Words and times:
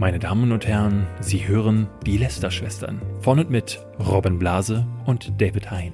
Meine 0.00 0.18
Damen 0.18 0.50
und 0.50 0.66
Herren, 0.66 1.06
Sie 1.20 1.46
hören 1.46 1.86
die 2.06 2.16
Lester-Schwestern 2.16 3.02
von 3.20 3.38
und 3.38 3.50
mit 3.50 3.84
Robin 3.98 4.38
Blase 4.38 4.86
und 5.04 5.38
David 5.38 5.70
Hein. 5.70 5.92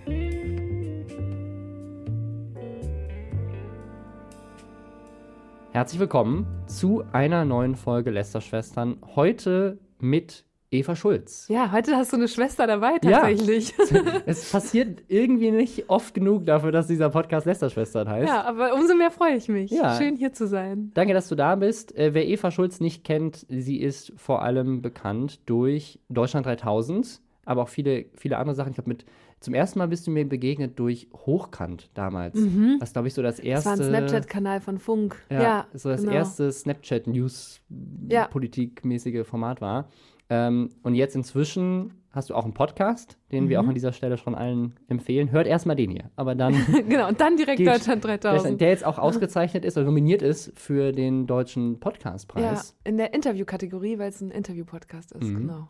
Herzlich 5.72 5.98
willkommen 5.98 6.46
zu 6.68 7.02
einer 7.10 7.44
neuen 7.44 7.74
Folge 7.74 8.12
Lester-Schwestern. 8.12 8.98
Heute 9.16 9.80
mit 9.98 10.44
Eva 10.70 10.96
Schulz. 10.96 11.46
Ja, 11.48 11.70
heute 11.70 11.94
hast 11.96 12.12
du 12.12 12.16
eine 12.16 12.26
Schwester 12.28 12.66
dabei 12.66 12.98
tatsächlich. 12.98 13.72
Ja, 13.90 14.00
es 14.26 14.50
passiert 14.50 15.04
irgendwie 15.08 15.50
nicht 15.52 15.88
oft 15.88 16.12
genug 16.14 16.44
dafür, 16.46 16.72
dass 16.72 16.86
dieser 16.88 17.10
Podcast 17.10 17.46
Lester-Schwestern 17.46 18.08
heißt. 18.08 18.28
Ja, 18.28 18.42
aber 18.44 18.74
umso 18.74 18.94
mehr 18.96 19.10
freue 19.12 19.36
ich 19.36 19.48
mich. 19.48 19.70
Ja. 19.70 19.96
Schön 19.96 20.16
hier 20.16 20.32
zu 20.32 20.46
sein. 20.48 20.90
Danke, 20.94 21.14
dass 21.14 21.28
du 21.28 21.36
da 21.36 21.54
bist. 21.54 21.94
Äh, 21.96 22.14
wer 22.14 22.26
Eva 22.26 22.50
Schulz 22.50 22.80
nicht 22.80 23.04
kennt, 23.04 23.46
sie 23.48 23.80
ist 23.80 24.12
vor 24.16 24.42
allem 24.42 24.82
bekannt 24.82 25.38
durch 25.46 26.00
Deutschland 26.08 26.46
3000, 26.46 27.20
aber 27.44 27.62
auch 27.62 27.68
viele, 27.68 28.06
viele 28.14 28.38
andere 28.38 28.56
Sachen. 28.56 28.70
Ich 28.70 28.74
glaube, 28.76 28.88
mit 28.90 29.04
zum 29.38 29.52
ersten 29.54 29.78
Mal 29.78 29.86
bist 29.86 30.04
du 30.06 30.10
mir 30.10 30.26
begegnet 30.28 30.78
durch 30.80 31.08
Hochkant 31.14 31.90
damals. 31.94 32.34
Mhm. 32.40 32.78
Was, 32.80 32.92
glaube 32.94 33.06
ich, 33.08 33.14
so 33.14 33.20
das 33.22 33.36
Das 33.36 33.44
erste. 33.44 33.68
war 33.70 33.76
ein 33.76 33.82
Snapchat-Kanal 33.84 34.60
von 34.62 34.78
Funk. 34.78 35.16
Ja, 35.30 35.42
Ja, 35.42 35.66
so 35.74 35.90
das 35.90 36.00
genau. 36.00 36.12
erste. 36.14 36.50
Snapchat-News-Politikmäßige 36.50 39.24
Format 39.26 39.60
war. 39.60 39.90
Ähm, 40.28 40.70
und 40.82 40.94
jetzt 40.94 41.14
inzwischen 41.16 41.94
hast 42.10 42.30
du 42.30 42.34
auch 42.34 42.44
einen 42.44 42.54
Podcast, 42.54 43.18
den 43.30 43.48
wir 43.50 43.58
auch 43.60 43.64
Mhm. 43.64 43.68
an 43.70 43.74
dieser 43.74 43.92
Stelle 43.92 44.16
schon 44.16 44.34
allen 44.34 44.74
empfehlen. 44.88 45.30
Hört 45.30 45.46
erstmal 45.46 45.76
den 45.76 45.90
hier. 45.90 46.10
Aber 46.16 46.34
dann, 46.34 46.54
genau, 46.88 47.08
und 47.08 47.20
dann 47.20 47.36
direkt 47.36 47.58
Geht- 47.58 47.68
Deutschland 47.68 48.02
der, 48.04 48.16
3000. 48.18 48.60
der 48.60 48.70
jetzt 48.70 48.84
auch 48.86 48.98
ausgezeichnet 48.98 49.64
ist 49.64 49.76
oder 49.76 49.84
nominiert 49.86 50.22
ist 50.22 50.52
für 50.58 50.92
den 50.92 51.26
deutschen 51.26 51.74
ja, 51.74 51.78
Podcastpreis. 51.78 52.74
in 52.84 52.96
der 52.96 53.12
Interview-Kategorie, 53.12 53.98
weil 53.98 54.08
es 54.08 54.20
ein 54.22 54.30
Interview-Podcast 54.30 55.12
ist. 55.12 55.24
Mhm. 55.24 55.36
Genau. 55.36 55.68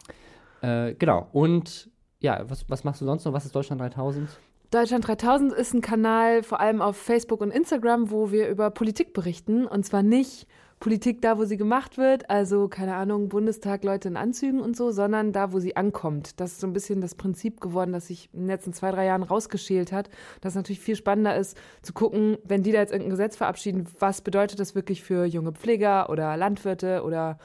Äh, 0.63 0.95
genau. 0.95 1.27
Und 1.33 1.91
ja, 2.21 2.45
was, 2.49 2.65
was 2.71 2.85
machst 2.85 3.01
du 3.01 3.05
sonst 3.05 3.25
noch? 3.25 3.33
Was 3.33 3.45
ist 3.45 3.55
Deutschland 3.55 3.81
3000? 3.81 4.29
Deutschland 4.71 5.07
3000 5.07 5.53
ist 5.53 5.75
ein 5.75 5.81
Kanal, 5.81 6.43
vor 6.43 6.61
allem 6.61 6.81
auf 6.81 6.97
Facebook 6.97 7.41
und 7.41 7.51
Instagram, 7.51 8.11
wo 8.11 8.31
wir 8.31 8.49
über 8.49 8.71
Politik 8.71 9.13
berichten. 9.13 9.67
Und 9.67 9.85
zwar 9.85 10.03
nicht 10.03 10.47
Politik 10.79 11.23
da, 11.23 11.39
wo 11.39 11.45
sie 11.47 11.57
gemacht 11.57 11.97
wird, 11.97 12.29
also 12.29 12.69
keine 12.69 12.95
Ahnung, 12.97 13.31
Bundestag, 13.31 13.83
Leute 13.83 14.09
in 14.09 14.17
Anzügen 14.19 14.61
und 14.61 14.77
so, 14.77 14.91
sondern 14.91 15.33
da, 15.33 15.53
wo 15.53 15.59
sie 15.59 15.75
ankommt. 15.75 16.39
Das 16.39 16.53
ist 16.53 16.61
so 16.61 16.67
ein 16.67 16.75
bisschen 16.75 17.01
das 17.01 17.15
Prinzip 17.15 17.61
geworden, 17.63 17.93
das 17.93 18.09
sich 18.09 18.29
in 18.35 18.41
den 18.41 18.49
letzten 18.49 18.75
zwei, 18.75 18.91
drei 18.91 19.07
Jahren 19.07 19.23
rausgeschält 19.23 19.91
hat. 19.91 20.11
Das 20.43 20.55
natürlich 20.55 20.81
viel 20.81 20.95
spannender 20.97 21.35
ist, 21.35 21.57
zu 21.81 21.95
gucken, 21.95 22.37
wenn 22.45 22.63
die 22.63 22.73
da 22.73 22.79
jetzt 22.79 22.93
irgendein 22.93 23.11
Gesetz 23.11 23.37
verabschieden, 23.37 23.87
was 24.01 24.21
bedeutet 24.21 24.61
das 24.61 24.75
wirklich 24.75 25.03
für 25.03 25.25
junge 25.25 25.53
Pfleger 25.53 26.11
oder 26.11 26.37
Landwirte 26.37 27.03
oder, 27.05 27.39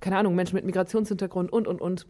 keine 0.00 0.16
Ahnung, 0.16 0.34
Menschen 0.34 0.56
mit 0.56 0.64
Migrationshintergrund 0.64 1.52
und, 1.52 1.68
und, 1.68 1.80
und. 1.82 2.06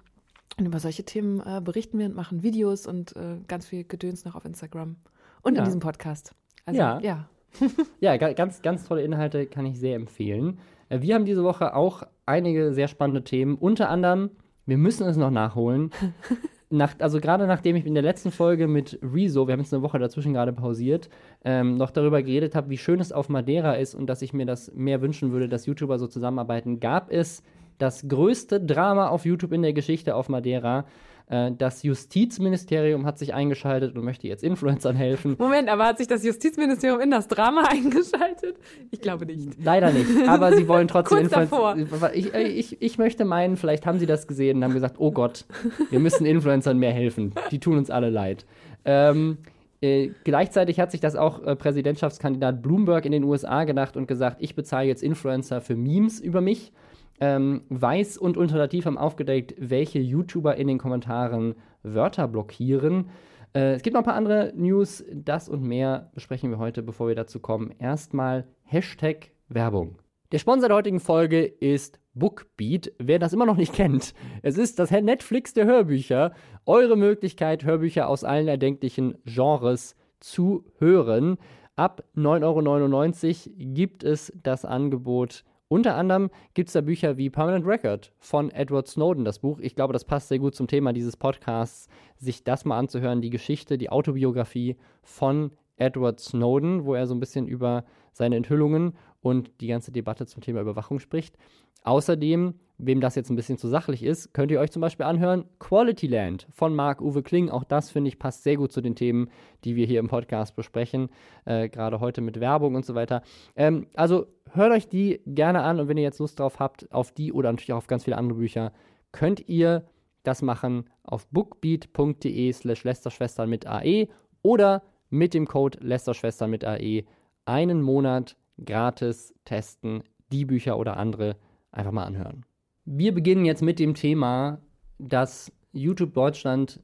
Und 0.59 0.67
über 0.67 0.79
solche 0.81 1.05
Themen 1.05 1.41
äh, 1.41 1.61
berichten 1.61 1.99
wir 1.99 2.06
und 2.06 2.15
machen 2.15 2.43
Videos 2.43 2.87
und 2.87 3.15
äh, 3.17 3.39
ganz 3.49 3.67
viel 3.67 3.84
Gedöns 3.84 4.25
noch 4.25 4.34
auf 4.37 4.45
Instagram 4.45 4.97
und 5.43 5.55
Ja. 5.55 5.61
in 5.61 5.65
diesem 5.67 5.81
Podcast. 5.81 6.33
Also, 6.67 6.79
Ja. 6.79 7.01
ja. 7.01 7.29
Ja, 8.00 8.16
ga- 8.16 8.32
ganz, 8.32 8.62
ganz 8.62 8.86
tolle 8.86 9.02
Inhalte 9.02 9.46
kann 9.46 9.66
ich 9.66 9.78
sehr 9.78 9.96
empfehlen. 9.96 10.58
Äh, 10.88 11.00
Wir 11.00 11.14
haben 11.14 11.24
diese 11.24 11.44
Woche 11.44 11.74
auch 11.74 12.02
einige 12.27 12.72
sehr 12.72 12.88
spannende 12.88 13.24
Themen. 13.24 13.56
Unter 13.56 13.88
anderem, 13.88 14.30
wir 14.66 14.78
müssen 14.78 15.06
es 15.06 15.16
noch 15.16 15.30
nachholen. 15.30 15.91
Nach, 16.70 16.94
also 16.98 17.19
gerade 17.19 17.46
nachdem 17.46 17.76
ich 17.76 17.86
in 17.86 17.94
der 17.94 18.02
letzten 18.02 18.30
Folge 18.30 18.69
mit 18.69 18.98
Rezo, 19.02 19.46
wir 19.48 19.52
haben 19.54 19.60
jetzt 19.60 19.72
eine 19.72 19.82
Woche 19.82 19.98
dazwischen 19.98 20.34
gerade 20.34 20.52
pausiert, 20.52 21.08
ähm, 21.42 21.78
noch 21.78 21.91
darüber 21.91 22.22
geredet 22.22 22.54
habe, 22.54 22.69
wie 22.69 22.76
schön 22.76 23.00
es 23.00 23.10
auf 23.10 23.30
Madeira 23.30 23.72
ist 23.76 23.94
und 23.94 24.06
dass 24.06 24.20
ich 24.20 24.34
mir 24.34 24.44
das 24.44 24.70
mehr 24.74 25.00
wünschen 25.00 25.32
würde, 25.32 25.48
dass 25.48 25.64
YouTuber 25.64 25.98
so 25.98 26.06
zusammenarbeiten, 26.06 26.78
gab 26.78 27.10
es 27.10 27.42
das 27.78 28.06
größte 28.06 28.60
Drama 28.60 29.08
auf 29.08 29.24
YouTube 29.24 29.52
in 29.52 29.62
der 29.62 29.72
Geschichte 29.72 30.14
auf 30.14 30.28
Madeira. 30.28 30.84
Äh, 31.29 31.53
das 31.57 31.83
Justizministerium 31.83 33.05
hat 33.05 33.19
sich 33.19 33.34
eingeschaltet 33.34 33.97
und 33.97 34.05
möchte 34.05 34.27
jetzt 34.27 34.43
Influencern 34.43 34.97
helfen. 34.97 35.37
Moment, 35.39 35.69
aber 35.69 35.87
hat 35.87 35.99
sich 35.99 36.06
das 36.06 36.25
Justizministerium 36.25 37.00
in 37.00 37.11
das 37.11 37.28
Drama 37.28 37.65
eingeschaltet? 37.69 38.56
Ich 38.91 39.00
glaube 39.00 39.27
nicht. 39.27 39.62
Leider 39.62 39.93
nicht, 39.93 40.06
aber 40.27 40.56
sie 40.56 40.69
wollen 40.69 40.88
trotzdem 40.88 41.28
davor. 41.28 41.77
Ich, 42.15 42.34
äh, 42.34 42.49
ich, 42.49 42.81
ich 42.81 42.99
möchte 42.99 43.25
meinen, 43.25 43.56
vielleicht 43.56 43.87
haben 43.87 43.99
sie 43.99 44.06
das 44.06 44.27
gesehen 44.27 44.59
und 44.59 44.65
haben 44.65 44.75
gesagt, 44.75 44.97
oh 44.99 45.11
Gott, 45.11 45.44
wir 45.91 46.00
müssen 46.00 46.25
Influencern 46.25 46.78
mehr 46.78 46.93
helfen. 46.93 47.34
Die 47.50 47.59
tun 47.59 47.78
uns 47.78 47.91
alle 47.91 48.11
leid. 48.11 48.47
Ähm, 48.84 49.38
äh, 49.81 50.11
gleichzeitig 50.25 50.81
hat 50.81 50.91
sich 50.91 51.00
das 51.00 51.15
auch 51.15 51.43
äh, 51.44 51.55
Präsidentschaftskandidat 51.55 52.62
Bloomberg 52.62 53.05
in 53.05 53.12
den 53.12 53.25
USA 53.25 53.65
gedacht 53.65 53.97
und 53.97 54.09
gesagt, 54.09 54.38
ich 54.41 54.55
bezahle 54.55 54.88
jetzt 54.88 55.03
Influencer 55.03 55.61
für 55.61 55.77
Memes 55.77 56.21
über 56.21 56.41
mich. 56.41 56.72
Ähm, 57.21 57.62
Weiß 57.69 58.17
und 58.19 58.37
Unterlativ 58.37 58.87
haben 58.87 58.99
aufgedeckt, 58.99 59.55
welche 59.59 59.99
YouTuber 59.99 60.56
in 60.56 60.69
den 60.69 60.79
Kommentaren 60.79 61.55
Wörter 61.83 62.29
blockieren. 62.29 63.11
Äh, 63.55 63.75
es 63.75 63.83
gibt 63.83 63.95
noch 63.95 64.03
ein 64.03 64.06
paar 64.06 64.15
andere 64.15 64.53
News. 64.55 65.05
Das 65.12 65.49
und 65.49 65.62
mehr 65.62 66.11
besprechen 66.15 66.51
wir 66.51 66.59
heute, 66.59 66.83
bevor 66.83 67.09
wir 67.09 67.15
dazu 67.15 67.41
kommen. 67.41 67.75
Erstmal 67.79 68.47
Hashtag 68.65 69.31
Werbung. 69.49 69.99
Der 70.31 70.39
Sponsor 70.39 70.69
der 70.69 70.77
heutigen 70.77 71.01
Folge 71.01 71.45
ist 71.45 71.99
Bookbeat. 72.15 72.93
Wer 72.99 73.19
das 73.19 73.33
immer 73.33 73.47
noch 73.47 73.56
nicht 73.56 73.73
kennt, 73.73 74.12
es 74.43 74.59
ist 74.59 74.79
das 74.79 74.91
Netflix 74.91 75.55
der 75.55 75.65
Hörbücher. 75.65 76.33
Eure 76.67 76.97
Möglichkeit, 76.97 77.65
Hörbücher 77.65 78.09
aus 78.09 78.25
allen 78.25 78.49
erdenklichen 78.49 79.17
Genres 79.25 79.97
zu 80.21 80.65
hören. 80.79 81.39
Ab 81.77 82.03
9,99 82.17 83.47
Euro 83.47 83.55
gibt 83.75 84.05
es 84.05 84.33
das 84.43 84.65
Angebot. 84.65 85.45
Unter 85.71 85.97
anderem 85.97 86.31
gibt 86.55 86.71
es 86.71 86.73
da 86.73 86.81
Bücher 86.81 87.19
wie 87.19 87.29
Permanent 87.29 87.67
Record 87.67 88.11
von 88.19 88.51
Edward 88.51 88.89
Snowden, 88.89 89.27
das 89.27 89.41
Buch. 89.41 89.59
Ich 89.61 89.75
glaube, 89.75 89.93
das 89.93 90.06
passt 90.06 90.29
sehr 90.29 90.39
gut 90.39 90.55
zum 90.55 90.67
Thema 90.67 90.95
dieses 90.95 91.19
Podcasts, 91.19 91.89
sich 92.17 92.43
das 92.43 92.65
mal 92.65 92.79
anzuhören, 92.79 93.21
die 93.21 93.29
Geschichte, 93.29 93.77
die 93.77 93.91
Autobiografie 93.91 94.77
von 95.03 95.51
Edward 95.77 96.21
Snowden, 96.21 96.87
wo 96.87 96.95
er 96.95 97.06
so 97.06 97.15
ein 97.15 97.21
bisschen 97.21 97.47
über 97.47 97.84
seine 98.12 98.37
Enthüllungen 98.37 98.97
und 99.21 99.61
die 99.61 99.67
ganze 99.67 99.93
Debatte 99.93 100.25
zum 100.25 100.43
Thema 100.43 100.62
Überwachung 100.62 101.01
spricht. 101.01 101.37
Außerdem, 101.83 102.55
wem 102.78 103.00
das 103.00 103.15
jetzt 103.15 103.31
ein 103.31 103.37
bisschen 103.37 103.59
zu 103.59 103.69
sachlich 103.69 104.03
ist, 104.03 104.33
könnt 104.33 104.50
ihr 104.50 104.61
euch 104.61 104.71
zum 104.71 104.81
Beispiel 104.81 105.06
anhören 105.06 105.44
Quality 105.59 106.06
Land 106.06 106.47
von 106.53 106.75
Marc-Uwe 106.75 107.22
Kling. 107.22 107.50
Auch 107.50 107.65
das, 107.65 107.91
finde 107.91 108.09
ich, 108.09 108.19
passt 108.19 108.44
sehr 108.44 108.56
gut 108.56 108.72
zu 108.72 108.81
den 108.81 108.94
Themen, 108.94 109.31
die 109.65 109.75
wir 109.75 109.87
hier 109.87 110.00
im 110.00 110.09
Podcast 110.09 110.55
besprechen, 110.55 111.09
äh, 111.44 111.69
gerade 111.69 112.00
heute 112.00 112.21
mit 112.21 112.41
Werbung 112.41 112.75
und 112.75 112.87
so 112.87 112.94
weiter. 112.94 113.22
Ähm, 113.56 113.87
also 113.94 114.27
hört 114.53 114.72
euch 114.72 114.88
die 114.88 115.21
gerne 115.27 115.62
an 115.62 115.81
und 115.81 115.88
wenn 115.88 115.97
ihr 115.97 116.05
jetzt 116.05 116.21
Lust 116.21 116.38
drauf 116.38 116.61
habt, 116.61 116.91
auf 116.93 117.12
die 117.12 117.33
oder 117.33 117.50
natürlich 117.50 117.72
auch 117.72 117.78
auf 117.78 117.87
ganz 117.87 118.05
viele 118.05 118.17
andere 118.17 118.38
Bücher, 118.38 118.72
könnt 119.12 119.49
ihr 119.49 119.84
das 120.22 120.43
machen 120.43 120.88
auf 121.03 121.27
bookbeat.de 121.28 122.53
slash 122.53 122.84
lästerschwestern 122.84 123.49
mit 123.49 123.67
AE 123.67 124.09
oder 124.43 124.83
mit 125.11 125.34
dem 125.34 125.47
Code 125.47 125.78
lästerschwestern 125.81 126.50
mit 126.50 126.65
AE 126.65 127.05
einen 127.44 127.83
Monat 127.83 128.37
gratis 128.65 129.34
testen, 129.44 130.03
die 130.31 130.44
Bücher 130.44 130.78
oder 130.78 130.97
andere 130.97 131.37
einfach 131.73 131.93
mal 131.93 132.05
anhören. 132.05 132.45
Wir 132.84 133.12
beginnen 133.12 133.45
jetzt 133.45 133.62
mit 133.62 133.79
dem 133.79 133.95
Thema, 133.95 134.59
dass 134.99 135.53
YouTube 135.73 136.15
Deutschland 136.15 136.81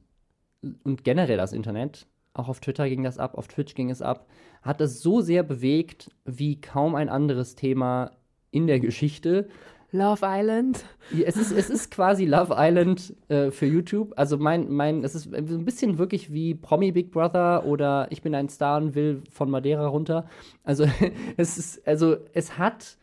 und 0.83 1.03
generell 1.03 1.37
das 1.37 1.53
Internet, 1.53 2.07
auch 2.33 2.49
auf 2.49 2.59
Twitter 2.59 2.87
ging 2.89 3.03
das 3.03 3.17
ab, 3.17 3.37
auf 3.37 3.47
Twitch 3.47 3.75
ging 3.75 3.89
es 3.89 4.01
ab, 4.01 4.27
hat 4.61 4.81
es 4.81 5.01
so 5.01 5.21
sehr 5.21 5.43
bewegt 5.43 6.11
wie 6.25 6.59
kaum 6.59 6.95
ein 6.95 7.09
anderes 7.09 7.55
Thema 7.55 8.11
in 8.51 8.67
der 8.67 8.79
Geschichte. 8.79 9.47
Love 9.91 10.21
Island. 10.23 10.83
Es 11.25 11.37
ist, 11.37 11.51
es 11.51 11.69
ist 11.69 11.91
quasi 11.91 12.25
Love 12.25 12.55
Island 12.57 13.13
äh, 13.29 13.51
für 13.51 13.65
YouTube. 13.65 14.13
Also 14.17 14.37
mein, 14.37 14.69
mein, 14.69 15.03
es 15.03 15.15
ist 15.15 15.29
so 15.31 15.35
ein 15.35 15.63
bisschen 15.63 15.97
wirklich 15.97 16.33
wie 16.33 16.55
Promi 16.55 16.91
Big 16.91 17.11
Brother 17.11 17.65
oder 17.65 18.07
Ich 18.09 18.21
bin 18.21 18.35
ein 18.35 18.49
Star 18.49 18.81
und 18.81 18.95
will 18.95 19.21
von 19.31 19.49
Madeira 19.49 19.87
runter. 19.87 20.27
Also 20.63 20.85
es 21.37 21.57
ist, 21.57 21.87
also 21.87 22.17
es 22.33 22.57
hat 22.57 22.97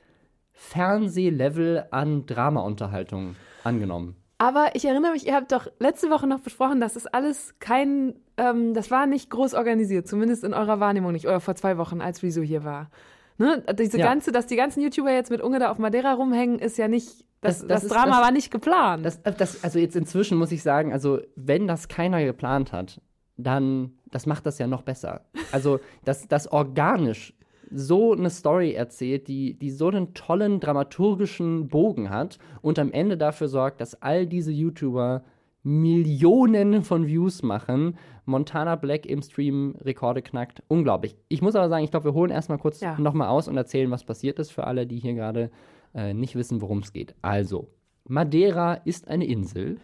Fernsehlevel 0.53 1.87
an 1.91 2.27
Drama-Unterhaltung 2.27 3.37
angenommen. 3.65 4.17
Aber 4.39 4.71
ich 4.75 4.85
erinnere 4.85 5.13
mich, 5.13 5.27
ihr 5.27 5.35
habt 5.35 5.53
doch 5.53 5.69
letzte 5.79 6.11
Woche 6.11 6.27
noch 6.27 6.41
besprochen, 6.41 6.81
dass 6.81 6.95
das 6.95 7.07
alles 7.07 7.55
kein, 7.61 8.15
ähm, 8.37 8.75
das 8.75 8.91
war 8.91 9.07
nicht 9.07 9.31
groß 9.31 9.55
organisiert, 9.55 10.09
zumindest 10.09 10.43
in 10.43 10.53
eurer 10.53 10.81
Wahrnehmung 10.81 11.13
nicht, 11.13 11.27
oder 11.27 11.39
vor 11.41 11.55
zwei 11.55 11.79
Wochen, 11.79 12.01
als 12.01 12.23
Rezo 12.25 12.43
hier 12.43 12.65
war. 12.65 12.91
Ne? 13.39 13.63
Diese 13.79 13.99
Ja. 13.99 14.07
ganze, 14.07 14.33
dass 14.33 14.47
die 14.47 14.57
ganzen 14.57 14.83
YouTuber 14.83 15.13
jetzt 15.13 15.31
mit 15.31 15.41
Unge 15.41 15.61
da 15.61 15.71
auf 15.71 15.79
Madeira 15.79 16.13
rumhängen, 16.15 16.59
ist 16.59 16.77
ja 16.77 16.89
nicht, 16.89 17.25
das, 17.41 17.59
Das- 17.59 17.61
das, 17.61 17.69
das 17.69 17.83
ist- 17.85 17.93
Drama 17.93 18.17
das- 18.17 18.21
war 18.25 18.31
nicht 18.33 18.51
geplant. 18.51 19.07
Das, 19.07 19.23
das, 19.23 19.63
also 19.63 19.79
jetzt 19.79 19.95
inzwischen 19.97 20.37
muss 20.39 20.51
ich 20.51 20.63
sagen, 20.63 20.93
also 20.93 21.21
wenn 21.37 21.69
das 21.69 21.87
keiner 21.89 22.25
geplant 22.25 22.73
hat, 22.73 23.01
dann, 23.37 23.93
das 24.11 24.27
macht 24.27 24.45
das 24.47 24.59
ja 24.59 24.67
noch 24.67 24.83
besser. 24.83 25.23
Also, 25.53 25.81
dass 26.05 26.27
das 26.29 26.51
organisch 26.51 27.33
so 27.75 28.13
eine 28.13 28.31
Story 28.31 28.73
erzählt, 28.73 29.29
die, 29.29 29.55
die 29.59 29.71
so 29.71 29.89
einen 29.89 30.15
tollen 30.15 30.61
dramaturgischen 30.61 31.69
Bogen 31.69 32.11
hat 32.11 32.39
und 32.61 32.79
am 32.79 32.93
Ende 32.93 33.17
dafür 33.17 33.49
sorgt, 33.49 33.81
dass 33.81 34.01
all 34.03 34.27
diese 34.27 34.53
YouTuber 34.53 35.23
Millionen 35.65 36.83
von 36.83 37.07
Views 37.07 37.43
machen. 37.43 37.97
Montana 38.25 38.77
Black 38.77 39.07
im 39.07 39.23
Stream 39.23 39.75
Rekorde 39.81 40.23
knackt. 40.23 40.63
Unglaublich. 40.69 41.17
Ich 41.29 41.43
muss 41.43 41.55
aber 41.57 41.69
sagen, 41.69 41.85
ich 41.85 41.91
glaube, 41.91 42.07
wir 42.07 42.15
holen 42.15 42.31
erstmal 42.31 42.59
kurz 42.59 42.81
Ja. 42.81 42.99
nochmal 42.99 43.29
aus 43.29 43.49
und 43.49 43.57
erzählen, 43.57 43.91
was 43.91 44.05
passiert 44.05 44.39
ist 44.39 44.51
für 44.51 44.65
alle, 44.65 44.87
die 44.87 44.99
hier 44.99 45.15
gerade 45.15 45.51
äh, 45.95 46.15
nicht 46.15 46.35
wissen, 46.37 46.61
worum 46.63 46.79
es 46.79 46.93
geht. 46.93 47.15
Also, 47.23 47.69
Madeira 48.09 48.75
ist 48.75 49.09
eine 49.09 49.27
Insel, 49.27 49.79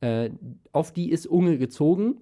äh, 0.00 0.30
auf 0.72 0.92
die 0.92 1.10
ist 1.10 1.26
Unge 1.26 1.58
gezogen. 1.58 2.20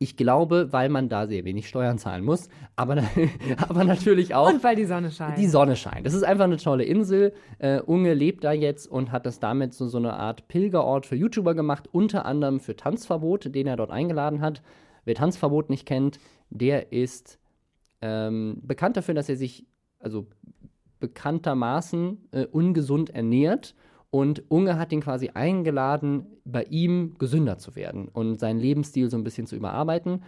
Ich 0.00 0.16
glaube, 0.16 0.72
weil 0.72 0.88
man 0.90 1.08
da 1.08 1.26
sehr 1.26 1.44
wenig 1.44 1.68
Steuern 1.68 1.98
zahlen 1.98 2.24
muss, 2.24 2.48
aber, 2.76 3.02
aber 3.68 3.82
natürlich 3.82 4.32
auch. 4.32 4.48
Und 4.48 4.62
weil 4.62 4.76
die 4.76 4.84
Sonne 4.84 5.10
scheint. 5.10 5.38
Die 5.38 5.48
Sonne 5.48 5.74
scheint. 5.74 6.06
Das 6.06 6.14
ist 6.14 6.22
einfach 6.22 6.44
eine 6.44 6.56
tolle 6.56 6.84
Insel. 6.84 7.32
Äh, 7.58 7.80
Unge 7.80 8.14
lebt 8.14 8.44
da 8.44 8.52
jetzt 8.52 8.86
und 8.86 9.10
hat 9.10 9.26
das 9.26 9.40
damit 9.40 9.74
so, 9.74 9.88
so 9.88 9.98
eine 9.98 10.12
Art 10.12 10.46
Pilgerort 10.46 11.04
für 11.04 11.16
YouTuber 11.16 11.54
gemacht, 11.54 11.88
unter 11.90 12.26
anderem 12.26 12.60
für 12.60 12.76
Tanzverbot, 12.76 13.52
den 13.52 13.66
er 13.66 13.76
dort 13.76 13.90
eingeladen 13.90 14.40
hat. 14.40 14.62
Wer 15.04 15.16
Tanzverbot 15.16 15.68
nicht 15.68 15.84
kennt, 15.84 16.20
der 16.50 16.92
ist 16.92 17.40
ähm, 18.00 18.60
bekannt 18.62 18.96
dafür, 18.96 19.14
dass 19.14 19.28
er 19.28 19.36
sich 19.36 19.66
also 19.98 20.28
bekanntermaßen 21.00 22.28
äh, 22.30 22.46
ungesund 22.46 23.10
ernährt. 23.10 23.74
Und 24.10 24.50
Unge 24.50 24.78
hat 24.78 24.92
ihn 24.92 25.02
quasi 25.02 25.30
eingeladen, 25.34 26.26
bei 26.44 26.64
ihm 26.64 27.14
gesünder 27.18 27.58
zu 27.58 27.76
werden 27.76 28.08
und 28.08 28.40
seinen 28.40 28.58
Lebensstil 28.58 29.10
so 29.10 29.18
ein 29.18 29.24
bisschen 29.24 29.46
zu 29.46 29.54
überarbeiten. 29.54 30.22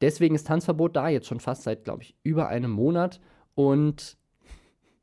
Deswegen 0.00 0.34
ist 0.34 0.46
Tanzverbot 0.46 0.96
da 0.96 1.08
jetzt 1.08 1.26
schon 1.26 1.40
fast 1.40 1.62
seit, 1.62 1.84
glaube 1.84 2.02
ich, 2.02 2.14
über 2.22 2.48
einem 2.48 2.70
Monat. 2.70 3.20
Und 3.54 4.16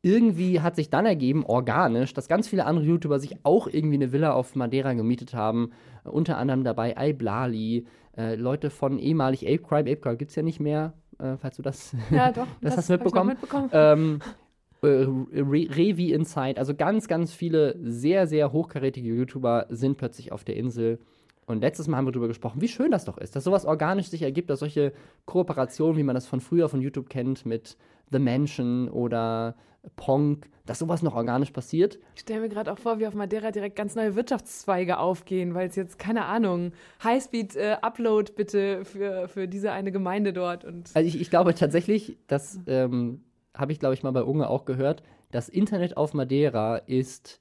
irgendwie 0.01 0.61
hat 0.61 0.75
sich 0.75 0.89
dann 0.89 1.05
ergeben, 1.05 1.43
organisch, 1.45 2.13
dass 2.13 2.27
ganz 2.27 2.47
viele 2.47 2.65
andere 2.65 2.85
YouTuber 2.85 3.19
sich 3.19 3.35
auch 3.43 3.67
irgendwie 3.67 3.95
eine 3.95 4.11
Villa 4.11 4.33
auf 4.33 4.55
Madeira 4.55 4.93
gemietet 4.93 5.33
haben. 5.33 5.71
Unter 6.03 6.37
anderem 6.37 6.63
dabei 6.63 6.95
Iblali, 6.97 7.85
äh, 8.15 8.35
Leute 8.35 8.69
von 8.69 8.99
ehemalig 8.99 9.47
Ape 9.47 9.59
Crime. 9.59 9.91
Ape 9.91 9.97
Crime 9.97 10.17
gibt 10.17 10.29
es 10.29 10.35
ja 10.35 10.43
nicht 10.43 10.59
mehr, 10.59 10.93
äh, 11.19 11.37
falls 11.37 11.57
du 11.57 11.61
das, 11.61 11.95
ja, 12.11 12.31
doch, 12.31 12.47
das, 12.61 12.75
das 12.75 12.77
hast 12.77 12.89
mitbekommen. 12.89 13.29
mitbekommen. 13.29 13.69
Ähm, 13.73 14.19
äh, 14.21 14.46
Revi 14.83 16.11
Inside, 16.11 16.57
also 16.57 16.75
ganz, 16.75 17.07
ganz 17.07 17.33
viele 17.33 17.75
sehr, 17.81 18.27
sehr 18.27 18.51
hochkarätige 18.51 19.09
YouTuber 19.09 19.67
sind 19.69 19.97
plötzlich 19.97 20.31
auf 20.31 20.43
der 20.43 20.55
Insel. 20.55 20.99
Und 21.45 21.61
letztes 21.61 21.87
Mal 21.87 21.97
haben 21.97 22.05
wir 22.05 22.11
darüber 22.11 22.27
gesprochen, 22.27 22.61
wie 22.61 22.67
schön 22.67 22.91
das 22.91 23.05
doch 23.05 23.17
ist, 23.17 23.35
dass 23.35 23.45
sowas 23.45 23.65
organisch 23.65 24.09
sich 24.09 24.21
ergibt, 24.21 24.49
dass 24.49 24.59
solche 24.59 24.91
Kooperationen, 25.25 25.97
wie 25.97 26.03
man 26.03 26.13
das 26.13 26.27
von 26.27 26.41
früher 26.41 26.67
von 26.67 26.81
YouTube 26.81 27.09
kennt, 27.09 27.45
mit 27.45 27.77
The 28.11 28.19
Mansion 28.19 28.89
oder 28.89 29.55
Ponk, 29.95 30.49
dass 30.65 30.79
sowas 30.79 31.01
noch 31.01 31.15
organisch 31.15 31.51
passiert. 31.51 31.97
Ich 32.15 32.21
stelle 32.21 32.41
mir 32.41 32.49
gerade 32.49 32.71
auch 32.71 32.77
vor, 32.77 32.99
wie 32.99 33.07
auf 33.07 33.13
Madeira 33.13 33.51
direkt 33.51 33.77
ganz 33.77 33.95
neue 33.95 34.15
Wirtschaftszweige 34.15 34.97
aufgehen, 34.97 35.53
weil 35.53 35.69
es 35.69 35.77
jetzt, 35.77 35.97
keine 35.97 36.25
Ahnung, 36.25 36.73
Highspeed-Upload 37.03 38.31
äh, 38.31 38.35
bitte 38.35 38.85
für, 38.85 39.29
für 39.29 39.47
diese 39.47 39.71
eine 39.71 39.93
Gemeinde 39.93 40.33
dort. 40.33 40.65
Und 40.65 40.91
also 40.93 41.07
ich, 41.07 41.21
ich 41.21 41.29
glaube 41.29 41.55
tatsächlich, 41.55 42.17
dass 42.27 42.59
ähm, 42.67 43.21
habe 43.57 43.71
ich, 43.71 43.79
glaube 43.79 43.93
ich, 43.95 44.03
mal 44.03 44.11
bei 44.11 44.23
Unge 44.23 44.49
auch 44.49 44.65
gehört, 44.65 45.03
das 45.31 45.49
Internet 45.49 45.97
auf 45.97 46.13
Madeira 46.13 46.77
ist 46.77 47.39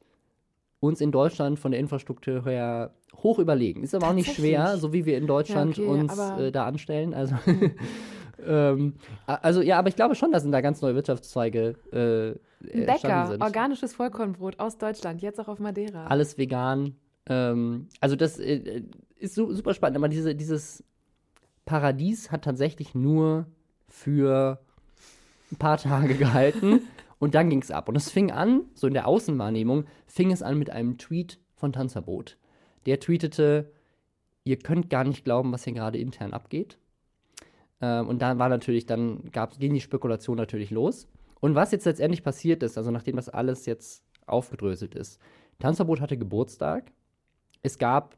uns 0.81 1.01
in 1.01 1.11
Deutschland 1.13 1.59
von 1.59 1.71
der 1.73 1.81
Infrastruktur 1.81 2.45
her 2.45 2.93
hoch 3.17 3.39
überlegen. 3.39 3.83
Ist 3.83 3.95
aber 3.95 4.09
auch 4.09 4.13
nicht 4.15 4.35
schwer, 4.35 4.77
so 4.77 4.93
wie 4.93 5.07
wir 5.07 5.17
in 5.19 5.27
Deutschland 5.27 5.77
Ja, 5.79 5.85
okay, 5.85 5.93
uns 5.93 6.19
äh, 6.39 6.53
da 6.53 6.67
anstellen. 6.67 7.15
Also, 7.15 7.35
ähm, 8.47 8.95
a- 9.27 9.37
also 9.37 9.63
ja, 9.63 9.79
aber 9.79 9.89
ich 9.89 9.97
glaube 9.97 10.15
schon, 10.15 10.33
dass 10.33 10.49
da 10.49 10.61
ganz 10.61 10.83
neue 10.83 10.95
Wirtschaftszweige 10.95 11.77
äh, 11.93 12.39
Bäcker, 12.85 13.27
sind. 13.29 13.43
organisches 13.43 13.95
Vollkornbrot 13.95 14.59
aus 14.61 14.79
Deutschland, 14.79 15.23
jetzt 15.23 15.41
auch 15.41 15.49
auf 15.49 15.59
Madeira. 15.61 16.07
Alles 16.07 16.37
vegan. 16.39 16.97
Ähm, 17.29 17.89
also 18.01 18.17
das 18.17 18.39
äh, 18.39 18.83
ist 19.19 19.35
su 19.35 19.53
super 19.55 19.75
spannend. 19.75 19.97
Aber 19.97 20.09
diese, 20.09 20.35
dieses 20.35 20.85
Paradies 21.65 22.31
hat 22.31 22.45
tatsächlich 22.45 22.95
nur 22.95 23.47
für 23.89 24.61
ein 25.53 25.57
paar 25.57 25.79
Tage 25.79 26.15
gehalten 26.19 26.81
und 27.19 27.35
dann 27.35 27.51
ging 27.51 27.63
es 27.63 27.71
ab. 27.71 27.89
Und 27.89 27.97
es 27.97 28.11
fing 28.11 28.31
an, 28.31 28.65
so 28.75 28.87
in 28.87 28.95
der 28.95 29.07
Außenwahrnehmung, 29.07 29.85
fing 30.07 30.31
es 30.33 30.43
an 30.43 30.59
mit 30.59 30.71
einem 30.71 30.99
Tweet 30.99 31.39
von 31.55 31.73
Tanzverbot. 31.73 32.37
Der 32.87 33.01
tweetete, 33.01 33.73
ihr 34.45 34.59
könnt 34.59 34.91
gar 34.91 35.05
nicht 35.05 35.25
glauben, 35.25 35.53
was 35.53 35.65
hier 35.65 35.73
gerade 35.73 35.99
intern 35.99 36.33
abgeht. 36.33 36.79
Ähm, 37.81 38.09
und 38.09 38.21
dann 38.21 38.39
war 38.39 38.49
natürlich, 38.49 38.87
dann 38.87 39.31
gab's, 39.33 39.59
ging 39.59 39.75
die 39.75 39.81
Spekulation 39.81 40.37
natürlich 40.37 40.71
los. 40.71 41.09
Und 41.41 41.55
was 41.55 41.73
jetzt 41.73 41.87
letztendlich 41.87 42.23
passiert 42.23 42.63
ist, 42.63 42.79
also 42.79 42.91
nachdem 42.91 43.17
das 43.17 43.29
alles 43.29 43.67
jetzt 43.67 44.05
aufgedröselt 44.27 44.95
ist, 44.95 45.21
Tanzverbot 45.59 46.01
hatte 46.01 46.19
Geburtstag. 46.19 46.93
Es 47.63 47.79
gab 47.79 48.17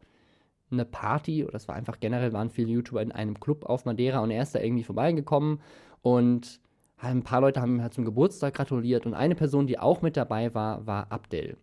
eine 0.71 0.85
Party, 0.85 1.45
oder 1.45 1.55
es 1.55 1.69
war 1.69 1.75
einfach 1.75 2.01
generell, 2.01 2.33
waren 2.33 2.51
viele 2.51 2.71
YouTuber 2.71 3.03
in 3.03 3.13
einem 3.13 3.41
Club 3.41 3.65
auf 3.65 3.85
Madeira 3.85 4.21
und 4.21 4.31
er 4.31 4.43
ist 4.43 4.55
da 4.55 4.61
irgendwie 4.61 4.85
vorbeigekommen 4.85 5.61
und 6.03 6.61
ein 6.99 7.23
paar 7.23 7.41
Leute 7.41 7.61
haben 7.61 7.77
ihm 7.77 7.83
halt 7.83 7.95
zum 7.95 8.05
Geburtstag 8.05 8.55
gratuliert 8.55 9.07
und 9.07 9.15
eine 9.15 9.35
Person, 9.35 9.67
die 9.67 9.79
auch 9.79 10.03
mit 10.03 10.17
dabei 10.17 10.55
war, 10.55 10.87
war 10.87 11.11
Abdel. 11.13 11.57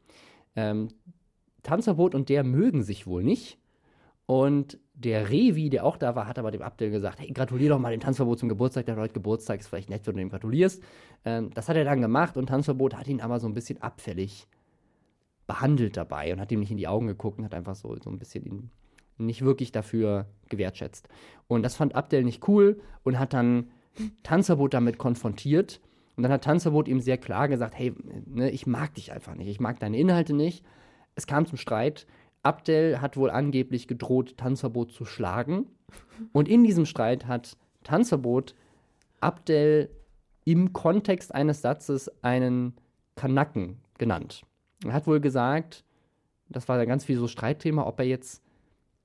Ähm, 0.55 0.89
Tanzverbot 1.63 2.15
und 2.15 2.29
der 2.29 2.43
mögen 2.43 2.83
sich 2.83 3.07
wohl 3.07 3.23
nicht. 3.23 3.57
Und 4.27 4.79
der 4.95 5.29
Revi, 5.29 5.69
der 5.69 5.85
auch 5.85 5.97
da 5.97 6.15
war, 6.15 6.27
hat 6.27 6.39
aber 6.39 6.51
dem 6.51 6.61
Abdel 6.61 6.89
gesagt: 6.89 7.19
Hey, 7.19 7.31
gratulier 7.31 7.69
doch 7.69 7.79
mal 7.79 7.91
dem 7.91 7.99
Tanzverbot 7.99 8.39
zum 8.39 8.49
Geburtstag, 8.49 8.85
der 8.85 8.95
hat 8.95 9.01
heute 9.01 9.13
Geburtstag, 9.13 9.59
ist 9.59 9.67
vielleicht 9.67 9.89
nett, 9.89 10.07
wenn 10.07 10.15
du 10.15 10.21
ihm 10.21 10.29
gratulierst. 10.29 10.81
Ähm, 11.25 11.51
das 11.53 11.69
hat 11.69 11.75
er 11.75 11.83
dann 11.83 12.01
gemacht 12.01 12.37
und 12.37 12.47
Tanzverbot 12.47 12.95
hat 12.95 13.07
ihn 13.07 13.21
aber 13.21 13.39
so 13.39 13.47
ein 13.47 13.53
bisschen 13.53 13.81
abfällig 13.81 14.47
behandelt 15.47 15.95
dabei 15.95 16.33
und 16.33 16.39
hat 16.39 16.51
ihm 16.51 16.61
nicht 16.61 16.71
in 16.71 16.77
die 16.77 16.87
Augen 16.87 17.07
geguckt 17.07 17.37
und 17.37 17.45
hat 17.45 17.53
einfach 17.53 17.75
so, 17.75 17.95
so 18.01 18.09
ein 18.09 18.17
bisschen 18.17 18.45
ihn 18.45 18.71
nicht 19.17 19.43
wirklich 19.43 19.71
dafür 19.71 20.25
gewertschätzt. 20.49 21.07
Und 21.47 21.63
das 21.63 21.75
fand 21.75 21.95
Abdel 21.95 22.23
nicht 22.23 22.47
cool 22.47 22.81
und 23.03 23.19
hat 23.19 23.33
dann 23.33 23.69
Tanzverbot 24.23 24.73
damit 24.73 24.97
konfrontiert. 24.97 25.81
Und 26.15 26.23
dann 26.23 26.31
hat 26.31 26.43
Tanzverbot 26.43 26.87
ihm 26.87 26.99
sehr 26.99 27.17
klar 27.17 27.47
gesagt, 27.47 27.77
hey, 27.77 27.93
ne, 28.25 28.49
ich 28.49 28.67
mag 28.67 28.93
dich 28.93 29.11
einfach 29.11 29.35
nicht, 29.35 29.49
ich 29.49 29.59
mag 29.59 29.79
deine 29.79 29.97
Inhalte 29.97 30.33
nicht. 30.33 30.65
Es 31.15 31.27
kam 31.27 31.45
zum 31.45 31.57
Streit. 31.57 32.07
Abdel 32.43 33.01
hat 33.01 33.17
wohl 33.17 33.31
angeblich 33.31 33.87
gedroht, 33.87 34.37
Tanzverbot 34.37 34.91
zu 34.91 35.03
schlagen. 35.03 35.65
Und 36.31 36.47
in 36.47 36.63
diesem 36.63 36.85
Streit 36.85 37.27
hat 37.27 37.57
Tanzverbot 37.83 38.55
Abdel 39.19 39.89
im 40.45 40.73
Kontext 40.73 41.33
eines 41.33 41.61
Satzes 41.61 42.11
einen 42.23 42.75
Kanaken 43.15 43.79
genannt. 43.97 44.43
Er 44.85 44.93
hat 44.93 45.07
wohl 45.07 45.19
gesagt, 45.19 45.83
das 46.49 46.67
war 46.67 46.77
dann 46.77 46.87
ganz 46.87 47.05
viel 47.05 47.17
so 47.17 47.27
Streitthema, 47.27 47.85
ob 47.87 47.99
er 47.99 48.05
jetzt, 48.05 48.43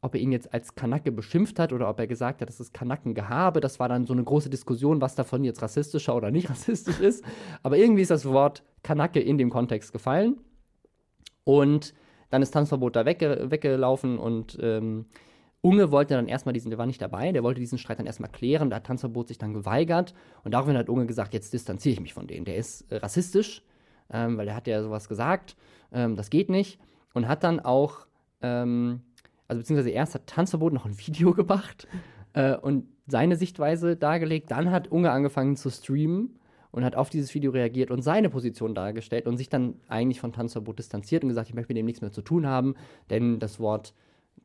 ob 0.03 0.15
er 0.15 0.21
ihn 0.21 0.33
jetzt 0.33 0.53
als 0.55 0.75
Kanake 0.75 1.13
beschimpft 1.13 1.59
hat 1.59 1.73
oder 1.73 1.89
ob 1.89 1.99
er 1.99 2.07
gesagt 2.07 2.41
hat, 2.41 2.49
das 2.49 2.61
ist 2.61 2.73
Kanakengehabe. 2.73 3.61
Das 3.61 3.79
war 3.79 3.89
dann 3.89 4.07
so 4.07 4.15
eine 4.15 4.25
große 4.25 4.49
Diskussion, 4.49 5.01
was 5.01 5.15
davon 5.15 5.45
jetzt 5.45 5.61
rassistischer 5.61 6.17
oder 6.17 6.31
nicht 6.31 6.49
rassistisch 6.51 7.01
ist. 7.01 7.25
Aber 7.63 7.77
irgendwie 7.77 8.03
ist 8.03 8.11
das 8.11 8.25
Wort 8.25 8.63
Kanake 8.83 9.21
in 9.21 9.37
dem 9.37 9.51
Kontext 9.51 9.93
gefallen. 9.93 10.39
Und 11.45 11.95
dann 12.31 12.43
ist 12.43 12.53
Tanzverbot 12.53 12.97
da 12.97 13.05
wegge 13.05 13.51
weggelaufen 13.51 14.19
und 14.19 14.59
ähm, 14.63 15.07
Unge 15.63 15.91
wollte 15.91 16.15
dann 16.15 16.29
erstmal 16.29 16.55
diesen, 16.55 16.71
der 16.71 16.79
war 16.79 16.87
nicht 16.87 17.03
dabei, 17.03 17.33
der 17.33 17.43
wollte 17.43 17.61
diesen 17.61 17.77
Streit 17.77 17.99
dann 17.99 18.07
erstmal 18.07 18.31
klären, 18.31 18.71
da 18.71 18.77
hat 18.77 18.87
Tanzverbot 18.87 19.29
sich 19.29 19.37
dann 19.37 19.53
geweigert 19.53 20.15
und 20.43 20.55
daraufhin 20.55 20.77
hat 20.77 20.89
Unge 20.89 21.07
gesagt, 21.07 21.35
jetzt 21.35 21.53
distanziere 21.53 21.95
ich 21.95 22.01
mich 22.01 22.15
von 22.15 22.27
denen. 22.27 22.47
Der 22.47 22.57
ist 22.57 22.91
äh, 22.91 22.97
rassistisch, 22.97 23.63
ähm, 24.11 24.39
weil 24.39 24.49
er 24.49 24.55
hat 24.55 24.67
ja 24.67 24.83
sowas 24.83 25.09
gesagt, 25.09 25.57
ähm, 25.93 26.17
das 26.17 26.31
geht 26.31 26.49
nicht 26.49 26.81
und 27.13 27.29
hat 27.29 27.45
dann 27.45 27.61
auch, 27.61 28.07
ähm, 28.41 29.03
also 29.51 29.61
beziehungsweise 29.61 29.91
erst 29.91 30.15
hat 30.15 30.27
Tanzverbot 30.27 30.73
noch 30.73 30.87
ein 30.87 30.97
Video 30.97 31.33
gemacht 31.35 31.89
äh, 32.35 32.57
und 32.57 32.87
seine 33.07 33.37
Sichtweise 33.37 33.97
dargelegt, 33.97 34.51
dann 34.53 34.71
hat 34.71 34.89
Unge 34.93 35.11
angefangen 35.11 35.57
zu 35.57 35.71
streamen 35.71 36.39
und 36.71 36.85
hat 36.85 36.95
auf 36.95 37.11
dieses 37.11 37.35
Video 37.35 37.51
reagiert 37.51 37.91
und 37.91 38.03
seine 38.03 38.31
Position 38.31 38.77
dargestellt 38.77 39.27
und 39.27 39.37
sich 39.37 39.49
dann 39.49 39.75
eigentlich 39.89 40.21
von 40.21 40.33
Tanzverbot 40.33 40.79
distanziert 40.79 41.25
und 41.25 41.29
gesagt, 41.29 41.49
ich 41.49 41.55
möchte 41.55 41.73
mit 41.73 41.79
dem 41.79 41.87
nichts 41.87 42.01
mehr 42.01 42.13
zu 42.13 42.23
tun 42.23 42.47
haben, 42.47 42.77
denn 43.11 43.41
das 43.41 43.59
Wort 43.59 43.93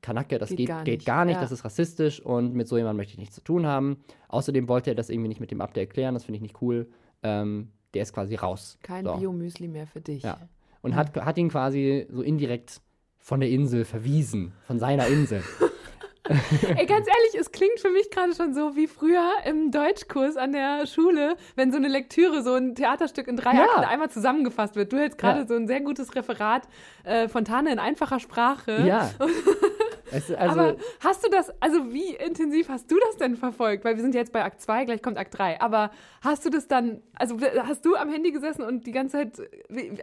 Kanake, 0.01 0.39
das 0.39 0.50
Geht 0.50 0.57
geht, 0.57 0.67
gar 0.67 0.83
geht 0.83 1.00
nicht, 1.00 1.05
gar 1.05 1.25
nicht, 1.25 1.35
ja. 1.35 1.41
das 1.41 1.51
ist 1.51 1.63
rassistisch 1.63 2.19
und 2.19 2.55
mit 2.55 2.67
so 2.67 2.75
jemandem 2.77 2.97
möchte 2.97 3.13
ich 3.13 3.19
nichts 3.19 3.35
zu 3.35 3.43
tun 3.43 3.67
haben. 3.67 3.97
Außerdem 4.27 4.67
wollte 4.67 4.89
er 4.89 4.95
das 4.95 5.09
irgendwie 5.09 5.29
nicht 5.29 5.39
mit 5.39 5.51
dem 5.51 5.62
Update 5.62 5.89
erklären, 5.89 6.15
das 6.15 6.25
finde 6.25 6.38
ich 6.38 6.41
nicht 6.41 6.62
cool. 6.62 6.88
Ähm, 7.21 7.69
der 7.93 8.01
ist 8.01 8.13
quasi 8.13 8.33
raus. 8.35 8.79
Kein 8.81 9.05
So. 9.05 9.15
Biomüsli 9.15 9.67
mehr 9.67 9.85
für 9.85 10.01
dich. 10.01 10.24
Ja. 10.24 10.50
Und 10.81 10.95
hat, 10.95 11.15
hat 11.15 11.38
ihn 11.38 11.50
quasi 11.50 12.07
so 12.09 12.21
indirekt 12.21 12.81
von 13.25 13.39
der 13.39 13.50
Insel 13.50 13.86
verwiesen, 13.86 14.53
von 14.67 14.77
seiner 14.77 15.08
Insel. 15.08 15.44
Ey, 16.27 16.86
ganz 16.86 17.08
ehrlich, 17.08 17.36
es 17.39 17.51
klingt 17.51 17.79
für 17.79 17.89
mich 17.89 18.10
gerade 18.12 18.34
schon 18.36 18.53
so 18.53 18.75
wie 18.75 18.86
früher 18.88 19.29
im 19.46 19.72
Deutschkurs 19.72 20.38
an 20.38 20.51
der 20.53 20.86
Schule, 20.86 21.36
wenn 21.55 21.72
so 21.72 21.77
eine 21.77 21.88
Lektüre, 21.88 22.44
so 22.44 22.53
ein 22.53 22.75
Theaterstück 22.75 23.27
in 23.27 23.36
drei 23.36 23.55
Ja. 23.55 23.63
Akten 23.63 23.84
einmal 23.84 24.10
zusammengefasst 24.12 24.75
wird. 24.75 24.94
Du 24.94 24.98
hältst 24.98 25.17
gerade 25.17 25.39
Ja. 25.41 25.48
so 25.48 25.55
ein 25.55 25.67
sehr 25.67 25.82
gutes 25.82 26.13
Referat 26.15 26.67
äh, 27.03 27.27
Fontane 27.27 27.72
in 27.72 27.79
einfacher 27.79 28.20
Sprache. 28.20 28.84
ja. 28.86 29.10
Also, 30.12 30.35
aber 30.38 30.75
hast 31.00 31.25
du 31.25 31.29
das, 31.29 31.51
also 31.62 31.93
wie 31.93 32.15
intensiv 32.15 32.69
hast 32.69 32.89
du 32.91 32.95
das 33.07 33.17
denn 33.17 33.35
verfolgt? 33.35 33.83
Weil 33.85 33.95
wir 33.95 34.01
sind 34.03 34.13
jetzt 34.15 34.31
bei 34.31 34.43
Akt 34.43 34.62
2, 34.62 34.85
gleich 34.85 35.01
kommt 35.01 35.17
Akt 35.17 35.38
3. 35.38 35.62
Aber 35.62 35.91
hast 36.21 36.45
du 36.45 36.50
das 36.50 36.67
dann, 36.67 37.01
also 37.15 37.38
hast 37.63 37.85
du 37.85 37.95
am 37.95 38.09
Handy 38.09 38.31
gesessen 38.31 38.63
und 38.63 38.85
die 38.85 38.91
ganze 38.91 39.17
Zeit, 39.17 39.41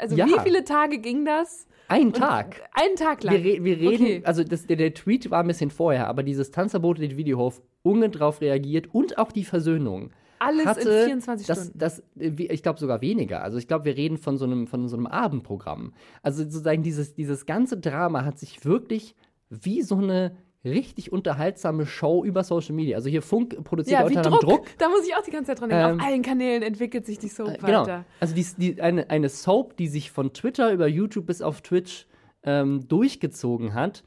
also 0.00 0.16
Ja. 0.16 0.26
wie 0.26 0.38
viele 0.42 0.64
Tage 0.64 0.98
ging 0.98 1.24
das? 1.24 1.66
ein 1.88 2.12
Tag. 2.14 2.62
Einen 2.72 2.96
Tag 2.96 3.22
lang. 3.22 3.42
Wir, 3.42 3.62
wir 3.64 3.76
reden, 3.78 4.04
Okay. 4.04 4.22
also 4.24 4.44
das, 4.44 4.66
der, 4.66 4.76
der 4.76 4.94
Tweet 4.94 5.30
war 5.30 5.40
ein 5.40 5.46
bisschen 5.46 5.70
vorher, 5.70 6.06
aber 6.08 6.22
dieses 6.22 6.50
Tanzverbot, 6.50 6.98
das 6.98 7.16
Video 7.16 7.38
auf 7.44 7.60
Unge 7.82 8.08
drauf 8.08 8.40
reagiert 8.40 8.94
und 8.94 9.18
auch 9.18 9.30
die 9.30 9.44
Versöhnung 9.44 10.10
alles 10.38 10.64
hatte, 10.66 10.88
in 10.88 11.04
24 11.04 11.46
das, 11.46 11.58
Stunden. 11.58 11.78
das, 11.78 12.02
ich 12.16 12.62
glaube 12.62 12.78
sogar 12.80 13.00
weniger. 13.02 13.42
Also 13.42 13.58
ich 13.58 13.68
glaube, 13.68 13.84
wir 13.84 13.96
reden 13.96 14.16
von 14.16 14.38
so 14.38 14.44
einem, 14.46 14.66
von 14.66 14.88
so 14.88 14.96
einem 14.96 15.06
Abendprogramm. 15.06 15.92
Also 16.22 16.42
sozusagen 16.44 16.82
dieses, 16.82 17.14
dieses 17.14 17.46
ganze 17.46 17.76
Drama 17.78 18.24
hat 18.24 18.38
sich 18.38 18.64
wirklich 18.64 19.14
wie 19.62 19.82
so 19.82 19.96
eine 19.96 20.32
richtig 20.64 21.12
unterhaltsame 21.12 21.86
Show 21.86 22.24
über 22.24 22.44
Social 22.44 22.74
Media. 22.74 22.96
Also 22.96 23.08
hier 23.08 23.22
Funk 23.22 23.62
produziert 23.64 24.00
ja, 24.00 24.06
unter 24.06 24.22
Druck. 24.22 24.40
Druck. 24.40 24.66
Da 24.78 24.88
muss 24.88 25.06
ich 25.06 25.14
auch 25.16 25.22
die 25.22 25.32
ganze 25.32 25.48
Zeit 25.48 25.60
dran 25.60 25.70
denken. 25.70 25.94
Ähm, 25.94 26.00
Auf 26.00 26.06
allen 26.06 26.22
Kanälen 26.22 26.62
entwickelt 26.62 27.04
sich 27.04 27.18
die 27.18 27.28
Soap 27.28 27.48
Äh, 27.48 27.58
genau. 27.58 27.80
weiter. 27.82 28.04
Also 28.20 28.34
die, 28.34 28.46
die, 28.56 28.80
eine, 28.80 29.10
eine 29.10 29.28
Soap, 29.28 29.76
die 29.76 29.88
sich 29.88 30.10
von 30.12 30.32
Twitter 30.32 30.72
über 30.72 30.86
YouTube 30.86 31.26
bis 31.26 31.42
auf 31.42 31.62
Twitch 31.62 32.06
ähm, 32.44 32.86
durchgezogen 32.88 33.74
hat. 33.74 34.04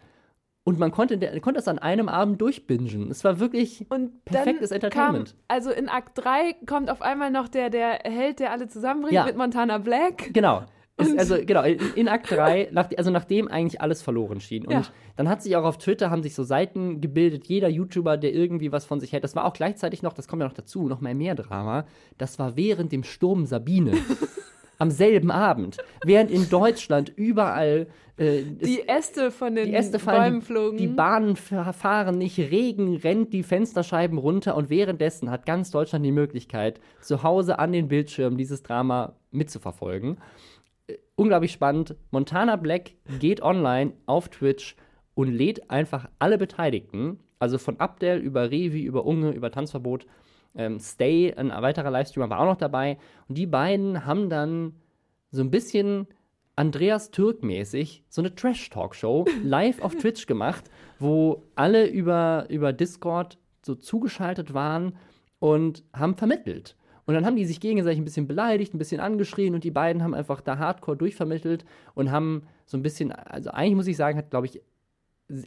Und 0.63 0.79
man 0.79 0.91
konnte, 0.91 1.17
der, 1.19 1.39
konnte 1.41 1.59
es 1.59 1.67
an 1.67 1.77
einem 1.77 2.09
Abend 2.09 2.41
durchbingen. 2.41 3.11
Es 3.11 3.23
war 3.23 3.39
wirklich. 3.39 3.85
Und 3.89 4.25
Perfektes 4.25 4.71
Entertainment. 4.71 5.31
Kam, 5.31 5.37
also 5.47 5.69
in 5.71 5.89
Akt 5.89 6.17
3 6.17 6.55
kommt 6.65 6.89
auf 6.89 7.01
einmal 7.03 7.29
noch 7.29 7.47
der, 7.49 7.69
der 7.69 7.99
Held, 8.03 8.39
der 8.39 8.51
alle 8.51 8.67
zusammenbringt 8.67 9.13
Ja. 9.13 9.25
mit 9.25 9.37
Montana 9.37 9.77
Black. 9.77 10.33
Genau. 10.33 10.63
Und- 10.97 11.19
also 11.19 11.35
genau, 11.45 11.63
in, 11.63 12.07
Akt 12.07 12.31
3, 12.31 12.69
nach, 12.71 12.89
also 12.97 13.11
nachdem 13.11 13.47
eigentlich 13.47 13.81
alles 13.81 14.01
verloren 14.01 14.39
schien. 14.39 14.65
Und 14.65 14.71
Ja. 14.73 14.83
dann 15.17 15.27
hat 15.29 15.41
sich 15.43 15.55
auch 15.55 15.63
auf 15.65 15.77
Twitter, 15.77 16.09
haben 16.09 16.23
sich 16.23 16.35
so 16.35 16.43
Seiten 16.43 17.01
gebildet, 17.01 17.45
jeder 17.47 17.67
YouTuber, 17.69 18.17
der 18.17 18.33
irgendwie 18.33 18.71
was 18.71 18.85
von 18.85 18.99
sich 18.99 19.11
hält. 19.11 19.23
Das 19.23 19.35
war 19.35 19.45
auch 19.45 19.53
gleichzeitig 19.53 20.01
noch, 20.03 20.13
das 20.13 20.27
kommt 20.27 20.41
ja 20.41 20.47
noch 20.47 20.53
dazu, 20.55 20.87
noch 20.87 21.01
mal 21.01 21.13
mehr 21.15 21.35
Drama. 21.35 21.85
Das 22.17 22.39
war 22.39 22.55
während 22.55 22.91
dem 22.91 23.03
Sturm 23.03 23.45
Sabine. 23.45 23.91
am 24.77 24.91
selben 24.91 25.31
Abend. 25.31 25.77
Während 26.03 26.29
in 26.29 26.49
Deutschland 26.49 27.09
überall 27.15 27.87
äh, 28.17 28.41
Die 28.43 28.85
Äste 28.89 29.31
von 29.31 29.55
den 29.55 29.67
die 29.67 29.73
Äste 29.73 29.99
Bäumen 29.99 30.03
fallen, 30.03 30.39
die, 30.41 30.45
flogen. 30.45 30.77
die 30.77 30.87
Bahnen 30.87 31.35
fa- 31.37 31.71
fahren 31.71 32.17
nicht, 32.17 32.37
Regen 32.37 32.97
rennt 32.97 33.31
die 33.31 33.43
Fensterscheiben 33.43 34.17
runter 34.17 34.57
und 34.57 34.69
währenddessen 34.69 35.31
hat 35.31 35.45
ganz 35.45 35.71
Deutschland 35.71 36.05
die 36.05 36.11
Möglichkeit, 36.11 36.81
zu 36.99 37.23
Hause 37.23 37.57
an 37.57 37.71
den 37.71 37.87
Bildschirmen 37.87 38.37
dieses 38.37 38.63
Drama 38.63 39.13
mitzuverfolgen. 39.31 40.17
Unglaublich 41.15 41.53
spannend. 41.53 41.95
Montana 42.11 42.57
Black 42.57 42.91
geht 43.19 43.41
online 43.41 43.93
auf 44.05 44.29
Twitch 44.29 44.75
und 45.13 45.31
lädt 45.31 45.69
einfach 45.69 46.09
alle 46.19 46.37
Beteiligten, 46.37 47.19
also 47.39 47.57
von 47.57 47.79
Abdel 47.79 48.19
über 48.19 48.51
Revi, 48.51 48.83
über 48.83 49.05
Unge, 49.05 49.31
über 49.31 49.49
Tanzverbot, 49.49 50.05
ähm, 50.55 50.79
Stay, 50.79 51.33
ein 51.33 51.49
weiterer 51.49 51.91
Livestreamer 51.91 52.29
war 52.29 52.39
auch 52.39 52.45
noch 52.45 52.57
dabei. 52.57 52.97
Und 53.27 53.37
die 53.37 53.45
beiden 53.45 54.05
haben 54.05 54.29
dann 54.29 54.73
so 55.31 55.41
ein 55.41 55.51
bisschen 55.51 56.07
Andreas 56.55 57.11
Türk-mäßig 57.11 58.03
so 58.09 58.21
eine 58.21 58.33
Trash-Talk-Show 58.33 59.25
live 59.43 59.81
auf 59.81 59.95
Twitch 59.95 60.25
gemacht, 60.25 60.65
wo 60.99 61.43
alle 61.55 61.87
über, 61.87 62.45
über 62.49 62.73
Discord 62.73 63.37
so 63.61 63.75
zugeschaltet 63.75 64.53
waren 64.53 64.97
und 65.39 65.83
haben 65.93 66.15
vermittelt. 66.15 66.75
Und 67.05 67.13
dann 67.13 67.25
haben 67.25 67.35
die 67.35 67.45
sich 67.45 67.59
gegenseitig 67.59 67.99
ein 67.99 68.05
bisschen 68.05 68.27
beleidigt, 68.27 68.73
ein 68.73 68.79
bisschen 68.79 68.99
angeschrien 68.99 69.53
und 69.53 69.63
die 69.63 69.71
beiden 69.71 70.03
haben 70.03 70.13
einfach 70.13 70.41
da 70.41 70.57
hardcore 70.57 70.97
durchvermittelt 70.97 71.65
und 71.93 72.11
haben 72.11 72.43
so 72.65 72.77
ein 72.77 72.81
bisschen, 72.81 73.11
also 73.11 73.51
eigentlich 73.51 73.75
muss 73.75 73.87
ich 73.87 73.97
sagen, 73.97 74.17
hat, 74.17 74.31
glaube 74.31 74.47
ich, 74.47 74.61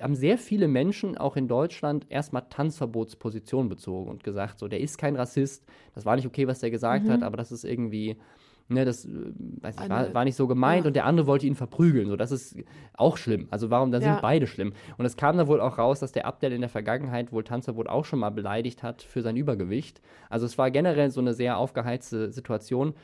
haben 0.00 0.15
sehr 0.15 0.38
viele 0.38 0.67
Menschen 0.69 1.17
auch 1.17 1.37
in 1.37 1.47
Deutschland 1.47 2.07
erstmal 2.09 2.43
Tanzverbotsposition 2.49 3.69
bezogen 3.69 4.11
und 4.11 4.25
gesagt, 4.25 4.59
so, 4.59 4.69
der 4.69 4.81
ist 4.81 4.99
kein 4.99 5.17
Rassist, 5.17 5.65
das 5.95 6.05
war 6.05 6.17
nicht 6.17 6.27
okay, 6.27 6.47
was 6.47 6.61
der 6.61 6.71
gesagt 6.71 7.09
hat, 7.09 7.23
aber 7.23 7.37
das 7.37 7.53
ist 7.53 7.65
irgendwie, 7.65 8.17
ne, 8.69 8.85
das 8.85 9.05
äh, 9.05 9.09
weiß 9.61 9.77
ich, 9.83 9.89
war, 9.89 10.15
war 10.15 10.25
nicht 10.25 10.37
so 10.37 10.47
gemeint 10.47 10.85
ja. 10.85 10.89
und 10.89 10.95
der 10.95 11.07
andere 11.07 11.27
wollte 11.27 11.47
ihn 11.47 11.55
verprügeln, 11.55 12.09
so, 12.09 12.17
das 12.17 12.31
ist 12.31 12.57
auch 12.95 13.17
schlimm. 13.17 13.49
Also 13.51 13.71
warum, 13.71 13.91
da 13.91 13.99
Ja. 13.99 14.05
sind 14.05 14.23
beide 14.23 14.47
schlimm. 14.47 14.73
Und 14.97 15.05
es 15.07 15.17
kam 15.17 15.37
dann 15.37 15.47
wohl 15.47 15.61
auch 15.61 15.79
raus, 15.79 16.01
dass 16.01 16.13
der 16.13 16.27
Abdel 16.27 16.53
in 16.53 16.61
der 16.61 16.71
Vergangenheit 16.71 17.33
wohl 17.33 17.45
Tanzverbot 17.45 17.89
auch 17.89 18.05
schon 18.05 18.19
mal 18.19 18.31
beleidigt 18.31 18.83
hat 18.83 19.03
für 19.03 19.23
sein 19.23 19.37
Übergewicht. 19.37 20.01
Also 20.31 20.47
es 20.47 20.59
war 20.59 20.71
generell 20.71 21.11
so 21.11 21.21
eine 21.21 21.35
sehr 21.35 21.59
aufgeheizte 21.59 22.31
Situation. 22.31 22.95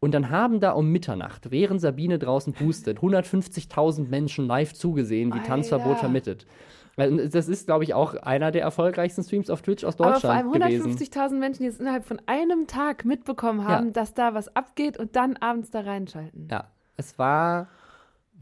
Und 0.00 0.12
dann 0.14 0.30
haben 0.30 0.58
da 0.58 0.72
um 0.72 0.90
Mitternacht, 0.90 1.52
während 1.52 1.80
Sabine 1.80 2.18
draußen 2.18 2.54
pustet, 2.54 2.98
150.000 2.98 4.08
Menschen 4.08 4.46
live 4.48 4.74
zugesehen, 4.74 5.32
wie. 5.32 5.38
Tanzverbot 5.40 5.98
vermittelt. 5.98 6.46
Weil 6.96 7.28
Das 7.28 7.48
ist, 7.48 7.66
glaube 7.66 7.84
ich, 7.84 7.94
auch 7.94 8.14
einer 8.14 8.50
der 8.50 8.62
erfolgreichsten 8.62 9.22
Streams 9.22 9.48
auf 9.50 9.62
Twitch 9.62 9.84
aus 9.84 9.98
Aber 9.98 10.12
Deutschland 10.12 10.44
vor 10.44 10.52
allem 10.52 10.52
gewesen. 10.52 10.96
150.000 10.96 11.38
Menschen, 11.38 11.62
die 11.62 11.68
es 11.68 11.80
innerhalb 11.80 12.04
von 12.04 12.20
einem 12.26 12.66
Tag 12.66 13.04
mitbekommen 13.04 13.66
haben, 13.66 13.92
dass 13.92 14.14
da 14.14 14.34
was 14.34 14.54
abgeht 14.54 14.98
und 14.98 15.16
dann 15.16 15.36
abends 15.38 15.70
da 15.70 15.80
reinschalten. 15.80 16.48
Ja, 16.50 16.64
es 16.96 17.18
war 17.18 17.68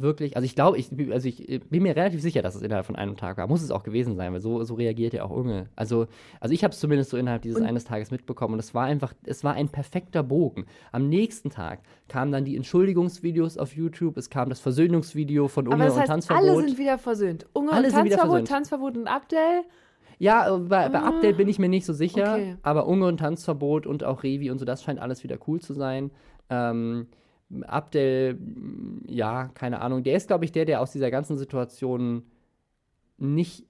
wirklich, 0.00 0.36
also 0.36 0.44
ich 0.46 0.54
glaube, 0.54 0.78
ich, 0.78 0.90
also 1.12 1.28
ich 1.28 1.60
bin 1.68 1.82
mir 1.82 1.94
relativ 1.94 2.20
sicher, 2.22 2.42
dass 2.42 2.54
es 2.54 2.62
innerhalb 2.62 2.86
von 2.86 2.96
einem 2.96 3.16
Tag 3.16 3.36
war. 3.36 3.46
Muss 3.46 3.62
es 3.62 3.70
auch 3.70 3.82
gewesen 3.82 4.16
sein, 4.16 4.32
weil 4.32 4.40
so, 4.40 4.64
so 4.64 4.74
reagiert 4.74 5.12
ja 5.12 5.24
auch 5.24 5.30
Unge. 5.30 5.68
Also, 5.76 6.06
also 6.40 6.54
ich 6.54 6.64
habe 6.64 6.72
es 6.72 6.80
zumindest 6.80 7.10
so 7.10 7.16
innerhalb 7.16 7.42
dieses 7.42 7.60
Und- 7.60 7.66
eines 7.66 7.84
Tages 7.84 8.10
mitbekommen 8.10 8.54
und 8.54 8.60
es 8.60 8.74
war 8.74 8.84
einfach, 8.86 9.12
es 9.24 9.44
war 9.44 9.54
ein 9.54 9.68
perfekter 9.68 10.22
Bogen. 10.22 10.66
Am 10.92 11.08
nächsten 11.08 11.50
Tag 11.50 11.80
kamen 12.08 12.32
dann 12.32 12.44
die 12.44 12.56
Entschuldigungsvideos 12.56 13.58
auf 13.58 13.74
YouTube, 13.76 14.16
es 14.16 14.30
kam 14.30 14.48
das 14.48 14.60
Versöhnungsvideo 14.60 15.48
von 15.48 15.66
Unge 15.66 15.74
Aber 15.76 15.84
das 15.84 15.94
und 15.94 16.00
heißt, 16.00 16.08
Tanzverbot. 16.10 16.48
alle 16.48 16.60
sind 16.66 16.78
wieder 16.78 16.98
versöhnt. 16.98 17.46
Unge 17.52 17.72
Alle 17.72 17.86
und 17.88 17.92
Tanzverbot, 17.94 18.26
versöhnt. 18.28 18.48
Tanzverbot 18.48 18.96
und 18.96 19.06
Abdel. 19.06 19.62
Ja, 20.18 20.54
äh, 20.54 20.58
bei, 20.58 20.88
bei 20.90 20.98
Ah. 21.00 21.08
Update 21.08 21.36
bin 21.38 21.48
ich 21.48 21.58
mir 21.58 21.68
nicht 21.68 21.86
so 21.86 21.92
sicher, 21.94 22.34
Okay. 22.34 22.56
aber 22.62 22.86
Unge 22.86 23.06
und 23.06 23.18
Tanzverbot 23.18 23.86
und 23.86 24.04
auch 24.04 24.22
Revi 24.22 24.50
und 24.50 24.58
so, 24.58 24.64
das 24.64 24.82
scheint 24.82 25.00
alles 25.00 25.22
wieder 25.24 25.38
cool 25.46 25.60
zu 25.60 25.72
sein. 25.72 26.10
Ähm, 26.50 27.06
Abdel, 27.66 28.38
ja, 29.06 29.48
keine 29.54 29.80
Ahnung, 29.80 30.02
der 30.02 30.16
ist, 30.16 30.28
glaube 30.28 30.44
ich, 30.44 30.52
der, 30.52 30.64
der 30.64 30.80
aus 30.80 30.92
dieser 30.92 31.10
ganzen 31.10 31.36
Situation 31.36 32.24
nicht 33.18 33.66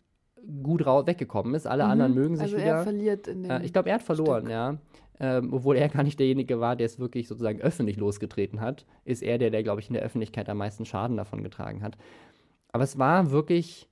gut 0.62 0.84
weggekommen 0.84 1.54
ist. 1.54 1.66
Alle 1.66 1.84
anderen 1.84 2.14
mögen 2.14 2.36
sich 2.36 2.44
also 2.44 2.56
wieder. 2.56 2.66
er 2.66 2.82
verliert 2.82 3.26
in 3.28 3.42
dem 3.42 3.50
Äh, 3.50 3.64
ich 3.64 3.72
glaube, 3.72 3.88
er 3.88 3.96
hat 3.96 4.02
verloren, 4.02 4.42
Stück. 4.42 4.52
ja. 4.52 4.78
Ähm, 5.18 5.52
obwohl 5.52 5.76
er 5.76 5.88
gar 5.90 6.02
nicht 6.02 6.18
derjenige 6.18 6.60
war, 6.60 6.76
der 6.76 6.86
es 6.86 6.98
wirklich 6.98 7.28
sozusagen 7.28 7.60
öffentlich 7.60 7.96
losgetreten 7.96 8.60
hat, 8.60 8.86
ist 9.04 9.22
er 9.22 9.38
der, 9.38 9.50
der, 9.50 9.62
glaube 9.62 9.80
ich, 9.80 9.88
in 9.88 9.94
der 9.94 10.02
Öffentlichkeit 10.02 10.48
am 10.48 10.58
meisten 10.58 10.84
Schaden 10.84 11.16
davon 11.16 11.42
getragen 11.42 11.82
hat. 11.82 11.96
Aber 12.72 12.84
es 12.84 12.98
war 12.98 13.30
wirklich 13.30 13.88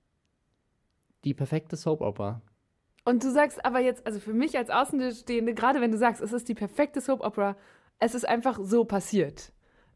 die 1.24 1.34
perfekte 1.34 1.76
Soap 1.76 2.00
Opera. 2.00 2.40
Und 3.04 3.24
du 3.24 3.30
sagst 3.30 3.64
aber 3.64 3.80
jetzt, 3.80 4.06
also 4.06 4.20
für 4.20 4.32
mich 4.34 4.56
als 4.56 4.70
Außenstehende, 4.70 5.54
gerade 5.54 5.80
wenn 5.80 5.90
du 5.90 5.98
sagst, 5.98 6.22
es 6.22 6.32
ist 6.32 6.48
die 6.48 6.54
perfekte 6.54 7.00
Soap 7.00 7.24
Opera, 7.24 7.56
es 7.98 8.14
ist 8.14 8.28
einfach 8.28 8.58
so 8.62 8.84
passiert. 8.84 9.52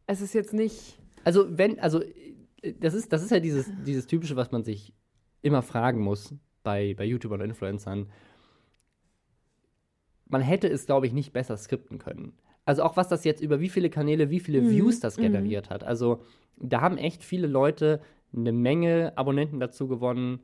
Es 0.06 0.20
ist 0.20 0.34
jetzt 0.34 0.52
nicht. 0.52 0.98
Also, 1.24 1.58
wenn, 1.58 1.78
also, 1.80 2.02
äh, 2.02 2.74
das 2.80 2.94
ist, 2.94 3.12
das 3.12 3.22
ist 3.22 3.30
ja 3.30 3.40
dieses, 3.40 3.70
dieses 3.84 4.06
Typische, 4.06 4.36
was 4.36 4.52
man 4.52 4.64
sich 4.64 4.92
immer 5.42 5.62
fragen 5.62 6.00
muss 6.00 6.34
bei, 6.62 6.94
bei 6.94 7.04
YouTubern 7.04 7.40
und 7.40 7.48
Influencern. 7.48 8.08
Man 10.26 10.40
hätte 10.40 10.68
es, 10.68 10.86
glaube 10.86 11.06
ich, 11.06 11.12
nicht 11.12 11.32
besser 11.32 11.56
skripten 11.56 11.98
können. 11.98 12.32
Also 12.64 12.84
auch 12.84 12.96
was 12.96 13.08
das 13.08 13.24
jetzt 13.24 13.42
über 13.42 13.60
wie 13.60 13.68
viele 13.68 13.90
Kanäle, 13.90 14.30
wie 14.30 14.40
viele 14.40 14.70
Views 14.70 15.00
das 15.00 15.16
generiert 15.16 15.68
hat. 15.68 15.82
Also 15.82 16.22
da 16.56 16.80
haben 16.80 16.96
echt 16.96 17.24
viele 17.24 17.48
Leute 17.48 18.00
eine 18.34 18.52
Menge 18.52 19.12
Abonnenten 19.16 19.58
dazu 19.58 19.88
gewonnen, 19.88 20.40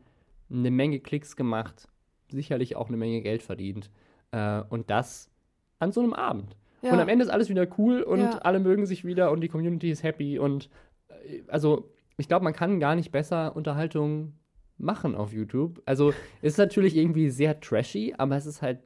eine 0.50 0.71
Menge 0.71 0.99
Klicks 1.00 1.37
gemacht, 1.37 1.88
sicherlich 2.31 2.77
auch 2.77 2.88
eine 2.88 2.97
Menge 2.97 3.23
Geld 3.23 3.43
verdient. 3.43 3.91
Äh, 4.33 4.62
und 4.69 4.91
das 4.91 5.31
an 5.79 5.93
so 5.93 6.00
einem 6.00 6.12
Abend. 6.12 6.57
Ja. 6.82 6.92
Und 6.92 7.00
am 7.00 7.08
Ende 7.08 7.25
ist 7.25 7.30
alles 7.30 7.49
wieder 7.49 7.66
cool 7.78 8.02
und 8.02 8.20
Ja. 8.20 8.38
alle 8.38 8.61
mögen 8.61 8.87
sich 8.87 9.04
wieder 9.04 9.30
und 9.32 9.40
die 9.40 9.49
Community 9.49 9.90
ist 9.90 10.02
happy 10.02 10.38
und 10.38 10.70
äh, 11.08 11.42
also 11.49 11.90
ich 12.16 12.28
glaube, 12.28 12.44
man 12.44 12.52
kann 12.52 12.80
gar 12.80 12.94
nicht 12.94 13.11
besser 13.12 13.54
Unterhaltung 13.56 14.35
machen 14.76 15.14
auf 15.14 15.32
YouTube. 15.32 15.82
Also 15.87 16.11
es 16.40 16.52
ist 16.54 16.58
natürlich 16.58 16.97
irgendwie 16.97 17.30
sehr 17.30 17.61
trashy, 17.61 18.14
aber 18.16 18.37
es 18.37 18.47
ist 18.47 18.62
halt 18.62 18.80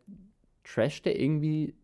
Trash, 0.64 1.02
der 1.02 1.18
irgendwie 1.20 1.74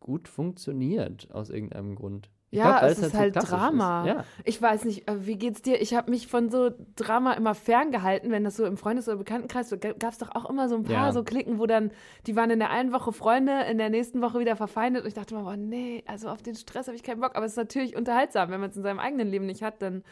gut 0.00 0.28
funktioniert 0.28 1.28
aus 1.32 1.50
irgendeinem 1.50 1.94
Grund. 1.96 2.30
Ja, 2.52 2.80
glaub, 2.80 2.90
es 2.90 2.98
ist 2.98 3.14
halt 3.14 3.32
klassisch 3.34 3.50
Drama. 3.50 4.06
Ja. 4.06 4.24
Ich 4.44 4.60
weiß 4.60 4.84
nicht, 4.84 5.08
äh, 5.08 5.24
wie 5.24 5.36
geht's 5.36 5.62
dir? 5.62 5.80
Ich 5.80 5.94
habe 5.94 6.10
mich 6.10 6.26
von 6.26 6.50
so 6.50 6.70
Drama 6.96 7.34
immer 7.34 7.54
ferngehalten, 7.54 8.32
wenn 8.32 8.42
das 8.42 8.56
so 8.56 8.64
im 8.64 8.76
Freundes- 8.76 9.06
oder 9.08 9.18
Bekanntenkreis, 9.18 9.68
so, 9.68 9.78
gab 9.78 10.02
es 10.10 10.18
doch 10.18 10.34
auch 10.34 10.50
immer 10.50 10.68
so 10.68 10.74
ein 10.74 10.82
paar 10.82 11.06
Ja. 11.06 11.12
so 11.12 11.22
Klicken, 11.22 11.60
wo 11.60 11.66
dann, 11.66 11.92
die 12.26 12.34
waren 12.34 12.50
in 12.50 12.58
der 12.58 12.70
einen 12.70 12.92
Woche 12.92 13.12
Freunde, 13.12 13.62
in 13.70 13.78
der 13.78 13.88
nächsten 13.88 14.20
Woche 14.20 14.40
wieder 14.40 14.56
verfeindet 14.56 15.02
und 15.02 15.08
ich 15.08 15.14
dachte 15.14 15.34
immer, 15.34 15.44
boah, 15.44 15.56
nee, 15.56 16.02
also 16.08 16.28
auf 16.28 16.42
den 16.42 16.56
Stress 16.56 16.88
habe 16.88 16.96
ich 16.96 17.04
keinen 17.04 17.20
Bock. 17.20 17.36
Aber 17.36 17.46
es 17.46 17.52
ist 17.52 17.56
natürlich 17.56 17.94
unterhaltsam, 17.96 18.50
wenn 18.50 18.60
man 18.60 18.70
es 18.70 18.76
in 18.76 18.82
seinem 18.82 18.98
eigenen 18.98 19.28
Leben 19.28 19.46
nicht 19.46 19.62
hat, 19.62 19.80
dann 19.80 20.02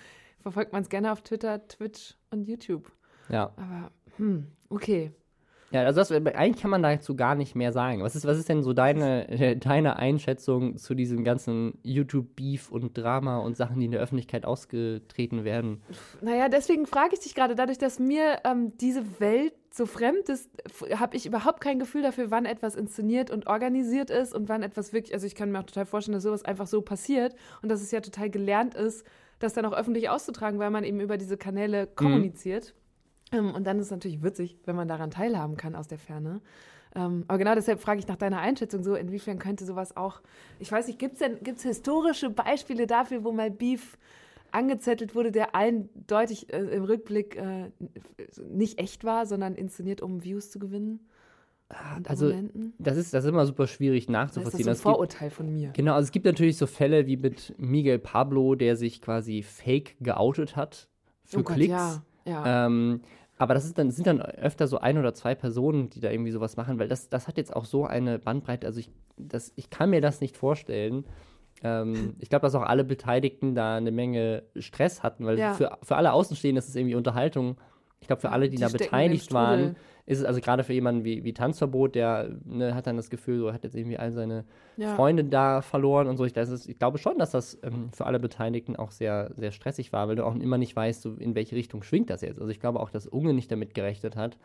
verfolgt 0.40 0.73
man 0.73 0.83
es 0.83 0.88
gerne 0.88 1.11
auf 1.11 1.23
Twitter, 1.23 1.66
Twitch 1.66 2.14
und 2.30 2.45
YouTube. 2.47 2.92
ja. 3.30 3.50
Aber, 3.57 3.90
hm, 4.16 4.47
okay. 4.68 5.11
Ja, 5.70 5.82
also 5.82 6.00
das, 6.00 6.10
eigentlich 6.10 6.62
kann 6.62 6.70
man 6.70 6.82
dazu 6.82 7.14
gar 7.14 7.34
nicht 7.34 7.54
mehr 7.54 7.72
sagen. 7.72 8.02
Was 8.02 8.16
ist, 8.16 8.26
was 8.26 8.38
ist 8.38 8.48
denn 8.48 8.62
so 8.62 8.72
deine, 8.72 9.28
äh, 9.28 9.56
deine 9.56 9.96
Einschätzung 9.96 10.76
zu 10.78 10.94
diesem 10.94 11.25
ganzen 11.25 11.78
YouTube-Beef 11.82 12.70
und 12.70 12.96
Drama 12.96 13.38
und 13.38 13.56
Sachen, 13.56 13.78
die 13.78 13.84
in 13.84 13.90
der 13.92 14.00
Öffentlichkeit 14.00 14.46
ausgetreten 14.46 15.44
werden? 15.44 15.82
Naja, 16.22 16.48
deswegen 16.48 16.87
frage 16.87 17.14
ich 17.14 17.20
dich 17.20 17.34
gerade, 17.34 17.54
dadurch, 17.54 17.78
dass 17.78 17.98
mir 17.98 18.38
ähm, 18.44 18.72
diese 18.78 19.20
Welt 19.20 19.52
so 19.70 19.84
fremd 19.84 20.30
ist, 20.30 20.50
habe 20.98 21.16
ich 21.16 21.26
überhaupt 21.26 21.60
kein 21.60 21.78
Gefühl 21.78 22.02
dafür, 22.02 22.30
wann 22.30 22.46
etwas 22.46 22.75
inszeniert 22.75 23.30
und 23.30 23.46
organisiert 23.46 24.08
ist 24.08 24.34
und 24.34 24.48
wann 24.48 24.62
etwas 24.62 24.94
wirklich, 24.94 25.12
also 25.12 25.26
ich 25.26 25.34
kann 25.34 25.52
mir 25.52 25.60
auch 25.60 25.64
total 25.64 25.84
vorstellen, 25.84 26.14
dass 26.14 26.22
sowas 26.22 26.44
einfach 26.44 26.66
so 26.66 26.80
passiert 26.80 27.34
und 27.62 27.68
dass 27.68 27.82
es 27.82 27.90
ja 27.90 28.00
total 28.00 28.30
gelernt 28.30 28.75
ist, 28.75 29.04
das 29.38 29.52
dann 29.52 29.66
auch 29.66 29.72
öffentlich 29.72 30.08
auszutragen, 30.08 30.58
weil 30.58 30.70
man 30.70 30.84
eben 30.84 31.00
über 31.00 31.18
diese 31.18 31.37
Kanäle 31.37 31.87
kommuniziert. 31.87 32.68
Ähm, 32.68 32.88
und 33.32 33.64
dann 33.66 33.78
ist 33.78 33.87
es 33.87 33.90
natürlich 33.90 34.23
witzig, 34.23 34.56
wenn 34.64 34.76
man 34.76 34.88
daran 34.88 35.11
teilhaben 35.11 35.56
kann 35.56 35.75
aus 35.75 35.88
der 35.88 35.99
Ferne. 35.99 36.40
Ähm, 36.94 37.25
aber 37.28 37.38
genau 37.38 37.54
deshalb 37.54 37.80
frage 37.80 38.00
ich 38.00 38.08
nach 38.08 38.16
deiner 38.16 38.38
Einschätzung 38.40 38.82
so, 38.82 38.94
inwiefern 38.94 39.38
könnte 39.38 39.66
sowas 39.66 39.97
auch, 39.97 40.20
ich 40.58 40.73
weiß 40.73 40.87
nicht, 40.87 40.99
gibt 40.99 41.14
es 41.14 41.18
denn 41.20 41.38
gibt's 41.42 41.62
historische 41.62 42.30
Beispiele 42.30 42.87
dafür, 42.87 43.25
wo 43.25 43.32
mal 43.32 43.50
Beef 43.50 43.99
angezettelt 44.52 45.14
wurde, 45.14 45.30
der 45.30 45.54
eindeutig 45.54 46.50
äh, 46.52 46.56
im 46.58 46.85
Rückblick 46.85 47.37
äh, 47.37 47.70
nicht 48.50 48.78
echt 48.80 49.04
war, 49.04 49.26
sondern 49.26 49.54
inszeniert, 49.54 50.00
um 50.00 50.25
Views 50.25 50.50
zu 50.50 50.58
gewinnen? 50.58 51.00
Also, 52.06 52.32
das 52.78 52.97
ist, 52.97 53.12
das 53.12 53.25
ist 53.25 53.28
immer 53.28 53.44
super 53.44 53.66
schwierig 53.66 54.06
Das 54.06 54.08
ist 54.08 54.12
nachzuvollziehen. 54.14 54.64
das 54.66 54.78
so 54.80 54.88
ein 54.88 54.92
gibt- 54.92 54.97
Vorurteil 54.97 55.28
von 55.30 55.52
mir. 55.52 55.70
Genau, 55.75 55.92
also 55.92 56.06
es 56.06 56.12
gibt 56.12 56.25
natürlich 56.25 56.56
so 56.56 56.66
Fälle 56.66 57.06
wie 57.06 57.18
mit 57.18 57.54
Miguel 57.58 57.99
Pablo, 57.99 58.54
der 58.54 58.75
sich 58.76 59.02
quasi 59.02 59.42
fake 59.42 59.97
geoutet 60.00 60.56
hat 60.56 60.88
für 61.26 61.40
oh 61.40 61.42
Gott, 61.42 61.56
Klicks. 61.56 61.70
ja, 61.70 62.02
ja. 62.28 62.66
Ähm, 62.66 63.00
aber 63.38 63.54
das 63.54 63.64
ist 63.64 63.78
dann, 63.78 63.90
sind 63.92 64.06
dann 64.06 64.20
öfter 64.20 64.66
so 64.66 64.78
ein 64.78 64.99
oder 64.99 65.14
zwei 65.14 65.35
Personen, 65.35 65.90
die 65.90 66.00
da 66.00 66.11
irgendwie 66.11 66.32
sowas 66.32 66.56
machen, 66.56 66.78
weil 66.80 66.88
das, 66.88 67.08
das 67.08 67.28
hat 67.28 67.37
jetzt 67.37 67.54
auch 67.54 67.64
so 67.64 67.87
eine 67.87 68.18
Bandbreite. 68.18 68.66
Also 68.66 68.80
ich, 68.80 68.90
das, 69.16 69.52
ich 69.54 69.70
kann 69.70 69.90
mir 69.90 70.00
das 70.00 70.20
nicht 70.20 70.37
vorstellen. 70.37 71.04
Ähm, 71.62 72.16
ich 72.18 72.28
glaube, 72.28 72.42
dass 72.42 72.54
auch 72.56 72.62
alle 72.62 72.82
Beteiligten 72.85 73.54
da 73.54 73.76
eine 73.76 73.92
Menge 73.92 74.42
Stress 74.56 75.04
hatten, 75.04 75.25
weil 75.25 75.38
Ja. 75.38 75.54
für, 75.54 75.78
für 75.82 75.97
alle 75.97 76.12
Außenstehenden 76.12 76.58
ist 76.58 76.68
es 76.68 76.75
irgendwie 76.75 76.97
Unterhaltung. 76.97 77.56
Ich 78.00 78.08
glaube, 78.08 78.20
für 78.20 78.30
alle, 78.30 78.49
die, 78.49 78.56
Die 78.56 78.62
da 78.62 78.68
beteiligt 78.68 79.32
waren. 79.32 79.76
Ist 80.08 80.20
es 80.20 80.24
also 80.24 80.40
gerade 80.40 80.64
für 80.64 80.72
jemanden 80.72 81.04
wie, 81.04 81.22
wie 81.22 81.34
Tanzverbot, 81.34 81.94
der 81.94 82.30
ne, 82.46 82.74
hat 82.74 82.86
dann 82.86 82.96
das 82.96 83.10
Gefühl, 83.10 83.40
so 83.40 83.52
hat 83.52 83.62
jetzt 83.62 83.76
irgendwie 83.76 83.98
all 83.98 84.10
seine 84.10 84.46
Ja. 84.78 84.96
Freunde 84.96 85.22
da 85.22 85.60
verloren 85.60 86.06
und 86.08 86.16
so. 86.16 86.24
Ich, 86.24 86.32
das 86.32 86.48
ist, 86.48 86.66
ich 86.66 86.78
glaube 86.78 86.96
schon, 86.96 87.18
dass 87.18 87.32
das 87.32 87.58
ähm, 87.62 87.90
für 87.92 88.06
alle 88.06 88.18
Beteiligten 88.18 88.74
auch 88.74 88.90
sehr, 88.90 89.32
sehr 89.36 89.52
stressig 89.52 89.92
war, 89.92 90.08
weil 90.08 90.16
du 90.16 90.24
auch 90.24 90.34
immer 90.34 90.56
nicht 90.56 90.74
weißt, 90.74 91.02
so 91.02 91.12
in 91.12 91.34
welche 91.34 91.56
Richtung 91.56 91.82
schwingt 91.82 92.08
das 92.08 92.22
jetzt. 92.22 92.40
Also 92.40 92.50
ich 92.50 92.58
glaube 92.58 92.80
auch, 92.80 92.88
dass 92.88 93.06
Unge 93.06 93.34
nicht 93.34 93.52
damit 93.52 93.74
gerechnet 93.74 94.16
hat, 94.16 94.38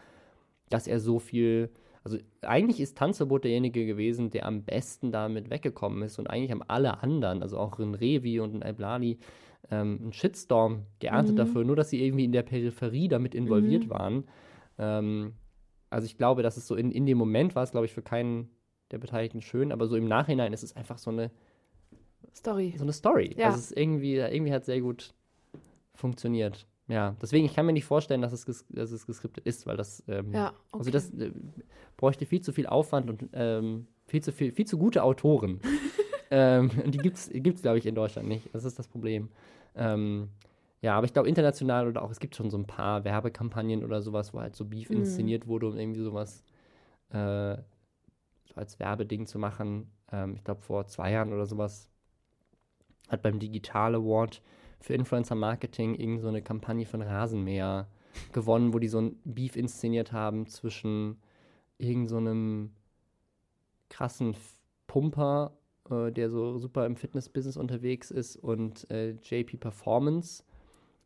dass 0.70 0.86
er 0.86 1.00
so 1.00 1.20
viel. 1.20 1.70
Also 2.04 2.18
eigentlich 2.42 2.82
ist 2.82 2.98
Tanzverbot 2.98 3.46
derjenige 3.46 3.86
gewesen, 3.86 4.32
der 4.32 4.46
am 4.46 4.64
besten 4.64 5.14
damit 5.14 5.50
weggekommen 5.50 6.04
ist 6.04 6.20
und 6.20 6.30
eigentlich 6.30 6.52
haben 6.52 6.64
alle 6.68 7.02
anderen, 7.02 7.42
also 7.42 7.58
auch 7.58 7.80
ein 7.80 7.96
Revi 7.96 8.42
und 8.42 8.54
ein 8.54 8.64
Alblali, 8.64 9.18
ähm, 9.72 10.00
einen 10.02 10.12
Shitstorm 10.12 10.82
geerntet 11.00 11.40
dafür, 11.40 11.64
nur 11.64 11.78
dass 11.78 11.90
sie 11.90 12.04
irgendwie 12.06 12.26
in 12.26 12.34
der 12.34 12.44
Peripherie 12.44 13.08
damit 13.08 13.34
involviert 13.34 13.90
waren. 13.90 14.26
Ähm, 14.78 15.36
also 15.94 16.06
ich 16.06 16.18
glaube, 16.18 16.44
dass 16.44 16.58
es 16.58 16.68
so 16.68 16.76
in, 16.76 16.92
in 16.92 17.06
dem 17.06 17.18
Moment 17.18 17.56
war 17.56 17.64
es, 17.64 17.72
glaube 17.72 17.86
ich, 17.86 17.94
für 17.94 18.02
keinen 18.02 18.50
der 18.92 18.98
Beteiligten 18.98 19.42
schön, 19.42 19.72
aber 19.72 19.88
so 19.88 19.96
im 19.96 20.08
Nachhinein 20.08 20.54
ist 20.54 20.64
es 20.64 20.76
einfach 20.76 20.98
so 20.98 21.12
eine, 21.12 21.32
Story. 22.36 22.74
so 22.78 22.84
eine 22.84 22.94
Story. 22.94 23.36
Ja. 23.38 23.48
Also 23.48 23.60
es 23.60 23.72
ist 23.72 23.78
irgendwie, 23.78 24.16
irgendwie 24.16 24.52
hat 24.52 24.62
es 24.62 24.66
sehr 24.68 24.82
gut 24.82 25.14
funktioniert. 25.96 26.68
Ja, 26.88 27.16
deswegen, 27.22 27.46
ich 27.46 27.54
kann 27.54 27.66
mir 27.66 27.74
nicht 27.74 27.86
vorstellen, 27.86 28.22
dass 28.22 28.34
es, 28.34 28.46
ges 28.46 28.66
dass 28.70 28.92
es 28.92 29.06
geskriptet 29.06 29.46
ist, 29.46 29.66
weil 29.66 29.78
das, 29.78 30.04
ähm, 30.08 30.34
Ja, 30.34 30.54
also 30.72 30.90
okay. 30.90 30.92
das 30.92 31.12
äh, 31.14 31.32
bräuchte 31.96 32.26
viel 32.26 32.42
zu 32.42 32.52
viel 32.52 32.68
Aufwand 32.68 33.10
und 33.10 33.30
ähm, 33.34 33.88
viel 34.06 34.22
zu 34.22 34.32
viel, 34.32 34.52
viel 34.52 34.66
zu 34.66 34.78
gute 34.78 35.04
Autoren. 35.04 35.62
ähm, 36.32 36.70
und 36.84 36.94
die 36.94 36.98
gibt's, 36.98 37.30
gibt's 37.34 37.62
glaube 37.62 37.78
ich, 37.78 37.86
in 37.86 37.96
Deutschland 37.96 38.28
nicht. 38.28 38.54
Das 38.54 38.66
ist 38.66 38.78
das 38.78 38.88
Problem. 38.88 39.30
Ähm, 39.76 40.30
ja, 40.84 40.98
aber 40.98 41.06
ich 41.06 41.14
glaube, 41.14 41.30
international 41.30 41.88
oder 41.88 42.04
auch, 42.04 42.12
es 42.12 42.20
gibt 42.20 42.36
schon 42.36 42.50
so 42.50 42.58
ein 42.58 42.68
paar 42.68 43.06
Werbekampagnen 43.06 43.84
oder 43.86 44.02
sowas, 44.02 44.34
wo 44.34 44.42
halt 44.42 44.56
so 44.56 44.66
Beef 44.66 44.90
Mhm. 44.90 44.98
inszeniert 44.98 45.48
wurde, 45.48 45.68
um 45.68 45.78
irgendwie 45.78 46.02
sowas 46.02 46.44
äh, 47.10 47.56
so 47.56 48.56
als 48.56 48.80
Werbeding 48.80 49.26
zu 49.26 49.40
machen. 49.40 49.90
Ähm, 50.12 50.36
ich 50.36 50.44
glaube, 50.44 50.62
vor 50.62 50.86
zwei 50.88 51.12
Jahren 51.12 51.32
oder 51.32 51.46
sowas 51.46 51.88
hat 53.08 53.22
beim 53.22 53.40
Digital 53.40 53.96
Award 53.96 54.42
für 54.82 54.94
Influencer 54.94 55.36
Marketing 55.36 55.96
irgend 55.96 56.22
so 56.22 56.28
eine 56.28 56.42
Kampagne 56.42 56.86
von 56.86 57.02
Rasenmäher 57.02 57.88
gewonnen, 58.34 58.74
wo 58.74 58.80
die 58.80 58.90
so 58.90 59.00
ein 59.00 59.16
Beef 59.24 59.56
inszeniert 59.56 60.12
haben 60.12 60.48
zwischen 60.48 61.18
irgend 61.78 62.10
so 62.10 62.18
einem 62.18 62.72
krassen 63.90 64.36
Pumper, 64.88 65.54
äh, 65.90 66.12
der 66.12 66.30
so 66.30 66.58
super 66.58 66.86
im 66.86 66.98
Fitness-Business 66.98 67.56
unterwegs 67.56 68.12
ist, 68.12 68.36
und 68.36 68.90
äh, 68.92 69.12
JP 69.12 69.58
Performance. 69.58 70.44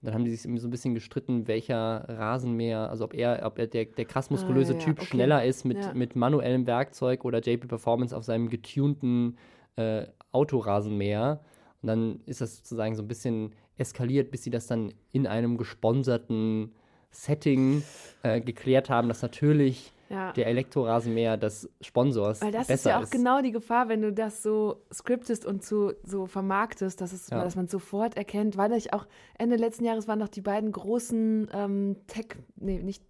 Dann 0.01 0.13
haben 0.13 0.25
die 0.25 0.31
sich 0.35 0.41
so 0.61 0.67
ein 0.67 0.71
bisschen 0.71 0.93
gestritten, 0.93 1.47
welcher 1.47 2.05
Rasenmäher, 2.07 2.89
also 2.89 3.03
ob 3.05 3.13
er, 3.15 3.41
ob 3.45 3.57
er 3.57 3.67
der, 3.67 3.85
der 3.85 4.05
krass 4.05 4.29
muskulöse 4.29 4.73
Ah, 4.73 4.77
ja, 4.77 4.85
Typ 4.85 4.99
okay. 4.99 5.07
schneller 5.07 5.43
ist 5.43 5.65
mit, 5.65 5.77
Ja. 5.77 5.93
mit 5.93 6.15
manuellem 6.15 6.67
Werkzeug 6.67 7.25
oder 7.25 7.39
JP 7.39 7.67
Performance 7.67 8.15
auf 8.15 8.23
seinem 8.23 8.47
getunten 8.49 9.37
äh, 9.75 10.05
Autorasenmäher. 10.31 11.41
Und 11.81 11.87
dann 11.87 12.19
ist 12.25 12.41
das 12.41 12.57
sozusagen 12.57 12.95
so 12.95 13.03
ein 13.03 13.07
bisschen 13.07 13.53
eskaliert, 13.77 14.31
bis 14.31 14.43
sie 14.43 14.49
das 14.51 14.67
dann 14.67 14.93
in 15.11 15.25
einem 15.27 15.57
gesponserten 15.57 16.73
Setting 17.11 17.83
äh, 18.23 18.41
geklärt 18.41 18.89
haben, 18.89 19.07
dass 19.07 19.21
natürlich 19.21 19.91
Ja. 20.09 20.31
der 20.31 20.47
Elektrorasenmäher 20.47 21.35
des 21.37 21.69
Sponsors 21.81 22.41
Weil 22.41 22.51
das 22.51 22.69
ist 22.69 22.85
ja 22.85 22.99
auch 23.01 23.09
genau 23.09 23.41
die 23.41 23.51
Gefahr, 23.51 23.89
wenn 23.89 24.01
du 24.01 24.13
das 24.13 24.41
so 24.41 24.81
scriptest 24.93 25.45
und 25.45 25.63
so, 25.65 25.91
so 26.03 26.25
vermarktest, 26.27 27.01
dass, 27.01 27.11
es, 27.11 27.29
Ja. 27.29 27.43
dass 27.43 27.55
man 27.55 27.67
sofort 27.67 28.15
erkennt, 28.15 28.55
weil 28.57 28.71
ich 28.73 28.93
auch 28.93 29.05
Ende 29.37 29.57
letzten 29.57 29.83
Jahres 29.83 30.07
waren 30.07 30.19
noch 30.19 30.29
die 30.29 30.41
beiden 30.41 30.71
großen 30.71 31.49
ähm, 31.53 31.95
Tech, 32.07 32.27
nee, 32.55 32.79
nicht 32.81 33.09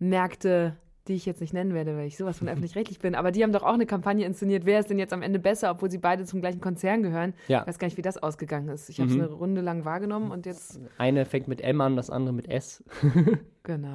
Technologiemärkte, 0.00 0.76
die 1.08 1.14
ich 1.14 1.26
jetzt 1.26 1.40
nicht 1.40 1.52
nennen 1.52 1.74
werde, 1.74 1.96
weil 1.96 2.06
ich 2.06 2.16
sowas 2.16 2.38
von 2.38 2.48
öffentlich-rechtlich 2.48 3.00
bin, 3.00 3.16
aber 3.16 3.32
die 3.32 3.42
haben 3.42 3.50
doch 3.52 3.64
auch 3.64 3.72
eine 3.74 3.86
Kampagne 3.86 4.24
inszeniert, 4.24 4.64
wer 4.66 4.78
ist 4.78 4.88
denn 4.88 5.00
jetzt 5.00 5.12
am 5.12 5.22
Ende 5.22 5.40
besser, 5.40 5.72
obwohl 5.72 5.90
sie 5.90 5.98
beide 5.98 6.24
zum 6.24 6.40
gleichen 6.40 6.60
Konzern 6.60 7.02
gehören. 7.02 7.34
Ja. 7.48 7.62
Ich 7.62 7.66
weiß 7.66 7.78
gar 7.80 7.86
nicht, 7.88 7.96
wie 7.96 8.02
das 8.02 8.18
ausgegangen 8.18 8.68
ist. 8.68 8.88
Ich 8.88 9.00
habe 9.00 9.10
es 9.10 9.16
Mhm. 9.16 9.22
eine 9.22 9.32
Runde 9.32 9.60
lang 9.62 9.84
wahrgenommen 9.84 10.30
und 10.30 10.46
jetzt, 10.46 10.78
Eine 10.98 11.24
fängt 11.24 11.48
mit 11.48 11.60
M 11.60 11.80
an, 11.80 11.96
das 11.96 12.08
andere 12.08 12.32
mit 12.34 12.48
S. 12.48 12.84
genau, 13.62 13.94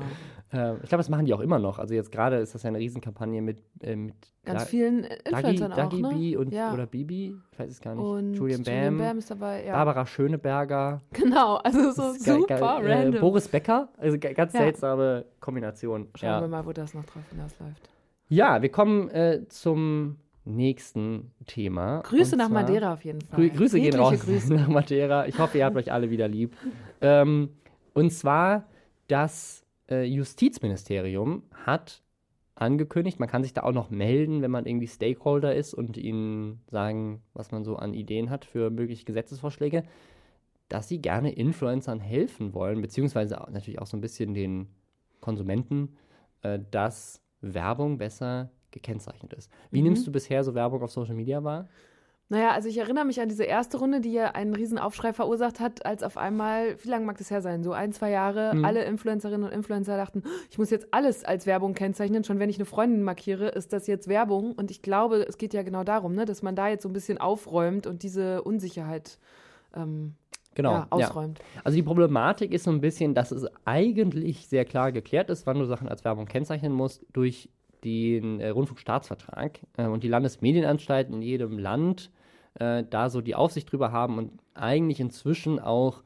Äh, 0.54 0.76
ich 0.76 0.90
glaube, 0.90 0.98
das 0.98 1.10
machen 1.10 1.26
die 1.26 1.34
auch 1.34 1.40
immer 1.42 1.60
noch. 1.60 1.78
Also 1.80 1.94
jetzt 1.94 2.12
gerade 2.12 2.38
ist 2.38 2.56
das 2.56 2.64
ja 2.64 2.70
eine 2.70 2.78
Riesenkampagne 2.80 3.42
mit, 3.42 3.62
äh, 3.82 3.96
mit 3.96 4.16
ganz 4.46 4.62
Da- 4.64 4.66
vielen 4.68 5.02
Dagi, 5.04 5.16
Influencern 5.26 5.72
Dagi 5.72 6.06
auch, 6.06 6.12
ne? 6.12 6.18
B 6.18 6.38
und, 6.38 6.54
ja. 6.54 6.74
oder 6.74 6.86
Bibi, 6.86 7.36
ich 7.52 7.60
weiß 7.60 7.70
es 7.72 7.82
gar 7.82 7.96
nicht. 7.96 8.04
und 8.04 8.34
Julian 8.34 8.64
Bam, 8.64 9.18
ist 9.18 9.30
dabei, 9.30 9.66
ja. 9.66 9.74
Barbara 9.74 10.06
Schöneberger, 10.06 11.02
Genau, 11.14 11.56
also 11.58 11.92
so 11.92 12.14
super 12.14 12.82
äh, 12.82 12.94
random. 12.94 13.20
Boris 13.22 13.48
Becker, 13.48 13.90
also 13.98 14.18
ganz 14.18 14.54
Ja. 14.54 14.60
seltsame 14.62 15.26
Kombination. 15.42 16.08
Schauen 16.16 16.42
wir 16.44 16.48
mal, 16.48 16.66
wo 16.66 16.72
das 16.72 16.94
noch 16.94 17.04
drauf 17.06 17.24
hinausläuft. 17.30 17.90
ja, 18.30 18.62
wir 18.62 18.70
kommen 18.70 19.10
äh, 19.10 19.46
zum 19.50 20.18
nächsten 20.46 21.32
Thema. 21.46 22.00
Grüße 22.04 22.38
nach 22.38 22.48
Madeira 22.48 22.94
auf 22.94 23.04
jeden 23.04 23.20
Fall. 23.20 23.38
Grü 23.38 23.50
Grüße 23.50 23.80
gehen 23.82 23.92
Friedliche 23.92 24.00
raus 24.02 24.20
Grüße. 24.26 24.54
nach 24.54 24.70
Madeira. 24.70 25.28
Ich 25.28 25.38
hoffe, 25.40 25.58
ihr 25.58 25.66
habt 25.66 25.76
euch 25.76 25.92
alle 25.92 26.10
wieder 26.10 26.30
lieb. 26.30 26.56
Ähm, 27.02 27.50
und 27.94 28.12
zwar, 28.12 28.64
das 29.08 29.66
äh, 29.90 30.04
Justizministerium 30.04 31.44
hat 31.66 32.02
angekündigt, 32.56 33.20
man 33.20 33.30
kann 33.30 33.44
sich 33.44 33.54
da 33.54 33.64
auch 33.64 33.72
noch 33.72 33.90
melden, 33.90 34.42
wenn 34.42 34.52
man 34.52 34.66
irgendwie 34.66 34.88
Stakeholder 34.88 35.54
ist 35.56 35.74
und 35.74 35.96
ihnen 35.98 36.62
sagen, 36.70 37.22
was 37.34 37.52
man 37.52 37.64
so 37.64 37.76
an 37.76 37.94
Ideen 37.94 38.30
hat 38.30 38.46
für 38.46 38.70
mögliche 38.70 39.06
Gesetzesvorschläge, 39.06 39.84
dass 40.68 40.88
sie 40.88 41.00
gerne 41.00 41.32
Influencern 41.32 42.00
helfen 42.00 42.54
wollen, 42.54 42.82
beziehungsweise 42.82 43.40
auch, 43.40 43.50
natürlich 43.50 43.80
auch 43.80 43.86
so 43.88 43.96
ein 43.96 44.02
bisschen 44.02 44.34
den 44.34 44.68
Konsumenten, 45.22 45.96
äh, 46.42 46.60
dass 46.72 47.22
Werbung 47.42 47.98
besser 48.00 48.50
gekennzeichnet 48.72 49.34
ist. 49.34 49.52
Wie 49.72 49.80
Mhm. 49.80 49.86
nimmst 49.86 50.08
du 50.08 50.12
bisher 50.12 50.44
so 50.44 50.56
Werbung 50.56 50.82
auf 50.82 50.92
Social 50.92 51.16
Media 51.16 51.44
wahr? 51.44 51.70
Naja, 52.30 52.52
also 52.52 52.68
ich 52.68 52.78
erinnere 52.78 53.06
mich 53.06 53.22
an 53.22 53.30
diese 53.30 53.46
erste 53.46 53.78
Runde, 53.78 54.02
die 54.02 54.12
ja 54.12 54.32
einen 54.32 54.54
riesen 54.54 54.78
Aufschrei 54.78 55.14
verursacht 55.14 55.62
hat, 55.62 55.86
als 55.86 56.04
auf 56.04 56.18
einmal, 56.18 56.76
wie 56.84 56.90
lange 56.90 57.06
mag 57.06 57.18
das 57.18 57.32
her 57.32 57.42
sein? 57.42 57.64
So 57.64 57.72
ein, 57.72 57.94
zwei 57.94 58.12
Jahre, 58.12 58.54
Mhm. 58.54 58.66
alle 58.66 58.84
Influencerinnen 58.84 59.44
und 59.48 59.54
Influencer 59.54 59.96
dachten, 59.96 60.24
ich 60.52 60.58
muss 60.58 60.70
jetzt 60.70 60.88
alles 60.92 61.24
als 61.24 61.46
Werbung 61.46 61.74
kennzeichnen. 61.74 62.26
Schon 62.26 62.40
wenn 62.40 62.50
ich 62.50 62.58
eine 62.58 62.66
Freundin 62.66 63.02
markiere, 63.04 63.48
ist 63.48 63.72
das 63.72 63.88
jetzt 63.88 64.10
Werbung. 64.10 64.52
Und 64.52 64.72
ich 64.72 64.82
glaube, 64.82 65.26
es 65.28 65.38
geht 65.38 65.54
ja 65.54 65.64
genau 65.64 65.86
darum, 65.86 66.16
ne, 66.16 66.26
dass 66.26 66.42
man 66.44 66.56
da 66.56 66.68
jetzt 66.68 66.84
so 66.84 66.90
ein 66.90 66.94
bisschen 66.94 67.18
aufräumt 67.18 67.88
und 67.88 68.04
diese 68.04 68.42
Unsicherheit 68.44 69.20
ähm, 69.74 70.16
Genau. 70.56 70.72
ja, 70.72 70.88
ausräumt. 70.90 71.40
Also 71.64 71.76
die 71.76 71.84
Problematik 71.84 72.52
ist 72.52 72.64
so 72.64 72.72
ein 72.72 72.82
bisschen, 72.82 73.14
dass 73.14 73.32
es 73.32 73.46
eigentlich 73.64 74.48
sehr 74.48 74.66
klar 74.66 74.92
geklärt 74.92 75.30
ist, 75.30 75.46
wann 75.46 75.60
du 75.60 75.66
Sachen 75.66 75.88
als 75.88 76.04
Werbung 76.04 76.26
kennzeichnen 76.26 76.74
musst, 76.74 77.06
durch 77.14 77.50
den 77.84 78.40
äh, 78.40 78.50
Rundfunkstaatsvertrag 78.50 79.60
äh, 79.78 79.86
und 79.86 80.04
die 80.04 80.08
Landesmedienanstalten 80.08 81.14
in 81.14 81.22
jedem 81.22 81.60
Land 81.60 82.10
äh, 82.60 82.84
da 82.90 83.10
so 83.10 83.22
die 83.22 83.36
Aufsicht 83.36 83.72
drüber 83.72 83.92
haben 83.92 84.18
und 84.18 84.32
eigentlich 84.54 85.00
inzwischen 85.00 85.60
auch 85.60 86.04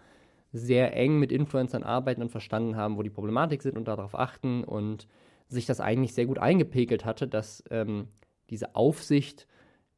sehr 0.54 0.96
eng 0.96 1.18
mit 1.18 1.32
Influencern 1.32 1.84
arbeiten 1.84 2.22
und 2.22 2.30
verstanden 2.30 2.76
haben, 2.76 2.98
wo 2.98 3.04
die 3.04 3.10
Problematik 3.10 3.62
sind 3.62 3.78
und 3.78 3.88
darauf 3.88 4.16
achten 4.18 4.64
und 4.64 5.08
sich 5.48 5.66
das 5.66 5.80
eigentlich 5.80 6.14
sehr 6.14 6.26
gut 6.26 6.40
eingepegelt 6.40 7.06
hatte, 7.06 7.28
dass 7.28 7.64
ähm, 7.72 8.08
diese 8.50 8.76
Aufsicht 8.76 9.48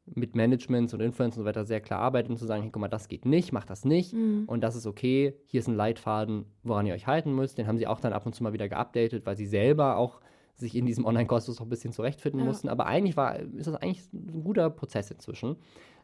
mit 0.06 0.36
Managements 0.36 0.92
und 0.92 1.00
Influencern 1.00 1.40
und 1.40 1.44
so 1.44 1.48
weiter 1.48 1.64
sehr 1.64 1.80
klar 1.80 2.00
arbeitet 2.00 2.30
und 2.30 2.36
zu 2.36 2.44
sagen, 2.44 2.62
hey, 2.62 2.70
guck 2.70 2.80
mal, 2.80 2.88
das 2.88 3.08
geht 3.08 3.24
nicht, 3.24 3.52
mach 3.52 3.64
das 3.64 3.84
nicht 3.84 4.12
und 4.46 4.60
das 4.60 4.76
ist 4.76 4.86
okay, 4.86 5.34
hier 5.46 5.60
ist 5.60 5.66
ein 5.68 5.74
Leitfaden, 5.74 6.44
woran 6.62 6.86
ihr 6.86 6.94
euch 6.94 7.06
halten 7.06 7.34
müsst. 7.34 7.56
Den 7.56 7.66
haben 7.66 7.78
sie 7.78 7.86
auch 7.86 8.00
dann 8.00 8.12
ab 8.12 8.26
und 8.26 8.34
zu 8.34 8.42
mal 8.42 8.52
wieder 8.52 8.68
geupdatet, 8.68 9.24
weil 9.26 9.36
sie 9.36 9.46
selber 9.46 9.96
auch 9.96 10.20
sich 10.56 10.76
in 10.76 10.86
diesem 10.86 11.04
Online-Kosmos 11.04 11.58
noch 11.58 11.66
ein 11.66 11.70
bisschen 11.70 11.92
zurechtfinden 11.92 12.40
Ja. 12.40 12.46
mussten. 12.46 12.68
Aber 12.68 12.86
eigentlich 12.86 13.16
war, 13.16 13.36
ist 13.38 13.66
das 13.66 13.74
eigentlich 13.74 14.04
ein 14.12 14.44
guter 14.44 14.70
Prozess 14.70 15.10
inzwischen. 15.10 15.56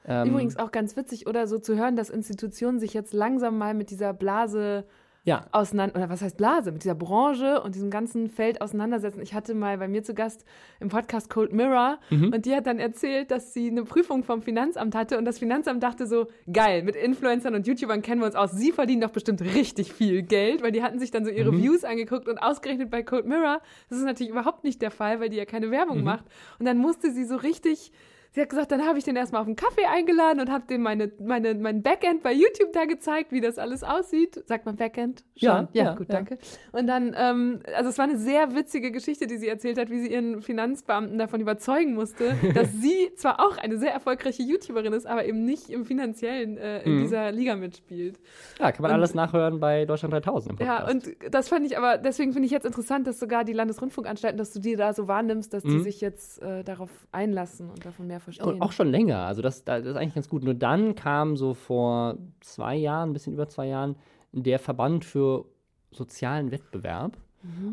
Ähm, 0.06 0.28
Übrigens 0.30 0.56
auch 0.56 0.70
ganz 0.72 0.96
witzig, 0.96 1.26
oder 1.26 1.46
so 1.46 1.58
zu 1.58 1.76
hören, 1.76 1.96
dass 1.96 2.10
Institutionen 2.10 2.80
sich 2.80 2.94
jetzt 2.94 3.12
langsam 3.12 3.58
mal 3.58 3.74
mit 3.74 3.90
dieser 3.90 4.12
Blase 4.14 4.84
Ja. 5.24 5.44
auseinander, 5.52 5.96
oder 5.96 6.08
was 6.08 6.22
heißt 6.22 6.38
Blase, 6.38 6.72
mit 6.72 6.82
dieser 6.82 6.94
Branche 6.94 7.60
und 7.62 7.74
diesem 7.74 7.90
ganzen 7.90 8.30
Feld 8.30 8.62
auseinandersetzen. 8.62 9.20
Ich 9.20 9.34
hatte 9.34 9.54
mal 9.54 9.76
bei 9.76 9.86
mir 9.86 10.02
zu 10.02 10.14
Gast 10.14 10.46
im 10.80 10.88
Podcast 10.88 11.28
Cold 11.28 11.52
Mirror 11.52 11.98
Mhm. 12.08 12.32
und 12.32 12.46
die 12.46 12.54
hat 12.54 12.66
dann 12.66 12.78
erzählt, 12.78 13.30
dass 13.30 13.52
sie 13.52 13.68
eine 13.68 13.84
Prüfung 13.84 14.24
vom 14.24 14.40
Finanzamt 14.40 14.94
hatte 14.94 15.18
und 15.18 15.26
das 15.26 15.38
Finanzamt 15.38 15.82
dachte 15.82 16.06
so, 16.06 16.28
geil, 16.50 16.82
mit 16.82 16.96
Influencern 16.96 17.54
und 17.54 17.66
YouTubern 17.66 18.00
kennen 18.00 18.22
wir 18.22 18.26
uns 18.26 18.34
aus, 18.34 18.52
sie 18.52 18.72
verdienen 18.72 19.02
doch 19.02 19.10
bestimmt 19.10 19.42
richtig 19.42 19.92
viel 19.92 20.22
Geld, 20.22 20.62
weil 20.62 20.72
die 20.72 20.82
hatten 20.82 20.98
sich 20.98 21.10
dann 21.10 21.26
so 21.26 21.30
Mhm. 21.30 21.36
ihre 21.36 21.52
Views 21.58 21.84
angeguckt 21.84 22.26
und 22.26 22.38
ausgerechnet 22.38 22.88
bei 22.90 23.02
Cold 23.02 23.26
Mirror, 23.26 23.60
das 23.90 23.98
ist 23.98 24.04
natürlich 24.04 24.30
überhaupt 24.32 24.64
nicht 24.64 24.80
der 24.80 24.90
Fall, 24.90 25.20
weil 25.20 25.28
die 25.28 25.36
ja 25.36 25.44
keine 25.44 25.70
Werbung 25.70 25.98
Mhm. 25.98 26.04
macht. 26.04 26.24
Und 26.58 26.64
dann 26.64 26.78
musste 26.78 27.12
sie 27.12 27.24
so 27.24 27.36
richtig 27.36 27.92
Sie 28.32 28.40
hat 28.40 28.48
gesagt, 28.48 28.70
dann 28.70 28.86
habe 28.86 28.96
ich 28.98 29.04
den 29.04 29.16
erstmal 29.16 29.40
auf 29.40 29.46
einen 29.48 29.56
Kaffee 29.56 29.86
eingeladen 29.86 30.38
und 30.40 30.50
habe 30.50 30.64
dem 30.66 30.82
meine, 30.82 31.10
meine, 31.20 31.54
mein 31.56 31.82
Backend 31.82 32.22
bei 32.22 32.32
YouTube 32.32 32.72
da 32.72 32.84
gezeigt, 32.84 33.32
wie 33.32 33.40
das 33.40 33.58
alles 33.58 33.82
aussieht. 33.82 34.40
Sagt 34.46 34.66
man 34.66 34.76
Backend? 34.76 35.24
Ja, 35.34 35.56
Schon? 35.56 35.68
ja, 35.72 35.84
ja, 35.84 35.94
gut, 35.96 36.08
ja. 36.08 36.14
danke. 36.14 36.38
Und 36.70 36.86
dann, 36.86 37.12
ähm, 37.18 37.60
also 37.74 37.90
es 37.90 37.98
war 37.98 38.04
eine 38.04 38.18
sehr 38.18 38.54
witzige 38.54 38.92
Geschichte, 38.92 39.26
die 39.26 39.36
sie 39.36 39.48
erzählt 39.48 39.78
hat, 39.78 39.90
wie 39.90 39.98
sie 40.00 40.12
ihren 40.12 40.42
Finanzbeamten 40.42 41.18
davon 41.18 41.40
überzeugen 41.40 41.94
musste, 41.94 42.36
dass 42.54 42.72
sie 42.72 43.10
zwar 43.16 43.40
auch 43.40 43.56
eine 43.58 43.78
sehr 43.78 43.92
erfolgreiche 43.92 44.44
YouTuberin 44.44 44.92
ist, 44.92 45.06
aber 45.06 45.24
eben 45.24 45.44
nicht 45.44 45.68
im 45.68 45.84
finanziellen 45.84 46.56
äh, 46.56 46.82
in 46.84 46.98
Mhm. 46.98 47.02
dieser 47.02 47.32
Liga 47.32 47.56
mitspielt. 47.56 48.20
Ja, 48.60 48.70
kann 48.70 48.82
man 48.82 48.92
Und- 48.92 48.96
alles 48.98 49.12
nachhören 49.14 49.58
bei 49.58 49.86
Deutschland 49.86 50.14
3000 50.14 50.60
im 50.60 50.66
Ja, 50.66 50.82
Podcast. 50.84 51.06
und 51.08 51.34
das 51.34 51.48
fand 51.48 51.66
ich 51.66 51.76
aber, 51.76 51.98
deswegen 51.98 52.32
finde 52.32 52.46
ich 52.46 52.52
jetzt 52.52 52.64
interessant, 52.66 53.08
dass 53.08 53.18
sogar 53.18 53.42
die 53.42 53.54
Landesrundfunkanstalten, 53.54 54.38
dass 54.38 54.52
du 54.52 54.60
die 54.60 54.76
da 54.76 54.92
so 54.94 55.08
wahrnimmst, 55.08 55.52
dass 55.52 55.64
die 55.64 55.70
Mhm. 55.78 55.82
sich 55.82 56.00
jetzt 56.00 56.40
äh, 56.42 56.62
darauf 56.62 56.90
einlassen 57.10 57.70
und 57.70 57.84
davon 57.84 58.06
mehr 58.06 58.19
verstehen. 58.20 58.46
Und 58.46 58.62
auch 58.62 58.72
schon 58.72 58.88
länger. 58.88 59.26
Also 59.26 59.42
das, 59.42 59.64
das 59.64 59.84
ist 59.84 59.96
eigentlich 59.96 60.14
ganz 60.14 60.28
gut. 60.28 60.44
Nur 60.44 60.54
dann 60.54 60.94
kam 60.94 61.36
so 61.36 61.54
vor 61.54 62.16
zwei 62.40 62.76
Jahren, 62.76 63.10
ein 63.10 63.12
bisschen 63.12 63.32
über 63.32 63.48
zwei 63.48 63.66
Jahren, 63.66 63.96
der 64.32 64.58
Verband 64.58 65.04
für 65.04 65.46
sozialen 65.90 66.50
Wettbewerb 66.52 67.16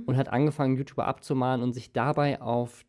und 0.05 0.17
hat 0.17 0.29
angefangen, 0.29 0.77
YouTuber 0.77 1.05
abzumahnen 1.05 1.61
und 1.61 1.73
sich 1.73 1.91
dabei 1.91 2.41
auf 2.41 2.85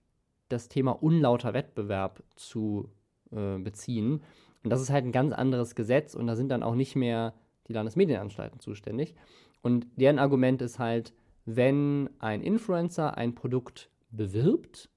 das 0.48 0.68
Thema 0.68 0.92
unlauter 0.92 1.52
Wettbewerb 1.52 2.22
zu 2.36 2.88
äh, 3.32 3.58
beziehen. 3.58 4.22
Und 4.62 4.70
das 4.70 4.80
ist 4.80 4.90
halt 4.90 5.04
ein 5.04 5.12
ganz 5.12 5.32
anderes 5.32 5.74
Gesetz 5.74 6.14
und 6.14 6.26
da 6.26 6.36
sind 6.36 6.48
dann 6.48 6.62
auch 6.62 6.74
nicht 6.74 6.96
mehr 6.96 7.34
die 7.66 7.72
Landesmedienanstalten 7.72 8.60
zuständig. 8.60 9.14
Und 9.60 9.86
deren 9.96 10.18
Argument 10.18 10.62
ist 10.62 10.78
halt, 10.78 11.12
wenn 11.44 12.10
ein 12.20 12.42
Influencer 12.42 13.16
ein 13.16 13.34
Produkt 13.34 13.90
bewirbt 14.10 14.88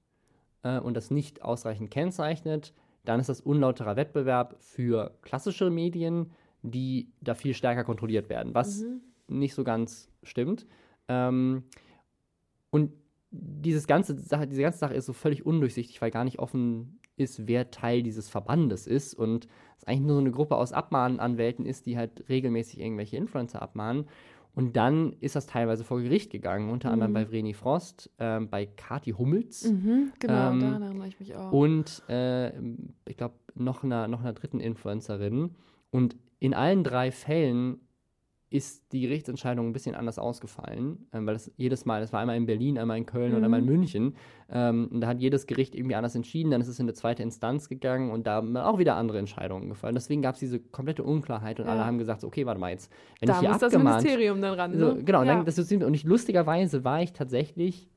äh, 0.62 0.78
und 0.78 0.94
das 0.94 1.10
nicht 1.10 1.42
ausreichend 1.42 1.90
kennzeichnet, 1.90 2.72
dann 3.04 3.20
ist 3.20 3.28
das 3.28 3.40
unlauterer 3.40 3.96
Wettbewerb 3.96 4.56
für 4.60 5.16
klassische 5.22 5.70
Medien, 5.70 6.32
die 6.62 7.10
da 7.20 7.34
viel 7.34 7.54
stärker 7.54 7.84
kontrolliert 7.84 8.28
werden, 8.28 8.54
was 8.54 8.84
nicht 9.26 9.54
so 9.54 9.64
ganz 9.64 10.08
stimmt. 10.22 10.66
Ähm, 11.08 11.64
und 12.70 12.92
dieses 13.30 13.86
ganze 13.86 14.16
Sache, 14.18 14.46
diese 14.46 14.62
ganze 14.62 14.78
Sache 14.78 14.94
ist 14.94 15.06
so 15.06 15.12
völlig 15.12 15.44
undurchsichtig, 15.44 16.00
weil 16.00 16.10
gar 16.10 16.24
nicht 16.24 16.38
offen 16.38 17.00
ist, 17.16 17.46
wer 17.46 17.70
Teil 17.70 18.02
dieses 18.02 18.28
Verbandes 18.28 18.86
ist 18.86 19.14
und 19.14 19.48
es 19.76 19.84
eigentlich 19.84 20.06
nur 20.06 20.16
so 20.16 20.20
eine 20.20 20.30
Gruppe 20.30 20.56
aus 20.56 20.72
Abmahnanwälten 20.72 21.66
ist, 21.66 21.86
die 21.86 21.96
halt 21.96 22.28
regelmäßig 22.28 22.80
irgendwelche 22.80 23.16
Influencer 23.16 23.62
abmahnen. 23.62 24.06
Und 24.54 24.76
dann 24.76 25.14
ist 25.20 25.34
das 25.34 25.46
teilweise 25.46 25.82
vor 25.82 26.00
Gericht 26.02 26.30
gegangen, 26.30 26.68
unter 26.70 26.90
anderem 26.90 27.14
bei 27.14 27.24
Vreni 27.24 27.54
Frost, 27.54 28.10
ähm, 28.18 28.48
bei 28.50 28.66
Kati 28.66 29.12
Hummels 29.12 29.70
Mhm, 29.70 30.12
genau, 30.18 30.50
Ähm, 30.52 30.60
daran 30.60 30.82
erinnere 30.82 31.08
ich 31.08 31.18
mich 31.18 31.34
auch. 31.34 31.52
und 31.52 32.02
äh, 32.08 32.52
ich 33.08 33.16
glaube 33.16 33.34
noch 33.54 33.82
einer, 33.82 34.08
noch 34.08 34.20
einer 34.20 34.32
dritten 34.34 34.60
Influencerin. 34.60 35.54
Und 35.90 36.16
in 36.38 36.52
allen 36.54 36.84
drei 36.84 37.10
Fällen 37.12 37.80
ist 38.52 38.92
die 38.92 39.00
Gerichtsentscheidung 39.00 39.66
ein 39.68 39.72
bisschen 39.72 39.94
anders 39.94 40.18
ausgefallen, 40.18 41.06
ähm, 41.12 41.26
weil 41.26 41.34
das 41.34 41.50
jedes 41.56 41.84
Mal, 41.84 42.00
das 42.00 42.12
war 42.12 42.20
einmal 42.20 42.36
in 42.36 42.46
Berlin, 42.46 42.78
einmal 42.78 42.98
in 42.98 43.06
Köln 43.06 43.32
und 43.32 43.38
Mhm. 43.38 43.44
einmal 43.44 43.60
in 43.60 43.66
München. 43.66 44.14
Ähm, 44.50 44.88
und 44.92 45.00
da 45.00 45.06
hat 45.08 45.20
jedes 45.20 45.46
Gericht 45.46 45.74
irgendwie 45.74 45.94
anders 45.94 46.14
entschieden, 46.14 46.50
dann 46.50 46.60
ist 46.60 46.68
es 46.68 46.78
in 46.78 46.84
eine 46.84 46.92
zweite 46.92 47.22
Instanz 47.22 47.68
gegangen 47.68 48.10
und 48.10 48.26
da 48.26 48.34
haben 48.34 48.56
auch 48.56 48.78
wieder 48.78 48.96
andere 48.96 49.18
Entscheidungen 49.18 49.68
gefallen. 49.68 49.94
Deswegen 49.94 50.22
gab 50.22 50.34
es 50.34 50.40
diese 50.40 50.60
komplette 50.60 51.02
Unklarheit 51.02 51.58
und 51.60 51.66
Ja. 51.66 51.72
alle 51.72 51.84
haben 51.84 51.98
gesagt, 51.98 52.20
so, 52.20 52.26
okay, 52.26 52.46
warte 52.46 52.60
mal 52.60 52.70
jetzt, 52.70 52.92
wenn 53.20 53.26
da 53.28 53.34
ich 53.34 53.40
hier 53.40 53.48
muss 53.50 53.58
das 53.58 53.72
abgemahnt 53.72 54.02
Ministerium 54.02 54.40
dann 54.40 54.54
ran. 54.54 54.78
so, 54.78 54.92
ne? 54.94 55.04
genau, 55.04 55.20
und 55.22 55.26
ja. 55.26 55.34
dann, 55.36 55.44
das 55.44 55.58
ist, 55.58 55.72
und 55.72 55.94
ich, 55.94 56.04
lustigerweise 56.04 56.84
war 56.84 57.02
ich 57.02 57.12
tatsächlich 57.12 57.88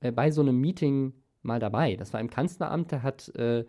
äh, 0.00 0.12
bei 0.12 0.30
so 0.30 0.40
einem 0.40 0.60
Meeting 0.60 1.12
mal 1.42 1.58
dabei. 1.60 1.96
Das 1.96 2.12
war 2.12 2.20
im 2.20 2.28
Kanzleramt, 2.30 2.92
da 2.92 3.02
hat 3.02 3.28
äh, 3.36 3.64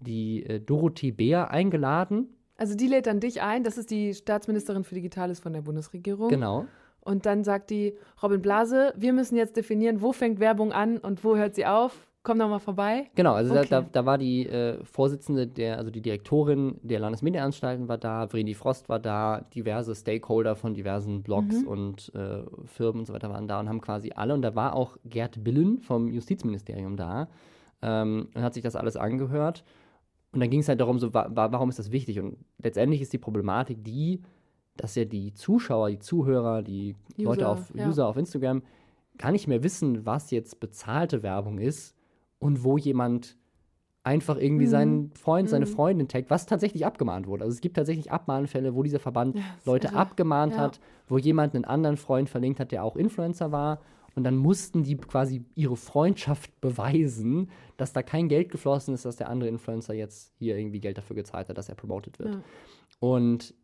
die 0.00 0.44
äh, 0.44 0.60
Dorothee 0.60 1.10
Beer 1.12 1.50
eingeladen. 1.50 2.28
Also 2.56 2.74
die 2.74 2.86
lädt 2.86 3.06
dann 3.06 3.20
dich 3.20 3.42
ein, 3.42 3.64
das 3.64 3.78
ist 3.78 3.90
die 3.90 4.14
Staatsministerin 4.14 4.84
für 4.84 4.94
Digitales 4.94 5.40
von 5.40 5.52
der 5.52 5.62
Bundesregierung. 5.62 6.28
Genau. 6.28 6.66
Und 7.00 7.24
dann 7.24 7.44
sagt 7.44 7.70
die 7.70 7.94
Robin 8.22 8.42
Blase, 8.42 8.92
wir 8.96 9.12
müssen 9.12 9.36
jetzt 9.36 9.56
definieren, 9.56 10.00
wo 10.02 10.12
fängt 10.12 10.40
Werbung 10.40 10.72
an 10.72 10.98
und 10.98 11.22
wo 11.22 11.36
hört 11.36 11.54
sie 11.54 11.66
auf. 11.66 12.06
Komm 12.24 12.40
doch 12.40 12.48
mal 12.48 12.58
vorbei. 12.58 13.08
Genau, 13.14 13.34
also 13.34 13.54
Okay. 13.54 13.66
da, 13.70 13.82
da, 13.82 13.88
da 13.92 14.04
war 14.04 14.18
die 14.18 14.48
äh, 14.48 14.82
Vorsitzende, 14.82 15.46
der, 15.46 15.78
also 15.78 15.92
die 15.92 16.00
Direktorin 16.00 16.80
der 16.82 16.98
Landesmedienanstalten 16.98 17.86
war 17.86 17.98
da, 17.98 18.26
Vreni 18.26 18.54
Frost 18.54 18.88
war 18.88 18.98
da, 18.98 19.42
diverse 19.54 19.94
Stakeholder 19.94 20.56
von 20.56 20.74
diversen 20.74 21.22
Blogs 21.22 21.62
und 21.62 22.10
äh, 22.16 22.42
Firmen 22.64 23.00
und 23.00 23.06
so 23.06 23.12
weiter 23.12 23.30
waren 23.30 23.46
da 23.46 23.60
und 23.60 23.68
haben 23.68 23.80
quasi 23.80 24.10
alle, 24.16 24.34
und 24.34 24.42
da 24.42 24.56
war 24.56 24.74
auch 24.74 24.96
Gerd 25.04 25.44
Billen 25.44 25.78
vom 25.78 26.08
Justizministerium 26.08 26.96
da 26.96 27.28
ähm, 27.80 28.26
und 28.34 28.42
hat 28.42 28.54
sich 28.54 28.64
das 28.64 28.74
alles 28.74 28.96
angehört. 28.96 29.62
Und 30.32 30.40
dann 30.40 30.50
ging 30.50 30.60
es 30.60 30.68
halt 30.68 30.80
darum, 30.80 30.98
so, 30.98 31.14
wa 31.14 31.28
wa 31.32 31.50
warum 31.52 31.68
ist 31.68 31.78
das 31.78 31.90
wichtig? 31.92 32.20
Und 32.20 32.36
letztendlich 32.62 33.00
ist 33.00 33.12
die 33.12 33.18
Problematik 33.18 33.82
die, 33.84 34.20
dass 34.76 34.94
ja 34.94 35.04
die 35.04 35.32
Zuschauer, 35.32 35.90
die 35.90 35.98
Zuhörer, 35.98 36.62
die 36.62 36.94
Leute 37.16 37.42
User, 37.44 37.48
auf 37.50 37.74
ja. 37.74 37.86
User 37.88 38.06
auf 38.06 38.16
Instagram 38.16 38.62
gar 39.18 39.32
nicht 39.32 39.48
mehr 39.48 39.62
wissen, 39.62 40.04
was 40.04 40.30
jetzt 40.30 40.60
bezahlte 40.60 41.22
Werbung 41.22 41.58
ist 41.58 41.94
und 42.38 42.64
wo 42.64 42.76
jemand 42.76 43.36
einfach 44.02 44.36
irgendwie 44.36 44.66
Mhm. 44.66 44.70
seinen 44.70 45.10
Freund, 45.14 45.48
seine 45.48 45.64
Mhm. 45.64 45.70
Freundin 45.70 46.08
taggt, 46.08 46.28
was 46.30 46.46
tatsächlich 46.46 46.84
abgemahnt 46.86 47.26
wurde. 47.26 47.44
Also 47.44 47.54
es 47.54 47.60
gibt 47.62 47.76
tatsächlich 47.76 48.12
Abmahnfälle, 48.12 48.74
wo 48.74 48.82
dieser 48.82 49.00
Verband 49.00 49.36
Ja, 49.36 49.42
Leute 49.64 49.88
irre. 49.88 49.96
abgemahnt 49.96 50.52
Ja. 50.52 50.58
hat, 50.60 50.80
wo 51.08 51.16
jemand 51.18 51.54
einen 51.54 51.64
anderen 51.64 51.96
Freund 51.96 52.28
verlinkt 52.28 52.60
hat, 52.60 52.70
der 52.72 52.84
auch 52.84 52.94
Influencer 52.96 53.50
war. 53.52 53.80
Und 54.16 54.24
dann 54.24 54.36
mussten 54.36 54.82
die 54.82 54.96
quasi 54.96 55.44
ihre 55.54 55.76
Freundschaft 55.76 56.60
beweisen, 56.62 57.50
dass 57.76 57.92
da 57.92 58.02
kein 58.02 58.28
Geld 58.28 58.50
geflossen 58.50 58.94
ist, 58.94 59.04
dass 59.04 59.16
der 59.16 59.28
andere 59.28 59.50
Influencer 59.50 59.92
jetzt 59.92 60.32
hier 60.38 60.56
irgendwie 60.56 60.80
Geld 60.80 60.96
dafür 60.96 61.14
gezahlt 61.14 61.50
hat, 61.50 61.58
dass 61.58 61.68
er 61.68 61.74
promoted 61.74 62.18
wird. 62.18 62.34
Ja. 62.34 62.42
Und 62.98 63.54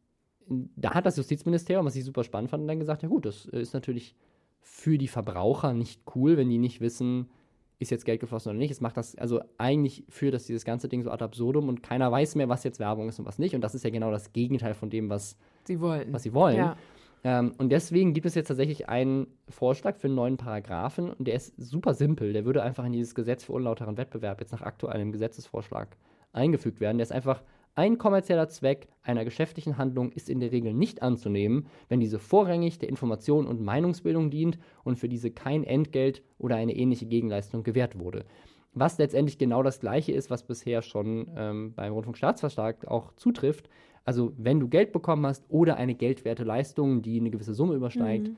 da 0.46 0.92
hat 0.92 1.06
das 1.06 1.16
Justizministerium, 1.16 1.86
was 1.86 1.96
ich 1.96 2.04
super 2.04 2.22
spannend 2.22 2.50
fand, 2.50 2.68
dann 2.68 2.78
gesagt, 2.78 3.02
ja 3.02 3.08
gut, 3.08 3.24
das 3.24 3.46
ist 3.46 3.72
natürlich 3.72 4.14
für 4.60 4.98
die 4.98 5.08
Verbraucher 5.08 5.72
nicht 5.72 6.02
cool, 6.14 6.36
wenn 6.36 6.50
die 6.50 6.58
nicht 6.58 6.82
wissen, 6.82 7.30
ist 7.78 7.90
jetzt 7.90 8.04
Geld 8.04 8.20
geflossen 8.20 8.50
oder 8.50 8.58
nicht. 8.58 8.70
Es 8.70 8.80
macht 8.80 8.96
das, 8.96 9.16
also 9.16 9.40
eigentlich 9.58 10.04
führt 10.08 10.34
das 10.34 10.44
dieses 10.44 10.64
ganze 10.64 10.88
Ding 10.88 11.02
so 11.02 11.10
ad 11.10 11.24
absurdum 11.24 11.68
und 11.68 11.82
keiner 11.82 12.12
weiß 12.12 12.34
mehr, 12.36 12.48
was 12.48 12.62
jetzt 12.62 12.78
Werbung 12.78 13.08
ist 13.08 13.18
und 13.18 13.24
was 13.24 13.38
nicht. 13.38 13.54
Und 13.54 13.62
das 13.62 13.74
ist 13.74 13.84
ja 13.84 13.90
genau 13.90 14.10
das 14.10 14.32
Gegenteil 14.32 14.74
von 14.74 14.90
dem, 14.90 15.08
was, 15.08 15.36
Sie 15.64 15.80
was 15.80 16.22
sie 16.22 16.34
wollen. 16.34 16.56
Ja. 16.56 16.76
Ähm, 17.24 17.54
und 17.58 17.70
deswegen 17.70 18.14
gibt 18.14 18.26
es 18.26 18.34
jetzt 18.34 18.48
tatsächlich 18.48 18.88
einen 18.88 19.26
Vorschlag 19.48 19.96
für 19.96 20.08
einen 20.08 20.16
neuen 20.16 20.36
Paragraphen 20.36 21.10
und 21.10 21.26
der 21.26 21.34
ist 21.34 21.54
super 21.56 21.94
simpel. 21.94 22.32
Der 22.32 22.44
würde 22.44 22.62
einfach 22.62 22.84
in 22.84 22.92
dieses 22.92 23.14
Gesetz 23.14 23.44
für 23.44 23.52
unlauteren 23.52 23.96
Wettbewerb 23.96 24.40
jetzt 24.40 24.52
nach 24.52 24.62
aktuellem 24.62 25.12
Gesetzesvorschlag 25.12 25.96
eingefügt 26.32 26.80
werden. 26.80 26.98
Der 26.98 27.04
ist 27.04 27.12
einfach 27.12 27.42
ein 27.74 27.96
kommerzieller 27.96 28.48
Zweck 28.48 28.88
einer 29.02 29.24
geschäftlichen 29.24 29.78
Handlung 29.78 30.12
ist 30.12 30.28
in 30.28 30.40
der 30.40 30.52
Regel 30.52 30.74
nicht 30.74 31.00
anzunehmen, 31.00 31.68
wenn 31.88 32.00
diese 32.00 32.18
vorrangig 32.18 32.78
der 32.78 32.90
Information 32.90 33.46
und 33.46 33.62
Meinungsbildung 33.62 34.30
dient 34.30 34.58
und 34.84 34.98
für 34.98 35.08
diese 35.08 35.30
kein 35.30 35.64
Entgelt 35.64 36.22
oder 36.38 36.56
eine 36.56 36.76
ähnliche 36.76 37.06
Gegenleistung 37.06 37.62
gewährt 37.62 37.98
wurde. 37.98 38.26
Was 38.74 38.98
letztendlich 38.98 39.38
genau 39.38 39.62
das 39.62 39.80
Gleiche 39.80 40.12
ist, 40.12 40.30
was 40.30 40.42
bisher 40.44 40.82
schon 40.82 41.28
ähm, 41.36 41.74
beim 41.74 41.92
Rundfunkstaatsvertrag 41.92 42.86
auch 42.86 43.12
zutrifft. 43.16 43.68
Also 44.04 44.32
wenn 44.36 44.60
du 44.60 44.68
Geld 44.68 44.92
bekommen 44.92 45.26
hast 45.26 45.44
oder 45.48 45.76
eine 45.76 45.94
geldwerte 45.94 46.42
Leistung, 46.44 47.02
die 47.02 47.20
eine 47.20 47.30
gewisse 47.30 47.54
Summe 47.54 47.74
übersteigt, 47.74 48.28
Mhm. 48.28 48.36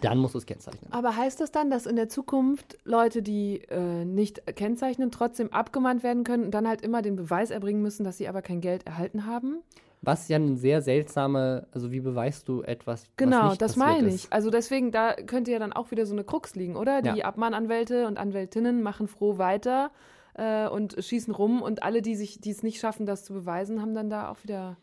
dann 0.00 0.18
musst 0.18 0.34
du 0.34 0.38
es 0.38 0.46
kennzeichnen. 0.46 0.90
Aber 0.92 1.16
heißt 1.16 1.40
das 1.40 1.50
dann, 1.50 1.70
dass 1.70 1.86
in 1.86 1.96
der 1.96 2.08
Zukunft 2.08 2.78
Leute, 2.84 3.20
die 3.20 3.62
äh, 3.68 4.04
nicht 4.04 4.46
kennzeichnen, 4.56 5.10
trotzdem 5.10 5.52
abgemahnt 5.52 6.02
werden 6.02 6.24
können 6.24 6.44
und 6.44 6.52
dann 6.52 6.66
halt 6.66 6.80
immer 6.80 7.02
den 7.02 7.16
Beweis 7.16 7.50
erbringen 7.50 7.82
müssen, 7.82 8.04
dass 8.04 8.16
sie 8.16 8.28
aber 8.28 8.40
kein 8.42 8.60
Geld 8.60 8.86
erhalten 8.86 9.26
haben? 9.26 9.58
Was 10.02 10.28
ja 10.28 10.36
eine 10.36 10.56
sehr 10.56 10.80
seltsame, 10.80 11.66
also 11.72 11.92
wie 11.92 12.00
beweist 12.00 12.48
du 12.48 12.62
etwas, 12.62 13.02
was 13.02 13.08
Genau, 13.16 13.48
nicht 13.48 13.60
das 13.60 13.76
meine 13.76 14.08
ich. 14.08 14.14
ist? 14.14 14.32
Also 14.32 14.48
deswegen, 14.50 14.92
da 14.92 15.12
könnte 15.14 15.50
ja 15.52 15.58
dann 15.58 15.74
auch 15.74 15.90
wieder 15.90 16.06
so 16.06 16.14
eine 16.14 16.24
Krux 16.24 16.54
liegen, 16.54 16.74
oder? 16.76 17.02
Die 17.02 17.08
Ja. 17.18 17.24
Abmahnanwälte 17.26 18.06
und 18.06 18.16
Anwältinnen 18.16 18.82
machen 18.82 19.08
froh 19.08 19.36
weiter 19.36 19.90
äh, 20.34 20.68
und 20.68 20.96
schießen 20.98 21.34
rum 21.34 21.60
und 21.60 21.82
alle, 21.82 22.00
die 22.00 22.16
sich, 22.16 22.40
die 22.40 22.50
es 22.50 22.62
nicht 22.62 22.80
schaffen, 22.80 23.04
das 23.04 23.24
zu 23.24 23.34
beweisen, 23.34 23.82
haben 23.82 23.92
dann 23.94 24.08
da 24.08 24.30
auch 24.30 24.42
wieder 24.42 24.78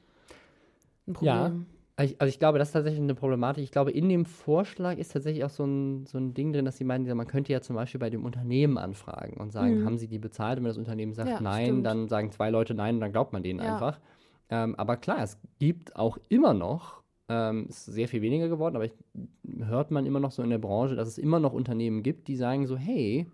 ein 1.08 1.14
Problem. 1.14 1.34
Ja. 1.34 1.52
Also 2.00 2.14
ich, 2.14 2.22
also 2.22 2.30
ich 2.30 2.38
glaube, 2.38 2.60
das 2.60 2.68
ist 2.70 2.74
tatsächlich 2.74 3.02
eine 3.02 3.16
Problematik. 3.16 3.64
Ich 3.64 3.72
glaube, 3.72 3.90
in 3.90 4.08
dem 4.08 4.26
Vorschlag 4.26 5.00
ist 5.00 5.14
tatsächlich 5.14 5.44
auch 5.44 5.50
so 5.50 5.64
ein, 5.66 6.06
so 6.06 6.20
ein 6.20 6.36
Ding 6.36 6.54
drin, 6.54 6.64
dass 6.64 6.78
sie 6.78 6.84
meinen, 6.84 7.08
man 7.18 7.26
könnte 7.26 7.52
ja 7.52 7.62
zum 7.62 7.76
Beispiel 7.76 7.98
bei 8.00 8.12
dem 8.12 8.24
Unternehmen 8.24 8.78
anfragen 8.78 9.38
und 9.38 9.52
sagen, 9.52 9.80
Mhm. 9.82 9.86
haben 9.86 9.98
sie 9.98 10.08
die 10.08 10.20
bezahlt? 10.20 10.60
Und 10.60 10.66
wenn 10.66 10.70
das 10.70 10.78
Unternehmen 10.78 11.14
sagt 11.14 11.28
Ja, 11.30 11.42
nein, 11.42 11.64
stimmt. 11.66 11.86
dann 11.88 12.08
sagen 12.08 12.32
zwei 12.32 12.52
Leute 12.52 12.76
nein 12.76 12.96
und 12.96 13.02
dann 13.02 13.12
glaubt 13.12 13.34
man 13.34 13.42
denen 13.42 13.60
Ja. 13.62 13.74
einfach. 13.74 14.00
Ähm, 14.50 14.76
aber 14.76 14.98
klar, 14.98 15.22
es 15.24 15.38
gibt 15.60 15.96
auch 15.96 16.18
immer 16.30 16.54
noch 16.54 17.04
Ähm, 17.30 17.66
ist 17.68 17.84
sehr 17.86 18.08
viel 18.08 18.22
weniger 18.22 18.48
geworden, 18.48 18.78
aber 18.78 18.86
ich, 18.86 18.94
hört 19.66 19.92
man 19.92 20.06
immer 20.06 20.22
noch 20.22 20.32
so 20.32 20.42
in 20.44 20.50
der 20.50 20.60
Branche, 20.60 20.96
dass 20.96 21.10
es 21.10 21.18
immer 21.18 21.42
noch 21.42 21.52
Unternehmen 21.52 22.02
gibt, 22.02 22.30
die 22.30 22.38
sagen 22.38 22.66
so, 22.68 22.78
hey, 22.78 23.28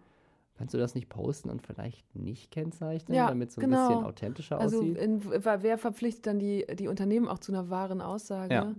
kannst 0.58 0.74
du 0.74 0.80
das 0.80 0.96
nicht 0.96 1.10
posten 1.10 1.52
und 1.52 1.62
vielleicht 1.62 2.16
nicht 2.16 2.50
kennzeichnen, 2.50 3.16
Ja, 3.16 3.28
damit 3.28 3.50
es 3.50 3.56
so 3.56 3.62
ein 3.62 3.70
genau. 3.70 3.88
bisschen 3.88 4.04
authentischer 4.04 4.60
Also 4.60 4.78
aussieht? 4.80 4.98
in, 4.98 5.22
wer 5.26 5.78
verpflichtet 5.78 6.26
dann 6.26 6.40
die, 6.40 6.66
die 6.76 6.88
Unternehmen 6.88 7.28
auch 7.28 7.38
zu 7.38 7.52
einer 7.52 7.70
wahren 7.70 8.02
Aussage? 8.02 8.54
Ja. 8.56 8.74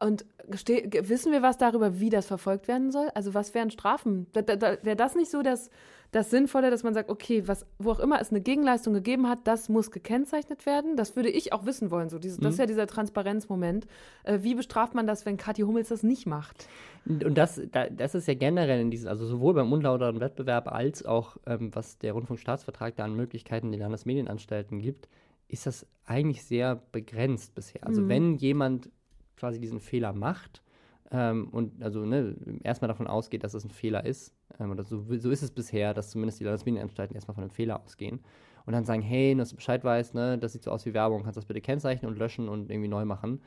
Und 0.00 0.26
wissen 0.46 1.32
wir 1.32 1.40
was 1.40 1.56
darüber, 1.56 1.98
wie 2.00 2.10
das 2.10 2.26
verfolgt 2.26 2.68
werden 2.68 2.90
soll? 2.92 3.08
Also 3.14 3.32
was 3.32 3.54
wären 3.54 3.70
Strafen? 3.70 4.26
Da, 4.34 4.42
da, 4.42 4.56
da, 4.56 4.76
Wäre 4.82 4.96
das 4.96 5.14
nicht 5.14 5.30
so 5.30 5.40
das, 5.42 5.70
das 6.12 6.30
Sinnvolle, 6.30 6.70
dass 6.70 6.82
man 6.82 6.94
sagt, 6.94 7.10
okay, 7.10 7.46
was, 7.46 7.66
wo 7.78 7.90
auch 7.90 7.98
immer 8.00 8.20
es 8.20 8.30
eine 8.30 8.40
Gegenleistung 8.40 8.94
gegeben 8.94 9.28
hat, 9.28 9.40
das 9.44 9.68
muss 9.68 9.90
gekennzeichnet 9.90 10.64
werden? 10.66 10.96
Das 10.96 11.16
würde 11.16 11.28
ich 11.28 11.52
auch 11.52 11.66
wissen 11.66 11.90
wollen. 11.90 12.08
So. 12.08 12.18
Dieses, 12.18 12.38
Das 12.38 12.44
Mhm. 12.44 12.50
ist 12.52 12.58
ja 12.58 12.66
dieser 12.66 12.86
Transparenzmoment. 12.86 13.86
Äh, 14.24 14.38
wie 14.42 14.54
bestraft 14.54 14.94
man 14.94 15.06
das, 15.06 15.26
wenn 15.26 15.36
Kathi 15.36 15.62
Hummels 15.62 15.88
das 15.88 16.02
nicht 16.02 16.26
macht? 16.26 16.68
Und 17.06 17.34
das, 17.36 17.60
da, 17.72 17.88
das 17.88 18.14
ist 18.14 18.26
ja 18.28 18.34
generell 18.34 18.80
in 18.80 18.90
diesem, 18.90 19.08
also 19.08 19.26
sowohl 19.26 19.54
beim 19.54 19.72
unlauteren 19.72 20.20
Wettbewerb 20.20 20.72
als 20.72 21.04
auch, 21.04 21.36
ähm, 21.46 21.70
was 21.74 21.98
der 21.98 22.12
Rundfunkstaatsvertrag 22.14 22.96
da 22.96 23.04
an 23.04 23.14
Möglichkeiten 23.14 23.70
den 23.70 23.80
Landesmedienanstalten 23.80 24.78
gibt, 24.80 25.08
ist 25.48 25.66
das 25.66 25.86
eigentlich 26.04 26.44
sehr 26.44 26.80
begrenzt 26.92 27.54
bisher. 27.54 27.86
Also 27.86 28.02
Mhm. 28.02 28.08
wenn 28.08 28.34
jemand 28.36 28.90
quasi 29.36 29.60
diesen 29.60 29.80
Fehler 29.80 30.12
macht 30.12 30.62
ähm, 31.10 31.48
und 31.50 31.82
also 31.82 32.04
ne, 32.04 32.36
erstmal 32.62 32.88
davon 32.88 33.06
ausgeht, 33.06 33.44
dass 33.44 33.54
es 33.54 33.64
ein 33.64 33.70
Fehler 33.70 34.04
ist, 34.04 34.34
ähm, 34.58 34.70
oder 34.70 34.84
so, 34.84 35.04
so 35.18 35.30
ist 35.30 35.42
es 35.42 35.50
bisher, 35.50 35.94
dass 35.94 36.10
zumindest 36.10 36.40
die 36.40 36.44
Landesmedienanstalten 36.44 37.14
erstmal 37.14 37.34
von 37.34 37.44
einem 37.44 37.50
Fehler 37.50 37.82
ausgehen 37.82 38.20
und 38.66 38.72
dann 38.72 38.84
sagen, 38.84 39.02
hey, 39.02 39.34
dass 39.34 39.50
du 39.50 39.56
Bescheid 39.56 39.84
weißt, 39.84 40.14
ne, 40.14 40.38
das 40.38 40.52
sieht 40.52 40.64
so 40.64 40.70
aus 40.70 40.84
wie 40.86 40.94
Werbung, 40.94 41.22
kannst 41.22 41.36
das 41.36 41.46
bitte 41.46 41.60
kennzeichnen 41.60 42.10
und 42.10 42.18
löschen 42.18 42.48
und 42.48 42.70
irgendwie 42.70 42.88
neu 42.88 43.04
machen. 43.04 43.40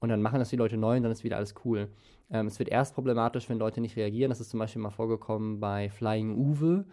Und 0.00 0.08
dann 0.10 0.20
machen 0.20 0.38
das 0.38 0.50
die 0.50 0.56
Leute 0.56 0.76
neu 0.76 0.96
und 0.96 1.02
dann 1.02 1.12
ist 1.12 1.24
wieder 1.24 1.36
alles 1.36 1.54
cool. 1.64 1.88
Ähm, 2.30 2.46
es 2.48 2.58
wird 2.58 2.68
erst 2.68 2.94
problematisch, 2.94 3.48
wenn 3.48 3.58
Leute 3.58 3.80
nicht 3.80 3.96
reagieren. 3.96 4.28
Das 4.28 4.40
ist 4.40 4.50
zum 4.50 4.60
Beispiel 4.60 4.82
mal 4.82 4.90
vorgekommen 4.90 5.60
bei 5.60 5.88
Flying 5.88 6.36
Uwe. 6.36 6.84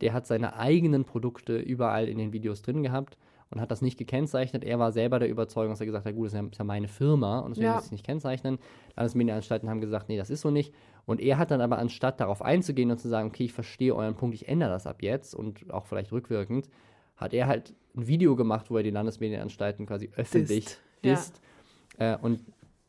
Der 0.00 0.12
hat 0.12 0.26
seine 0.26 0.54
eigenen 0.56 1.04
Produkte 1.04 1.58
überall 1.58 2.08
in 2.08 2.18
den 2.18 2.32
Videos 2.32 2.62
drin 2.62 2.82
gehabt 2.82 3.16
und 3.52 3.60
hat 3.60 3.70
das 3.70 3.82
nicht 3.82 3.98
gekennzeichnet. 3.98 4.64
Er 4.64 4.78
war 4.78 4.92
selber 4.92 5.18
der 5.18 5.28
Überzeugung, 5.28 5.70
dass 5.72 5.80
er 5.80 5.86
gesagt 5.86 6.06
hat, 6.06 6.14
gut, 6.14 6.26
das 6.26 6.34
ist 6.34 6.58
ja, 6.58 6.64
meine 6.64 6.88
Firma 6.88 7.40
und 7.40 7.50
deswegen 7.50 7.66
Ja. 7.66 7.74
muss 7.74 7.82
ich 7.82 7.86
es 7.88 7.92
nicht 7.92 8.06
kennzeichnen. 8.06 8.58
Landesmedienanstalten 8.96 9.68
haben 9.68 9.80
gesagt, 9.80 10.08
nee, 10.08 10.16
das 10.16 10.30
ist 10.30 10.40
so 10.40 10.50
nicht. 10.50 10.72
Und 11.04 11.20
er 11.20 11.36
hat 11.38 11.50
dann 11.50 11.60
aber 11.60 11.78
anstatt 11.78 12.18
darauf 12.20 12.42
einzugehen 12.42 12.90
und 12.90 12.98
zu 12.98 13.08
sagen, 13.08 13.28
okay, 13.28 13.44
ich 13.44 13.52
verstehe 13.52 13.94
euren 13.94 14.14
Punkt, 14.14 14.34
ich 14.34 14.48
ändere 14.48 14.70
das 14.70 14.86
ab 14.86 15.02
jetzt 15.02 15.34
und 15.34 15.72
auch 15.72 15.86
vielleicht 15.86 16.12
rückwirkend, 16.12 16.68
hat 17.16 17.34
er 17.34 17.46
halt 17.46 17.74
ein 17.94 18.06
Video 18.06 18.36
gemacht, 18.36 18.70
wo 18.70 18.76
er 18.78 18.82
die 18.82 18.90
Landesmedienanstalten 18.90 19.86
quasi 19.86 20.10
öffentlich 20.16 20.78
Disst. 21.04 21.40
Ja. 21.98 22.14
Äh, 22.14 22.18
und 22.22 22.40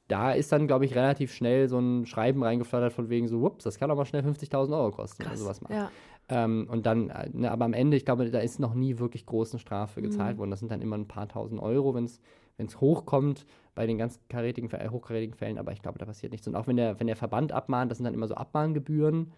da 0.08 0.32
ist 0.34 0.52
dann, 0.52 0.67
glaube 0.67 0.86
ich, 0.86 0.95
relativ 0.95 1.34
schnell 1.34 1.67
so 1.67 1.80
ein 1.80 2.06
Schreiben 2.06 2.43
reingeflattert 2.43 2.93
von 2.93 3.10
wegen 3.10 3.28
so, 3.28 3.41
whoops, 3.41 3.63
das 3.63 3.80
kann 3.80 3.89
aber 3.89 4.06
schnell 4.06 4.21
50.000 4.21 4.71
Euro 4.78 4.91
kosten, 4.91 5.23
wenn 5.23 5.32
er 5.32 5.38
sowas 5.38 5.62
macht. 5.62 5.73
Ja. 5.73 5.91
Ähm, 6.30 6.68
und 6.70 6.86
dann, 6.86 7.10
äh, 7.10 7.30
ne, 7.34 7.52
aber 7.52 7.66
am 7.66 7.74
Ende, 7.74 7.98
ich 7.98 8.06
glaube, 8.06 8.30
da 8.32 8.40
ist 8.40 8.60
noch 8.60 8.74
nie 8.74 8.98
wirklich 9.00 9.26
groß 9.26 9.52
eine 9.52 9.60
Strafe 9.60 10.00
Mhm. 10.00 10.06
gezahlt 10.06 10.38
worden. 10.38 10.52
Das 10.52 10.60
sind 10.60 10.72
dann 10.72 10.82
immer 10.82 10.98
ein 10.98 11.08
paar 11.08 11.28
tausend 11.28 11.62
Euro, 11.62 11.94
wenn 11.94 12.06
es 12.06 12.82
hochkommt 12.82 13.46
bei 13.76 13.86
den 13.86 13.98
ganz 13.98 14.20
karätigen, 14.30 14.70
äh, 14.72 14.90
hochkarätigen 14.90 15.36
Fällen, 15.36 15.58
aber 15.58 15.72
ich 15.74 15.82
glaube, 15.82 16.00
da 16.00 16.06
passiert 16.06 16.32
nichts. 16.32 16.48
Und 16.48 16.56
auch 16.56 16.68
wenn 16.68 16.78
der, 16.78 17.00
wenn 17.00 17.08
der 17.08 17.16
Verband 17.16 17.52
abmahnt, 17.52 17.92
das 17.92 17.98
sind 17.98 18.06
dann 18.06 18.14
immer 18.14 18.28
so 18.28 18.36
Abmahngebühren 18.36 19.34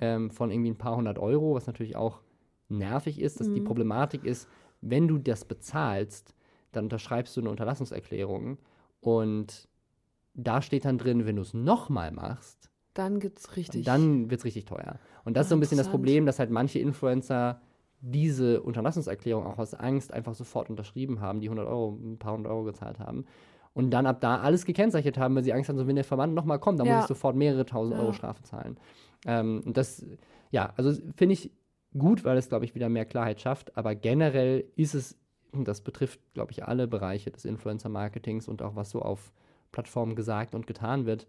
ähm, 0.00 0.30
von 0.30 0.50
irgendwie 0.50 0.70
ein 0.70 0.78
paar 0.78 0.96
hundert 0.96 1.18
Euro, 1.18 1.54
was 1.54 1.66
natürlich 1.66 1.94
auch 1.96 2.20
nervig 2.68 3.20
ist. 3.20 3.38
Dass 3.40 3.50
Die 3.52 3.60
Mhm. 3.60 3.64
Problematik 3.64 4.24
ist, 4.24 4.48
wenn 4.80 5.06
du 5.08 5.18
das 5.18 5.44
bezahlst, 5.44 6.34
dann 6.72 6.84
unterschreibst 6.86 7.36
du 7.36 7.40
eine 7.40 7.50
Unterlassungserklärung 7.50 8.58
und 9.00 9.68
da 10.34 10.60
steht 10.62 10.84
dann 10.84 10.98
drin, 10.98 11.26
wenn 11.26 11.36
du 11.36 11.42
es 11.42 11.54
nochmal 11.54 12.10
machst, 12.10 12.70
Dann 12.94 13.18
gibt's 13.20 13.56
richtig. 13.56 13.84
dann 13.84 14.30
wird 14.30 14.40
es 14.40 14.44
richtig 14.44 14.64
teuer. 14.66 14.98
Und 15.24 15.36
das 15.36 15.46
ist 15.46 15.50
so 15.50 15.54
Ah, 15.54 15.58
ein 15.58 15.60
bisschen 15.60 15.78
das. 15.78 15.88
Problem, 15.88 16.26
dass 16.26 16.38
halt 16.38 16.50
manche 16.50 16.78
Influencer 16.78 17.60
diese 18.00 18.60
Unterlassungserklärung 18.62 19.44
auch 19.46 19.58
aus 19.58 19.74
Angst 19.74 20.12
einfach 20.12 20.34
sofort 20.34 20.70
unterschrieben 20.70 21.20
haben, 21.20 21.40
die 21.40 21.48
100 21.48 21.66
Euro, 21.66 21.90
ein 22.00 22.18
paar 22.18 22.34
hundert 22.34 22.52
Euro 22.52 22.64
gezahlt 22.64 22.98
haben. 22.98 23.24
Und 23.72 23.90
dann 23.90 24.06
ab 24.06 24.20
da 24.20 24.38
alles 24.40 24.64
gekennzeichnet 24.66 25.18
haben, 25.18 25.34
weil 25.34 25.42
sie 25.42 25.52
Angst 25.52 25.68
haben, 25.68 25.78
so 25.78 25.86
wenn 25.86 25.96
der 25.96 26.04
Verband 26.04 26.34
nochmal 26.34 26.60
kommt, 26.60 26.78
dann 26.78 26.86
Ja. 26.86 26.94
muss 26.94 27.04
ich 27.04 27.08
sofort 27.08 27.34
mehrere 27.34 27.66
tausend 27.66 27.96
Euro 27.96 28.08
Ja. 28.08 28.12
Strafe 28.12 28.42
zahlen. 28.42 28.76
Ähm, 29.26 29.62
und 29.64 29.76
das, 29.76 30.04
ja, 30.50 30.72
also 30.76 30.92
finde 31.16 31.32
ich 31.32 31.50
gut, 31.98 32.24
weil 32.24 32.36
es, 32.36 32.48
glaube 32.48 32.64
ich, 32.66 32.74
wieder 32.74 32.88
mehr 32.88 33.04
Klarheit 33.06 33.40
schafft. 33.40 33.76
Aber 33.76 33.94
generell 33.94 34.64
ist 34.76 34.94
es, 34.94 35.16
und 35.52 35.66
das 35.66 35.80
betrifft, 35.80 36.20
glaube 36.34 36.52
ich, 36.52 36.64
alle 36.64 36.86
Bereiche 36.86 37.30
des 37.30 37.44
Influencer-Marketings 37.44 38.46
und 38.48 38.62
auch 38.62 38.76
was 38.76 38.90
so 38.90 39.00
auf 39.02 39.32
Plattformen 39.72 40.14
gesagt 40.14 40.54
und 40.54 40.66
getan 40.68 41.06
wird, 41.06 41.26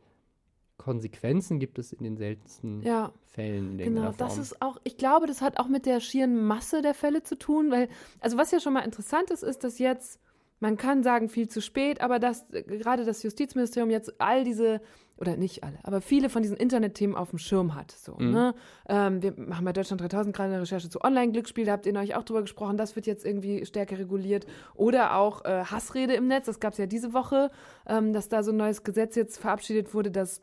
Konsequenzen 0.78 1.60
gibt 1.60 1.80
es 1.80 1.94
in 1.94 2.04
den 2.04 2.18
seltensten 2.18 2.82
ja. 2.84 3.12
Fällen 3.24 3.72
in 3.72 3.78
Genau, 3.78 4.02
irgendeiner 4.08 4.12
das 4.18 4.34
Form. 4.34 4.42
ist 4.42 4.62
auch, 4.62 4.78
ich 4.84 4.98
glaube, 4.98 5.26
das 5.28 5.42
hat 5.42 5.58
auch 5.60 5.68
mit 5.68 5.86
der 5.86 6.00
schieren 6.00 6.46
Masse 6.46 6.82
der 6.82 6.94
Fälle 6.94 7.24
zu 7.24 7.38
tun, 7.38 7.72
weil, 7.72 7.88
also 8.20 8.38
was 8.38 8.52
ja 8.52 8.60
schon 8.60 8.74
mal 8.74 8.82
interessant 8.82 9.32
ist, 9.32 9.44
ist, 9.44 9.64
dass 9.64 9.80
jetzt, 9.80 10.20
man 10.60 10.78
kann 10.78 11.04
sagen, 11.04 11.30
viel 11.30 11.48
zu 11.48 11.62
spät, 11.62 12.02
aber 12.02 12.20
dass 12.20 12.50
äh, 12.52 12.64
gerade 12.64 13.04
das 13.06 13.24
Justizministerium 13.24 13.90
jetzt 13.90 14.20
all 14.22 14.44
diese, 14.44 14.82
oder 15.18 15.38
nicht 15.38 15.64
alle, 15.64 15.80
aber 15.84 16.02
viele 16.02 16.30
von 16.30 16.42
diesen 16.44 16.58
Internetthemen 16.58 17.16
auf 17.16 17.30
dem 17.30 17.40
Schirm 17.40 17.74
hat. 17.74 17.92
So, 17.92 18.16
Mhm. 18.18 18.32
ne? 18.32 18.56
ähm, 18.90 19.22
wir 19.24 19.34
machen 19.38 19.64
bei 19.66 19.72
Deutschland 19.74 20.02
3000 20.02 20.36
gerade 20.36 20.52
eine 20.54 20.62
Recherche 20.62 20.90
zu 20.90 21.02
Online-Glücksspiel, 21.02 21.66
da 21.66 21.72
habt 21.72 21.86
ihr 21.86 21.94
neulich 21.94 22.16
auch 22.16 22.24
drüber 22.24 22.42
gesprochen, 22.42 22.76
das 22.78 22.96
wird 22.98 23.06
jetzt 23.08 23.26
irgendwie 23.26 23.66
stärker 23.66 23.98
reguliert. 23.98 24.46
Oder 24.76 25.16
auch 25.16 25.44
äh, 25.46 25.64
Hassrede 25.64 26.14
im 26.16 26.28
Netz, 26.28 26.46
das 26.48 26.60
gab 26.60 26.74
es 26.74 26.80
ja 26.80 26.86
diese 26.86 27.14
Woche, 27.14 27.50
ähm, 27.88 28.12
dass 28.14 28.28
da 28.28 28.44
so 28.44 28.52
ein 28.52 28.58
neues 28.58 28.84
Gesetz 28.84 29.16
jetzt 29.16 29.38
verabschiedet 29.40 29.94
wurde, 29.94 30.12
dass 30.12 30.42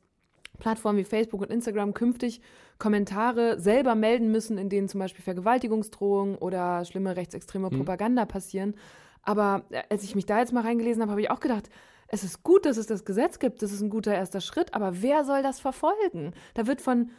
Plattformen 0.62 0.96
wie 0.98 1.04
Facebook 1.04 1.40
und 1.40 1.50
Instagram 1.50 1.92
künftig 1.92 2.40
Kommentare 2.78 3.58
selber 3.58 3.96
melden 3.96 4.30
müssen, 4.30 4.58
in 4.58 4.68
denen 4.68 4.88
zum 4.88 5.00
Beispiel 5.00 5.24
Vergewaltigungsdrohungen 5.24 6.36
oder 6.36 6.84
schlimme 6.84 7.16
rechtsextreme 7.16 7.68
Propaganda 7.68 8.26
passieren. 8.26 8.76
Aber 9.22 9.64
äh, 9.70 9.82
als 9.90 10.04
ich 10.04 10.14
mich 10.14 10.24
da 10.24 10.38
jetzt 10.38 10.52
mal 10.52 10.62
reingelesen 10.62 11.02
habe, 11.02 11.10
habe 11.10 11.20
ich 11.20 11.32
auch 11.32 11.40
gedacht, 11.40 11.68
es 12.06 12.22
ist 12.22 12.44
gut, 12.44 12.64
dass 12.64 12.76
es 12.76 12.86
das 12.86 13.04
Gesetz 13.04 13.40
gibt, 13.40 13.62
das 13.62 13.72
ist 13.72 13.80
ein 13.80 13.90
guter 13.90 14.14
erster 14.14 14.40
Schritt, 14.40 14.72
aber 14.72 15.02
wer 15.02 15.24
soll 15.24 15.42
das 15.42 15.58
verfolgen? 15.58 16.32
Da 16.54 16.68
wird 16.68 16.80
von 16.80 17.10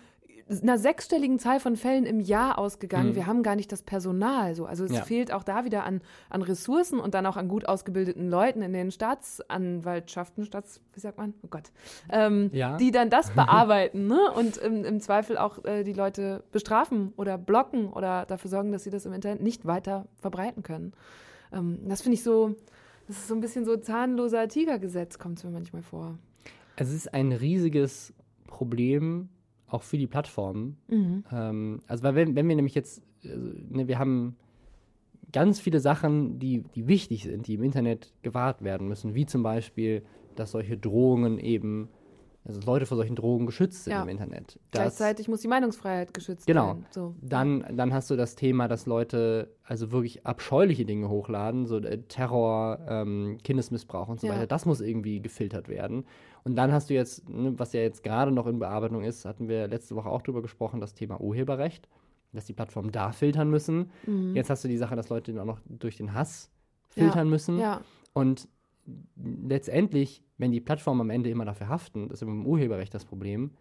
einer 0.62 0.78
sechsstelligen 0.78 1.40
Zahl 1.40 1.60
von 1.60 1.76
Fällen 1.78 2.06
im 2.06 2.20
Jahr 2.20 2.58
ausgegangen. 2.58 3.16
Wir 3.16 3.28
haben 3.28 3.44
gar 3.44 3.56
nicht 3.56 3.72
das 3.72 3.82
Personal. 3.82 4.56
So. 4.56 4.66
Also 4.66 4.84
es 4.86 4.92
Ja. 4.92 5.02
fehlt 5.04 5.32
auch 5.34 5.44
da 5.44 5.66
wieder 5.66 5.84
an, 5.86 6.02
an 6.30 6.42
Ressourcen 6.42 7.00
und 7.00 7.14
dann 7.14 7.26
auch 7.26 7.38
an 7.38 7.48
gut 7.48 7.66
ausgebildeten 7.68 8.30
Leuten 8.30 8.62
in 8.62 8.74
den 8.74 8.92
Staatsanwaltschaften, 8.92 10.46
Staats, 10.46 10.82
wie 10.94 11.00
sagt 11.00 11.18
man? 11.18 11.34
Oh 11.44 11.48
Gott. 11.50 11.72
Ähm, 12.10 12.50
Ja. 12.54 12.78
Die 12.78 12.92
dann 12.92 13.10
das 13.10 13.30
bearbeiten 13.36 14.08
ne? 14.08 14.20
und 14.36 14.58
im, 14.58 14.84
im 14.84 15.00
Zweifel 15.00 15.38
auch 15.38 15.64
äh, 15.66 15.84
die 15.84 15.94
Leute 15.94 16.44
bestrafen 16.52 17.14
oder 17.18 17.38
blocken 17.38 17.88
oder 17.92 18.26
dafür 18.26 18.50
sorgen, 18.50 18.72
dass 18.72 18.84
sie 18.84 18.90
das 18.90 19.06
im 19.06 19.14
Internet 19.14 19.42
nicht 19.42 19.66
weiter 19.66 20.08
verbreiten 20.20 20.64
können. 20.64 20.94
Ähm, 21.52 21.80
das 21.88 22.02
finde 22.02 22.16
ich 22.16 22.24
so, 22.24 22.56
das 23.08 23.18
ist 23.18 23.28
so 23.28 23.36
ein 23.36 23.42
bisschen 23.42 23.66
so 23.66 23.78
zahnloser 23.78 24.48
Tigergesetz, 24.48 25.20
kommt 25.20 25.38
es 25.38 25.44
mir 25.44 25.52
manchmal 25.52 25.82
vor. 25.84 26.18
Es 26.76 26.92
ist 26.92 27.14
ein 27.14 27.32
riesiges 27.32 28.14
Problem, 28.48 29.30
auch 29.74 29.84
für 29.84 29.98
die 29.98 30.08
Plattformen. 30.08 30.78
Mhm. 30.88 31.24
Ähm, 31.32 31.82
also, 31.88 32.04
weil 32.04 32.16
wenn, 32.16 32.36
wenn 32.36 32.48
wir 32.48 32.56
nämlich 32.56 32.76
jetzt, 32.76 33.02
also, 33.24 33.50
ne, 33.70 33.88
wir 33.88 34.00
haben 34.00 34.36
ganz 35.32 35.60
viele 35.60 35.80
Sachen, 35.80 36.40
die, 36.40 36.64
die 36.76 36.88
wichtig 36.88 37.24
sind, 37.24 37.48
die 37.48 37.56
im 37.56 37.64
Internet 37.64 38.14
gewahrt 38.22 38.64
werden 38.64 38.88
müssen, 38.88 39.16
wie 39.16 39.26
zum 39.26 39.42
Beispiel, 39.44 40.04
dass 40.36 40.52
solche 40.52 40.78
Drohungen 40.78 41.40
eben, 41.40 41.90
also 42.46 42.60
Leute 42.66 42.86
vor 42.86 42.98
solchen 42.98 43.16
Drogen 43.16 43.46
geschützt 43.48 43.86
sind 43.86 43.94
Ja. 43.94 44.04
im 44.04 44.10
Internet. 44.10 44.60
Dass, 44.72 44.98
Gleichzeitig 44.98 45.28
muss 45.30 45.42
die 45.42 45.48
Meinungsfreiheit 45.48 46.14
geschützt 46.14 46.46
Genau. 46.46 46.68
werden. 46.68 46.86
So. 46.92 47.16
Dann, 47.22 47.66
dann 47.76 47.94
hast 47.94 48.12
du 48.12 48.16
das 48.16 48.36
Thema, 48.36 48.68
dass 48.68 48.86
Leute 48.86 49.56
also 49.64 49.92
wirklich 49.92 50.26
abscheuliche 50.26 50.86
Dinge 50.86 51.10
hochladen, 51.10 51.66
so 51.66 51.78
äh, 51.78 52.00
Terror, 52.04 52.80
ähm, 52.88 53.38
Kindesmissbrauch 53.44 54.10
und 54.10 54.20
so 54.20 54.28
Ja. 54.28 54.34
weiter. 54.34 54.46
Das 54.48 54.66
muss 54.66 54.82
irgendwie 54.82 55.20
gefiltert 55.22 55.68
werden. 55.68 56.06
Und 56.44 56.56
dann 56.56 56.72
hast 56.72 56.90
du 56.90 56.94
jetzt, 56.94 57.30
ne, 57.30 57.54
was 57.58 57.74
ja 57.74 57.82
jetzt 57.82 58.04
gerade 58.04 58.32
noch 58.32 58.48
in 58.48 58.60
Bearbeitung 58.60 59.04
ist, 59.04 59.26
hatten 59.26 59.48
wir 59.48 59.68
letzte 59.68 59.96
Woche 59.96 60.10
auch 60.10 60.22
drüber 60.22 60.42
gesprochen, 60.42 60.82
das 60.82 60.94
Thema 60.94 61.22
Urheberrecht, 61.22 61.88
dass 62.34 62.46
die 62.46 62.54
Plattformen 62.54 62.92
da 62.92 63.12
filtern 63.12 63.50
müssen. 63.50 63.92
Mhm. 64.06 64.36
Jetzt 64.36 64.50
hast 64.50 64.64
du 64.64 64.68
die 64.68 64.78
Sache, 64.78 64.96
dass 64.96 65.10
Leute 65.10 65.34
dann 65.34 65.42
auch 65.42 65.56
noch 65.56 65.60
durch 65.66 65.98
den 65.98 66.14
Hass 66.14 66.52
filtern 66.90 67.30
müssen. 67.30 67.60
Ja, 67.60 67.82
Und 68.14 68.48
letztendlich, 69.16 70.22
wenn 70.38 70.52
die 70.52 70.62
Plattformen 70.62 71.02
am 71.02 71.10
Ende 71.10 71.30
immer 71.30 71.46
dafür 71.46 71.70
haften, 71.70 72.10
das 72.10 72.20
ist 72.20 72.24
immer 72.24 72.34
im 72.34 72.46
Urheberrecht 72.46 72.94
das 72.94 73.06
Problem, 73.06 73.52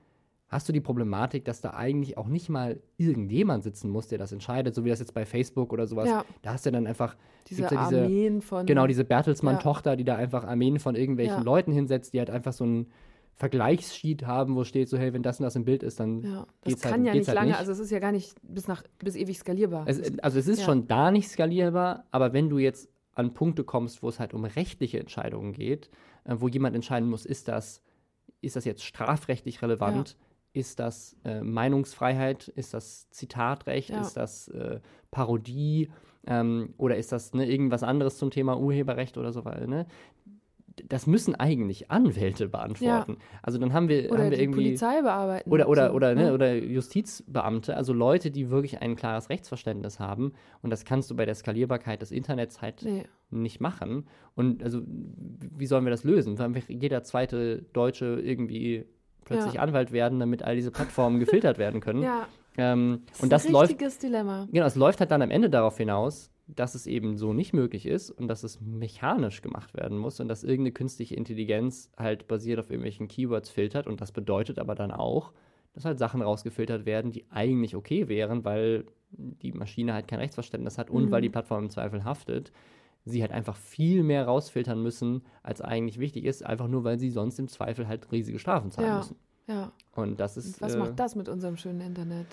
hast 0.53 0.69
du 0.69 0.73
die 0.73 0.81
Problematik, 0.81 1.45
dass 1.47 1.61
da 1.61 1.71
eigentlich 1.71 2.17
auch 2.19 2.29
nicht 2.29 2.49
mal 2.51 2.81
irgendjemand 2.99 3.65
sitzen 3.65 3.91
muss, 3.91 4.07
der 4.09 4.19
das 4.19 4.31
entscheidet, 4.33 4.75
so 4.75 4.85
wie 4.85 4.91
das 4.91 5.01
jetzt 5.01 5.15
bei 5.15 5.25
Facebook 5.25 5.73
oder 5.73 5.87
sowas. 5.87 6.09
Ja. 6.09 6.25
Da 6.43 6.53
hast 6.53 6.67
du 6.67 6.71
dann 6.71 6.87
einfach 6.87 7.17
diese 7.49 7.63
ja 7.63 7.69
diese, 7.69 8.03
Armeen 8.03 8.43
von. 8.43 8.67
genau 8.67 8.87
diese 8.87 9.05
Bertelsmann-Tochter, 9.05 9.97
die 9.97 10.05
da 10.05 10.15
einfach 10.17 10.45
Armeen 10.45 10.79
von 10.79 10.95
irgendwelchen 10.95 11.39
Ja. 11.39 11.43
Leuten 11.43 11.73
hinsetzt, 11.73 12.13
die 12.13 12.19
halt 12.19 12.31
einfach 12.31 12.53
so 12.53 12.65
einen 12.65 12.93
Vergleichssheet 13.35 14.27
haben, 14.27 14.55
wo 14.57 14.63
steht 14.65 14.89
so, 14.89 14.99
hey, 14.99 15.13
wenn 15.13 15.23
das 15.23 15.41
und 15.41 15.45
das 15.45 15.57
im 15.57 15.65
Bild 15.65 15.83
ist, 15.83 15.99
dann 15.99 16.23
Ja, 16.23 16.47
das 16.61 16.75
geht's 16.75 16.85
halt- 16.85 16.95
kann 16.95 17.05
ja 17.05 17.13
geht's 17.13 17.27
nicht 17.27 17.29
halt 17.29 17.37
lange, 17.37 17.49
nicht. 17.53 17.59
also 17.59 17.73
es 17.73 17.79
ist 17.79 17.91
ja 17.91 17.99
gar 17.99 18.13
nicht 18.13 18.35
bis 18.43 18.69
nach 18.69 18.83
bis 18.99 19.17
ewig 19.17 19.39
skalierbar. 19.39 19.85
Es, 19.89 20.19
also 20.23 20.39
es 20.39 20.47
ist 20.47 20.61
Ja. 20.61 20.67
schon 20.67 20.87
da 20.87 21.11
nicht 21.11 21.29
skalierbar, 21.29 22.05
aber 22.11 22.33
wenn 22.33 22.49
du 22.51 22.59
jetzt 22.59 22.89
an 23.15 23.35
Punkte 23.35 23.65
kommst, 23.65 24.03
wo 24.03 24.09
es 24.09 24.21
halt 24.21 24.33
um 24.35 24.45
rechtliche 24.45 25.01
Entscheidungen 25.01 25.53
geht, 25.53 25.91
äh, 26.25 26.37
wo 26.39 26.47
jemand 26.49 26.77
entscheiden 26.77 27.09
muss, 27.09 27.25
ist 27.27 27.49
das, 27.49 27.83
ist 28.43 28.55
das 28.57 28.65
jetzt 28.65 28.85
strafrechtlich 28.85 29.61
relevant? 29.63 30.17
Ist 30.53 30.79
das 30.81 31.17
äh, 31.25 31.41
Meinungsfreiheit? 31.41 32.49
Ist 32.49 32.75
das 32.75 33.09
Zitatrecht? 33.11 33.91
Ja. 33.91 34.01
Ist 34.01 34.15
das 34.15 34.49
äh, 34.49 34.81
Parodie? 35.11 35.91
Ähm, 36.27 36.75
oder 36.77 36.97
ist 36.97 37.11
das 37.11 37.33
ne, 37.33 37.51
irgendwas 37.51 37.83
anderes 37.83 38.19
zum 38.19 38.31
Thema 38.31 38.59
Urheberrecht 38.59 39.17
oder 39.19 39.33
so 39.33 39.45
weiter? 39.45 39.67
Ne? 39.67 39.87
Das 40.89 41.07
müssen 41.07 41.35
eigentlich 41.35 41.91
Anwälte 41.91 42.49
beantworten. 42.49 43.19
Also 43.43 43.59
dann 43.59 43.73
haben 43.73 43.89
wir, 43.89 44.11
Oder 44.11 44.25
haben 44.25 44.31
wir 44.31 44.37
die 44.37 44.43
irgendwie. 44.43 44.63
Polizei 44.63 45.03
bearbeiten. 45.03 45.51
Oder, 45.51 45.69
oder, 45.69 45.89
so, 45.89 45.95
oder, 45.95 46.15
ne, 46.15 46.33
oder 46.33 46.55
Justizbeamte, 46.55 47.77
also 47.77 47.93
Leute, 47.93 48.31
die 48.31 48.51
wirklich 48.51 48.81
ein 48.81 48.97
klares 48.97 49.29
Rechtsverständnis 49.29 50.01
haben. 50.01 50.33
Und 50.63 50.71
das 50.71 50.85
kannst 50.85 51.11
du 51.11 51.17
bei 51.17 51.27
der 51.27 51.35
Skalierbarkeit 51.35 52.01
des 52.01 52.11
Internets 52.11 52.63
halt 52.63 52.83
Nee. 52.85 53.05
nicht 53.31 53.61
machen. 53.61 54.07
Und 54.35 54.63
also, 54.63 54.81
wie 54.87 55.67
sollen 55.67 55.85
wir 55.85 55.91
das 55.91 56.05
lösen? 56.05 56.39
Wir 56.39 56.63
jeder 56.69 57.03
zweite 57.03 57.63
Deutsche 57.75 58.21
irgendwie 58.23 58.87
plötzlich 59.25 59.55
Ja. 59.55 59.61
Anwalt 59.63 59.93
werden, 59.93 60.19
damit 60.21 60.43
all 60.43 60.57
diese 60.57 60.71
Plattformen 60.71 61.19
gefiltert 61.21 61.59
werden 61.59 61.81
können? 61.81 62.03
Ja, 62.13 62.27
Ähm, 62.59 63.03
das 63.09 63.21
und 63.21 63.25
ist 63.27 63.33
das 63.33 63.47
ein 63.47 63.53
läuft 63.53 63.71
richtiges 63.71 63.99
Dilemma. 63.99 64.47
Genau, 64.53 64.67
es 64.67 64.77
läuft 64.77 65.01
halt 65.01 65.11
dann 65.11 65.23
am 65.23 65.31
Ende 65.31 65.49
darauf 65.49 65.79
hinaus, 65.79 66.31
dass 66.49 66.75
es 66.75 66.87
eben 66.87 67.17
so 67.17 67.33
nicht 67.33 67.55
möglich 67.55 67.87
ist 67.87 68.11
und 68.11 68.29
dass 68.29 68.43
es 68.43 68.61
mechanisch 68.61 69.41
gemacht 69.41 69.73
werden 69.75 69.97
muss 69.97 70.21
und 70.21 70.29
dass 70.29 70.45
irgendeine 70.45 70.73
künstliche 70.73 71.15
Intelligenz 71.15 71.91
halt 71.97 72.29
basiert 72.29 72.59
auf 72.59 72.69
irgendwelchen 72.69 73.09
Keywords 73.09 73.49
filtert 73.49 73.87
und 73.87 74.03
das 74.03 74.13
bedeutet 74.13 74.59
aber 74.59 74.75
dann 74.75 74.91
auch, 74.91 75.33
dass 75.73 75.87
halt 75.87 75.99
Sachen 75.99 76.21
rausgefiltert 76.21 76.85
werden, 76.85 77.11
die 77.13 77.25
eigentlich 77.31 77.75
okay 77.75 78.09
wären, 78.09 78.45
weil 78.45 78.85
die 79.13 79.53
Maschine 79.53 79.95
halt 79.95 80.07
kein 80.09 80.19
Rechtsverständnis 80.19 80.77
hat 80.77 80.91
und 80.91 81.07
Mhm. 81.07 81.11
weil 81.11 81.23
die 81.23 81.31
Plattform 81.31 81.65
im 81.65 81.71
Zweifel 81.71 82.05
haftet. 82.05 82.53
Sie 83.05 83.21
halt 83.23 83.33
einfach 83.33 83.57
viel 83.57 84.03
mehr 84.03 84.27
rausfiltern 84.27 84.81
müssen, 84.83 85.23
als 85.43 85.61
eigentlich 85.61 85.99
wichtig 85.99 86.25
ist, 86.25 86.45
einfach 86.45 86.69
nur, 86.69 86.85
weil 86.85 86.99
sie 86.99 87.11
sonst 87.11 87.39
im 87.39 87.49
Zweifel 87.49 87.89
halt 87.89 88.13
riesige 88.13 88.39
Strafen 88.39 88.71
zahlen 88.71 88.87
Ja. 88.89 88.97
müssen. 88.99 89.17
Ja. 89.49 89.73
Und 89.97 90.21
das 90.21 90.37
ist. 90.37 90.61
was 90.63 90.75
äh, 90.75 90.79
macht 90.79 91.01
das 91.01 91.17
mit 91.17 91.29
unserem 91.29 91.57
schönen 91.57 91.81
Internet? 91.81 92.27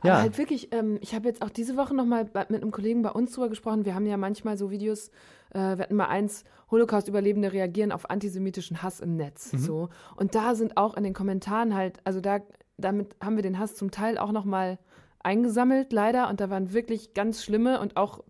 Aber 0.00 0.08
Ja. 0.08 0.20
halt 0.20 0.38
wirklich, 0.38 0.72
ähm, 0.72 0.98
ich 1.00 1.14
habe 1.14 1.28
jetzt 1.28 1.42
auch 1.42 1.50
diese 1.50 1.76
Woche 1.76 1.94
nochmal 1.94 2.24
mit 2.24 2.36
einem 2.62 2.70
Kollegen 2.70 3.02
bei 3.02 3.10
uns 3.10 3.32
drüber 3.32 3.48
gesprochen. 3.48 3.84
Wir 3.84 3.94
haben 3.94 4.06
ja 4.06 4.16
manchmal 4.16 4.56
so 4.56 4.70
Videos, 4.70 5.08
äh, 5.50 5.58
wir 5.58 5.78
hatten 5.78 5.96
mal 5.96 6.06
eins, 6.06 6.44
Holocaust-Überlebende 6.70 7.52
reagieren 7.52 7.92
auf 7.92 8.08
antisemitischen 8.10 8.82
Hass 8.82 9.00
im 9.00 9.16
Netz. 9.16 9.52
Mhm. 9.52 9.58
So. 9.58 9.88
Und 10.16 10.34
da 10.34 10.54
sind 10.54 10.76
auch 10.76 10.96
in 10.96 11.04
den 11.04 11.12
Kommentaren 11.12 11.74
halt, 11.74 11.98
also 12.04 12.20
da, 12.20 12.40
damit 12.76 13.16
haben 13.22 13.36
wir 13.36 13.42
den 13.42 13.58
Hass 13.58 13.74
zum 13.76 13.90
Teil 13.90 14.18
auch 14.18 14.32
nochmal 14.32 14.78
eingesammelt, 15.22 15.92
leider. 15.92 16.28
Und 16.28 16.40
da 16.40 16.50
waren 16.50 16.72
wirklich 16.72 17.14
ganz 17.14 17.42
schlimme 17.42 17.80
und 17.80 17.96
auch 17.96 18.22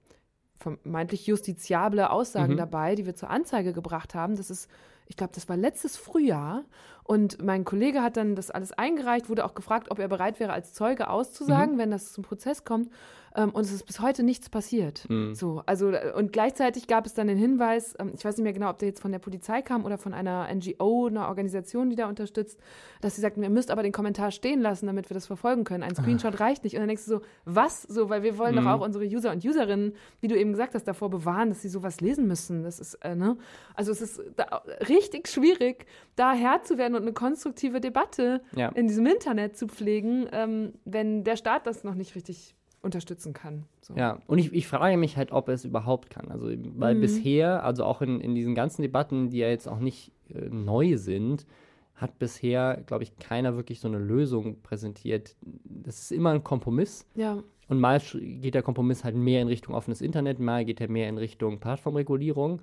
vermeintlich 0.65 1.27
justiziable 1.27 2.11
Aussagen 2.11 2.55
Mhm. 2.55 2.59
dabei, 2.59 2.95
die 2.95 3.07
wir 3.07 3.15
zur 3.15 3.31
Anzeige 3.31 3.73
gebracht 3.73 4.15
haben. 4.15 4.37
Das 4.37 4.51
ist, 4.51 4.69
ich 5.07 5.17
glaube, 5.17 5.33
das 5.35 5.49
war 5.49 5.57
letztes 5.57 5.97
Frühjahr. 5.97 6.65
Und 7.05 7.43
mein 7.45 7.65
Kollege 7.65 8.03
hat 8.03 8.17
dann 8.17 8.35
das 8.35 8.51
alles 8.51 8.73
eingereicht, 8.73 9.29
wurde 9.29 9.45
auch 9.45 9.55
gefragt, 9.55 9.91
ob 9.91 9.99
er 9.99 10.09
bereit 10.09 10.41
wäre, 10.41 10.53
als 10.53 10.73
Zeuge 10.73 11.09
auszusagen, 11.11 11.77
wenn 11.79 11.91
das 11.91 12.13
zum 12.13 12.25
Prozess 12.25 12.65
kommt. 12.65 12.91
Ähm, 13.37 13.51
und 13.51 13.63
es 13.65 13.73
ist 13.73 13.85
bis 13.85 14.01
heute 14.01 14.23
nichts 14.23 14.49
passiert. 14.49 15.07
Mhm. 15.11 15.35
So, 15.35 15.61
also, 15.67 15.91
äh, 15.91 16.13
und 16.17 16.33
gleichzeitig 16.33 16.87
gab 16.87 17.05
es 17.05 17.15
dann 17.15 17.27
den 17.27 17.37
Hinweis, 17.37 17.95
ähm, 17.99 18.13
ich 18.15 18.25
weiß 18.25 18.37
nicht 18.37 18.45
mehr 18.45 18.53
genau, 18.53 18.71
ob 18.71 18.79
der 18.79 18.87
jetzt 18.89 19.01
von 19.03 19.11
der 19.11 19.19
Polizei 19.19 19.61
kam 19.61 19.85
oder 19.85 19.99
von 19.99 20.15
einer 20.15 20.47
NGO, 20.55 21.09
einer 21.09 21.27
Organisation, 21.29 21.91
die 21.91 21.97
da 21.97 22.09
unterstützt, 22.09 22.61
dass 23.01 23.17
sie 23.17 23.21
sagten, 23.21 23.43
ihr 23.43 23.51
müsst 23.51 23.73
aber 23.73 23.83
den 23.83 23.91
Kommentar 23.91 24.31
stehen 24.31 24.61
lassen, 24.61 24.87
damit 24.87 25.11
wir 25.11 25.15
das 25.15 25.27
verfolgen 25.27 25.65
können. 25.65 25.83
Ein 25.83 25.97
Screenshot 25.97 26.39
reicht 26.39 26.63
nicht. 26.63 26.75
Und 26.75 26.81
dann 26.83 26.89
denkst 26.89 27.05
du 27.07 27.11
so, 27.11 27.21
was? 27.45 27.83
So, 27.83 28.09
weil 28.09 28.23
wir 28.23 28.39
wollen 28.39 28.55
Mhm. 28.55 28.61
doch 28.61 28.67
auch 28.67 28.81
unsere 28.83 29.05
User 29.05 29.33
und 29.33 29.45
Userinnen, 29.45 29.95
wie 30.21 30.29
du 30.29 30.39
eben 30.39 30.53
gesagt 30.53 30.75
hast, 30.77 30.85
davor 30.85 31.11
bewahren, 31.11 31.49
dass 31.49 31.61
sie 31.61 31.69
sowas 31.69 32.01
lesen 32.01 32.29
müssen. 32.29 32.63
Das 32.63 32.79
ist, 32.79 32.95
äh, 33.03 33.17
ne? 33.17 33.37
Also 33.75 33.91
es 33.91 34.01
ist 34.01 34.23
da 34.37 34.63
richtig 34.89 35.27
schwierig, 35.27 35.87
da 36.15 36.33
Herr 36.35 36.63
zu 36.63 36.79
werden 36.79 36.94
und 36.95 37.03
eine 37.03 37.13
konstruktive 37.13 37.81
Debatte 37.81 38.43
Ja. 38.55 38.69
in 38.71 38.87
diesem 38.89 39.07
Internet 39.07 39.57
zu 39.57 39.67
pflegen, 39.69 40.27
ähm, 40.33 40.73
wenn 40.85 41.25
der 41.25 41.37
Staat 41.37 41.67
das 41.67 41.85
noch 41.85 41.95
nicht 41.95 42.15
richtig 42.15 42.55
unterstützen 42.83 43.33
kann. 43.33 43.65
So. 43.81 43.95
Ja, 43.97 44.19
und 44.27 44.39
ich, 44.39 44.53
ich 44.53 44.67
frage 44.67 44.97
mich 44.99 45.17
halt, 45.17 45.33
ob 45.33 45.49
er 45.49 45.55
es 45.55 45.65
überhaupt 45.65 46.11
kann. 46.11 46.31
Also, 46.31 46.47
weil 46.77 46.95
Mhm. 46.97 47.01
bisher, 47.01 47.65
also 47.65 47.85
auch 47.85 48.03
in, 48.03 48.21
in 48.21 48.35
diesen 48.35 48.55
ganzen 48.55 48.83
Debatten, 48.83 49.31
die 49.31 49.39
ja 49.39 49.49
jetzt 49.49 49.67
auch 49.69 49.79
nicht 49.79 50.13
äh, 50.35 50.49
neu 50.51 50.97
sind, 50.99 51.47
hat 51.95 52.19
bisher, 52.19 52.83
glaube 52.87 53.05
ich, 53.05 53.17
keiner 53.19 53.57
wirklich 53.57 53.81
so 53.81 53.89
eine 53.89 53.99
Lösung 53.99 54.61
präsentiert. 54.63 55.37
Das 55.65 56.01
ist 56.01 56.13
immer 56.13 56.31
ein 56.31 56.45
Kompromiss. 56.45 57.07
ja. 57.15 57.43
Und 57.67 57.81
mal 57.81 57.99
geht 57.99 58.55
der 58.55 58.63
Kompromiss 58.63 59.05
halt 59.05 59.15
mehr 59.17 59.41
in 59.41 59.49
Richtung 59.49 59.75
offenes 59.75 60.03
Internet, 60.03 60.39
mal 60.39 60.67
geht 60.67 60.83
er 60.83 60.91
mehr 60.91 61.09
in 61.09 61.17
Richtung 61.17 61.61
Plattformregulierung. 61.61 62.61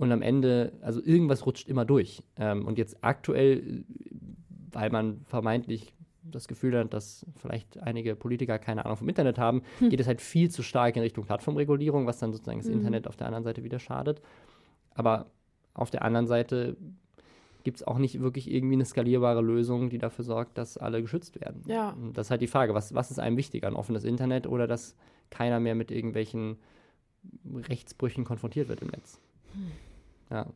Und 0.00 0.12
am 0.12 0.22
Ende, 0.22 0.72
also 0.80 1.02
irgendwas 1.02 1.44
rutscht 1.46 1.68
immer 1.68 1.84
durch. 1.84 2.22
Ähm, 2.36 2.66
und 2.66 2.78
jetzt 2.78 3.04
aktuell, 3.04 3.84
weil 4.72 4.90
man 4.90 5.20
vermeintlich 5.26 5.92
das 6.22 6.48
Gefühl 6.48 6.78
hat, 6.78 6.94
dass 6.94 7.26
vielleicht 7.36 7.78
einige 7.82 8.14
Politiker 8.16 8.58
keine 8.58 8.84
Ahnung 8.84 8.96
vom 8.96 9.08
Internet 9.08 9.38
haben, 9.38 9.62
geht 9.80 10.00
es 10.00 10.06
halt 10.06 10.20
viel 10.20 10.50
zu 10.50 10.62
stark 10.62 10.96
in 10.96 11.02
Richtung 11.02 11.24
Plattformregulierung, 11.24 12.06
was 12.06 12.18
dann 12.18 12.32
sozusagen 12.32 12.58
das 12.60 12.68
Mhm. 12.68 12.74
Internet 12.74 13.08
auf 13.08 13.16
der 13.16 13.26
anderen 13.26 13.44
Seite 13.44 13.62
wieder 13.64 13.78
schadet. 13.78 14.20
Aber 14.94 15.26
auf 15.74 15.90
der 15.90 16.02
anderen 16.02 16.26
Seite 16.26 16.76
gibt 17.64 17.76
es 17.78 17.86
auch 17.86 17.98
nicht 17.98 18.20
wirklich 18.20 18.50
irgendwie 18.50 18.74
eine 18.76 18.84
skalierbare 18.86 19.42
Lösung, 19.42 19.90
die 19.90 19.98
dafür 19.98 20.24
sorgt, 20.24 20.56
dass 20.56 20.78
alle 20.78 21.02
geschützt 21.02 21.40
werden. 21.40 21.62
Ja. 21.66 21.90
Und 21.90 22.16
Das 22.16 22.28
ist 22.28 22.30
halt 22.30 22.40
die 22.40 22.46
Frage, 22.46 22.72
was, 22.74 22.94
was 22.94 23.10
ist 23.10 23.18
einem 23.18 23.36
wichtiger, 23.36 23.66
ein 23.68 23.74
offenes 23.76 24.04
Internet 24.04 24.46
oder 24.46 24.66
dass 24.66 24.96
keiner 25.30 25.60
mehr 25.60 25.74
mit 25.74 25.90
irgendwelchen 25.90 26.56
Rechtsbrüchen 27.68 28.24
konfrontiert 28.24 28.68
wird 28.68 28.80
im 28.80 28.88
Netz? 28.88 29.20
Ja. 30.30 30.46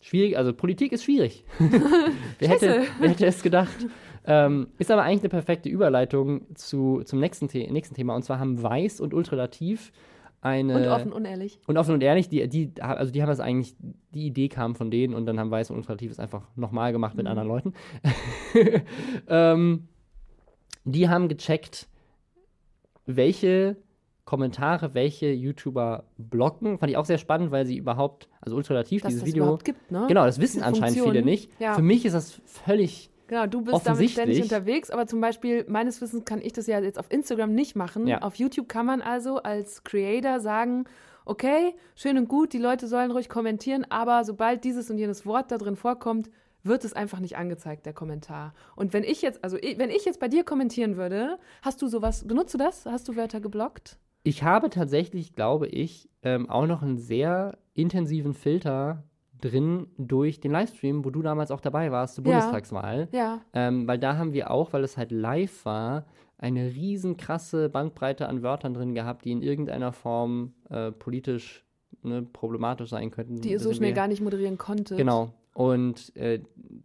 Schwierig, 0.00 0.36
also 0.36 0.52
Politik 0.52 0.92
ist 0.92 1.04
schwierig. 1.04 1.44
wer, 2.38 2.48
hätte, 2.48 2.82
wer 2.98 3.10
hätte 3.10 3.26
es 3.26 3.42
gedacht? 3.42 3.86
Ähm, 4.24 4.68
ist 4.78 4.90
aber 4.90 5.02
eigentlich 5.02 5.20
eine 5.20 5.28
perfekte 5.28 5.68
Überleitung 5.68 6.54
zu, 6.54 7.02
zum 7.04 7.20
nächsten, 7.20 7.48
The 7.48 7.68
nächsten 7.70 7.94
Thema. 7.94 8.14
Und 8.16 8.24
zwar 8.24 8.38
haben 8.38 8.62
Weiß 8.62 9.00
und 9.00 9.14
Ultralativ 9.14 9.92
eine. 10.40 10.74
Und 10.74 10.88
offen, 10.88 11.12
unehrlich. 11.12 11.60
Und 11.66 11.78
offen 11.78 11.94
und 11.94 12.02
ehrlich, 12.02 12.28
die, 12.28 12.48
die, 12.48 12.72
also 12.80 13.12
die 13.12 13.22
haben 13.22 13.28
das 13.28 13.40
eigentlich, 13.40 13.76
die 14.12 14.26
Idee 14.26 14.48
kam 14.48 14.74
von 14.74 14.90
denen 14.90 15.14
und 15.14 15.24
dann 15.26 15.38
haben 15.38 15.50
Weiß 15.50 15.70
und 15.70 15.76
Ultralativ 15.76 16.10
es 16.10 16.18
einfach 16.18 16.48
nochmal 16.56 16.92
gemacht 16.92 17.16
mit 17.16 17.26
anderen 17.26 17.48
Leuten. 17.48 17.74
ähm, 19.28 19.88
die 20.84 21.08
haben 21.08 21.28
gecheckt, 21.28 21.88
welche 23.06 23.76
Kommentare, 24.32 24.94
welche 24.94 25.26
YouTuber 25.30 26.04
blocken. 26.16 26.78
Fand 26.78 26.88
ich 26.90 26.96
auch 26.96 27.04
sehr 27.04 27.18
spannend, 27.18 27.50
weil 27.50 27.66
sie 27.66 27.76
überhaupt, 27.76 28.30
also 28.40 28.56
Ultralativ, 28.56 29.02
Dass 29.02 29.10
dieses 29.10 29.24
das 29.24 29.28
Video. 29.30 29.44
überhaupt 29.44 29.66
gibt, 29.66 29.92
ne? 29.92 30.06
Genau, 30.08 30.24
das 30.24 30.40
wissen 30.40 30.54
Diese 30.60 30.64
anscheinend 30.64 30.96
Funktion. 30.96 31.12
viele 31.12 31.22
nicht. 31.22 31.50
Ja. 31.60 31.74
Für 31.74 31.82
mich 31.82 32.06
ist 32.06 32.14
das 32.14 32.40
völlig. 32.46 33.10
Genau, 33.26 33.46
du 33.46 33.60
bist 33.60 33.86
damit 33.86 34.08
ständig 34.08 34.42
unterwegs, 34.42 34.90
aber 34.90 35.06
zum 35.06 35.20
Beispiel, 35.20 35.66
meines 35.68 36.00
Wissens 36.00 36.24
kann 36.24 36.40
ich 36.40 36.54
das 36.54 36.66
ja 36.66 36.80
jetzt 36.80 36.98
auf 36.98 37.12
Instagram 37.12 37.54
nicht 37.54 37.76
machen. 37.76 38.06
Ja. 38.06 38.22
Auf 38.22 38.36
YouTube 38.36 38.70
kann 38.70 38.86
man 38.86 39.02
also 39.02 39.36
als 39.36 39.84
Creator 39.84 40.40
sagen, 40.40 40.84
okay, 41.26 41.74
schön 41.94 42.16
und 42.16 42.26
gut, 42.26 42.54
die 42.54 42.58
Leute 42.58 42.86
sollen 42.86 43.10
ruhig 43.10 43.28
kommentieren, 43.28 43.84
aber 43.90 44.24
sobald 44.24 44.64
dieses 44.64 44.90
und 44.90 44.96
jenes 44.96 45.26
Wort 45.26 45.50
da 45.50 45.58
drin 45.58 45.76
vorkommt, 45.76 46.30
wird 46.62 46.86
es 46.86 46.94
einfach 46.94 47.20
nicht 47.20 47.36
angezeigt, 47.36 47.84
der 47.84 47.92
Kommentar. 47.92 48.54
Und 48.76 48.94
wenn 48.94 49.04
ich 49.04 49.20
jetzt, 49.20 49.44
also 49.44 49.58
wenn 49.58 49.90
ich 49.90 50.06
jetzt 50.06 50.20
bei 50.20 50.28
dir 50.28 50.42
kommentieren 50.42 50.96
würde, 50.96 51.38
hast 51.60 51.82
du 51.82 51.88
sowas, 51.88 52.26
benutzt 52.26 52.54
du 52.54 52.58
das? 52.58 52.86
Hast 52.86 53.08
du 53.08 53.16
Wörter 53.16 53.40
geblockt? 53.40 53.98
Ich 54.22 54.42
habe 54.42 54.70
tatsächlich, 54.70 55.34
glaube 55.34 55.66
ich, 55.66 56.08
ähm, 56.22 56.48
auch 56.48 56.66
noch 56.66 56.82
einen 56.82 56.98
sehr 56.98 57.58
intensiven 57.74 58.34
Filter 58.34 59.04
drin 59.40 59.88
durch 59.98 60.40
den 60.40 60.52
Livestream, 60.52 61.04
wo 61.04 61.10
du 61.10 61.22
damals 61.22 61.50
auch 61.50 61.60
dabei 61.60 61.90
warst 61.90 62.14
zur 62.14 62.24
Ja. 62.24 62.32
Bundestagswahl. 62.32 63.08
Ja. 63.12 63.40
Ähm, 63.52 63.88
weil 63.88 63.98
da 63.98 64.16
haben 64.16 64.32
wir 64.32 64.50
auch, 64.50 64.72
weil 64.72 64.84
es 64.84 64.96
halt 64.96 65.10
live 65.10 65.64
war, 65.64 66.04
eine 66.38 66.66
riesen 66.74 67.16
krasse 67.16 67.68
Bandbreite 67.68 68.28
an 68.28 68.42
Wörtern 68.42 68.74
drin 68.74 68.94
gehabt, 68.94 69.24
die 69.24 69.32
in 69.32 69.42
irgendeiner 69.42 69.92
Form 69.92 70.54
äh, 70.70 70.92
politisch 70.92 71.64
ne, 72.02 72.22
problematisch 72.22 72.90
sein 72.90 73.10
könnten. 73.10 73.40
Die 73.40 73.50
ihr 73.50 73.58
so 73.58 73.68
sind 73.68 73.78
schnell 73.78 73.92
gar 73.92 74.08
nicht 74.08 74.20
moderieren 74.20 74.58
konntet. 74.58 74.98
Genau. 74.98 75.32
Und 75.54 76.16
äh, 76.16 76.40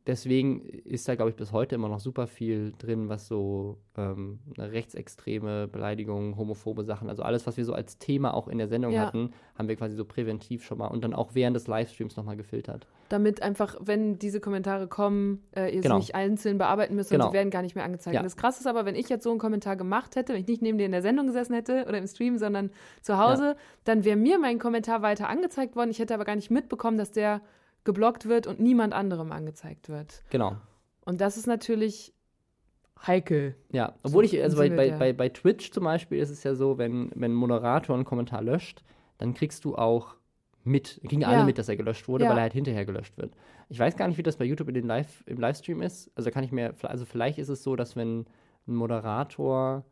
deswegen 0.08 0.60
ist 0.62 1.08
da, 1.08 1.16
glaube 1.16 1.30
ich, 1.30 1.38
bis 1.38 1.54
heute 1.54 1.76
immer 1.76 1.88
noch 1.88 2.02
super 2.02 2.28
viel 2.28 2.74
drin, 2.78 3.08
was 3.08 3.26
so 3.28 3.78
ähm, 3.96 4.40
rechtsextreme 4.58 5.70
Beleidigung, 5.70 6.36
homophobe 6.38 6.84
Sachen, 6.84 7.10
also 7.10 7.24
alles, 7.24 7.48
was 7.48 7.56
wir 7.56 7.64
so 7.64 7.74
als 7.74 7.98
Thema 7.98 8.34
auch 8.34 8.50
in 8.50 8.58
der 8.58 8.68
Sendung 8.68 8.92
Ja. 8.92 9.06
hatten, 9.06 9.32
haben 9.58 9.70
wir 9.70 9.76
quasi 9.78 9.96
so 9.96 10.04
präventiv 10.04 10.66
schon 10.66 10.78
mal 10.80 10.88
und 10.88 11.04
dann 11.04 11.14
auch 11.14 11.34
während 11.34 11.56
des 11.56 11.68
Livestreams 11.68 12.18
nochmal 12.18 12.36
gefiltert. 12.36 12.88
Damit 13.10 13.42
einfach, 13.42 13.78
wenn 13.80 14.20
diese 14.20 14.42
Kommentare 14.42 14.88
kommen, 14.88 15.44
äh, 15.56 15.74
ihr 15.74 15.82
Genau. 15.82 15.96
sie 15.96 16.00
nicht 16.00 16.16
einzeln 16.16 16.58
bearbeiten 16.58 16.96
müsst 16.96 17.10
Genau. 17.10 17.26
und 17.28 17.32
sie 17.32 17.38
werden 17.38 17.52
gar 17.52 17.62
nicht 17.62 17.76
mehr 17.76 17.86
angezeigt. 17.86 18.16
Ja. 18.16 18.20
Und 18.20 18.26
das 18.26 18.36
Krasse 18.36 18.60
ist 18.60 18.68
aber, 18.68 18.86
wenn 18.86 18.96
ich 18.96 19.08
jetzt 19.08 19.24
so 19.24 19.30
einen 19.30 19.40
Kommentar 19.40 19.78
gemacht 19.78 20.18
hätte, 20.18 20.34
wenn 20.34 20.42
ich 20.42 20.48
nicht 20.48 20.62
neben 20.62 20.78
dir 20.78 20.86
in 20.86 20.92
der 20.92 21.02
Sendung 21.02 21.28
gesessen 21.28 21.54
hätte 21.54 21.86
oder 21.88 21.98
im 21.98 22.08
Stream, 22.08 22.38
sondern 22.38 22.70
zu 23.02 23.18
Hause, 23.18 23.56
dann 23.86 24.04
wäre 24.04 24.18
mir 24.18 24.40
mein 24.40 24.60
Kommentar 24.60 25.02
weiter 25.02 25.30
angezeigt 25.30 25.78
worden. 25.78 25.90
Ich 25.92 26.00
hätte 26.00 26.14
aber 26.14 26.26
gar 26.26 26.36
nicht 26.36 26.52
mitbekommen, 26.52 26.98
dass 26.98 27.12
der 27.12 27.42
geblockt 27.88 28.28
wird 28.28 28.46
und 28.46 28.60
niemand 28.60 28.94
anderem 28.94 29.32
angezeigt 29.32 29.90
wird. 29.90 30.22
Genau. 30.30 30.58
Und 31.06 31.20
das 31.22 31.38
ist 31.38 31.48
natürlich 31.48 32.14
heikel. 33.08 33.56
Ja, 33.72 33.96
obwohl 34.04 34.26
ich, 34.26 34.42
also 34.44 34.58
bei, 34.58 34.70
bei, 34.70 34.92
bei, 34.92 35.14
bei 35.14 35.30
Twitch 35.30 35.72
zum 35.72 35.86
Beispiel 35.86 36.20
ist 36.20 36.30
es 36.30 36.44
ja 36.44 36.54
so, 36.54 36.78
wenn, 36.78 37.10
wenn 37.16 37.32
ein 37.32 37.36
Moderator 37.36 37.96
einen 37.96 38.06
Kommentar 38.06 38.42
löscht, 38.44 38.84
dann 39.18 39.34
kriegst 39.34 39.66
du 39.66 39.76
auch 39.76 40.16
mit, 40.64 41.00
kriegen 41.08 41.24
alle 41.24 41.38
Ja. 41.38 41.46
mit, 41.46 41.58
dass 41.58 41.70
er 41.70 41.78
gelöscht 41.78 42.08
wurde, 42.08 42.26
Ja. 42.26 42.30
weil 42.30 42.38
er 42.38 42.42
halt 42.44 42.54
hinterher 42.54 42.86
gelöscht 42.86 43.18
wird. 43.18 43.34
Ich 43.70 43.80
weiß 43.80 43.96
gar 43.96 44.08
nicht, 44.08 44.18
wie 44.18 44.24
das 44.24 44.36
bei 44.38 44.46
YouTube 44.46 44.68
in 44.68 44.74
den 44.74 44.86
Live, 44.86 45.24
im 45.26 45.38
Livestream 45.38 45.82
ist. 45.82 46.12
Also 46.16 46.30
kann 46.30 46.44
ich 46.44 46.52
mir, 46.52 46.74
also 46.84 47.06
vielleicht 47.06 47.40
ist 47.40 47.50
es 47.50 47.64
so, 47.64 47.76
dass 47.78 47.96
wenn 47.96 48.26
ein 48.68 48.76
Moderator 48.76 49.86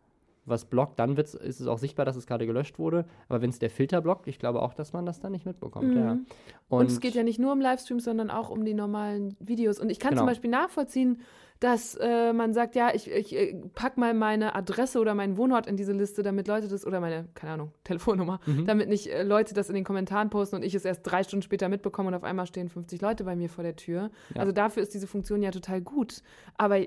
was 0.45 0.65
blockt, 0.65 0.99
dann 0.99 1.17
wird's, 1.17 1.33
ist 1.33 1.59
es 1.59 1.67
auch 1.67 1.77
sichtbar, 1.79 2.05
dass 2.05 2.15
es 2.15 2.27
gerade 2.27 2.45
gelöscht 2.45 2.77
wurde. 2.79 3.05
Aber 3.29 3.41
wenn 3.41 3.49
es 3.49 3.59
der 3.59 3.69
Filter 3.69 4.01
blockt, 4.01 4.27
ich 4.27 4.39
glaube 4.39 4.61
auch, 4.61 4.73
dass 4.73 4.93
man 4.93 5.05
das 5.05 5.19
dann 5.19 5.31
nicht 5.31 5.45
mitbekommt. 5.45 5.93
Mhm. 5.93 5.97
Ja. 5.97 6.17
Und, 6.69 6.87
es 6.87 6.99
geht 6.99 7.15
ja 7.15 7.23
nicht 7.23 7.39
nur 7.39 7.51
um 7.51 7.61
Livestreams, 7.61 8.03
sondern 8.03 8.29
auch 8.29 8.49
um 8.49 8.63
die 8.65 8.73
normalen 8.73 9.35
Videos. 9.39 9.79
Und 9.79 9.89
ich 9.89 9.99
kann 9.99 10.11
Genau. 10.11 10.21
zum 10.21 10.27
Beispiel 10.27 10.49
nachvollziehen, 10.49 11.21
dass 11.61 11.95
äh, 11.95 12.33
man 12.33 12.53
sagt, 12.53 12.75
ja, 12.75 12.93
ich, 12.93 13.09
ich 13.09 13.33
äh, 13.33 13.55
pack 13.75 13.97
mal 13.97 14.13
meine 14.13 14.55
Adresse 14.55 14.99
oder 14.99 15.15
meinen 15.15 15.37
Wohnort 15.37 15.67
in 15.67 15.77
diese 15.77 15.93
Liste, 15.93 16.21
damit 16.21 16.47
Leute 16.49 16.67
das, 16.67 16.85
oder 16.85 16.99
meine, 16.99 17.27
keine 17.33 17.53
Ahnung, 17.53 17.71
Telefonnummer, 17.85 18.39
Mhm. 18.45 18.65
damit 18.65 18.89
nicht 18.89 19.07
äh, 19.07 19.23
Leute 19.23 19.53
das 19.53 19.69
in 19.69 19.75
den 19.75 19.85
Kommentaren 19.85 20.29
posten 20.29 20.57
und 20.57 20.63
ich 20.63 20.75
es 20.75 20.83
erst 20.83 21.01
drei 21.03 21.23
Stunden 21.23 21.43
später 21.43 21.69
mitbekomme 21.69 22.09
und 22.09 22.13
auf 22.13 22.25
einmal 22.25 22.45
stehen 22.45 22.67
50 22.69 23.01
Leute 23.01 23.23
bei 23.23 23.35
mir 23.37 23.49
vor 23.49 23.63
der 23.63 23.77
Tür. 23.77 24.11
Ja. 24.33 24.41
Also 24.41 24.51
dafür 24.51 24.83
ist 24.83 24.93
diese 24.93 25.07
Funktion 25.07 25.41
ja 25.41 25.51
total 25.51 25.79
gut. 25.81 26.21
Aber 26.57 26.77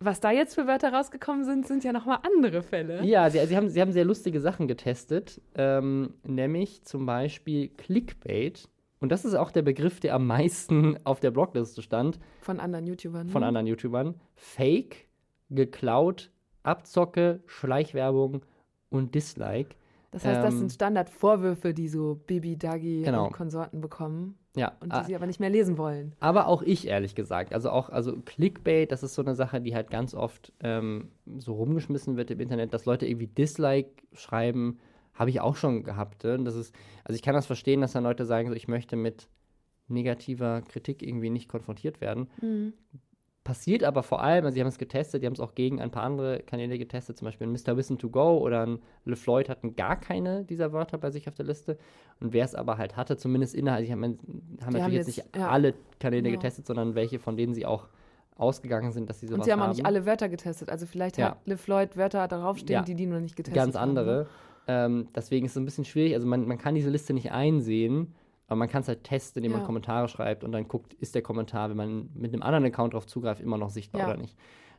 was 0.00 0.20
da 0.20 0.30
jetzt 0.30 0.54
für 0.54 0.66
Wörter 0.66 0.92
rausgekommen 0.92 1.44
sind, 1.44 1.66
sind 1.66 1.82
ja 1.84 1.92
nochmal 1.92 2.18
andere 2.22 2.62
Fälle. 2.62 3.04
Ja, 3.04 3.28
sie, 3.30 3.44
sie, 3.46 3.56
haben, 3.56 3.68
sie 3.68 3.80
haben 3.80 3.92
sehr 3.92 4.04
lustige 4.04 4.40
Sachen 4.40 4.68
getestet, 4.68 5.40
ähm, 5.54 6.14
nämlich 6.24 6.84
zum 6.84 7.04
Beispiel 7.06 7.68
Clickbait. 7.68 8.68
Und 9.00 9.10
das 9.12 9.24
ist 9.24 9.34
auch 9.34 9.50
der 9.50 9.62
Begriff, 9.62 10.00
der 10.00 10.14
am 10.14 10.26
meisten 10.26 10.98
auf 11.04 11.20
der 11.20 11.30
Blogliste 11.30 11.82
stand 11.82 12.18
Von 12.40 12.58
anderen 12.60 12.86
YouTubern. 12.86 13.28
von 13.28 13.40
ne? 13.42 13.46
anderen 13.48 13.66
YouTubern. 13.66 14.14
Fake, 14.34 15.06
geklaut, 15.50 16.30
Abzocke, 16.62 17.40
Schleichwerbung 17.46 18.42
und 18.90 19.14
Dislike. 19.14 19.70
Das 20.10 20.24
heißt, 20.24 20.42
das 20.42 20.54
Ähm, 20.54 20.58
sind 20.60 20.72
Standardvorwürfe, 20.72 21.74
die 21.74 21.88
so 21.88 22.14
Bibi, 22.26 22.56
Dagi 22.56 23.02
Genau. 23.04 23.26
und 23.26 23.32
Konsorten 23.32 23.80
bekommen 23.80 24.38
Ja, 24.58 24.72
und 24.80 24.92
die 24.92 24.96
ah, 24.96 25.04
sie 25.04 25.14
aber 25.14 25.26
nicht 25.26 25.40
mehr 25.40 25.50
lesen 25.50 25.78
wollen. 25.78 26.14
aber 26.20 26.48
auch 26.48 26.62
ich, 26.62 26.86
ehrlich 26.86 27.14
gesagt. 27.14 27.54
Also 27.54 27.70
auch, 27.70 27.88
also 27.90 28.16
Clickbait, 28.24 28.90
das 28.90 29.02
ist 29.02 29.14
so 29.14 29.22
eine 29.22 29.34
Sache, 29.34 29.60
die 29.60 29.74
halt 29.74 29.90
ganz 29.90 30.14
oft 30.14 30.52
ähm, 30.60 31.10
so 31.36 31.54
rumgeschmissen 31.54 32.16
wird 32.16 32.30
im 32.30 32.40
Internet, 32.40 32.74
dass 32.74 32.84
Leute 32.84 33.06
irgendwie 33.06 33.28
Dislike 33.28 33.90
schreiben, 34.12 34.78
habe 35.14 35.30
ich 35.30 35.40
auch 35.40 35.56
schon 35.56 35.84
gehabt. 35.84 36.24
Ne? 36.24 36.38
Das 36.44 36.54
ist, 36.54 36.74
also 37.04 37.16
ich 37.16 37.22
kann 37.22 37.34
das 37.34 37.46
verstehen, 37.46 37.80
dass 37.80 37.92
dann 37.92 38.04
Leute 38.04 38.24
sagen, 38.24 38.48
so, 38.48 38.54
ich 38.54 38.68
möchte 38.68 38.96
mit 38.96 39.28
negativer 39.88 40.62
Kritik 40.62 41.02
irgendwie 41.02 41.30
nicht 41.30 41.48
konfrontiert 41.48 42.00
werden. 42.00 42.28
Mhm. 42.40 42.72
Passiert 43.48 43.82
aber 43.82 44.02
vor 44.02 44.20
allem, 44.22 44.44
also 44.44 44.54
sie 44.56 44.60
haben 44.60 44.68
es 44.68 44.76
getestet, 44.76 45.22
die 45.22 45.26
haben 45.26 45.32
es 45.32 45.40
auch 45.40 45.54
gegen 45.54 45.80
ein 45.80 45.90
paar 45.90 46.02
andere 46.02 46.40
Kanäle 46.40 46.76
getestet, 46.76 47.16
zum 47.16 47.24
Beispiel 47.24 47.46
ein 47.46 47.52
Mr. 47.52 47.78
Wissen 47.78 47.96
to 47.96 48.10
Go 48.10 48.36
oder 48.36 48.66
ein 48.66 48.78
LeFloid 49.06 49.48
hatten 49.48 49.74
gar 49.74 49.96
keine 49.98 50.44
dieser 50.44 50.74
Wörter 50.74 50.98
bei 50.98 51.10
sich 51.10 51.26
auf 51.28 51.34
der 51.34 51.46
Liste. 51.46 51.78
Und 52.20 52.34
wer 52.34 52.44
es 52.44 52.54
aber 52.54 52.76
halt 52.76 52.98
hatte, 52.98 53.16
zumindest 53.16 53.54
innerhalb, 53.54 53.86
sie 53.86 53.90
haben, 53.92 54.02
haben 54.04 54.18
natürlich 54.60 54.82
haben 54.84 54.92
jetzt 54.92 55.06
nicht 55.06 55.24
ja. 55.34 55.48
alle 55.48 55.72
Kanäle 55.98 56.24
Genau. 56.24 56.34
getestet, 56.36 56.66
sondern 56.66 56.94
welche, 56.94 57.18
von 57.18 57.38
denen 57.38 57.54
sie 57.54 57.64
auch 57.64 57.88
ausgegangen 58.36 58.92
sind, 58.92 59.08
dass 59.08 59.18
sie 59.20 59.28
sowas 59.28 59.38
Und 59.38 59.44
sie 59.46 59.52
haben 59.52 59.60
auch 59.60 59.68
haben. 59.68 59.70
nicht 59.76 59.86
alle 59.86 60.04
Wörter 60.04 60.28
getestet. 60.28 60.68
Also 60.68 60.84
vielleicht 60.84 61.16
Ja. 61.16 61.30
hat 61.30 61.38
LeFloid 61.46 61.96
Wörter 61.96 62.28
darauf 62.28 62.58
stehen, 62.58 62.74
Ja. 62.74 62.82
die 62.82 62.94
die 62.96 63.06
nur 63.06 63.20
nicht 63.20 63.34
getestet 63.34 63.56
ganz 63.56 63.76
haben. 63.76 63.94
ne? 63.94 64.00
andere. 64.00 64.26
Ähm, 64.66 65.08
deswegen 65.16 65.46
ist 65.46 65.52
es 65.52 65.56
ein 65.56 65.64
bisschen 65.64 65.86
schwierig. 65.86 66.12
Also 66.14 66.26
man, 66.26 66.46
man 66.46 66.58
kann 66.58 66.74
diese 66.74 66.90
Liste 66.90 67.14
nicht 67.14 67.32
einsehen, 67.32 68.12
aber 68.48 68.56
man 68.56 68.68
kann 68.68 68.80
es 68.82 68.88
halt 68.88 69.04
testen, 69.04 69.38
indem 69.40 69.52
man 69.52 69.60
Ja. 69.60 69.66
Kommentare 69.66 70.08
schreibt 70.08 70.42
und 70.42 70.50
dann 70.52 70.66
guckt, 70.66 70.94
ist 70.94 71.14
der 71.14 71.22
Kommentar, 71.22 71.70
wenn 71.70 71.76
man 71.76 72.10
mit 72.14 72.32
einem 72.32 72.42
anderen 72.42 72.64
Account 72.64 72.94
drauf 72.94 73.06
zugreift, 73.06 73.40
immer 73.40 73.58
noch 73.58 73.70
sichtbar 73.70 74.00
Ja. 74.00 74.08
oder 74.08 74.16
nicht. 74.16 74.36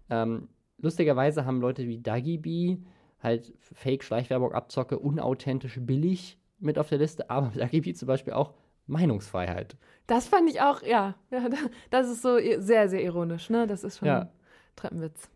Ähm, 0.09 0.49
lustigerweise 0.79 1.45
haben 1.45 1.61
Leute 1.61 1.87
wie 1.87 1.99
DagiBee 1.99 2.79
halt 3.21 3.53
Fake-Schleichwerbung, 3.59 4.51
Abzocke, 4.53 4.97
unauthentisch, 4.99 5.79
billig 5.81 6.37
mit 6.59 6.77
auf 6.79 6.89
der 6.89 6.97
Liste, 6.97 7.29
aber 7.29 7.47
DagiBee 7.55 7.93
zum 7.93 8.07
Beispiel 8.07 8.33
auch 8.33 8.53
Meinungsfreiheit. 8.87 9.77
Das 10.07 10.27
fand 10.27 10.49
ich 10.49 10.61
auch, 10.61 10.81
ja, 10.81 11.15
ja, 11.31 11.47
das 11.91 12.09
ist 12.09 12.21
so 12.23 12.37
sehr, 12.57 12.89
sehr 12.89 13.03
ironisch, 13.03 13.49
ne? 13.49 13.67
Das 13.67 13.83
ist 13.83 13.99
schon 13.99 14.07
Ja. 14.07 14.21
ein 14.21 14.29
Treppenwitz. 14.75 15.29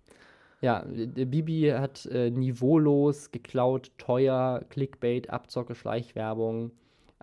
Ja, 0.61 0.85
Bibi 0.87 1.73
hat 1.77 2.05
äh, 2.05 2.31
niveaulos, 2.31 3.31
geklaut, 3.31 3.91
teuer, 3.97 4.63
Clickbait, 4.69 5.29
Abzocke, 5.29 5.75
Schleichwerbung. 5.75 6.71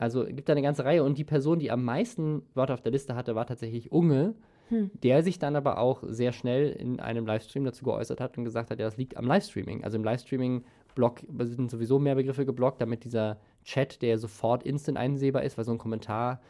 Also 0.00 0.24
gibt 0.24 0.48
da 0.48 0.52
eine 0.52 0.62
ganze 0.62 0.84
Reihe. 0.84 1.04
Und 1.04 1.18
die 1.18 1.24
Person, 1.24 1.58
die 1.58 1.70
am 1.70 1.84
meisten 1.84 2.42
Wörter 2.54 2.74
auf 2.74 2.80
der 2.80 2.92
Liste 2.92 3.14
hatte, 3.14 3.34
war 3.34 3.46
tatsächlich 3.46 3.92
Unge, 3.92 4.34
Hm. 4.70 4.90
der 5.02 5.24
sich 5.24 5.40
dann 5.40 5.56
aber 5.56 5.78
auch 5.78 6.04
sehr 6.06 6.32
schnell 6.32 6.70
in 6.70 7.00
einem 7.00 7.26
Livestream 7.26 7.64
dazu 7.64 7.84
geäußert 7.84 8.20
hat 8.20 8.38
und 8.38 8.44
gesagt 8.44 8.70
hat, 8.70 8.78
ja, 8.78 8.84
das 8.84 8.96
liegt 8.96 9.16
am 9.16 9.26
Livestreaming. 9.26 9.82
Also 9.82 9.96
im 9.96 10.04
Livestreaming-Blog 10.04 11.22
sind 11.40 11.72
sowieso 11.72 11.98
mehr 11.98 12.14
Begriffe 12.14 12.46
geblockt, 12.46 12.80
damit 12.80 13.04
dieser 13.04 13.40
Chat, 13.64 14.00
der 14.00 14.16
sofort 14.16 14.62
instant 14.62 14.96
einsehbar 14.96 15.42
ist, 15.42 15.58
weil 15.58 15.64
so 15.64 15.72
ein 15.72 15.78
Kommentar, 15.78 16.40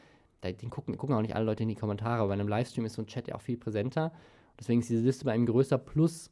da, 0.43 0.53
den 0.53 0.69
gucken, 0.69 0.99
gucken 0.99 1.17
auch 1.17 1.23
nicht 1.23 1.35
alle 1.35 1.47
Leute 1.47 1.63
in 1.63 1.71
die 1.71 1.77
Kommentare, 1.77 2.21
aber 2.21 2.29
bei 2.29 2.35
einem 2.35 2.49
Livestream 2.49 2.85
ist 2.85 2.93
so 2.93 3.03
ein 3.03 3.07
Chat 3.07 3.27
ja 3.27 3.37
auch 3.37 3.41
viel 3.41 3.57
präsenter. 3.57 4.13
Deswegen 4.59 4.81
ist 4.81 4.91
diese 4.91 5.03
Liste 5.03 5.25
bei 5.25 5.35
ihm 5.35 5.47
größer. 5.47 5.79
Plus 5.79 6.31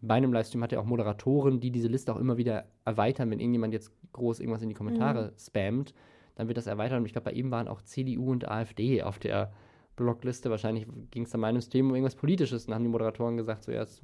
bei 0.00 0.14
einem 0.14 0.32
Livestream 0.32 0.64
hat 0.64 0.72
er 0.72 0.80
auch 0.80 0.86
Moderatoren, 0.86 1.60
die 1.60 1.70
diese 1.70 1.88
Liste 1.88 2.12
auch 2.12 2.18
immer 2.18 2.36
wieder 2.36 2.66
erweitern, 2.84 3.30
wenn 3.30 3.38
irgendjemand 3.38 3.72
jetzt 3.72 3.92
groß 4.12 4.40
irgendwas 4.40 4.62
in 4.62 4.68
die 4.68 4.74
Kommentare 4.74 5.32
spammt, 5.38 5.94
dann 6.34 6.48
wird 6.48 6.58
das 6.58 6.66
erweitert. 6.66 6.98
Und 6.98 7.06
ich 7.06 7.12
glaube, 7.12 7.26
bei 7.26 7.32
ihm 7.32 7.50
waren 7.50 7.68
auch 7.68 7.82
CDU 7.82 8.30
und 8.30 8.48
AfD 8.48 9.02
auf 9.02 9.18
der 9.18 9.52
Blogliste. 9.96 10.50
Wahrscheinlich 10.50 10.86
ging 11.10 11.24
es 11.24 11.30
dann 11.30 11.40
meinem 11.40 11.60
Stream 11.60 11.88
um 11.88 11.94
irgendwas 11.94 12.16
Politisches. 12.16 12.64
Und 12.64 12.70
dann 12.70 12.76
haben 12.76 12.84
die 12.84 12.90
Moderatoren 12.90 13.36
gesagt, 13.36 13.64
so 13.64 13.72
ja, 13.72 13.80
das 13.80 14.02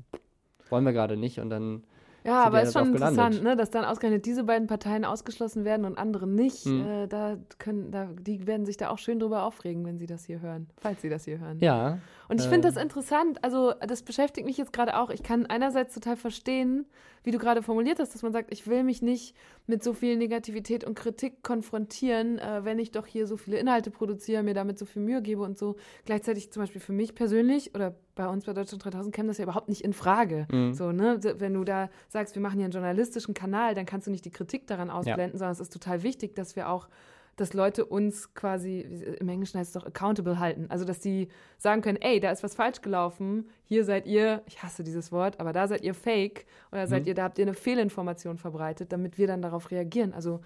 wollen 0.70 0.84
wir 0.84 0.92
gerade 0.92 1.16
nicht. 1.16 1.40
Und 1.40 1.50
dann 1.50 1.84
Ja, 2.28 2.44
aber 2.44 2.62
ist 2.62 2.72
schon 2.72 2.88
interessant, 2.92 3.42
ne, 3.42 3.56
dass 3.56 3.70
dann 3.70 3.84
ausgerechnet 3.84 4.26
diese 4.26 4.44
beiden 4.44 4.66
Parteien 4.68 5.04
ausgeschlossen 5.04 5.64
werden 5.64 5.84
und 5.84 5.98
andere 5.98 6.26
nicht. 6.26 6.64
Hm. 6.64 6.86
Äh, 6.86 7.06
da 7.08 7.36
können, 7.58 7.90
da, 7.90 8.08
die 8.20 8.46
werden 8.46 8.66
sich 8.66 8.76
da 8.76 8.90
auch 8.90 8.98
schön 8.98 9.18
drüber 9.18 9.42
aufregen, 9.42 9.84
wenn 9.84 9.98
sie 9.98 10.06
das 10.06 10.24
hier 10.24 10.40
hören, 10.40 10.68
falls 10.78 11.02
sie 11.02 11.08
das 11.08 11.24
hier 11.24 11.38
hören. 11.38 11.58
Ja, 11.60 11.98
Und 12.28 12.40
ich 12.40 12.46
finde 12.46 12.68
Ähm. 12.68 12.74
das 12.74 12.82
interessant, 12.82 13.42
also 13.42 13.72
das 13.86 14.02
beschäftigt 14.02 14.46
mich 14.46 14.58
jetzt 14.58 14.72
gerade 14.72 14.96
auch. 14.98 15.10
Ich 15.10 15.22
kann 15.22 15.46
einerseits 15.46 15.94
total 15.94 16.16
verstehen, 16.16 16.86
wie 17.24 17.30
du 17.30 17.38
gerade 17.38 17.62
formuliert 17.62 17.98
hast, 17.98 18.14
dass 18.14 18.22
man 18.22 18.32
sagt, 18.32 18.52
ich 18.52 18.66
will 18.66 18.82
mich 18.84 19.02
nicht 19.02 19.34
mit 19.66 19.82
so 19.82 19.92
viel 19.92 20.16
Negativität 20.16 20.84
und 20.84 20.94
Kritik 20.94 21.42
konfrontieren, 21.42 22.38
äh, 22.38 22.64
wenn 22.64 22.78
ich 22.78 22.90
doch 22.90 23.06
hier 23.06 23.26
so 23.26 23.36
viele 23.36 23.58
Inhalte 23.58 23.90
produziere, 23.90 24.42
mir 24.42 24.54
damit 24.54 24.78
so 24.78 24.86
viel 24.86 25.02
Mühe 25.02 25.22
gebe 25.22 25.42
und 25.42 25.58
so. 25.58 25.76
Gleichzeitig 26.04 26.52
zum 26.52 26.62
Beispiel 26.62 26.80
für 26.80 26.92
mich 26.92 27.14
persönlich 27.14 27.74
oder 27.74 27.94
bei 28.18 28.28
uns 28.28 28.44
bei 28.44 28.52
Deutschland 28.52 28.84
3000 28.84 29.14
käme 29.14 29.28
das 29.28 29.38
ja 29.38 29.44
überhaupt 29.44 29.68
nicht 29.68 29.82
in 29.82 29.92
Frage. 29.92 30.48
Mhm. 30.50 30.74
So, 30.74 30.90
ne? 30.90 31.20
Wenn 31.38 31.54
du 31.54 31.62
da 31.62 31.88
sagst, 32.08 32.34
wir 32.34 32.42
machen 32.42 32.56
hier 32.56 32.64
einen 32.64 32.72
journalistischen 32.72 33.32
Kanal, 33.32 33.74
dann 33.74 33.86
kannst 33.86 34.08
du 34.08 34.10
nicht 34.10 34.24
die 34.24 34.30
Kritik 34.30 34.66
daran 34.66 34.90
ausblenden, 34.90 35.38
sondern 35.38 35.52
es 35.52 35.60
ist 35.60 35.72
total 35.72 36.02
wichtig, 36.02 36.34
dass 36.34 36.56
wir 36.56 36.68
auch 36.68 36.88
dass 37.36 37.54
Leute 37.54 37.86
uns 37.86 38.34
quasi, 38.34 38.80
im 39.20 39.28
Englischen 39.28 39.60
heißt 39.60 39.76
es 39.76 39.80
doch 39.80 39.86
accountable 39.86 40.40
halten. 40.40 40.66
Also, 40.70 40.84
dass 40.84 40.98
die 40.98 41.28
sagen 41.56 41.82
können, 41.82 41.98
ey, 42.00 42.18
da 42.18 42.32
ist 42.32 42.42
was 42.42 42.56
falsch 42.56 42.80
gelaufen, 42.80 43.48
hier 43.62 43.84
seid 43.84 44.06
ihr, 44.06 44.42
ich 44.46 44.60
hasse 44.60 44.82
dieses 44.82 45.12
Wort, 45.12 45.38
aber 45.38 45.52
da 45.52 45.68
seid 45.68 45.84
ihr 45.84 45.94
fake 45.94 46.46
oder 46.72 46.88
seid 46.88 47.06
ihr, 47.06 47.14
da 47.14 47.22
habt 47.22 47.38
ihr 47.38 47.44
eine 47.44 47.54
Fehlinformation 47.54 48.38
verbreitet, 48.38 48.90
damit 48.90 49.18
wir 49.18 49.28
dann 49.28 49.40
darauf 49.40 49.70
reagieren. 49.70 50.14
Also, 50.14 50.40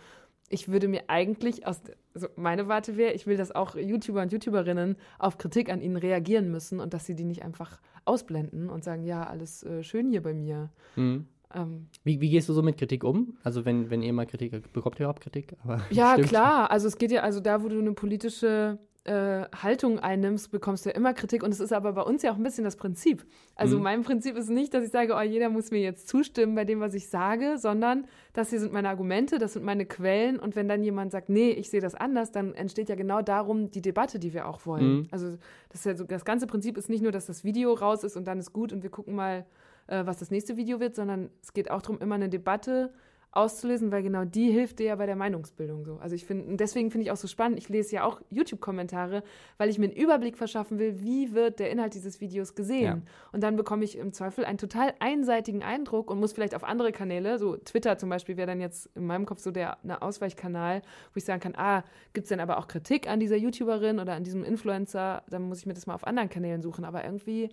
ich 0.52 0.68
würde 0.68 0.86
mir 0.86 1.04
eigentlich 1.08 1.66
aus, 1.66 1.80
also 2.14 2.28
meine 2.36 2.68
Warte 2.68 2.96
wäre, 2.96 3.12
ich 3.14 3.26
will, 3.26 3.36
dass 3.36 3.52
auch 3.52 3.74
YouTuber 3.74 4.22
und 4.22 4.32
YouTuberinnen 4.32 4.96
auf 5.18 5.38
Kritik 5.38 5.70
an 5.70 5.80
ihnen 5.80 5.96
reagieren 5.96 6.50
müssen 6.50 6.78
und 6.78 6.94
dass 6.94 7.06
sie 7.06 7.14
die 7.14 7.24
nicht 7.24 7.42
einfach 7.42 7.80
ausblenden 8.04 8.68
und 8.68 8.84
sagen, 8.84 9.04
ja, 9.04 9.24
alles 9.26 9.62
äh, 9.62 9.82
schön 9.82 10.10
hier 10.10 10.22
bei 10.22 10.34
mir. 10.34 10.70
Mhm. 10.96 11.26
Ähm, 11.54 11.88
Wie, 12.04 12.20
wie 12.20 12.30
gehst 12.30 12.48
du 12.48 12.52
so 12.52 12.62
mit 12.62 12.78
Kritik 12.78 13.04
um? 13.04 13.36
Also 13.44 13.64
wenn, 13.64 13.90
wenn 13.90 14.02
ihr 14.02 14.12
mal 14.12 14.26
Kritik, 14.26 14.72
bekommt 14.72 14.96
ihr 14.96 15.04
überhaupt 15.04 15.22
Kritik? 15.22 15.54
Aber 15.64 15.80
Ja, 15.90 16.12
stimmt. 16.14 16.28
klar. 16.28 16.70
Also 16.70 16.88
es 16.88 16.96
geht 16.96 17.12
ja, 17.12 17.22
also 17.22 17.40
da, 17.40 17.62
wo 17.62 17.68
du 17.68 17.78
eine 17.78 17.92
politische 17.92 18.78
äh, 19.04 19.46
Haltung 19.60 19.98
einnimmst, 19.98 20.52
bekommst 20.52 20.84
du 20.84 20.90
ja 20.90 20.94
immer 20.94 21.12
Kritik. 21.12 21.42
Und 21.42 21.50
es 21.50 21.58
ist 21.58 21.72
aber 21.72 21.92
bei 21.92 22.02
uns 22.02 22.22
ja 22.22 22.30
auch 22.32 22.36
ein 22.36 22.42
bisschen 22.42 22.62
das 22.62 22.76
Prinzip. 22.76 23.26
Also 23.56 23.76
Mhm. 23.76 23.82
mein 23.82 24.02
Prinzip 24.02 24.36
ist 24.36 24.48
nicht, 24.48 24.72
dass 24.74 24.84
ich 24.84 24.90
sage, 24.90 25.14
oh, 25.16 25.20
jeder 25.20 25.48
muss 25.48 25.72
mir 25.72 25.80
jetzt 25.80 26.06
zustimmen 26.08 26.54
bei 26.54 26.64
dem, 26.64 26.78
was 26.78 26.94
ich 26.94 27.08
sage, 27.08 27.58
sondern 27.58 28.06
das 28.32 28.50
hier 28.50 28.60
sind 28.60 28.72
meine 28.72 28.88
Argumente, 28.88 29.38
das 29.38 29.54
sind 29.54 29.64
meine 29.64 29.86
Quellen. 29.86 30.38
Und 30.38 30.54
wenn 30.54 30.68
dann 30.68 30.84
jemand 30.84 31.10
sagt, 31.10 31.28
nee, 31.28 31.50
ich 31.50 31.68
sehe 31.68 31.80
das 31.80 31.96
anders, 31.96 32.30
dann 32.30 32.54
entsteht 32.54 32.88
ja 32.88 32.94
genau 32.94 33.22
darum 33.22 33.70
die 33.72 33.82
Debatte, 33.82 34.20
die 34.20 34.32
wir 34.32 34.46
auch 34.46 34.66
wollen. 34.66 34.98
Mhm. 34.98 35.08
Also 35.10 35.36
das, 35.70 35.80
ist 35.80 35.86
ja 35.86 35.96
so, 35.96 36.04
das 36.04 36.24
ganze 36.24 36.46
Prinzip 36.46 36.78
ist 36.78 36.88
nicht 36.88 37.02
nur, 37.02 37.10
dass 37.12 37.26
das 37.26 37.42
Video 37.42 37.72
raus 37.72 38.04
ist 38.04 38.16
und 38.16 38.26
dann 38.26 38.38
ist 38.38 38.52
gut 38.52 38.72
und 38.72 38.84
wir 38.84 38.90
gucken 38.90 39.16
mal, 39.16 39.44
äh, 39.88 40.06
was 40.06 40.18
das 40.20 40.30
nächste 40.30 40.56
Video 40.56 40.78
wird, 40.78 40.94
sondern 40.94 41.28
es 41.42 41.52
geht 41.52 41.72
auch 41.72 41.82
darum, 41.82 41.98
immer 42.00 42.14
eine 42.14 42.28
Debatte 42.28 42.92
auszulösen, 43.32 43.90
weil 43.90 44.02
genau 44.02 44.24
die 44.24 44.50
hilft 44.50 44.78
dir 44.78 44.86
ja 44.86 44.96
bei 44.96 45.06
der 45.06 45.16
Meinungsbildung 45.16 45.84
so. 45.84 45.96
Also 45.96 46.14
ich 46.14 46.26
finde, 46.26 46.56
deswegen 46.56 46.90
finde 46.90 47.06
ich 47.06 47.10
auch 47.10 47.16
so 47.16 47.26
spannend, 47.26 47.58
ich 47.58 47.68
lese 47.70 47.96
ja 47.96 48.04
auch 48.04 48.20
YouTube-Kommentare, 48.30 49.22
weil 49.56 49.70
ich 49.70 49.78
mir 49.78 49.86
einen 49.86 49.96
Überblick 49.96 50.36
verschaffen 50.36 50.78
will, 50.78 51.02
wie 51.02 51.32
wird 51.32 51.58
der 51.58 51.70
Inhalt 51.70 51.94
dieses 51.94 52.20
Videos 52.20 52.54
gesehen. 52.54 52.82
Ja. 52.82 53.12
Und 53.32 53.42
dann 53.42 53.56
bekomme 53.56 53.84
ich 53.84 53.96
im 53.96 54.12
Zweifel 54.12 54.44
einen 54.44 54.58
total 54.58 54.92
einseitigen 55.00 55.62
Eindruck 55.62 56.10
und 56.10 56.20
muss 56.20 56.34
vielleicht 56.34 56.54
auf 56.54 56.62
andere 56.62 56.92
Kanäle, 56.92 57.38
so 57.38 57.56
Twitter 57.56 57.96
zum 57.96 58.10
Beispiel 58.10 58.36
wäre 58.36 58.46
dann 58.46 58.60
jetzt 58.60 58.90
in 58.94 59.06
meinem 59.06 59.24
Kopf 59.24 59.40
so 59.40 59.50
der 59.50 59.82
eine 59.82 60.02
Ausweichkanal, 60.02 60.82
wo 61.14 61.16
ich 61.16 61.24
sagen 61.24 61.40
kann, 61.40 61.54
ah, 61.56 61.84
gibt 62.12 62.26
es 62.26 62.28
denn 62.28 62.40
aber 62.40 62.58
auch 62.58 62.68
Kritik 62.68 63.08
an 63.08 63.18
dieser 63.18 63.36
YouTuberin 63.36 63.98
oder 63.98 64.12
an 64.12 64.24
diesem 64.24 64.44
Influencer, 64.44 65.22
dann 65.30 65.42
muss 65.42 65.60
ich 65.60 65.66
mir 65.66 65.74
das 65.74 65.86
mal 65.86 65.94
auf 65.94 66.06
anderen 66.06 66.28
Kanälen 66.28 66.60
suchen. 66.60 66.84
Aber 66.84 67.02
irgendwie 67.02 67.48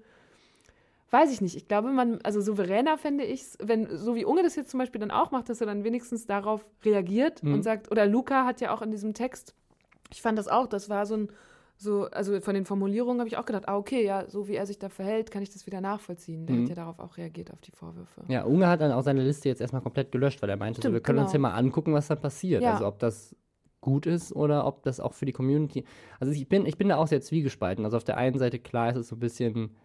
Weiß 1.12 1.32
ich 1.32 1.42
nicht. 1.42 1.56
Ich 1.56 1.68
glaube, 1.68 1.92
man, 1.92 2.20
also 2.24 2.40
souveräner 2.40 2.98
fände 2.98 3.24
ich 3.24 3.42
es, 3.42 3.58
wenn, 3.62 3.88
so 3.98 4.16
wie 4.16 4.26
Unge 4.26 4.44
das 4.44 4.56
jetzt 4.56 4.70
zum 4.70 4.80
Beispiel 4.80 5.02
dann 5.02 5.10
auch 5.12 5.32
macht, 5.32 5.50
dass 5.50 5.60
er 5.60 5.68
dann 5.68 5.84
wenigstens 5.84 6.28
darauf 6.28 6.62
reagiert 6.86 7.42
Mhm. 7.44 7.54
und 7.56 7.64
sagt, 7.64 7.90
oder 7.92 8.06
Luca 8.06 8.46
hat 8.46 8.62
ja 8.62 8.74
auch 8.74 8.82
in 8.82 8.92
diesem 8.92 9.14
Text 9.14 9.54
Ich 10.12 10.22
fand 10.22 10.38
das 10.40 10.48
auch, 10.48 10.66
das 10.68 10.90
war 10.90 11.06
so 11.06 11.16
ein, 11.16 11.28
so, 11.78 12.06
also 12.12 12.42
von 12.42 12.54
den 12.56 12.66
Formulierungen 12.66 13.20
habe 13.20 13.28
ich 13.30 13.38
auch 13.38 13.46
gedacht, 13.46 13.70
ah, 13.70 13.78
okay, 13.78 14.04
ja, 14.04 14.28
so 14.28 14.48
wie 14.48 14.56
er 14.56 14.66
sich 14.66 14.78
da 14.80 14.90
verhält, 14.90 15.32
kann 15.32 15.42
ich 15.44 15.50
das 15.52 15.66
wieder 15.66 15.82
nachvollziehen. 15.82 16.46
Der 16.46 16.56
Mhm. 16.56 16.62
hat 16.64 16.70
ja 16.70 16.76
darauf 16.76 17.00
auch 17.00 17.16
reagiert, 17.18 17.52
auf 17.54 17.62
die 17.62 17.72
Vorwürfe. 17.72 18.22
Ja, 18.28 18.44
Unge 18.44 18.68
hat 18.68 18.82
dann 18.82 18.92
auch 18.92 19.04
seine 19.04 19.24
Liste 19.24 19.48
jetzt 19.50 19.62
erstmal 19.62 19.82
komplett 19.82 20.12
gelöscht, 20.12 20.42
weil 20.42 20.50
er 20.50 20.58
meinte, 20.58 20.78
so, 20.78 20.82
Stimmt, 20.82 20.96
wir 20.96 21.02
können 21.02 21.20
uns 21.20 21.32
ja 21.32 21.38
genau. 21.38 21.50
mal 21.50 21.56
angucken, 21.56 21.94
was 21.94 22.08
da 22.08 22.16
passiert. 22.16 22.64
Ja. 22.64 22.74
Also 22.74 22.86
ob 22.88 23.00
das 23.00 23.36
gut 23.82 24.06
ist 24.08 24.36
oder 24.36 24.66
ob 24.68 24.84
das 24.84 25.00
auch 25.00 25.14
für 25.14 25.26
die 25.26 25.32
Community. 25.32 25.86
Also 26.20 26.34
ich 26.34 26.50
bin, 26.50 26.66
ich 26.66 26.78
bin 26.78 26.90
da 26.90 26.98
auch 26.98 27.08
sehr 27.08 27.22
zwiegespalten. 27.22 27.86
Also 27.86 27.96
auf 27.98 28.04
der 28.04 28.18
einen 28.18 28.38
Seite, 28.38 28.60
klar, 28.60 28.90
ist 28.90 28.98
es 28.98 29.08
so 29.08 29.16
ein 29.16 29.20
bisschen 29.20 29.76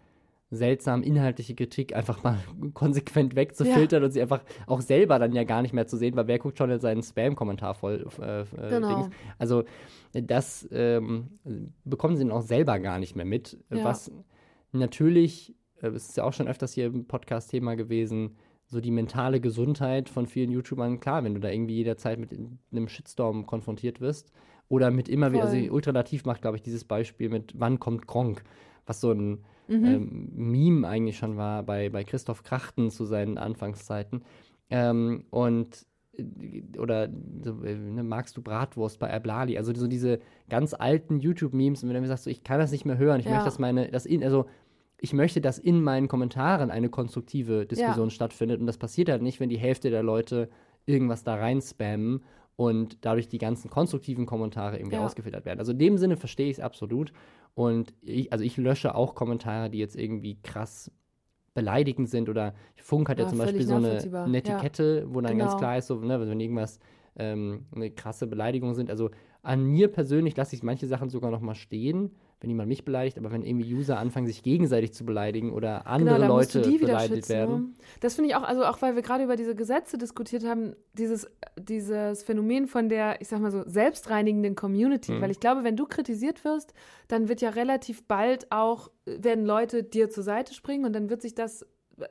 seltsam, 0.50 1.02
inhaltliche 1.02 1.54
Kritik 1.54 1.96
einfach 1.96 2.22
mal 2.22 2.38
konsequent 2.74 3.34
wegzufiltern 3.34 4.04
und 4.04 4.10
sie 4.12 4.22
einfach 4.22 4.42
auch 4.66 4.80
selber 4.80 5.18
dann 5.18 5.32
ja 5.32 5.44
gar 5.44 5.62
nicht 5.62 5.72
mehr 5.72 5.86
zu 5.86 5.96
sehen, 5.96 6.14
weil 6.16 6.26
wer 6.28 6.38
guckt 6.38 6.58
schon 6.58 6.70
in 6.70 6.78
seinen 6.80 7.02
Spam-Kommentar 7.02 7.74
voll 7.74 8.06
äh, 8.20 8.42
äh, 8.42 8.46
Genau. 8.70 8.88
Dings. 8.88 9.10
Also 9.38 9.64
das 10.12 10.68
ähm, 10.70 11.38
bekommen 11.84 12.16
sie 12.16 12.22
dann 12.22 12.32
auch 12.32 12.42
selber 12.42 12.78
gar 12.78 12.98
nicht 12.98 13.16
mehr 13.16 13.24
mit, 13.24 13.58
Ja. 13.70 13.82
was 13.84 14.12
natürlich, 14.72 15.54
äh, 15.82 15.88
es 15.88 16.08
ist 16.10 16.16
ja 16.16 16.24
auch 16.24 16.32
schon 16.32 16.48
öfters 16.48 16.72
hier 16.72 16.86
im 16.86 17.06
Podcast 17.06 17.50
Thema 17.50 17.74
gewesen, 17.74 18.36
so 18.66 18.80
die 18.80 18.90
mentale 18.90 19.40
Gesundheit 19.40 20.08
von 20.08 20.26
vielen 20.26 20.50
YouTubern, 20.50 21.00
klar, 21.00 21.22
wenn 21.24 21.34
du 21.34 21.40
da 21.40 21.50
irgendwie 21.50 21.74
jederzeit 21.74 22.18
mit 22.18 22.32
einem 22.72 22.88
Shitstorm 22.88 23.46
konfrontiert 23.46 24.00
wirst 24.00 24.32
oder 24.68 24.90
mit 24.90 25.08
immer 25.08 25.32
wieder, 25.32 25.44
also 25.44 25.56
ultralativ 25.72 26.24
macht, 26.24 26.42
glaube 26.42 26.56
ich, 26.56 26.62
dieses 26.62 26.84
Beispiel 26.84 27.28
mit 27.28 27.52
wann 27.56 27.78
kommt 27.78 28.06
Gronk, 28.06 28.42
was 28.86 29.00
so 29.00 29.12
ein 29.12 29.44
Mhm. 29.68 29.84
ähm, 29.84 30.28
Meme 30.34 30.86
eigentlich 30.88 31.16
schon 31.16 31.36
war 31.36 31.62
bei, 31.62 31.88
bei 31.88 32.04
Christoph 32.04 32.42
Krachten 32.42 32.90
zu 32.90 33.04
seinen 33.04 33.38
Anfangszeiten. 33.38 34.22
Ähm, 34.70 35.24
und 35.30 35.86
äh, 36.16 36.62
oder 36.78 37.08
so, 37.42 37.62
äh, 37.64 37.74
ne, 37.74 38.02
magst 38.02 38.36
du 38.36 38.42
Bratwurst 38.42 38.98
bei 38.98 39.12
Ablali? 39.12 39.56
Also 39.58 39.74
so 39.74 39.86
diese 39.86 40.20
ganz 40.48 40.74
alten 40.74 41.18
YouTube-Memes, 41.20 41.82
und 41.82 41.88
wenn 41.88 41.94
du 41.94 42.00
mir 42.02 42.08
sagst, 42.08 42.24
so, 42.24 42.30
ich 42.30 42.44
kann 42.44 42.58
das 42.58 42.72
nicht 42.72 42.84
mehr 42.84 42.98
hören, 42.98 43.20
ich 43.20 43.26
Ja. 43.26 43.32
möchte, 43.32 43.46
dass 43.46 43.58
meine, 43.58 43.90
das 43.90 44.06
in, 44.06 44.22
also 44.22 44.46
ich 45.00 45.12
möchte, 45.12 45.40
dass 45.40 45.58
in 45.58 45.82
meinen 45.82 46.08
Kommentaren 46.08 46.70
eine 46.70 46.88
konstruktive 46.88 47.66
Diskussion 47.66 48.10
stattfindet. 48.10 48.60
Und 48.60 48.66
das 48.66 48.78
passiert 48.78 49.10
halt 49.10 49.22
nicht, 49.22 49.38
wenn 49.40 49.50
die 49.50 49.58
Hälfte 49.58 49.90
der 49.90 50.02
Leute 50.02 50.48
irgendwas 50.86 51.24
da 51.24 51.34
rein 51.34 51.60
spammen 51.60 52.22
und 52.56 53.04
dadurch 53.04 53.28
die 53.28 53.38
ganzen 53.38 53.70
konstruktiven 53.70 54.26
Kommentare 54.26 54.78
irgendwie 54.78 54.96
Ja. 54.96 55.04
ausgefiltert 55.04 55.44
werden. 55.44 55.58
Also 55.58 55.72
in 55.72 55.78
dem 55.78 55.98
Sinne 55.98 56.16
verstehe 56.16 56.46
ich 56.50 56.58
es 56.58 56.60
absolut. 56.60 57.12
Und 57.54 57.94
ich, 58.02 58.32
also 58.32 58.44
ich 58.44 58.56
lösche 58.56 58.94
auch 58.94 59.14
Kommentare, 59.14 59.70
die 59.70 59.78
jetzt 59.78 59.96
irgendwie 59.96 60.38
krass 60.42 60.90
beleidigend 61.54 62.08
sind 62.10 62.28
oder 62.28 62.54
Funk 62.76 63.08
hat 63.08 63.18
ja, 63.18 63.24
Ja, 63.24 63.30
zum 63.30 63.38
Beispiel 63.38 63.64
so 63.66 63.76
eine. 63.76 64.02
Netiquette, 64.26 65.06
wo 65.08 65.20
dann 65.20 65.38
ganz 65.38 65.52
Genau. 65.52 65.58
klar 65.58 65.78
ist, 65.78 65.86
so, 65.86 65.96
ne, 66.00 66.20
wenn 66.20 66.40
irgendwas 66.40 66.80
ähm, 67.16 67.66
eine 67.74 67.90
krasse 67.90 68.26
Beleidigung 68.26 68.74
sind. 68.74 68.90
Also 68.90 69.10
an 69.42 69.64
mir 69.64 69.88
persönlich 69.88 70.36
lasse 70.36 70.56
ich 70.56 70.62
manche 70.62 70.86
Sachen 70.86 71.10
sogar 71.10 71.30
noch 71.30 71.40
mal 71.40 71.54
stehen, 71.54 72.10
wenn 72.40 72.50
jemand 72.50 72.68
mich 72.68 72.84
beleidigt, 72.84 73.16
aber 73.16 73.30
wenn 73.32 73.42
irgendwie 73.42 73.72
User 73.74 73.98
anfangen, 73.98 74.26
sich 74.26 74.42
gegenseitig 74.42 74.92
zu 74.92 75.06
beleidigen 75.06 75.52
oder 75.52 75.86
andere 75.86 76.18
Genau, 76.20 76.36
musst 76.36 76.54
du 76.54 76.58
Leute 76.58 76.78
beleidigt 76.78 77.14
schützen, 77.14 77.28
werden. 77.30 77.54
ne? 77.54 77.72
Das 78.00 78.14
finde 78.14 78.30
ich 78.30 78.36
auch, 78.36 78.42
also 78.42 78.64
auch 78.64 78.82
weil 78.82 78.94
wir 78.96 79.02
gerade 79.02 79.24
über 79.24 79.36
diese 79.36 79.54
Gesetze 79.54 79.96
diskutiert 79.96 80.44
haben, 80.44 80.74
dieses, 80.92 81.26
dieses 81.58 82.22
Phänomen 82.22 82.66
von 82.66 82.88
der, 82.88 83.20
ich 83.20 83.28
sag 83.28 83.40
mal 83.40 83.50
so, 83.50 83.62
selbstreinigenden 83.66 84.54
Community. 84.56 85.12
Mhm. 85.12 85.20
Weil 85.22 85.30
ich 85.30 85.40
glaube, 85.40 85.64
wenn 85.64 85.76
du 85.76 85.86
kritisiert 85.86 86.44
wirst, 86.44 86.74
dann 87.08 87.28
wird 87.28 87.40
ja 87.40 87.50
relativ 87.50 88.06
bald 88.06 88.50
auch, 88.50 88.90
werden 89.06 89.46
Leute 89.46 89.82
dir 89.82 90.10
zur 90.10 90.22
Seite 90.24 90.52
springen 90.54 90.84
und 90.84 90.92
dann 90.94 91.08
wird 91.10 91.22
sich 91.22 91.34
das, 91.34 91.66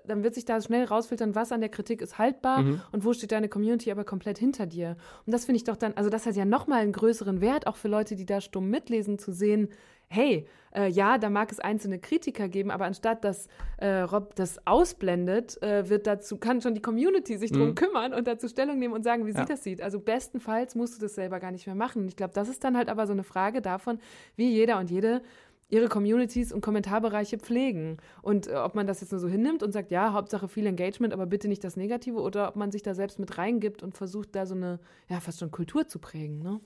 dann 0.07 0.23
wird 0.23 0.33
sich 0.33 0.45
da 0.45 0.61
schnell 0.61 0.85
rausfiltern, 0.85 1.35
was 1.35 1.51
an 1.51 1.59
der 1.59 1.69
Kritik 1.69 2.01
ist 2.01 2.17
haltbar 2.17 2.61
Mhm. 2.61 2.81
und 2.93 3.03
wo 3.03 3.11
steht 3.13 3.33
deine 3.33 3.49
Community 3.49 3.91
aber 3.91 4.05
komplett 4.05 4.37
hinter 4.37 4.65
dir. 4.65 4.95
Und 5.25 5.33
das 5.33 5.43
finde 5.45 5.57
ich 5.57 5.63
doch 5.65 5.75
dann, 5.75 5.93
also 5.93 6.09
das 6.09 6.25
hat 6.25 6.35
ja 6.35 6.45
nochmal 6.45 6.79
einen 6.81 6.93
größeren 6.93 7.41
Wert, 7.41 7.67
auch 7.67 7.75
für 7.75 7.89
Leute, 7.89 8.15
die 8.15 8.25
da 8.25 8.39
stumm 8.39 8.69
mitlesen, 8.69 9.19
zu 9.19 9.33
sehen, 9.33 9.69
hey, 10.13 10.47
äh, 10.75 10.87
ja, 10.89 11.17
da 11.17 11.29
mag 11.29 11.51
es 11.51 11.59
einzelne 11.59 11.99
Kritiker 11.99 12.47
geben, 12.49 12.71
aber 12.71 12.85
anstatt 12.85 13.23
dass 13.23 13.47
äh, 13.77 13.99
Rob 14.01 14.35
das 14.35 14.65
ausblendet, 14.65 15.61
äh, 15.61 15.89
wird 15.89 16.07
dazu, 16.07 16.37
kann 16.37 16.61
schon 16.61 16.73
die 16.75 16.81
Community 16.81 17.37
sich 17.37 17.51
drum 17.51 17.69
Mhm. 17.69 17.75
kümmern 17.75 18.13
und 18.13 18.27
dazu 18.27 18.47
Stellung 18.47 18.79
nehmen 18.79 18.93
und 18.93 19.03
sagen, 19.03 19.25
wie 19.25 19.31
Ja. 19.31 19.41
sie 19.41 19.45
das 19.45 19.63
sieht. 19.63 19.81
Also 19.81 19.99
bestenfalls 19.99 20.75
musst 20.75 20.95
du 20.97 21.01
das 21.01 21.15
selber 21.15 21.39
gar 21.39 21.51
nicht 21.51 21.65
mehr 21.67 21.75
machen. 21.75 22.03
Und 22.03 22.07
ich 22.07 22.15
glaube, 22.15 22.33
das 22.33 22.49
ist 22.49 22.63
dann 22.63 22.77
halt 22.77 22.89
aber 22.89 23.05
so 23.07 23.13
eine 23.13 23.23
Frage 23.23 23.61
davon, 23.61 23.99
wie 24.35 24.49
jeder 24.51 24.79
und 24.79 24.89
jede 24.89 25.21
ihre 25.69 25.87
Communities 25.87 26.53
und 26.53 26.61
Kommentarbereiche 26.61 27.39
pflegen. 27.39 27.97
Und 28.21 28.47
äh, 28.47 28.53
ob 28.55 28.75
man 28.75 28.85
das 28.85 29.01
jetzt 29.01 29.11
nur 29.11 29.19
so 29.19 29.27
hinnimmt 29.27 29.63
und 29.63 29.71
sagt, 29.71 29.89
ja, 29.89 30.13
Hauptsache 30.13 30.47
viel 30.47 30.67
Engagement, 30.67 31.13
aber 31.13 31.25
bitte 31.25 31.47
nicht 31.47 31.63
das 31.63 31.77
Negative, 31.77 32.19
oder 32.21 32.47
ob 32.49 32.55
man 32.55 32.71
sich 32.71 32.83
da 32.83 32.93
selbst 32.93 33.17
mit 33.17 33.39
reingibt 33.39 33.81
und 33.81 33.97
versucht, 33.97 34.35
da 34.35 34.45
so 34.45 34.53
eine, 34.53 34.79
ja, 35.09 35.19
fast 35.19 35.39
schon 35.39 35.49
Kultur 35.49 35.87
zu 35.87 35.97
prägen. 35.97 36.39
Ne? 36.43 36.59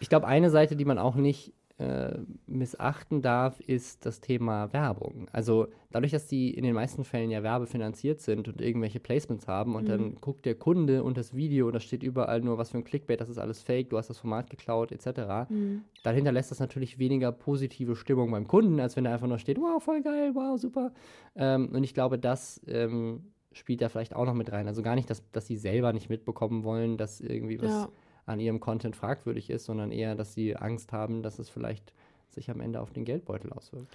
Ich 0.00 0.08
glaube, 0.08 0.26
eine 0.26 0.50
Seite, 0.50 0.74
die 0.74 0.84
man 0.84 0.98
auch 0.98 1.14
nicht 1.14 1.52
äh, 1.78 2.18
missachten 2.46 3.22
darf, 3.22 3.60
ist 3.60 4.04
das 4.04 4.20
Thema 4.20 4.72
Werbung. 4.72 5.28
Also 5.32 5.68
dadurch, 5.92 6.10
dass 6.10 6.26
die 6.26 6.52
in 6.52 6.64
den 6.64 6.74
meisten 6.74 7.04
Fällen 7.04 7.30
ja 7.30 7.42
werbefinanziert 7.44 8.20
sind 8.20 8.48
und 8.48 8.60
irgendwelche 8.60 8.98
Placements 8.98 9.46
haben 9.46 9.76
und 9.76 9.88
dann 9.88 10.16
guckt 10.20 10.44
der 10.44 10.56
Kunde 10.56 11.04
und 11.04 11.16
das 11.16 11.36
Video 11.36 11.68
und 11.68 11.74
da 11.74 11.80
steht 11.80 12.02
überall 12.02 12.40
nur, 12.40 12.58
was 12.58 12.70
für 12.70 12.78
ein 12.78 12.84
Clickbait, 12.84 13.20
das 13.20 13.28
ist 13.28 13.38
alles 13.38 13.62
fake, 13.62 13.90
du 13.90 13.96
hast 13.96 14.10
das 14.10 14.18
Format 14.18 14.50
geklaut, 14.50 14.90
etc. 14.90 15.48
Dann 16.02 16.14
hinterlässt 16.14 16.50
das 16.50 16.58
natürlich 16.58 16.98
weniger 16.98 17.30
positive 17.30 17.94
Stimmung 17.94 18.30
beim 18.32 18.48
Kunden, 18.48 18.80
als 18.80 18.96
wenn 18.96 19.04
da 19.04 19.12
einfach 19.12 19.28
nur 19.28 19.38
steht, 19.38 19.58
wow, 19.58 19.82
voll 19.82 20.02
geil, 20.02 20.32
wow, 20.34 20.58
super. 20.58 20.92
Ähm, 21.36 21.70
und 21.72 21.84
ich 21.84 21.94
glaube, 21.94 22.18
das 22.18 22.60
ähm, 22.66 23.22
spielt 23.52 23.80
da 23.82 23.88
vielleicht 23.88 24.16
auch 24.16 24.26
noch 24.26 24.34
mit 24.34 24.50
rein. 24.50 24.66
Also 24.66 24.82
gar 24.82 24.96
nicht, 24.96 25.08
dass, 25.10 25.22
dass 25.30 25.46
sie 25.46 25.56
selber 25.56 25.92
nicht 25.92 26.10
mitbekommen 26.10 26.64
wollen, 26.64 26.96
dass 26.96 27.20
irgendwie 27.20 27.60
was 27.60 27.70
Ja. 27.70 27.88
An 28.28 28.40
ihrem 28.40 28.60
Content 28.60 28.94
fragwürdig 28.94 29.50
ist, 29.50 29.64
sondern 29.64 29.90
eher, 29.90 30.14
dass 30.14 30.34
sie 30.34 30.56
Angst 30.56 30.92
haben, 30.92 31.22
dass 31.22 31.38
es 31.38 31.48
vielleicht 31.48 31.92
sich 32.30 32.50
am 32.50 32.60
Ende 32.60 32.80
auf 32.80 32.92
den 32.92 33.04
Geldbeutel 33.04 33.52
auswirkt. 33.52 33.88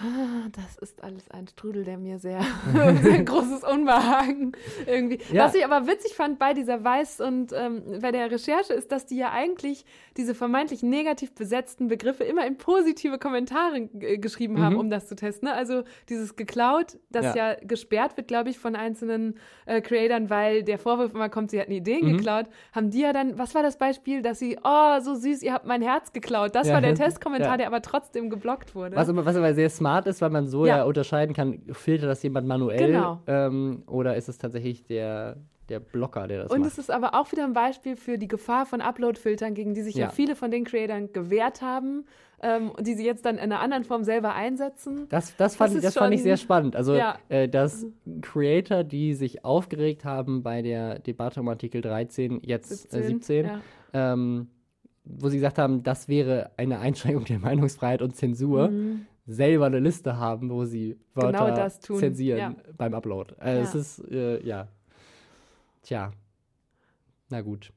Ah, 0.00 0.48
Das 0.52 0.76
ist 0.78 1.02
alles 1.02 1.28
ein 1.30 1.48
Strudel, 1.48 1.82
der 1.84 1.98
mir 1.98 2.18
sehr, 2.20 2.40
sehr 3.02 3.24
großes 3.24 3.64
Unbehagen 3.64 4.52
irgendwie. 4.86 5.18
Ja. 5.32 5.44
Was 5.46 5.54
ich 5.56 5.64
aber 5.64 5.88
witzig 5.88 6.14
fand 6.14 6.38
bei 6.38 6.54
dieser 6.54 6.76
Weiß- 6.84 7.20
und 7.20 7.52
ähm, 7.52 7.82
bei 8.00 8.12
der 8.12 8.30
Recherche 8.30 8.74
ist, 8.74 8.92
dass 8.92 9.06
die 9.06 9.16
ja 9.16 9.32
eigentlich 9.32 9.84
diese 10.16 10.36
vermeintlich 10.36 10.84
negativ 10.84 11.34
besetzten 11.34 11.88
Begriffe 11.88 12.22
immer 12.22 12.46
in 12.46 12.56
positive 12.58 13.18
Kommentare 13.18 13.88
äh, 14.00 14.18
geschrieben 14.18 14.62
haben, 14.62 14.74
Mhm. 14.74 14.80
um 14.80 14.90
das 14.90 15.08
zu 15.08 15.16
testen. 15.16 15.48
Ne? 15.48 15.54
Also 15.54 15.82
dieses 16.08 16.36
geklaut, 16.36 16.98
das 17.10 17.34
ja, 17.34 17.52
Ja. 17.52 17.56
gesperrt 17.62 18.16
wird, 18.16 18.28
glaube 18.28 18.50
ich, 18.50 18.58
von 18.58 18.76
einzelnen 18.76 19.38
äh, 19.66 19.80
Creatoren, 19.80 20.30
weil 20.30 20.62
der 20.62 20.78
Vorwurf 20.78 21.12
immer 21.14 21.28
kommt, 21.28 21.50
sie 21.50 21.58
hätten 21.58 21.72
Ideen 21.72 22.06
Mhm. 22.12 22.16
geklaut, 22.18 22.46
haben 22.72 22.90
die 22.90 23.00
ja 23.00 23.12
dann, 23.12 23.36
was 23.36 23.54
war 23.56 23.64
das 23.64 23.76
Beispiel, 23.78 24.22
dass 24.22 24.38
sie, 24.38 24.58
oh, 24.62 25.00
so 25.00 25.16
süß, 25.16 25.42
ihr 25.42 25.52
habt 25.54 25.66
mein 25.66 25.82
Herz 25.82 26.12
geklaut. 26.12 26.54
Das 26.54 26.68
Ja, 26.68 26.74
war 26.74 26.80
der 26.82 26.94
Testkommentar, 26.94 27.56
der 27.58 27.66
aber 27.66 27.82
trotzdem 27.82 28.30
geblockt 28.30 28.76
wurde. 28.76 28.94
Was 28.94 29.08
aber, 29.08 29.24
was 29.24 29.34
aber 29.34 29.54
sehr 29.54 29.68
smart 29.70 29.87
ist, 30.06 30.20
weil 30.20 30.30
man 30.30 30.46
so 30.46 30.66
Ja. 30.66 30.78
ja, 30.78 30.84
unterscheiden 30.84 31.34
kann, 31.34 31.60
filtert 31.72 32.08
das 32.10 32.22
jemand 32.22 32.46
manuell 32.46 32.88
Genau. 32.92 33.20
ähm, 33.26 33.82
oder 33.86 34.16
ist 34.16 34.28
es 34.28 34.38
tatsächlich 34.38 34.84
der, 34.84 35.36
der 35.68 35.80
Blocker, 35.80 36.26
der 36.28 36.44
das 36.44 36.50
Und 36.52 36.60
macht. 36.60 36.70
es 36.72 36.78
ist 36.78 36.90
aber 36.90 37.14
auch 37.14 37.30
wieder 37.32 37.44
ein 37.44 37.52
Beispiel 37.52 37.96
für 37.96 38.16
die 38.18 38.28
Gefahr 38.28 38.64
von 38.66 38.80
Upload-Filtern, 38.80 39.54
gegen 39.54 39.74
die 39.74 39.82
sich 39.82 39.94
ja. 39.96 40.06
Ja. 40.06 40.10
viele 40.10 40.34
von 40.36 40.50
den 40.50 40.64
Creatoren 40.64 41.12
gewehrt 41.12 41.60
haben 41.60 42.06
ähm, 42.40 42.70
und 42.70 42.86
die 42.86 42.94
sie 42.94 43.04
jetzt 43.04 43.24
dann 43.26 43.34
in 43.36 43.42
einer 43.52 43.60
anderen 43.60 43.84
Form 43.84 44.04
selber 44.04 44.34
einsetzen. 44.34 45.06
Das, 45.10 45.36
das, 45.36 45.56
fand, 45.56 45.74
Das 45.74 45.82
das, 45.82 45.94
fand 45.94 46.14
ich 46.14 46.22
sehr 46.22 46.36
spannend. 46.36 46.74
Also, 46.76 46.94
Ja. 46.94 47.16
äh, 47.28 47.48
dass 47.48 47.84
Creator, 48.22 48.84
die 48.84 49.14
sich 49.14 49.44
aufgeregt 49.44 50.04
haben 50.04 50.42
bei 50.42 50.62
der 50.62 51.00
Debatte 51.00 51.40
um 51.40 51.48
Artikel 51.48 51.80
13, 51.80 52.40
jetzt 52.44 52.68
17, 52.90 53.00
äh, 53.00 53.02
17 53.04 53.44
Ja. 53.46 53.60
ähm, 53.92 54.48
wo 55.10 55.28
sie 55.30 55.36
gesagt 55.38 55.58
haben, 55.58 55.82
das 55.82 56.06
wäre 56.08 56.50
eine 56.58 56.80
Einschränkung 56.80 57.24
der 57.24 57.38
Meinungsfreiheit 57.38 58.02
und 58.02 58.14
Zensur, 58.14 58.68
Mhm. 58.68 59.06
Selber 59.28 59.66
eine 59.66 59.78
Liste 59.78 60.16
haben, 60.16 60.50
wo 60.50 60.64
sie 60.64 60.96
Wörter 61.14 61.44
Genau 61.44 61.54
das 61.54 61.78
tun, 61.80 61.98
zensieren 61.98 62.38
ja. 62.38 62.54
beim 62.76 62.94
Upload. 62.94 63.34
Äh, 63.40 63.58
Es 63.60 63.74
Ja. 63.74 63.80
ist, 63.80 63.98
äh, 64.10 64.42
ja. 64.44 64.68
Tja. 65.82 66.10
Na 67.30 67.42
gut. 67.42 67.72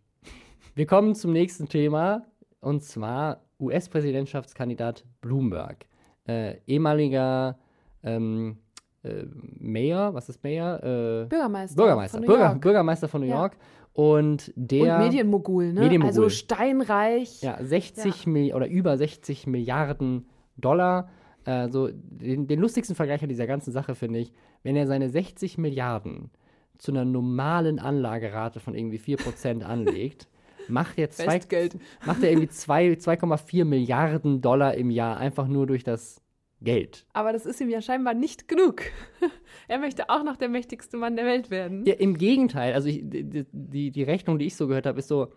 Wir 0.76 0.86
kommen 0.86 1.14
zum 1.14 1.34
nächsten 1.34 1.68
Thema 1.68 2.26
und 2.62 2.84
zwar 2.84 3.42
US-Präsidentschaftskandidat 3.60 5.04
Bloomberg. 5.20 5.86
Äh, 6.28 6.56
ehemaliger 6.68 7.58
ähm, 8.04 8.58
äh, 9.04 9.26
Mayor, 9.60 10.14
was 10.14 10.30
ist 10.30 10.42
Mayor? 10.44 10.78
Äh, 10.78 11.26
Bürgermeister. 11.28 11.76
Bürgermeister, 11.76 12.18
von 12.18 12.22
New 12.22 12.28
Bürger, 12.28 12.46
York. 12.46 12.62
Bürgermeister 12.62 13.08
von 13.08 13.22
New 13.22 13.28
Ja. 13.28 13.36
York. 13.42 13.58
Und 13.94 14.54
der. 14.56 14.96
Und 14.98 15.04
Medienmogul, 15.04 15.74
ne? 15.74 15.82
Medienmogul. 15.82 16.08
Also 16.24 16.30
steinreich. 16.30 17.42
Ja, 17.42 17.58
60 17.62 18.26
Milli 18.26 18.54
oder 18.54 18.68
über 18.68 18.96
60 18.98 19.48
Milliarden 19.48 20.30
Dollar. 20.56 21.10
Äh, 21.46 21.70
so 21.70 21.90
den, 21.92 22.48
den 22.48 22.60
lustigsten 22.60 22.96
Vergleich 22.96 23.24
an 23.24 23.30
dieser 23.30 23.48
ganzen 23.48 23.72
Sache 23.72 23.96
finde 23.96 24.20
ich, 24.20 24.32
wenn 24.64 24.76
er 24.76 24.88
seine 24.88 25.10
60 25.10 25.58
Milliarden 25.58 26.30
zu 26.78 26.92
einer 26.92 27.06
normalen 27.06 27.80
Anlagerate 27.80 28.60
von 28.60 28.76
irgendwie 28.76 29.00
4% 29.00 29.62
anlegt, 29.64 30.28
macht 30.68 30.98
er, 30.98 31.10
zwei, 31.10 31.40
macht 32.06 32.24
er 32.24 32.32
irgendwie 32.32 32.50
zwei- 32.50 32.94
2,4 32.94 33.66
Milliarden 33.66 34.42
Dollar 34.42 34.76
im 34.76 34.90
Jahr 34.90 35.18
einfach 35.18 35.48
nur 35.48 35.68
durch 35.68 35.84
das 35.84 36.22
Geld. 36.62 37.06
Aber 37.14 37.34
das 37.34 37.48
ist 37.48 37.60
ihm 37.60 37.70
ja 37.70 37.82
scheinbar 37.82 38.14
nicht 38.14 38.48
genug. 38.48 38.84
er 39.68 39.80
möchte 39.80 40.10
auch 40.10 40.24
noch 40.24 40.38
der 40.38 40.50
mächtigste 40.50 40.98
Mann 40.98 41.16
der 41.16 41.26
Welt 41.26 41.50
werden. 41.50 41.86
Ja, 41.86 41.96
im 41.96 42.18
Gegenteil, 42.18 42.74
also 42.74 42.88
ich, 42.88 43.02
die, 43.04 43.92
die 43.92 44.04
Rechnung, 44.04 44.38
die 44.38 44.46
ich 44.46 44.56
so 44.56 44.68
gehört 44.68 44.86
habe, 44.86 45.00
ist 45.00 45.08
so, 45.08 45.30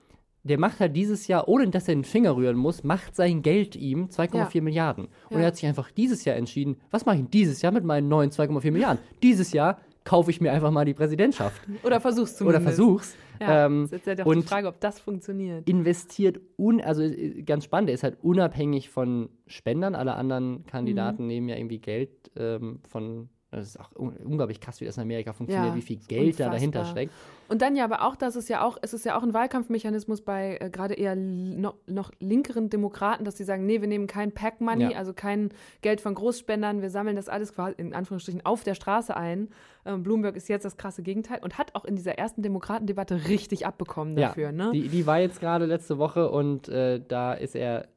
der 0.45 0.59
macht 0.59 0.79
halt 0.81 0.95
dieses 0.95 1.27
Jahr, 1.27 1.49
ohne 1.49 1.69
dass 1.69 1.89
er 1.89 1.95
den 1.95 2.05
Finger 2.05 2.37
rühren 2.37 2.57
muss, 2.57 2.85
macht 2.85 3.17
sein 3.17 3.43
Geld 3.43 3.75
ihm 3.77 4.09
2,4 4.11 4.55
Ja. 4.59 4.63
Milliarden. 4.63 5.05
Und 5.31 5.37
Ja. 5.37 5.41
er 5.41 5.47
hat 5.47 5.57
sich 5.57 5.67
einfach 5.67 5.91
dieses 5.91 6.25
Jahr 6.25 6.37
entschieden, 6.37 6.77
was 6.91 7.05
mache 7.07 7.17
ich 7.17 7.25
dieses 7.31 7.63
Jahr 7.63 7.73
mit 7.73 7.85
meinen 7.85 8.09
neuen 8.09 8.31
2,4 8.31 8.71
Milliarden? 8.73 9.03
Dieses 9.23 9.53
Jahr 9.53 9.79
kaufe 10.05 10.31
ich 10.31 10.41
mir 10.41 10.53
einfach 10.53 10.71
mal 10.71 10.85
die 10.85 10.93
Präsidentschaft. 10.93 11.63
Oder 11.83 11.99
versuch's 11.99 12.33
Oder 12.43 12.53
zumindest. 12.61 12.65
versuch's. 12.77 13.17
Ja, 13.41 13.67
Ähm, 13.67 13.83
das 13.83 13.93
ist 13.93 13.93
jetzt 13.93 14.07
ja 14.07 14.15
doch 14.17 14.25
die 14.31 14.37
und 14.39 14.45
Frage, 14.45 14.69
ob 14.69 14.79
das 14.81 15.01
funktioniert. 15.01 15.69
investiert, 15.69 16.39
un, 16.59 16.81
also 16.83 17.03
äh, 17.03 17.43
ganz 17.43 17.65
spannend, 17.65 17.89
er 17.89 17.95
ist 17.95 18.03
halt 18.05 18.19
unabhängig 18.23 18.91
von 18.91 19.31
Spendern. 19.47 19.95
Alle 19.95 20.15
anderen 20.15 20.51
Mhm. 20.59 20.67
Kandidaten 20.67 21.27
nehmen 21.27 21.49
ja 21.49 21.57
irgendwie 21.57 21.79
Geld 21.79 22.11
ähm, 22.37 22.81
von, 22.87 23.29
das 23.57 23.69
ist 23.69 23.81
auch 23.81 23.91
un 23.97 24.17
unglaublich 24.25 24.61
krass, 24.61 24.81
wie 24.81 24.85
das 24.85 24.97
in 24.97 25.03
Amerika 25.03 25.33
funktioniert, 25.33 25.71
Ja, 25.73 25.77
wie 25.77 25.83
viel 25.83 25.97
Geld 26.09 26.39
da 26.41 26.51
dahinter 26.51 26.81
unfassbar. 26.81 27.03
steckt. 27.03 27.13
Und 27.49 27.61
dann 27.63 27.77
ja 27.77 27.85
aber 27.85 28.03
auch, 28.03 28.17
dass 28.17 28.37
es 28.37 28.49
ja 28.49 28.63
auch, 28.65 28.79
es 28.83 28.95
ist 28.95 29.05
ja 29.05 29.17
auch 29.19 29.23
ein 29.23 29.35
Wahlkampfmechanismus 29.35 30.23
bei 30.23 30.59
äh, 30.61 30.71
gerade 30.71 30.95
eher 30.95 31.15
noch, 31.15 31.75
noch 31.87 32.11
linkeren 32.21 32.71
Demokraten, 32.71 33.25
dass 33.25 33.37
sie 33.37 33.45
sagen, 33.45 33.67
nee, 33.67 33.81
wir 33.81 33.89
nehmen 33.89 34.07
kein 34.07 34.33
Pack-Money, 34.33 34.93
Ja. 34.93 34.99
also 34.99 35.13
kein 35.13 35.51
Geld 35.83 36.01
von 36.01 36.15
Großspendern, 36.15 36.81
wir 36.83 36.91
sammeln 36.91 37.17
das 37.17 37.29
alles 37.29 37.53
quasi 37.55 37.75
in 37.79 37.95
Anführungsstrichen 37.95 38.45
auf 38.47 38.65
der 38.65 38.75
Straße 38.75 39.17
ein. 39.17 39.49
Ähm, 39.85 40.03
Bloomberg 40.03 40.37
ist 40.37 40.49
jetzt 40.49 40.65
das 40.65 40.77
krasse 40.77 41.03
Gegenteil 41.03 41.41
und 41.43 41.59
hat 41.59 41.75
auch 41.75 41.85
in 41.85 41.97
dieser 41.97 42.19
ersten 42.19 42.43
Demokratendebatte 42.43 43.29
richtig 43.29 43.67
abbekommen 43.67 44.17
dafür, 44.17 44.45
ja, 44.47 44.53
ne? 44.53 44.71
die, 44.73 44.89
die 44.89 45.07
war 45.07 45.21
jetzt 45.21 45.41
gerade 45.41 45.67
letzte 45.67 45.99
Woche 45.99 46.31
und 46.31 46.69
äh, 46.69 47.01
da 47.07 47.35
ist 47.35 47.55
er 47.55 47.89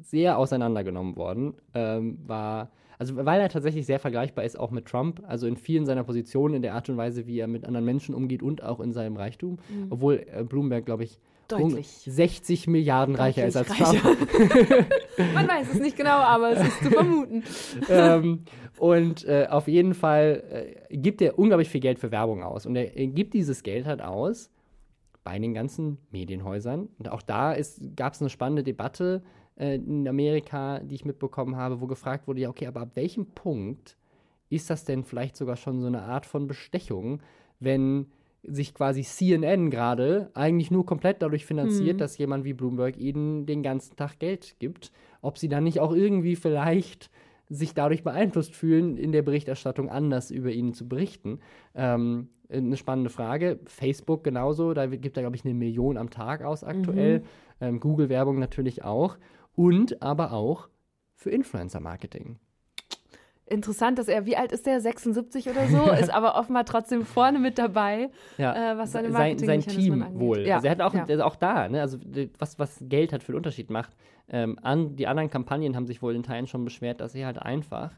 sehr 0.00 0.38
auseinandergenommen 0.38 1.16
worden. 1.16 1.54
Ähm, 1.74 2.18
war, 2.26 2.70
also 3.02 3.16
weil 3.16 3.40
er 3.40 3.48
tatsächlich 3.48 3.84
sehr 3.84 3.98
vergleichbar 3.98 4.44
ist 4.44 4.58
auch 4.58 4.70
mit 4.70 4.86
Trump, 4.86 5.22
also 5.26 5.46
in 5.46 5.56
vielen 5.56 5.86
seiner 5.86 6.04
Positionen, 6.04 6.54
in 6.54 6.62
der 6.62 6.74
Art 6.74 6.88
und 6.88 6.96
Weise, 6.96 7.26
wie 7.26 7.38
er 7.38 7.48
mit 7.48 7.64
anderen 7.64 7.84
Menschen 7.84 8.14
umgeht 8.14 8.42
und 8.42 8.62
auch 8.62 8.80
in 8.80 8.92
seinem 8.92 9.16
Reichtum. 9.16 9.58
Obwohl 9.90 10.24
äh, 10.32 10.44
Bloomberg, 10.44 10.86
glaube 10.86 11.04
ich, 11.04 11.18
Mhm. 11.50 11.62
Deutlich. 11.62 12.06
um 12.06 12.12
60 12.12 12.66
Milliarden 12.68 13.14
reicher 13.14 13.46
ist 13.46 13.56
als 13.56 13.68
Deutlich 13.68 14.00
Trump. 14.00 14.18
Man 15.34 15.48
weiß 15.48 15.72
es 15.74 15.80
nicht 15.80 15.96
genau, 15.96 16.18
aber 16.18 16.52
es 16.52 16.68
ist 16.68 16.82
zu 16.84 16.90
vermuten. 16.90 17.42
ähm, 17.90 18.44
und 18.78 19.24
äh, 19.24 19.46
auf 19.50 19.68
jeden 19.68 19.94
Fall 19.94 20.76
äh, 20.88 20.96
gibt 20.96 21.20
er 21.20 21.38
unglaublich 21.38 21.68
viel 21.68 21.80
Geld 21.80 21.98
für 21.98 22.10
Werbung 22.10 22.42
aus. 22.42 22.66
Und 22.66 22.76
er, 22.76 22.96
er 22.96 23.06
gibt 23.08 23.34
dieses 23.34 23.62
Geld 23.62 23.86
halt 23.86 24.02
aus 24.02 24.50
bei 25.24 25.38
den 25.38 25.54
ganzen 25.54 25.98
Medienhäusern. 26.10 26.88
Und 26.98 27.10
auch 27.10 27.22
da 27.22 27.56
gab 27.96 28.14
es 28.14 28.20
eine 28.20 28.30
spannende 28.30 28.62
Debatte 28.62 29.22
äh, 29.56 29.76
in 29.76 30.06
Amerika, 30.08 30.80
die 30.80 30.94
ich 30.94 31.04
mitbekommen 31.04 31.56
habe, 31.56 31.80
wo 31.80 31.86
gefragt 31.86 32.26
wurde, 32.26 32.40
ja, 32.40 32.48
okay, 32.48 32.66
aber 32.66 32.80
ab 32.80 32.90
welchem 32.94 33.26
Punkt 33.26 33.96
ist 34.50 34.70
das 34.70 34.84
denn 34.84 35.04
vielleicht 35.04 35.36
sogar 35.36 35.56
schon 35.56 35.80
so 35.80 35.86
eine 35.86 36.02
Art 36.02 36.26
von 36.26 36.46
Bestechung, 36.46 37.20
wenn 37.58 38.06
sich 38.44 38.74
quasi 38.74 39.02
CNN 39.02 39.70
gerade 39.70 40.30
eigentlich 40.34 40.70
nur 40.70 40.84
komplett 40.84 41.22
dadurch 41.22 41.46
finanziert, 41.46 42.00
dass 42.00 42.18
jemand 42.18 42.44
wie 42.44 42.52
Bloomberg 42.52 42.96
ihnen 42.98 43.46
den 43.46 43.62
ganzen 43.62 43.96
Tag 43.96 44.18
Geld 44.18 44.56
gibt, 44.58 44.90
ob 45.20 45.38
sie 45.38 45.48
dann 45.48 45.64
nicht 45.64 45.78
auch 45.78 45.92
irgendwie 45.92 46.34
vielleicht 46.34 47.10
sich 47.48 47.74
dadurch 47.74 48.02
beeinflusst 48.02 48.54
fühlen, 48.54 48.96
in 48.96 49.12
der 49.12 49.22
Berichterstattung 49.22 49.88
anders 49.88 50.30
über 50.30 50.50
ihn 50.50 50.74
zu 50.74 50.88
berichten. 50.88 51.38
Ähm, 51.74 52.28
eine 52.50 52.76
spannende 52.76 53.10
Frage. 53.10 53.60
Facebook 53.66 54.24
genauso, 54.24 54.74
da 54.74 54.86
gibt 54.86 55.16
er, 55.16 55.22
glaube 55.22 55.36
ich, 55.36 55.44
eine 55.44 55.54
Million 55.54 55.96
am 55.96 56.10
Tag 56.10 56.42
aus 56.42 56.64
aktuell. 56.64 57.22
Ähm, 57.60 57.80
Google-Werbung 57.80 58.38
natürlich 58.38 58.84
auch. 58.84 59.16
Und 59.54 60.02
aber 60.02 60.32
auch 60.32 60.68
für 61.14 61.30
Influencer-Marketing. 61.30 62.38
Interessant, 63.46 63.98
dass 63.98 64.08
er, 64.08 64.24
wie 64.24 64.36
alt 64.36 64.50
ist 64.52 64.66
der? 64.66 64.80
76 64.80 65.48
oder 65.50 65.66
so, 65.66 65.90
ist 66.00 66.10
aber 66.12 66.36
offenbar 66.36 66.64
trotzdem 66.64 67.04
vorne 67.04 67.38
mit 67.38 67.58
dabei. 67.58 68.10
Ja, 68.38 68.72
Äh, 68.72 68.78
was 68.78 68.92
seine 68.92 69.10
sein, 69.10 69.38
sein 69.38 69.58
Marketingmechanismen 69.58 69.84
Team 69.84 70.02
angeht. 70.02 70.20
wohl. 70.20 70.46
Ja, 70.46 70.56
Also 70.56 70.68
er 70.68 70.70
hat 70.70 70.80
auch, 70.80 70.94
ja. 70.94 71.24
auch 71.24 71.36
da, 71.36 71.68
ne, 71.68 71.80
also 71.80 71.98
was, 72.38 72.58
was 72.58 72.78
Geld 72.80 73.12
halt 73.12 73.22
für 73.22 73.32
den 73.32 73.36
Unterschied 73.36 73.68
macht. 73.68 73.94
Ähm, 74.28 74.58
an, 74.62 74.96
die 74.96 75.06
anderen 75.06 75.28
Kampagnen 75.28 75.76
haben 75.76 75.86
sich 75.86 76.00
wohl 76.02 76.14
in 76.14 76.22
Teilen 76.22 76.46
schon 76.46 76.64
beschwert, 76.64 77.00
dass 77.00 77.14
er 77.14 77.26
halt 77.26 77.42
einfach 77.42 77.92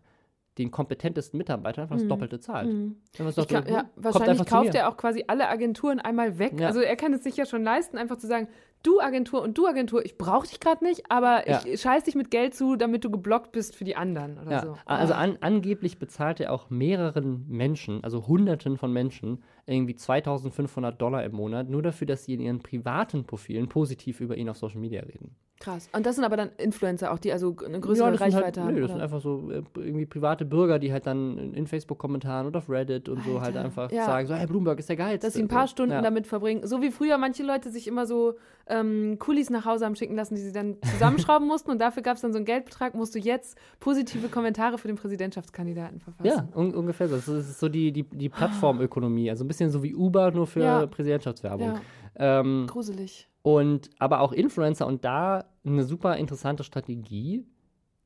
den 0.58 0.70
kompetentesten 0.70 1.36
Mitarbeiter 1.36 1.82
einfach 1.82 1.96
das 1.96 2.06
Doppelte 2.06 2.38
zahlt. 2.40 2.72
Ich 3.12 3.34
sagt, 3.34 3.48
glaub, 3.48 3.68
ja, 3.68 3.80
hm, 3.80 3.88
wahrscheinlich 3.96 4.46
kauft 4.46 4.74
er 4.74 4.88
auch 4.88 4.96
quasi 4.96 5.24
alle 5.26 5.48
Agenturen 5.48 5.98
einmal 6.00 6.38
weg. 6.38 6.58
Ja. 6.58 6.68
Also 6.68 6.80
er 6.80 6.96
kann 6.96 7.12
es 7.12 7.24
sich 7.24 7.36
ja 7.36 7.44
schon 7.44 7.64
leisten, 7.64 7.98
einfach 7.98 8.16
zu 8.16 8.26
sagen, 8.26 8.48
du 8.84 9.00
Agentur 9.00 9.42
und 9.42 9.58
du 9.58 9.66
Agentur, 9.66 10.04
ich 10.04 10.16
brauche 10.18 10.46
dich 10.46 10.60
gerade 10.60 10.84
nicht, 10.84 11.10
aber 11.10 11.48
Ja. 11.48 11.60
ich 11.66 11.80
scheiß 11.80 12.04
dich 12.04 12.14
mit 12.14 12.30
Geld 12.30 12.54
zu, 12.54 12.76
damit 12.76 13.04
du 13.04 13.10
geblockt 13.10 13.50
bist 13.52 13.74
für 13.74 13.84
die 13.84 13.96
anderen 13.96 14.38
oder 14.38 14.50
Ja, 14.50 14.62
so. 14.62 14.76
also 14.86 15.14
Ah. 15.14 15.18
an, 15.18 15.38
angeblich 15.40 15.98
bezahlt 15.98 16.38
er 16.40 16.52
auch 16.52 16.70
mehreren 16.70 17.44
Menschen, 17.48 18.02
also 18.04 18.26
Hunderten 18.26 18.76
von 18.76 18.92
Menschen, 18.92 19.42
irgendwie 19.66 19.94
2500 19.96 21.00
Dollar 21.00 21.24
im 21.24 21.32
Monat, 21.32 21.68
nur 21.68 21.82
dafür, 21.82 22.06
dass 22.06 22.24
sie 22.24 22.34
in 22.34 22.40
ihren 22.40 22.58
privaten 22.60 23.24
Profilen 23.24 23.68
positiv 23.68 24.20
über 24.20 24.36
ihn 24.36 24.48
auf 24.48 24.56
Social 24.58 24.80
Media 24.80 25.02
reden. 25.02 25.34
Krass. 25.60 25.88
Und 25.92 26.04
das 26.04 26.16
sind 26.16 26.24
aber 26.24 26.36
dann 26.36 26.50
Influencer 26.58 27.12
auch, 27.12 27.18
die 27.18 27.32
also 27.32 27.56
eine 27.64 27.78
größere 27.80 28.10
das 28.10 28.18
sind 28.18 28.34
Reichweite 28.34 28.44
halt, 28.44 28.58
haben. 28.58 28.74
Nö, 28.74 28.80
das 28.80 28.90
oder? 28.90 28.94
sind 28.94 29.02
einfach 29.02 29.20
so 29.20 29.50
äh, 29.50 29.62
irgendwie 29.76 30.04
private 30.04 30.44
Bürger, 30.44 30.78
die 30.78 30.92
halt 30.92 31.06
dann 31.06 31.54
in, 31.54 31.66
Facebook-Kommentaren 31.66 32.46
und 32.46 32.56
auf 32.56 32.68
Reddit 32.68 33.08
und 33.08 33.24
so 33.24 33.40
halt 33.40 33.56
Alter, 33.56 33.64
einfach 33.64 33.90
ja. 33.92 34.04
sagen, 34.04 34.26
so, 34.26 34.34
hey, 34.34 34.46
Bloomberg 34.46 34.78
ist 34.78 34.88
der 34.88 34.96
geilste. 34.96 35.26
dass 35.26 35.34
sie 35.34 35.42
ein 35.42 35.48
paar 35.48 35.68
Stunden 35.68 35.92
ja. 35.92 36.02
damit 36.02 36.26
verbringen. 36.26 36.66
So 36.66 36.82
wie 36.82 36.90
früher 36.90 37.18
manche 37.18 37.44
Leute 37.44 37.70
sich 37.70 37.86
immer 37.86 38.04
so 38.04 38.34
ähm, 38.66 39.16
Kulis 39.18 39.48
nach 39.48 39.64
Hause 39.64 39.84
haben 39.84 39.94
schicken 39.94 40.16
lassen, 40.16 40.34
die 40.34 40.42
sie 40.42 40.52
dann 40.52 40.76
zusammenschrauben 40.92 41.46
mussten. 41.48 41.70
Und 41.70 41.80
dafür 41.80 42.02
gab 42.02 42.16
es 42.16 42.22
dann 42.22 42.32
so 42.32 42.38
einen 42.38 42.46
Geldbetrag, 42.46 42.94
musst 42.94 43.14
du 43.14 43.18
jetzt 43.18 43.56
positive 43.80 44.28
Kommentare 44.28 44.76
für 44.76 44.88
den 44.88 44.96
Präsidentschaftskandidaten 44.96 46.00
verfassen. 46.00 46.26
Ja, 46.26 46.48
un 46.54 46.74
ungefähr 46.74 47.08
so. 47.08 47.16
Das 47.16 47.28
ist 47.28 47.60
so 47.60 47.68
die, 47.68 47.92
die, 47.92 48.02
die 48.02 48.28
Plattformökonomie. 48.28 49.30
Also 49.30 49.44
ein 49.44 49.48
bisschen 49.48 49.70
so 49.70 49.82
wie 49.82 49.94
Uber, 49.94 50.30
nur 50.32 50.46
für 50.46 50.60
Ja. 50.60 50.86
Präsidentschaftswerbung. 50.86 51.74
Ja. 52.18 52.40
Ähm, 52.40 52.66
Gruselig. 52.68 53.28
Und 53.44 53.90
aber 53.98 54.20
auch 54.22 54.32
Influencer 54.32 54.86
und 54.86 55.04
da 55.04 55.44
eine 55.66 55.84
super 55.84 56.16
interessante 56.16 56.64
Strategie. 56.64 57.44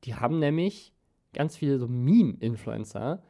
Die 0.03 0.17
haben 0.17 0.41
nämlich 0.41 0.93
ganz 1.33 1.57
viele 1.57 1.79
so 1.79 1.87
Meme-Influencer 1.87 3.23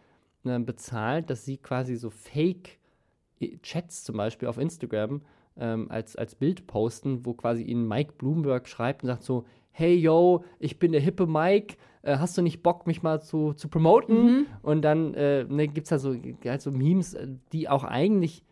äh, 0.45 0.59
bezahlt, 0.59 1.29
dass 1.29 1.45
sie 1.45 1.59
quasi 1.59 1.97
so 1.97 2.09
Fake-Chats 2.09 4.05
zum 4.05 4.17
Beispiel 4.17 4.49
auf 4.49 4.57
Instagram 4.57 5.21
ähm, 5.59 5.91
als, 5.91 6.17
als 6.17 6.35
Bild 6.35 6.67
posten, 6.67 7.27
wo 7.27 7.35
quasi 7.35 7.63
ihnen 7.63 7.87
Mike 7.87 8.15
Bloomberg 8.17 8.69
schreibt 8.69 9.03
und 9.03 9.09
sagt 9.09 9.23
so, 9.23 9.45
hey 9.71 9.95
yo, 9.95 10.45
ich 10.59 10.79
bin 10.79 10.93
der 10.93 11.03
hippe 11.03 11.27
Mike, 11.27 11.77
äh, 12.01 12.17
hast 12.17 12.39
du 12.39 12.43
nicht 12.43 12.63
Bock, 12.63 12.87
mich 12.87 13.03
mal 13.03 13.21
zu, 13.21 13.53
zu 13.53 13.69
promoten? 13.69 14.47
Und 14.63 14.81
dann 14.81 15.13
äh, 15.13 15.45
ne, 15.45 15.69
gibt 15.69 15.85
es 15.85 15.91
da 15.91 15.99
so, 15.99 16.17
halt 16.47 16.63
so 16.63 16.71
Memes, 16.71 17.13
äh, 17.13 17.29
die 17.53 17.69
auch 17.69 17.85
eigentlich 17.85 18.45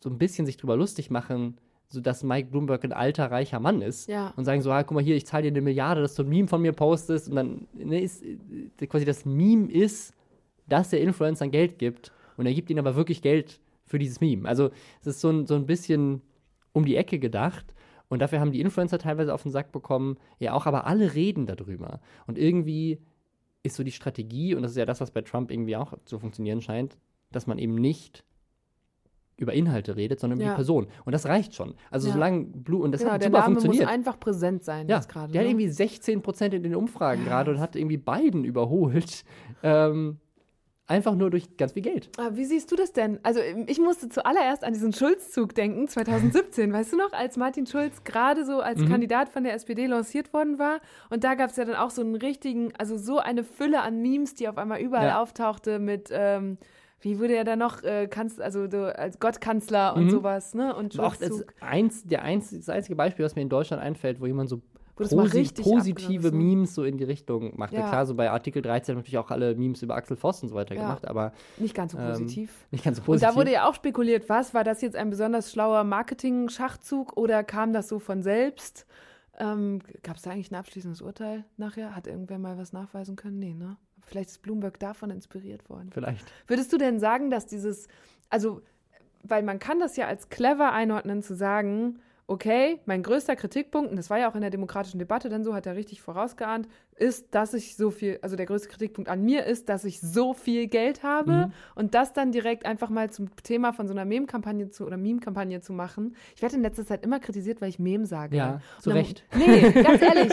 so 0.00 0.10
ein 0.10 0.18
bisschen 0.18 0.44
sich 0.44 0.56
drüber 0.56 0.76
lustig 0.76 1.08
machen, 1.08 1.56
so 1.92 2.00
dass 2.00 2.22
Mike 2.22 2.48
Bloomberg 2.50 2.84
ein 2.84 2.92
alter, 2.92 3.30
reicher 3.30 3.60
Mann 3.60 3.82
ist. 3.82 4.08
Ja. 4.08 4.32
Und 4.36 4.44
sagen 4.44 4.62
so, 4.62 4.72
ah, 4.72 4.82
guck 4.82 4.94
mal 4.94 5.04
hier, 5.04 5.14
ich 5.14 5.26
zahle 5.26 5.42
dir 5.42 5.48
eine 5.48 5.60
Milliarde, 5.60 6.00
dass 6.00 6.14
du 6.14 6.22
ein 6.22 6.28
Meme 6.28 6.48
von 6.48 6.62
mir 6.62 6.72
postest. 6.72 7.28
Und 7.28 7.36
dann 7.36 7.66
ne, 7.74 8.00
ist 8.00 8.24
äh, 8.24 8.86
quasi 8.86 9.04
das 9.04 9.26
Meme 9.26 9.70
ist, 9.70 10.14
dass 10.66 10.88
der 10.88 11.02
Influencer 11.02 11.48
Geld 11.48 11.78
gibt. 11.78 12.12
Und 12.38 12.46
er 12.46 12.54
gibt 12.54 12.70
ihnen 12.70 12.78
aber 12.78 12.96
wirklich 12.96 13.20
Geld 13.20 13.60
für 13.84 13.98
dieses 13.98 14.20
Meme. 14.20 14.48
Also 14.48 14.70
es 15.02 15.08
ist 15.08 15.20
so 15.20 15.28
ein, 15.28 15.46
so 15.46 15.54
ein 15.54 15.66
bisschen 15.66 16.22
um 16.72 16.86
die 16.86 16.96
Ecke 16.96 17.18
gedacht. 17.18 17.74
Und 18.08 18.20
dafür 18.20 18.40
haben 18.40 18.52
die 18.52 18.60
Influencer 18.60 18.98
teilweise 18.98 19.34
auf 19.34 19.42
den 19.42 19.52
Sack 19.52 19.70
bekommen. 19.70 20.16
Ja, 20.38 20.54
auch, 20.54 20.64
aber 20.64 20.86
alle 20.86 21.12
reden 21.12 21.46
darüber. 21.46 22.00
Und 22.26 22.38
irgendwie 22.38 23.00
ist 23.62 23.76
so 23.76 23.84
die 23.84 23.92
Strategie, 23.92 24.54
und 24.54 24.62
das 24.62 24.72
ist 24.72 24.78
ja 24.78 24.86
das, 24.86 25.02
was 25.02 25.10
bei 25.10 25.20
Trump 25.20 25.50
irgendwie 25.50 25.76
auch 25.76 25.92
zu 26.06 26.18
funktionieren 26.18 26.62
scheint, 26.62 26.96
dass 27.30 27.46
man 27.46 27.58
eben 27.58 27.74
nicht 27.74 28.24
über 29.36 29.52
Inhalte 29.54 29.96
redet, 29.96 30.20
sondern 30.20 30.38
über 30.38 30.46
Ja. 30.46 30.52
die 30.52 30.56
Person. 30.56 30.86
Und 31.04 31.12
das 31.12 31.26
reicht 31.26 31.54
schon. 31.54 31.74
Also 31.90 32.08
Ja. 32.08 32.14
solange 32.14 32.44
Blue, 32.44 32.82
und 32.82 32.92
das 32.92 33.00
genau, 33.00 33.12
hat 33.14 33.22
der 33.22 33.28
super 33.28 33.40
Name 33.40 33.54
muss 33.54 33.64
funktioniert. 33.64 33.90
einfach 33.92 34.20
präsent 34.20 34.62
sein 34.64 34.88
Ja, 34.88 34.96
jetzt 34.96 35.08
gerade. 35.08 35.32
der 35.32 35.40
hat 35.40 35.46
ne? 35.46 35.50
irgendwie 35.52 35.68
16 35.68 36.22
Prozent 36.22 36.54
in 36.54 36.62
den 36.62 36.74
Umfragen 36.74 37.24
gerade 37.24 37.50
und 37.50 37.60
hat 37.60 37.74
irgendwie 37.76 37.96
Biden 37.98 38.44
überholt. 38.44 39.24
Ähm, 39.64 40.18
einfach 40.88 41.14
nur 41.14 41.30
durch 41.30 41.56
ganz 41.56 41.72
viel 41.72 41.82
Geld. 41.82 42.10
Aber 42.18 42.36
wie 42.36 42.44
siehst 42.44 42.70
du 42.72 42.76
das 42.76 42.92
denn? 42.92 43.20
Also 43.22 43.38
ich 43.66 43.78
musste 43.80 44.08
zuallererst 44.08 44.64
an 44.64 44.72
diesen 44.72 44.92
Schulz-Zug 44.92 45.54
denken, 45.54 45.86
2017, 45.86 46.72
weißt 46.72 46.92
du 46.92 46.96
noch, 46.96 47.12
als 47.12 47.36
Martin 47.36 47.66
Schulz 47.66 48.02
gerade 48.02 48.44
so 48.44 48.60
als 48.60 48.84
Kandidat 48.84 49.28
von 49.28 49.44
der 49.44 49.54
SPD 49.54 49.86
lanciert 49.86 50.32
worden 50.34 50.58
war. 50.58 50.80
Und 51.10 51.22
da 51.22 51.34
gab 51.36 51.50
es 51.50 51.56
ja 51.56 51.64
dann 51.64 51.76
auch 51.76 51.90
so 51.90 52.02
einen 52.02 52.16
richtigen, 52.16 52.72
also 52.76 52.98
so 52.98 53.18
eine 53.20 53.44
Fülle 53.44 53.82
an 53.82 54.02
Memes, 54.02 54.34
die 54.34 54.48
auf 54.48 54.58
einmal 54.58 54.80
überall 54.80 55.12
auftauchte 55.12 55.78
mit, 55.78 56.08
ähm, 56.10 56.58
wie 57.02 57.18
wurde 57.18 57.34
er 57.36 57.44
da 57.44 57.56
noch, 57.56 57.82
äh, 57.82 58.06
Kanz 58.08 58.40
also 58.40 58.68
so 58.70 58.84
als 58.84 59.18
Gottkanzler 59.20 59.94
und 59.94 60.10
sowas, 60.10 60.54
ne? 60.54 60.74
Und 60.74 60.98
Auch 60.98 61.16
das 61.16 61.44
eins, 61.60 62.04
der 62.04 62.22
eins, 62.22 62.50
das 62.50 62.68
einzige 62.68 62.96
Beispiel, 62.96 63.24
was 63.24 63.34
mir 63.36 63.42
in 63.42 63.48
Deutschland 63.48 63.82
einfällt, 63.82 64.20
wo 64.20 64.26
jemand 64.26 64.48
so 64.48 64.60
posi 64.94 65.18
richtig 65.38 65.64
positive 65.64 66.30
ne? 66.30 66.36
Memes 66.36 66.74
so 66.74 66.84
in 66.84 66.98
die 66.98 67.04
Richtung 67.04 67.58
macht. 67.58 67.72
Ja. 67.72 67.88
Klar, 67.88 68.06
so 68.06 68.14
bei 68.14 68.30
Artikel 68.30 68.62
13 68.62 68.92
haben 68.94 68.98
natürlich 69.00 69.18
auch 69.18 69.30
alle 69.30 69.54
Memes 69.56 69.82
über 69.82 69.96
Axel 69.96 70.16
Voss 70.16 70.42
und 70.42 70.48
so 70.50 70.54
weiter 70.54 70.74
Ja. 70.76 70.82
gemacht, 70.82 71.06
aber 71.08 71.32
Nicht 71.58 71.74
ganz 71.74 71.92
so 71.92 71.98
ähm, 71.98 72.10
positiv. 72.12 72.66
nicht 72.70 72.84
ganz 72.84 72.98
so 72.98 73.00
Und 73.02 73.06
positiv. 73.06 73.28
da 73.28 73.34
wurde 73.36 73.52
ja 73.52 73.68
auch 73.68 73.74
spekuliert, 73.74 74.28
was 74.28 74.54
war 74.54 74.62
das 74.64 74.80
jetzt 74.80 74.94
ein 74.96 75.10
besonders 75.10 75.50
schlauer 75.50 75.82
Marketing-Schachzug 75.84 77.16
oder 77.16 77.42
kam 77.44 77.72
das 77.72 77.88
so 77.88 77.98
von 77.98 78.22
selbst? 78.22 78.86
Ähm, 79.38 79.80
Gab 80.02 80.16
es 80.16 80.22
da 80.22 80.30
eigentlich 80.30 80.52
ein 80.52 80.56
abschließendes 80.56 81.00
Urteil 81.00 81.44
nachher? 81.56 81.96
Hat 81.96 82.06
irgendwer 82.06 82.38
mal 82.38 82.58
was 82.58 82.72
nachweisen 82.72 83.16
können? 83.16 83.38
Nee, 83.38 83.54
ne? 83.54 83.76
Vielleicht 84.06 84.30
ist 84.30 84.42
Bloomberg 84.42 84.78
davon 84.78 85.10
inspiriert 85.10 85.68
worden. 85.68 85.90
Vielleicht. 85.92 86.24
Würdest 86.46 86.72
du 86.72 86.78
denn 86.78 86.98
sagen, 87.00 87.30
dass 87.30 87.46
dieses, 87.46 87.88
also, 88.28 88.62
weil 89.22 89.42
man 89.42 89.58
kann 89.58 89.80
das 89.80 89.96
ja 89.96 90.06
als 90.06 90.28
clever 90.28 90.72
einordnen, 90.72 91.22
zu 91.22 91.34
sagen, 91.34 92.00
okay, 92.26 92.80
mein 92.86 93.02
größter 93.02 93.36
Kritikpunkt, 93.36 93.90
und 93.90 93.96
das 93.96 94.10
war 94.10 94.18
ja 94.18 94.30
auch 94.30 94.34
in 94.34 94.40
der 94.40 94.50
demokratischen 94.50 94.98
Debatte 94.98 95.28
dann 95.28 95.44
so, 95.44 95.54
hat 95.54 95.66
er 95.66 95.76
richtig 95.76 96.00
vorausgeahnt, 96.02 96.68
ist, 96.96 97.34
dass 97.34 97.54
ich 97.54 97.76
so 97.76 97.90
viel, 97.90 98.18
also 98.22 98.36
der 98.36 98.46
größte 98.46 98.68
Kritikpunkt 98.68 99.10
an 99.10 99.22
mir 99.24 99.44
ist, 99.46 99.68
dass 99.68 99.84
ich 99.84 100.00
so 100.00 100.34
viel 100.34 100.66
Geld 100.68 101.02
habe 101.02 101.32
Mhm. 101.32 101.52
und 101.74 101.94
das 101.94 102.12
dann 102.12 102.32
direkt 102.32 102.64
einfach 102.66 102.90
mal 102.90 103.10
zum 103.10 103.34
Thema 103.42 103.72
von 103.72 103.88
so 103.88 103.94
einer 103.94 104.04
Meme-Kampagne 104.04 104.70
zu 104.70 104.86
oder 104.86 104.96
Meme-Kampagne 104.96 105.60
zu 105.60 105.72
machen. 105.72 106.14
Ich 106.36 106.42
werde 106.42 106.56
in 106.56 106.62
letzter 106.62 106.86
Zeit 106.86 107.04
immer 107.04 107.18
kritisiert, 107.18 107.60
weil 107.60 107.70
ich 107.70 107.78
Meme 107.78 108.06
sage. 108.06 108.36
Ja, 108.36 108.60
zu 108.80 108.90
dann- 108.90 108.98
Recht. 108.98 109.24
Nee, 109.36 109.70
ganz 109.82 110.00
ehrlich, 110.02 110.32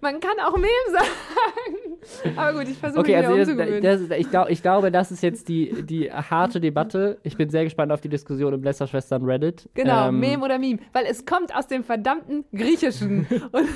man 0.00 0.20
kann 0.20 0.38
auch 0.44 0.56
Meme 0.56 0.68
sagen. 0.90 2.36
Aber 2.36 2.58
gut, 2.58 2.68
ich 2.68 2.78
versuche 2.78 3.00
Okay, 3.00 3.16
also 3.16 3.32
umzugewöhnen. 3.34 3.82
das, 3.82 4.06
das, 4.08 4.18
ich, 4.18 4.30
glaub, 4.30 4.48
ich 4.50 4.62
glaube, 4.62 4.90
das 4.90 5.10
ist 5.10 5.22
jetzt 5.22 5.48
die, 5.48 5.82
die 5.84 6.10
harte 6.12 6.60
Debatte. 6.60 7.18
Ich 7.22 7.36
bin 7.36 7.50
sehr 7.50 7.64
gespannt 7.64 7.92
auf 7.92 8.00
die 8.00 8.08
Diskussion 8.08 8.52
im 8.54 8.62
Lästerschwestern 8.62 9.24
Reddit. 9.24 9.68
Genau, 9.74 10.08
Ähm, 10.08 10.20
Mem 10.20 10.42
oder 10.42 10.58
Meme. 10.58 10.78
Weil 10.92 11.06
es 11.06 11.24
kommt 11.26 11.54
aus 11.54 11.66
dem 11.66 11.82
verdammten 11.84 12.44
Griechischen. 12.54 13.26
Und 13.52 13.68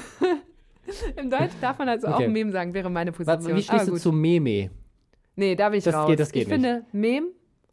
im 1.16 1.30
Deutsch 1.30 1.53
darf 1.61 1.78
man 1.78 1.89
also 1.89 2.09
Okay. 2.09 2.26
auch 2.26 2.28
Mem 2.30 2.51
sagen, 2.53 2.74
wäre 2.74 2.91
meine 2.91 3.12
Position. 3.12 3.57
Wie 3.57 3.62
stehst 3.62 3.83
Aber 3.83 3.91
du 3.93 3.97
zu 3.99 4.12
Meme? 4.12 4.70
Nee, 5.37 5.55
da 5.57 5.68
bin 5.70 5.78
ich 5.78 5.85
Das 5.85 5.95
raus. 5.95 6.09
geht- 6.09 6.20
das 6.20 6.33
geht 6.33 6.43
ich 6.43 6.49
finde 6.49 6.85
Mem 6.93 7.26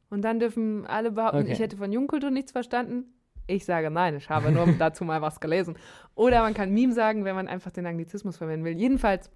und 0.10 0.22
dann 0.24 0.40
dürfen 0.40 0.86
alle 0.88 1.12
behaupten, 1.12 1.40
Okay. 1.42 1.52
ich 1.54 1.60
hätte 1.60 1.78
von 1.78 1.92
Jugendkultur 1.92 2.30
nichts 2.32 2.52
verstanden. 2.52 3.06
Ich 3.48 3.66
sage 3.66 3.90
nein, 3.90 4.16
ich 4.16 4.30
habe 4.30 4.52
nur 4.52 4.68
dazu 4.80 5.04
mal 5.04 5.22
was 5.22 5.40
gelesen. 5.40 5.76
Oder 6.16 6.42
man 6.42 6.54
kann 6.54 6.72
Meme 6.72 6.94
sagen, 6.94 7.26
wenn 7.26 7.36
man 7.36 7.48
einfach 7.48 7.72
den 7.72 7.86
Anglizismus 7.86 8.38
verwenden 8.38 8.64
will. 8.66 8.78
Jedenfalls 8.78 9.30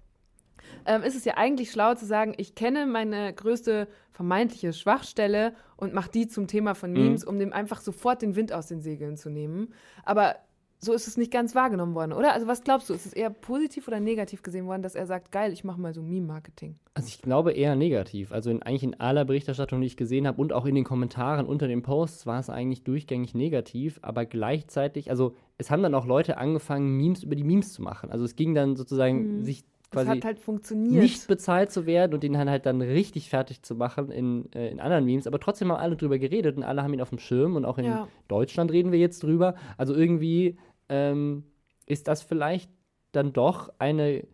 ähm, 0.86 1.02
ist 1.02 1.16
es 1.16 1.24
ja 1.24 1.36
eigentlich 1.36 1.70
schlau 1.70 1.94
zu 1.94 2.06
sagen, 2.06 2.32
ich 2.38 2.54
kenne 2.54 2.86
meine 2.86 3.32
größte 3.34 3.88
vermeintliche 4.12 4.72
Schwachstelle 4.72 5.52
und 5.76 5.92
mache 5.92 6.10
die 6.10 6.28
zum 6.28 6.46
Thema 6.46 6.74
von 6.74 6.92
Memes, 6.92 7.24
um 7.24 7.38
dem 7.38 7.52
einfach 7.52 7.80
sofort 7.80 8.22
den 8.22 8.36
Wind 8.36 8.52
aus 8.52 8.68
den 8.68 8.80
Segeln 8.80 9.16
zu 9.16 9.28
nehmen. 9.28 9.74
Aber 10.04 10.36
so 10.84 10.92
ist 10.92 11.08
es 11.08 11.16
nicht 11.16 11.30
ganz 11.32 11.54
wahrgenommen 11.54 11.94
worden, 11.94 12.12
oder? 12.12 12.32
Also 12.32 12.46
was 12.46 12.62
glaubst 12.62 12.88
du, 12.90 12.94
ist 12.94 13.06
es 13.06 13.12
eher 13.12 13.30
positiv 13.30 13.88
oder 13.88 14.00
negativ 14.00 14.42
gesehen 14.42 14.66
worden, 14.66 14.82
dass 14.82 14.94
er 14.94 15.06
sagt, 15.06 15.32
geil, 15.32 15.52
ich 15.52 15.64
mache 15.64 15.80
mal 15.80 15.94
so 15.94 16.02
Meme-Marketing? 16.02 16.76
Also 16.94 17.08
ich 17.08 17.20
glaube 17.22 17.52
eher 17.52 17.74
negativ. 17.74 18.30
Also 18.32 18.50
in, 18.50 18.62
eigentlich 18.62 18.84
in 18.84 19.00
aller 19.00 19.24
Berichterstattung, 19.24 19.80
die 19.80 19.86
ich 19.88 19.96
gesehen 19.96 20.26
habe 20.26 20.40
und 20.40 20.52
auch 20.52 20.66
in 20.66 20.74
den 20.74 20.84
Kommentaren 20.84 21.46
unter 21.46 21.66
den 21.66 21.82
Posts 21.82 22.26
war 22.26 22.38
es 22.38 22.50
eigentlich 22.50 22.84
durchgängig 22.84 23.34
negativ, 23.34 23.98
aber 24.02 24.24
gleichzeitig, 24.26 25.10
also 25.10 25.34
es 25.58 25.70
haben 25.70 25.82
dann 25.82 25.94
auch 25.94 26.06
Leute 26.06 26.36
angefangen, 26.38 26.96
Memes 26.96 27.22
über 27.22 27.34
die 27.34 27.44
Memes 27.44 27.72
zu 27.72 27.82
machen. 27.82 28.10
Also 28.12 28.24
es 28.24 28.36
ging 28.36 28.54
dann 28.54 28.76
sozusagen 28.76 29.42
sich 29.44 29.62
Das 29.90 30.04
quasi 30.04 30.08
hat 30.18 30.24
halt 30.24 30.38
funktioniert. 30.40 31.02
nicht 31.02 31.26
bezahlt 31.28 31.70
zu 31.70 31.86
werden 31.86 32.14
und 32.14 32.22
den 32.22 32.32
dann 32.32 32.50
halt 32.50 32.66
dann 32.66 32.80
richtig 32.80 33.28
fertig 33.30 33.62
zu 33.62 33.74
machen 33.76 34.10
in, 34.10 34.50
äh, 34.52 34.68
in 34.70 34.80
anderen 34.80 35.04
Memes. 35.04 35.26
Aber 35.26 35.38
trotzdem 35.40 35.70
haben 35.72 35.78
alle 35.80 35.96
drüber 35.96 36.18
geredet 36.18 36.56
und 36.56 36.62
alle 36.64 36.82
haben 36.82 36.92
ihn 36.94 37.00
auf 37.00 37.10
dem 37.10 37.18
Schirm 37.18 37.54
und 37.56 37.64
auch 37.64 37.78
in 37.78 37.86
Ja. 37.86 38.08
Deutschland 38.28 38.70
reden 38.72 38.90
wir 38.92 38.98
jetzt 38.98 39.22
drüber. 39.22 39.54
Also 39.76 39.94
irgendwie 39.94 40.56
ähm, 40.94 41.44
ist 41.86 42.08
das 42.08 42.22
vielleicht 42.22 42.70
dann 43.12 43.32
doch 43.32 43.72
eine 43.78 44.26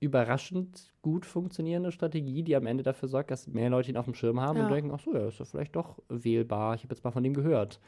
überraschend 0.00 0.92
gut 1.02 1.26
funktionierende 1.26 1.92
Strategie, 1.92 2.42
die 2.42 2.56
am 2.56 2.66
Ende 2.66 2.82
dafür 2.82 3.08
sorgt, 3.08 3.30
dass 3.30 3.46
mehr 3.46 3.70
Leute 3.70 3.90
ihn 3.90 3.96
auf 3.96 4.04
dem 4.06 4.14
Schirm 4.14 4.40
haben 4.40 4.58
Ja. 4.58 4.64
und 4.64 4.70
denken, 4.70 4.90
ach 4.92 5.00
so, 5.00 5.14
ja, 5.14 5.28
ist 5.28 5.38
ja 5.38 5.44
vielleicht 5.44 5.76
doch 5.76 5.98
wählbar. 6.08 6.74
Ich 6.74 6.82
habe 6.84 6.94
jetzt 6.94 7.04
mal 7.04 7.12
von 7.12 7.22
dem 7.22 7.34
gehört. 7.34 7.80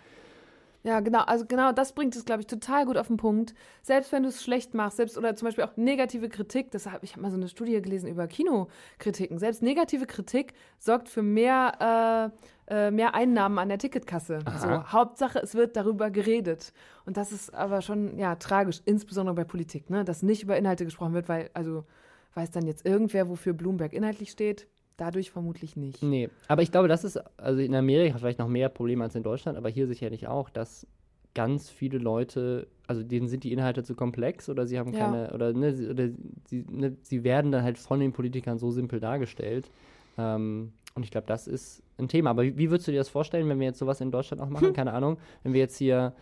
Ja, 0.85 1.01
genau. 1.01 1.21
Also 1.21 1.47
genau 1.47 1.73
das 1.73 1.95
bringt 1.95 2.15
es, 2.15 2.27
glaube 2.27 2.43
ich, 2.43 2.47
total 2.47 2.85
gut 2.85 2.99
auf 2.99 3.07
den 3.07 3.17
Punkt. 3.17 3.55
Selbst 3.81 4.13
wenn 4.13 4.23
du 4.23 4.29
es 4.29 4.45
schlecht 4.45 4.75
machst, 4.75 4.99
selbst 4.99 5.17
oder 5.17 5.35
zum 5.35 5.47
Beispiel 5.47 5.65
auch 5.65 5.75
negative 5.77 6.29
Kritik, 6.29 6.71
das 6.73 6.87
hab, 6.87 7.03
ich 7.03 7.13
habe 7.13 7.23
mal 7.23 7.31
so 7.31 7.39
eine 7.39 7.49
Studie 7.49 7.81
gelesen 7.81 8.11
über 8.11 8.27
Kinokritiken. 8.27 9.39
Selbst 9.39 9.63
negative 9.63 10.05
Kritik 10.05 10.53
sorgt 10.79 11.09
für 11.09 11.23
mehr, 11.23 12.31
äh, 12.69 12.87
äh, 12.89 12.91
mehr 12.91 13.15
Einnahmen 13.15 13.59
an 13.59 13.71
der 13.71 13.79
Ticketkasse. 13.79 14.41
So. 14.59 14.93
Hauptsache, 14.93 15.39
es 15.39 15.55
wird 15.55 15.75
darüber 15.75 16.11
geredet. 16.11 16.75
Und 17.07 17.17
das 17.17 17.33
ist 17.33 17.55
aber 17.55 17.81
schon 17.81 18.19
ja 18.19 18.35
tragisch, 18.35 18.83
insbesondere 18.85 19.35
bei 19.35 19.45
Politik, 19.45 19.89
ne? 19.89 20.05
dass 20.05 20.23
nicht 20.23 20.43
über 20.43 20.59
Inhalte 20.59 20.85
gesprochen 20.85 21.15
wird, 21.15 21.31
weil 21.31 21.49
also 21.55 21.87
weiß 22.35 22.51
dann 22.51 22.67
jetzt 22.67 22.85
irgendwer, 22.85 23.31
wofür 23.31 23.55
Bloomberg 23.55 23.95
inhaltlich 23.95 24.31
steht. 24.31 24.69
Dadurch 24.97 25.31
vermutlich 25.31 25.77
nicht. 25.77 26.03
Nee, 26.03 26.29
aber 26.47 26.63
ich 26.63 26.71
glaube, 26.71 26.87
das 26.89 27.03
ist, 27.03 27.21
also 27.37 27.61
in 27.61 27.75
Amerika 27.75 28.19
vielleicht 28.19 28.39
noch 28.39 28.49
mehr 28.49 28.69
Probleme 28.69 29.03
als 29.05 29.15
in 29.15 29.23
Deutschland, 29.25 29.59
aber 29.59 29.69
hier 29.69 29.87
sicherlich 29.87 30.29
auch, 30.29 30.51
dass 30.51 30.87
ganz 31.35 31.69
viele 31.69 31.99
Leute, 31.99 32.69
also 32.87 33.03
denen 33.03 33.27
sind 33.27 33.43
die 33.43 33.53
Inhalte 33.53 33.83
zu 33.83 33.95
komplex 33.97 34.49
oder 34.49 34.67
sie 34.67 34.79
haben 34.79 34.93
Ja. 34.93 34.99
keine, 35.01 35.33
oder, 35.35 35.53
ne, 35.53 35.73
sie, 35.73 35.89
oder 35.89 36.09
sie, 36.47 36.65
ne, 36.71 36.97
sie 37.03 37.25
werden 37.25 37.51
dann 37.51 37.65
halt 37.65 37.77
von 37.77 37.99
den 37.99 38.13
Politikern 38.13 38.59
so 38.59 38.71
simpel 38.71 39.01
dargestellt. 39.01 39.69
Ähm, 40.17 40.73
und 40.95 41.03
ich 41.03 41.11
glaube, 41.11 41.27
das 41.27 41.49
ist 41.49 41.83
ein 41.99 42.07
Thema. 42.07 42.31
Aber 42.31 42.45
wie, 42.45 42.57
wie 42.57 42.71
würdest 42.71 42.87
du 42.87 42.93
dir 42.93 42.99
das 42.99 43.09
vorstellen, 43.09 43.49
wenn 43.49 43.59
wir 43.59 43.67
jetzt 43.67 43.81
sowas 43.81 44.01
in 44.01 44.13
Deutschland 44.13 44.41
auch 44.41 44.49
machen? 44.49 44.73
Keine 44.75 44.93
Ahnung. 44.93 45.19
Wenn 45.43 45.53
wir 45.53 45.61
jetzt 45.61 45.77
hier, 45.77 46.13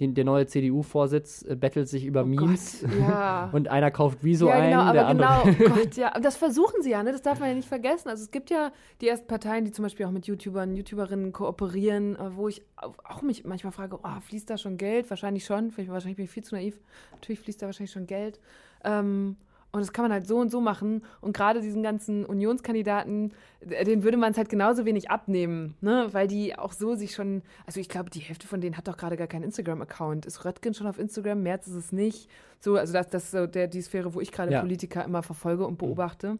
den, 0.00 0.14
der 0.14 0.24
neue 0.24 0.46
CDU-Vorsitz 0.46 1.42
äh, 1.42 1.54
bettelt 1.54 1.88
sich 1.88 2.04
über 2.06 2.22
Oh 2.22 2.26
Memes 2.26 2.80
Gott, 2.82 2.90
ja. 2.98 3.50
und 3.52 3.68
einer 3.68 3.90
kauft 3.90 4.24
Rezo 4.24 4.48
ja, 4.48 4.54
ein, 4.54 4.70
genau, 4.70 4.92
der 4.92 5.06
aber 5.06 5.26
andere. 5.26 5.52
genau, 5.54 5.66
oh 5.74 5.78
Gott, 5.78 5.96
ja. 5.96 6.16
Und 6.16 6.24
das 6.24 6.36
versuchen 6.36 6.82
sie 6.82 6.90
ja, 6.90 7.02
ne? 7.02 7.12
Das 7.12 7.22
darf 7.22 7.40
man 7.40 7.50
ja 7.50 7.54
nicht 7.54 7.68
vergessen. 7.68 8.08
Also 8.08 8.24
es 8.24 8.30
gibt 8.30 8.50
ja 8.50 8.72
die 9.00 9.08
ersten 9.08 9.26
Parteien, 9.26 9.64
die 9.64 9.70
zum 9.72 9.82
Beispiel 9.84 10.06
auch 10.06 10.10
mit 10.10 10.26
YouTubern, 10.26 10.74
YouTuberinnen 10.74 11.32
kooperieren, 11.32 12.16
äh, 12.16 12.34
wo 12.36 12.48
ich 12.48 12.62
au- 12.76 12.94
auch 13.04 13.22
mich 13.22 13.44
manchmal 13.44 13.72
frage, 13.72 13.98
oh, 14.02 14.20
fließt 14.26 14.48
da 14.50 14.56
schon 14.58 14.76
Geld? 14.76 15.08
Wahrscheinlich 15.10 15.44
schon. 15.44 15.70
Vielleicht, 15.70 15.90
wahrscheinlich 15.90 16.16
bin 16.16 16.24
ich 16.24 16.30
viel 16.30 16.44
zu 16.44 16.54
naiv. 16.54 16.80
Natürlich 17.12 17.40
fließt 17.40 17.60
da 17.62 17.66
wahrscheinlich 17.66 17.92
schon 17.92 18.06
Geld. 18.06 18.40
Ähm, 18.84 19.36
und 19.72 19.80
das 19.80 19.92
kann 19.92 20.04
man 20.04 20.12
halt 20.12 20.26
so 20.26 20.36
und 20.38 20.50
so 20.50 20.60
machen. 20.60 21.02
Und 21.20 21.34
gerade 21.34 21.62
diesen 21.62 21.82
ganzen 21.82 22.24
Unionskandidaten, 22.26 23.32
äh, 23.60 23.84
denen 23.84 24.04
würde 24.04 24.18
man 24.18 24.32
es 24.32 24.38
halt 24.38 24.50
genauso 24.50 24.84
wenig 24.84 25.10
abnehmen, 25.10 25.74
ne? 25.80 26.08
Weil 26.12 26.28
die 26.28 26.58
auch 26.58 26.72
so 26.72 26.94
sich 26.94 27.14
schon, 27.14 27.42
also 27.66 27.80
ich 27.80 27.88
glaube, 27.88 28.10
die 28.10 28.20
Hälfte 28.20 28.46
von 28.46 28.60
denen 28.60 28.76
hat 28.76 28.86
doch 28.86 28.96
gerade 28.98 29.16
gar 29.16 29.26
keinen 29.26 29.44
Instagram-Account. 29.44 30.26
Ist 30.26 30.44
Röttgen 30.44 30.74
schon 30.74 30.86
auf 30.86 30.98
Instagram? 30.98 31.42
Merz 31.42 31.66
ist 31.66 31.74
es 31.74 31.92
nicht. 31.92 32.28
So, 32.60 32.76
also 32.76 32.92
das, 32.92 33.08
das 33.08 33.24
ist 33.24 33.30
so 33.32 33.46
der, 33.46 33.66
die 33.66 33.80
Sphäre, 33.80 34.14
wo 34.14 34.20
ich 34.20 34.30
gerade 34.30 34.52
Ja. 34.52 34.60
Politiker 34.60 35.04
immer 35.04 35.22
verfolge 35.22 35.66
und 35.66 35.78
beobachte. 35.78 36.26
Ähm, 36.28 36.38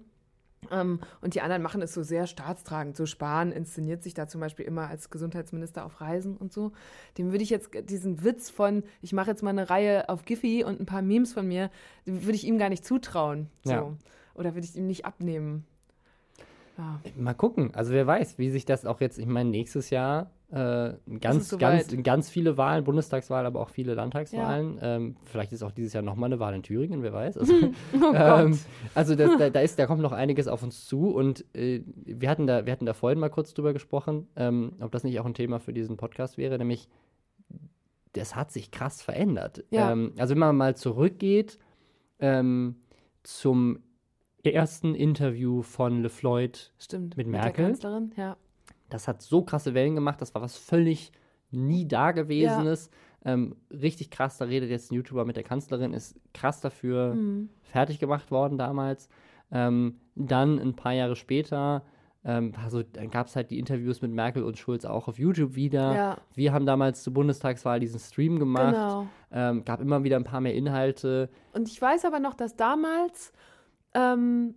und 0.71 1.35
die 1.35 1.41
anderen 1.41 1.61
machen 1.61 1.83
es 1.83 1.93
so 1.93 2.03
sehr 2.03 2.27
staatstragend. 2.27 2.97
So 2.97 3.05
Spahn 3.05 3.53
inszeniert 3.53 4.03
sich 4.03 4.15
da 4.15 4.27
zum 4.27 4.41
Beispiel 4.41 4.65
immer 4.65 4.89
als 4.89 5.11
Gesundheitsminister 5.11 5.85
auf 5.85 6.01
Reisen 6.01 6.37
und 6.37 6.53
so. 6.53 6.73
Dem 7.19 7.31
würde 7.31 7.43
ich 7.45 7.51
jetzt 7.51 7.71
diesen 7.91 8.25
Witz 8.25 8.49
von, 8.49 8.85
ich 9.03 9.13
mache 9.13 9.31
jetzt 9.31 9.43
mal 9.43 9.51
eine 9.51 9.69
Reihe 9.69 10.09
auf 10.09 10.25
Giphy 10.25 10.65
und 10.65 10.81
ein 10.81 10.87
paar 10.87 11.03
Memes 11.03 11.33
von 11.33 11.47
mir, 11.47 11.71
würde 12.05 12.37
ich 12.37 12.47
ihm 12.47 12.59
gar 12.59 12.69
nicht 12.69 12.85
zutrauen. 12.85 13.49
So. 13.65 13.73
Ja. 13.73 13.97
Oder 14.35 14.55
würde 14.55 14.67
ich 14.67 14.77
ihm 14.77 14.87
nicht 14.87 15.05
abnehmen. 15.05 15.67
Ja. 16.79 17.01
Mal 17.17 17.35
gucken. 17.35 17.75
Also 17.75 17.93
wer 17.93 18.07
weiß, 18.07 18.39
wie 18.39 18.51
sich 18.51 18.65
das 18.65 18.87
auch 18.87 19.01
jetzt, 19.01 19.19
ich 19.19 19.27
meine, 19.27 19.51
nächstes 19.51 19.91
Jahr 19.91 20.31
äh, 20.53 20.93
ganz, 21.19 21.57
ganz, 21.57 21.97
ganz 22.03 22.29
viele 22.29 22.59
Wahlen, 22.59 22.85
Bundestagswahlen, 22.85 23.47
aber 23.47 23.61
auch 23.61 23.71
viele 23.71 23.95
Landtagswahlen. 23.95 24.79
Ähm, 24.83 25.17
vielleicht 25.25 25.53
ist 25.53 25.63
auch 25.63 25.71
dieses 25.71 25.95
Jahr 25.95 26.03
nochmal 26.03 26.29
eine 26.29 26.41
Wahl 26.41 26.55
in 26.55 26.63
Thüringen, 26.63 27.03
wer 27.03 27.13
weiß. 27.13 27.37
Also, 27.43 27.55
Oh 27.95 28.13
ähm, 28.15 28.59
also 28.95 29.15
das, 29.15 29.39
da, 29.39 29.51
da, 29.51 29.61
ist, 29.61 29.79
da 29.79 29.87
kommt 29.87 30.03
noch 30.03 30.13
einiges 30.13 30.49
auf 30.49 30.63
uns 30.63 30.85
zu 30.87 31.09
und 31.09 31.45
äh, 31.55 31.83
wir, 32.05 32.29
hatten 32.29 32.47
da, 32.47 32.67
wir 32.67 32.73
hatten 32.73 32.87
da 32.87 32.93
vorhin 32.93 33.19
mal 33.19 33.31
kurz 33.31 33.55
drüber 33.55 33.73
gesprochen, 33.73 34.29
ähm, 34.37 34.75
ob 34.81 34.93
das 34.93 35.05
nicht 35.05 35.19
auch 35.21 35.25
ein 35.25 35.35
Thema 35.35 35.59
für 35.59 35.73
diesen 35.73 35.97
Podcast 35.97 36.37
wäre, 36.37 36.59
nämlich 36.59 36.89
das 38.13 38.37
hat 38.37 38.53
sich 38.53 38.71
krass 38.71 39.01
verändert. 39.01 39.65
Ja. 39.71 39.93
Ähm, 39.93 40.13
also 40.19 40.33
wenn 40.33 40.41
man 40.41 40.57
mal 40.57 40.77
zurückgeht 40.77 41.59
ähm, 42.21 42.77
zum 43.23 43.79
ersten 44.45 44.95
Interview 44.95 45.63
von 45.63 46.03
LeFloid 46.03 46.73
Stimmt. 46.79 47.17
mit 47.17 47.27
der 47.27 47.31
Merkel? 47.33 47.67
Kanzlerin, 47.67 48.13
ja. 48.17 48.37
Das 48.93 49.09
hat 49.09 49.23
so 49.23 49.43
krasse 49.43 49.75
Wellen 49.75 49.95
gemacht, 49.95 50.21
das 50.21 50.35
war 50.35 50.43
was 50.43 50.57
völlig 50.57 51.13
nie 51.51 51.87
dagewesenes. 51.87 52.91
Ähm, 53.25 53.55
richtig 53.71 54.11
krass, 54.11 54.39
da 54.39 54.47
redet 54.47 54.71
jetzt 54.71 54.91
ein 54.91 54.97
YouTuber 54.97 55.25
mit 55.25 55.37
der 55.37 55.45
Kanzlerin, 55.45 55.93
ist 55.95 56.19
krass 56.35 56.61
dafür 56.61 57.15
Mhm. 57.15 57.51
fertig 57.63 57.99
gemacht 57.99 58.31
worden 58.31 58.59
damals. 58.59 59.09
Ähm, 59.51 60.01
dann 60.17 60.59
ein 60.59 60.75
paar 60.75 60.93
Jahre 60.93 61.15
später, 61.15 61.85
ähm, 62.25 62.53
also, 62.65 62.83
dann 62.85 63.11
gab 63.11 63.27
es 63.27 63.35
halt 63.37 63.51
die 63.51 63.59
Interviews 63.59 64.01
mit 64.01 64.13
Merkel 64.13 64.45
und 64.45 64.57
Schulz 64.57 64.85
auch 64.85 65.09
auf 65.09 65.19
YouTube 65.19 65.57
wieder. 65.57 65.95
Ja. 65.95 66.17
Wir 66.35 66.53
haben 66.53 66.67
damals 66.67 67.03
zur 67.03 67.13
Bundestagswahl 67.13 67.81
diesen 67.81 67.99
Stream 67.99 68.39
gemacht. 68.39 68.75
Genau. 68.75 69.07
Ähm, 69.33 69.65
gab 69.65 69.81
immer 69.81 70.05
wieder 70.05 70.17
ein 70.17 70.25
paar 70.25 70.41
mehr 70.41 70.55
Inhalte. 70.55 71.29
Und 71.53 71.69
ich 71.69 71.81
weiß 71.83 72.05
aber 72.05 72.21
noch, 72.21 72.35
dass 72.35 72.55
damals, 72.57 73.33
ähm, 73.95 74.55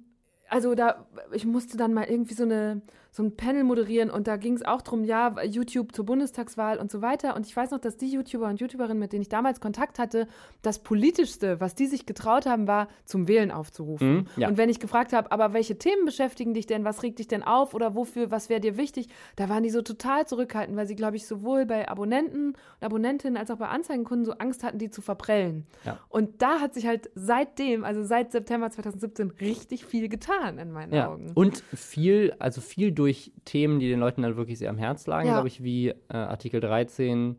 also 0.47 0.75
da, 0.75 1.07
ich 1.33 1.45
musste 1.45 1.75
dann 1.75 1.93
mal 1.93 2.03
irgendwie 2.05 2.36
so 2.36 2.43
eine 2.43 2.81
so 3.16 3.24
ein 3.24 3.38
Panel 3.38 3.63
moderieren 3.63 4.09
und 4.09 4.28
da 4.28 4.36
ging 4.36 4.55
es 4.55 4.66
auch 4.66 4.82
drum, 4.82 5.05
ja, 5.05 5.41
YouTube 5.41 5.95
zur 5.95 6.05
Bundestagswahl 6.05 6.80
und 6.80 6.91
so 6.91 7.01
weiter. 7.01 7.34
Und 7.38 7.45
ich 7.45 7.55
weiß 7.55 7.72
noch, 7.72 7.80
dass 7.80 7.95
die 7.95 8.11
YouTuber 8.11 8.47
und 8.49 8.59
YouTuberinnen, 8.59 8.99
mit 8.99 9.13
denen 9.13 9.22
ich 9.22 9.30
damals 9.30 9.61
Kontakt 9.61 9.99
hatte, 9.99 10.28
das 10.63 10.80
Politischste, 10.80 11.61
was 11.61 11.76
die 11.76 11.86
sich 11.86 12.05
getraut 12.05 12.45
haben, 12.45 12.68
war, 12.68 12.89
zum 13.05 13.30
Wählen 13.30 13.51
aufzurufen. 13.51 14.16
Mhm, 14.16 14.28
ja. 14.36 14.49
Und 14.49 14.57
wenn 14.57 14.68
ich 14.68 14.82
gefragt 14.82 15.13
habe, 15.13 15.32
aber 15.32 15.53
welche 15.53 15.78
Themen 15.78 16.03
beschäftigen 16.03 16.53
dich 16.53 16.66
denn, 16.66 16.84
was 16.84 17.03
regt 17.03 17.20
dich 17.20 17.30
denn 17.30 17.41
auf 17.41 17.74
oder 17.74 17.95
wofür, 17.95 18.32
was 18.32 18.49
wäre 18.49 18.59
dir 18.59 18.76
wichtig, 18.76 19.07
da 19.38 19.47
waren 19.47 19.63
die 19.63 19.70
so 19.70 19.82
total 19.82 20.28
zurückhaltend, 20.28 20.76
weil 20.76 20.86
sie, 20.86 20.97
glaube 20.97 21.16
ich, 21.16 21.26
sowohl 21.26 21.66
bei 21.66 21.88
Abonnenten 21.88 22.49
und 22.49 22.57
Abonnentinnen 22.82 23.38
als 23.38 23.49
auch 23.49 23.57
bei 23.57 23.70
Anzeigenkunden 23.70 24.26
so 24.26 24.34
Angst 24.34 24.61
hatten, 24.61 24.78
die 24.78 24.89
zu 24.89 25.01
verprellen. 25.01 25.66
Ja. 25.86 25.99
Und 26.09 26.41
da 26.41 26.59
hat 26.59 26.74
sich 26.74 26.86
halt 26.86 27.09
seitdem, 27.16 27.86
also 27.86 28.03
seit 28.03 28.34
September 28.34 28.70
2017, 28.70 29.32
richtig 29.39 29.86
viel 29.86 30.09
getan 30.09 30.57
in 30.57 30.74
meinen 30.74 30.93
Ja. 30.93 31.07
Augen. 31.07 31.32
Und 31.34 31.63
viel, 31.74 32.36
also 32.39 32.59
viel 32.59 32.91
durch 32.91 33.04
Themen, 33.45 33.79
die 33.79 33.87
den 33.89 33.99
Leuten 33.99 34.21
dann 34.21 34.35
wirklich 34.37 34.57
sehr 34.59 34.69
am 34.69 34.77
Herz 34.77 35.07
lagen, 35.07 35.27
Ja. 35.27 35.33
glaube 35.33 35.47
ich, 35.47 35.63
wie 35.63 35.89
äh, 35.89 35.95
Artikel 36.09 36.59
13 36.59 37.37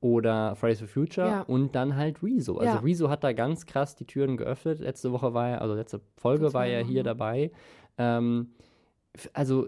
oder 0.00 0.56
Fridays 0.56 0.78
for 0.80 0.88
Future 0.88 1.26
Ja. 1.28 1.40
und 1.42 1.74
dann 1.74 1.96
halt 1.96 2.22
Rezo. 2.22 2.56
Also 2.58 2.76
Ja. 2.76 2.80
Rezo 2.80 3.10
hat 3.10 3.22
da 3.22 3.32
ganz 3.32 3.66
krass 3.66 3.96
die 3.96 4.06
Türen 4.06 4.36
geöffnet. 4.36 4.80
Letzte 4.80 5.12
Woche 5.12 5.34
war 5.34 5.48
er, 5.48 5.60
also 5.62 5.74
letzte 5.74 6.00
Folge 6.16 6.54
war 6.54 6.66
er 6.66 6.82
hier 6.84 7.02
dabei. 7.02 7.50
Ähm, 7.98 8.50
also 9.34 9.66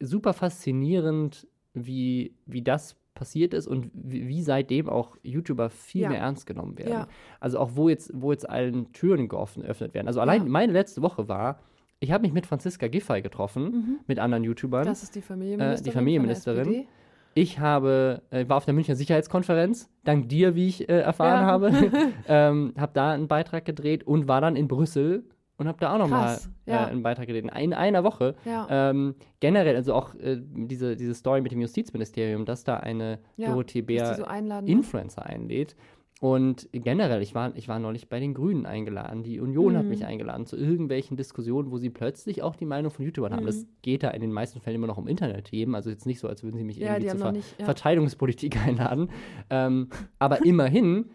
super 0.00 0.32
faszinierend, 0.32 1.46
wie, 1.74 2.34
wie 2.46 2.62
das 2.62 2.96
passiert 3.14 3.54
ist 3.54 3.66
und 3.66 3.90
wie, 3.94 4.28
wie 4.28 4.42
seitdem 4.42 4.88
auch 4.88 5.16
YouTuber 5.22 5.70
viel 5.70 6.02
Ja. 6.02 6.08
mehr 6.10 6.20
ernst 6.20 6.46
genommen 6.46 6.78
werden. 6.78 7.06
Also 7.40 7.58
auch 7.58 7.70
wo 7.74 7.88
jetzt, 7.88 8.10
wo 8.14 8.30
jetzt 8.30 8.48
allen 8.48 8.92
Türen 8.92 9.28
geöffnet 9.28 9.94
werden. 9.94 10.06
Also 10.06 10.20
allein 10.20 10.48
meine 10.48 10.72
letzte 10.72 11.02
Woche 11.02 11.28
war, 11.28 11.60
ich 12.00 12.12
habe 12.12 12.22
mich 12.22 12.32
mit 12.32 12.46
Franziska 12.46 12.88
Giffey 12.88 13.22
getroffen, 13.22 14.00
mit 14.06 14.18
anderen 14.18 14.44
YouTubern. 14.44 14.82
Mhm. 14.82 14.88
Das 14.88 15.02
ist 15.02 15.14
die 15.14 15.22
Familienministerin. 15.22 15.80
Äh, 15.80 15.84
die 15.84 15.90
Familienministerin. 15.90 16.86
Ich 17.34 17.58
habe, 17.58 18.22
äh, 18.30 18.48
war 18.48 18.56
auf 18.56 18.64
der 18.64 18.72
Münchner 18.72 18.96
Sicherheitskonferenz, 18.96 19.90
dank 20.04 20.28
dir, 20.30 20.54
wie 20.54 20.68
ich 20.68 20.88
äh, 20.88 21.00
erfahren 21.00 21.42
Ja. 21.42 21.46
habe. 21.46 21.70
ähm, 22.28 22.72
habe 22.78 22.92
da 22.94 23.10
einen 23.12 23.28
Beitrag 23.28 23.66
gedreht 23.66 24.04
und 24.04 24.26
war 24.26 24.40
dann 24.40 24.56
in 24.56 24.68
Brüssel 24.68 25.24
und 25.58 25.68
habe 25.68 25.78
da 25.80 25.94
auch 25.94 25.98
nochmal 25.98 26.38
äh, 26.66 26.70
ja. 26.70 26.86
einen 26.86 27.02
Beitrag 27.02 27.26
gedreht. 27.26 27.44
In 27.44 27.74
einer 27.74 28.04
Woche. 28.04 28.36
Ja. 28.44 28.66
Ähm, 28.70 29.16
generell, 29.40 29.76
also 29.76 29.94
auch 29.94 30.14
äh, 30.14 30.38
diese, 30.40 30.96
diese 30.96 31.14
Story 31.14 31.40
mit 31.40 31.52
dem 31.52 31.60
Justizministerium, 31.60 32.44
dass 32.44 32.64
da 32.64 32.78
eine 32.78 33.18
Dorothee 33.36 33.82
Bär 33.82 34.14
so 34.14 34.24
einladen. 34.24 34.66
Influencer 34.66 35.24
einlädt. 35.24 35.76
Und 36.20 36.68
generell, 36.72 37.20
ich 37.20 37.34
war, 37.34 37.54
ich 37.56 37.68
war 37.68 37.78
neulich 37.78 38.08
bei 38.08 38.18
den 38.20 38.32
Grünen 38.32 38.64
eingeladen. 38.64 39.22
Die 39.22 39.38
Union 39.38 39.76
hat 39.76 39.82
Mhm. 39.84 39.90
mich 39.90 40.06
eingeladen 40.06 40.46
zu 40.46 40.56
irgendwelchen 40.56 41.18
Diskussionen, 41.18 41.70
wo 41.70 41.76
sie 41.76 41.90
plötzlich 41.90 42.42
auch 42.42 42.56
die 42.56 42.64
Meinung 42.64 42.90
von 42.90 43.04
YouTubern 43.04 43.34
haben. 43.34 43.42
Mhm. 43.42 43.46
Das 43.48 43.66
geht 43.82 44.02
da 44.02 44.08
in 44.10 44.22
den 44.22 44.32
meisten 44.32 44.60
Fällen 44.60 44.76
immer 44.76 44.86
noch 44.86 44.96
um 44.96 45.08
Internetthemen. 45.08 45.74
Also 45.74 45.90
jetzt 45.90 46.06
nicht 46.06 46.18
so, 46.20 46.26
als 46.28 46.42
würden 46.42 46.56
sie 46.56 46.64
mich 46.64 46.78
Ja, 46.78 46.94
irgendwie 46.94 47.00
die 47.02 47.08
zur 47.08 47.14
haben 47.20 47.22
Ver 47.22 47.32
nicht- 47.32 47.58
ja. 47.60 47.64
Verteidigungspolitik 47.66 48.56
einladen. 48.66 49.10
Ähm, 49.50 49.88
aber 50.18 50.42
immerhin 50.46 51.10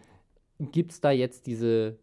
gibt 0.70 0.92
es 0.92 1.00
da 1.00 1.10
jetzt 1.10 1.48
diese 1.48 1.98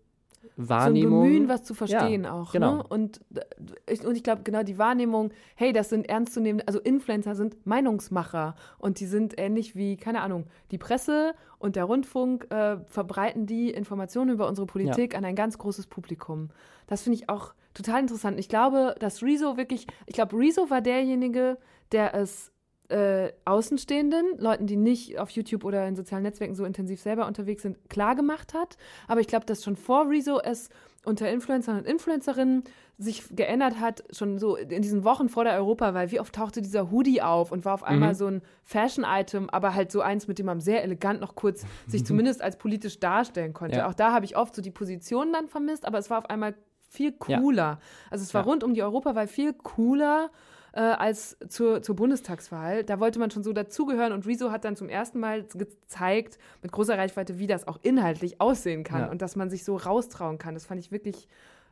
Wahrnehmung. 0.68 1.12
So 1.12 1.18
ein 1.18 1.24
Bemühen, 1.30 1.50
was 1.50 1.64
zu 1.64 1.74
verstehen 1.74 2.24
Ja, 2.26 2.34
auch. 2.34 2.52
genau. 2.52 2.78
Ne? 2.78 2.84
Und, 2.90 3.22
äh, 3.36 3.94
ich- 3.94 4.06
und 4.06 4.16
ich 4.16 4.24
glaube, 4.24 4.42
genau 4.44 4.64
die 4.64 4.78
Wahrnehmung, 4.78 5.32
hey, 5.56 5.72
das 5.72 5.90
sind 5.90 6.10
ernstzunehmende, 6.10 6.68
also 6.68 6.80
Influencer 6.80 7.36
sind 7.36 7.66
Meinungsmacher 7.66 8.56
und 8.78 9.00
die 9.00 9.06
sind 9.06 9.40
ähnlich 9.40 9.76
wie, 9.76 9.96
keine 9.98 10.22
Ahnung, 10.22 10.46
die 10.72 10.78
Presse 10.78 11.34
und 11.60 11.76
der 11.76 11.86
Rundfunk 11.86 12.48
äh, 12.52 12.78
verbreiten 12.88 13.46
die 13.46 13.70
Informationen 13.70 14.32
über 14.32 14.48
unsere 14.48 14.68
Politik 14.68 15.16
an 15.18 15.24
ein 15.26 15.36
ganz 15.36 15.58
großes 15.58 15.88
Publikum. 15.88 16.50
Das 16.88 17.04
finde 17.04 17.18
ich 17.20 17.30
auch 17.30 17.54
total 17.74 18.02
interessant. 18.02 18.40
Ich 18.40 18.50
glaube, 18.50 18.96
dass 19.00 19.22
Rezo 19.24 19.56
wirklich, 19.58 19.88
ich 20.08 20.14
glaube, 20.16 20.38
Rezo 20.38 20.70
war 20.70 20.82
derjenige, 20.82 21.58
der 21.92 22.14
es 22.16 22.52
äh, 22.90 23.32
Außenstehenden, 23.46 24.38
Leuten, 24.40 24.66
die 24.68 24.76
nicht 24.76 25.20
auf 25.20 25.30
YouTube 25.30 25.64
oder 25.64 25.88
in 25.88 25.96
sozialen 25.96 26.24
Netzwerken 26.24 26.56
so 26.56 26.66
intensiv 26.66 27.02
selber 27.02 27.28
unterwegs 27.28 27.62
sind, 27.64 27.78
klar 27.90 28.16
gemacht 28.16 28.54
hat. 28.54 28.78
Aber 29.08 29.22
ich 29.22 29.28
glaube, 29.28 29.46
dass 29.46 29.64
schon 29.64 29.76
vor 29.76 30.10
Rezo 30.10 30.40
es 30.40 30.70
unter 31.06 31.30
Influencern 31.32 31.78
und 31.78 31.88
Influencerinnen 31.88 32.64
sich 32.98 33.24
geändert 33.34 33.80
hat, 33.80 34.04
schon 34.12 34.38
so 34.38 34.58
in 34.58 34.82
diesen 34.82 35.04
Wochen 35.06 35.30
vor 35.30 35.46
der 35.46 35.54
Europawahl. 35.54 36.12
Wie 36.12 36.20
oft 36.20 36.36
tauchte 36.36 36.62
dieser 36.62 36.92
Hoodie 36.92 37.22
auf 37.22 37.52
und 37.54 37.64
war 37.64 37.74
auf 37.76 37.84
einmal 37.84 38.10
Mhm. 38.10 38.16
so 38.16 38.26
ein 38.28 38.42
Fashion-Item, 38.64 39.50
aber 39.50 39.74
halt 39.76 39.92
so 39.92 40.02
eins, 40.02 40.28
mit 40.28 40.40
dem 40.40 40.48
man 40.48 40.60
sehr 40.60 40.84
elegant 40.84 41.22
noch 41.22 41.36
kurz 41.36 41.66
sich 41.88 42.04
zumindest 42.06 42.42
als 42.42 42.58
politisch 42.58 43.00
darstellen 43.00 43.54
konnte. 43.54 43.78
Ja. 43.78 43.88
Auch 43.88 43.94
da 43.94 44.12
habe 44.12 44.26
ich 44.26 44.36
oft 44.36 44.54
so 44.54 44.62
die 44.62 44.72
Positionen 44.72 45.32
dann 45.32 45.48
vermisst, 45.48 45.86
aber 45.86 45.98
es 46.00 46.10
war 46.10 46.18
auf 46.18 46.30
einmal 46.30 46.56
viel 46.90 47.14
Ja. 47.28 47.40
cooler. 47.40 47.80
Also 48.10 48.24
es 48.24 48.34
war 48.34 48.42
Ja. 48.42 48.48
rund 48.48 48.64
um 48.64 48.74
die 48.74 48.84
Europawahl 48.84 49.28
viel 49.28 49.54
cooler 49.54 50.30
äh, 50.74 50.80
als 50.82 51.38
zur, 51.48 51.82
zur 51.82 51.96
Bundestagswahl. 51.96 52.84
Da 52.84 53.00
wollte 53.00 53.20
man 53.20 53.32
schon 53.32 53.44
so 53.44 53.54
dazugehören 53.54 54.14
und 54.14 54.26
Rezo 54.28 54.52
hat 54.52 54.66
dann 54.66 54.76
zum 54.76 54.90
ersten 54.90 55.20
Mal 55.20 55.44
gezeigt, 55.44 56.38
mit 56.62 56.72
großer 56.72 56.98
Reichweite, 56.98 57.40
wie 57.40 57.48
das 57.48 57.68
auch 57.68 57.80
inhaltlich 57.82 58.40
aussehen 58.42 58.84
kann 58.84 59.02
Ja. 59.02 59.08
und 59.12 59.22
dass 59.22 59.36
man 59.36 59.50
sich 59.50 59.64
so 59.64 59.76
raustrauen 59.76 60.38
kann. 60.38 60.54
Das 60.54 60.66
fand 60.66 60.80
ich 60.80 60.92
wirklich 60.92 61.28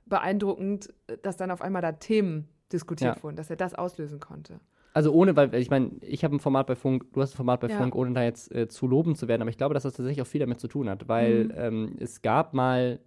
beeindruckend, 0.05 0.93
dass 1.21 1.37
dann 1.37 1.51
auf 1.51 1.61
einmal 1.61 1.81
da 1.81 1.91
Themen 1.91 2.47
diskutiert 2.71 3.17
Ja. 3.17 3.23
wurden, 3.23 3.35
dass 3.35 3.49
er 3.49 3.55
das 3.55 3.73
auslösen 3.73 4.19
konnte. 4.19 4.59
Also 4.93 5.13
ohne, 5.13 5.35
weil 5.35 5.53
ich 5.55 5.69
meine, 5.69 5.91
ich 6.01 6.23
habe 6.23 6.35
ein 6.35 6.39
Format 6.39 6.65
bei 6.65 6.75
Funk, 6.75 7.05
du 7.13 7.21
hast 7.21 7.33
ein 7.33 7.37
Format 7.37 7.59
bei 7.59 7.67
Ja. 7.67 7.77
Funk, 7.77 7.95
ohne 7.95 8.13
da 8.13 8.23
jetzt 8.23 8.51
äh, 8.53 8.67
zu 8.67 8.87
loben 8.87 9.15
zu 9.15 9.27
werden, 9.27 9.41
aber 9.41 9.49
ich 9.51 9.57
glaube, 9.57 9.73
dass 9.73 9.83
das 9.83 9.93
tatsächlich 9.93 10.21
auch 10.23 10.27
viel 10.27 10.39
damit 10.39 10.59
zu 10.59 10.67
tun 10.67 10.89
hat, 10.89 11.07
weil 11.07 11.45
Mhm. 11.45 11.51
ähm, 11.55 11.95
es 11.99 12.21
gab 12.23 12.53
mal 12.53 12.99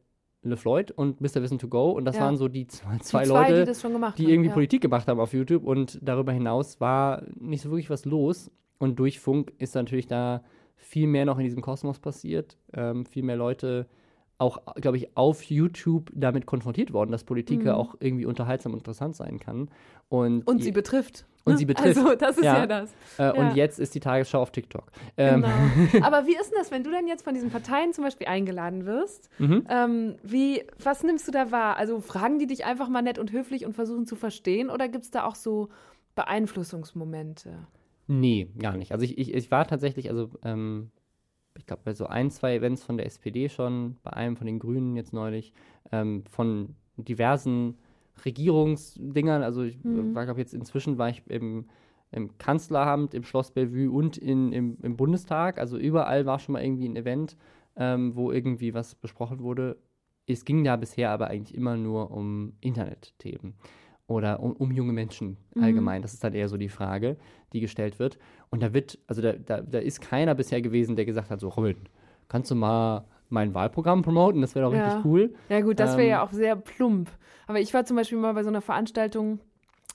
LeFloid 0.43 0.91
und 0.93 1.20
Mr. 1.20 1.43
Wissen 1.43 1.59
to 1.59 1.68
Go 1.68 1.91
und 1.91 2.05
das 2.05 2.16
Ja. 2.16 2.22
waren 2.22 2.36
so 2.36 2.49
die 2.49 2.66
zwei, 2.66 2.99
zwei 2.99 3.22
die 3.24 3.28
Leute, 3.28 3.61
die 3.61 3.64
das 3.66 3.80
schon 3.80 3.93
gemacht 3.93 4.18
die 4.18 4.24
haben. 4.24 4.30
irgendwie 4.30 4.49
ja. 4.49 4.55
Politik 4.55 4.80
gemacht 4.80 5.07
haben 5.09 5.20
auf 5.20 5.32
YouTube 5.32 5.64
und 5.64 5.99
darüber 6.03 6.32
hinaus 6.32 6.80
war 6.80 7.22
nicht 7.38 7.62
so 7.62 7.70
wirklich 7.70 7.91
was 7.91 8.05
los. 8.05 8.51
Und 8.78 8.99
durch 8.99 9.20
Funk 9.20 9.53
ist 9.59 9.74
natürlich 9.74 10.07
da 10.07 10.43
viel 10.76 11.07
mehr 11.07 11.26
noch 11.26 11.36
in 11.38 11.45
diesem 11.45 11.61
Kosmos 11.61 11.99
passiert. 11.99 12.57
Ähm, 12.72 13.05
viel 13.05 13.22
mehr 13.22 13.36
Leute 13.36 13.86
auch, 14.41 14.74
glaube 14.76 14.97
ich, 14.97 15.16
auf 15.16 15.43
YouTube 15.43 16.11
damit 16.14 16.47
konfrontiert 16.47 16.93
worden, 16.93 17.11
dass 17.12 17.24
Politik 17.24 17.62
ja 17.64 17.74
Mhm. 17.74 17.78
auch 17.78 17.95
irgendwie 18.01 18.26
unterhaltsam 18.26 18.72
und 18.72 18.78
interessant 18.78 19.16
sein 19.16 19.38
kann. 19.38 19.68
Und, 20.09 20.47
Und 20.47 20.62
sie 20.62 20.72
betrifft. 20.72 21.26
Und 21.45 21.53
ne? 21.55 21.59
sie 21.59 21.64
betrifft. 21.64 21.97
Also 21.97 22.14
das 22.14 22.36
ist 22.36 22.45
ja, 22.45 22.59
Ja. 22.59 22.66
das. 22.66 22.91
äh, 23.18 23.22
ja. 23.22 23.30
und 23.32 23.57
jetzt 23.57 23.78
ist 23.80 23.95
die 23.95 24.01
Tagesschau 24.01 24.43
auf 24.43 24.51
TikTok. 24.51 24.91
Ähm, 25.16 25.43
Genau. 25.43 26.05
Aber 26.07 26.26
wie 26.26 26.36
ist 26.36 26.51
denn 26.51 26.59
das, 26.59 26.70
wenn 26.70 26.84
du 26.84 26.91
dann 26.91 27.07
jetzt 27.07 27.22
von 27.22 27.32
diesen 27.34 27.51
Parteien 27.51 27.93
zum 27.93 28.05
Beispiel 28.05 28.26
eingeladen 28.26 28.84
wirst? 28.86 29.30
Mhm. 29.38 29.64
Ähm, 29.68 30.16
wie, 30.22 30.64
was 30.82 31.03
nimmst 31.03 31.26
du 31.28 31.32
da 31.32 31.51
wahr? 31.51 31.76
Also 31.76 32.01
fragen 32.01 32.38
die 32.38 32.47
dich 32.47 32.64
einfach 32.66 32.88
mal 32.88 33.03
nett 33.03 33.18
und 33.18 33.32
höflich 33.32 33.64
und 33.66 33.74
versuchen 33.74 34.05
zu 34.07 34.16
verstehen 34.16 34.68
oder 34.70 34.88
gibt 34.88 35.05
es 35.05 35.11
da 35.11 35.24
auch 35.24 35.34
so 35.34 35.68
Beeinflussungsmomente? 36.14 37.66
Nee, 38.07 38.49
gar 38.59 38.76
nicht. 38.76 38.93
Also 38.93 39.05
ich, 39.05 39.16
ich, 39.18 39.32
ich 39.34 39.51
war 39.51 39.66
tatsächlich, 39.66 40.11
also 40.11 40.30
ähm, 40.45 40.91
ich 41.57 41.67
glaube 41.67 41.83
bei 41.85 41.95
so 41.95 42.07
ein, 42.07 42.31
zwei 42.31 42.55
Events 42.57 42.85
von 42.85 42.97
der 42.97 43.07
SPD 43.07 43.49
schon, 43.49 43.97
bei 44.03 44.13
einem 44.13 44.37
von 44.37 44.47
den 44.47 44.59
Grünen 44.59 44.97
jetzt 44.97 45.13
neulich, 45.13 45.53
ähm, 45.93 46.25
von 46.31 46.75
diversen 46.97 47.79
Regierungsdingern. 48.25 49.43
Also 49.43 49.63
ich 49.63 49.83
Mhm. 49.83 50.15
war, 50.15 50.25
glaube 50.25 50.41
jetzt 50.41 50.55
inzwischen 50.55 50.99
war 50.99 51.09
ich 51.09 51.23
im, 51.29 51.67
im 52.13 52.37
Kanzleramt, 52.39 53.15
im 53.15 53.25
Schloss 53.25 53.51
Bellevue 53.51 53.91
und 53.91 54.17
in, 54.17 54.53
im, 54.53 54.79
im 54.83 54.97
Bundestag. 54.97 55.59
Also 55.59 55.79
überall 55.79 56.27
war 56.27 56.39
schon 56.39 56.55
mal 56.55 56.63
irgendwie 56.63 56.89
ein 56.89 56.97
Event, 56.97 57.37
ähm, 57.77 58.15
wo 58.17 58.33
irgendwie 58.33 58.75
was 58.75 58.95
besprochen 58.95 59.41
wurde. 59.41 59.77
Es 60.27 60.45
ging 60.45 60.63
da 60.65 60.77
bisher 60.77 61.11
aber 61.11 61.29
eigentlich 61.29 61.57
immer 61.57 61.77
nur 61.77 62.11
um 62.11 62.53
Internetthemen 62.61 63.55
oder 64.11 64.41
um, 64.41 64.53
um 64.53 64.73
junge 64.73 64.93
Menschen 64.93 65.37
Mhm. 65.55 65.63
allgemein. 65.63 66.03
Das 66.03 66.13
ist 66.13 66.25
dann 66.25 66.35
eher 66.35 66.49
so 66.49 66.57
die 66.57 66.69
Frage, 66.69 67.17
die 67.53 67.61
gestellt 67.61 67.99
wird. 67.99 68.19
Und 68.51 68.63
da 68.63 68.75
wird, 68.75 68.99
also 69.07 69.23
da, 69.23 69.33
da, 69.35 69.61
da 69.61 69.79
ist 69.79 70.01
keiner 70.01 70.35
bisher 70.35 70.61
gewesen, 70.61 70.97
der 70.97 71.05
gesagt 71.05 71.31
hat, 71.31 71.41
so 71.41 71.49
Robin, 71.49 71.77
kannst 72.29 72.51
du 72.51 72.57
mal 72.57 73.05
mein 73.29 73.55
Wahlprogramm 73.55 74.03
promoten? 74.03 74.41
Das 74.41 74.55
wäre 74.57 74.67
doch 74.67 74.73
Ja. 74.75 74.87
richtig 74.87 75.05
cool. 75.05 75.33
Ja 75.49 75.61
gut, 75.61 75.79
das 75.79 75.93
wäre 75.93 76.03
Ähm, 76.07 76.11
ja 76.11 76.23
auch 76.25 76.33
sehr 76.33 76.57
plump. 76.57 77.11
Aber 77.47 77.61
ich 77.61 77.73
war 77.73 77.85
zum 77.85 77.97
Beispiel 77.97 78.19
mal 78.19 78.35
bei 78.35 78.43
so 78.43 78.49
einer 78.49 78.61
Veranstaltung 78.61 79.39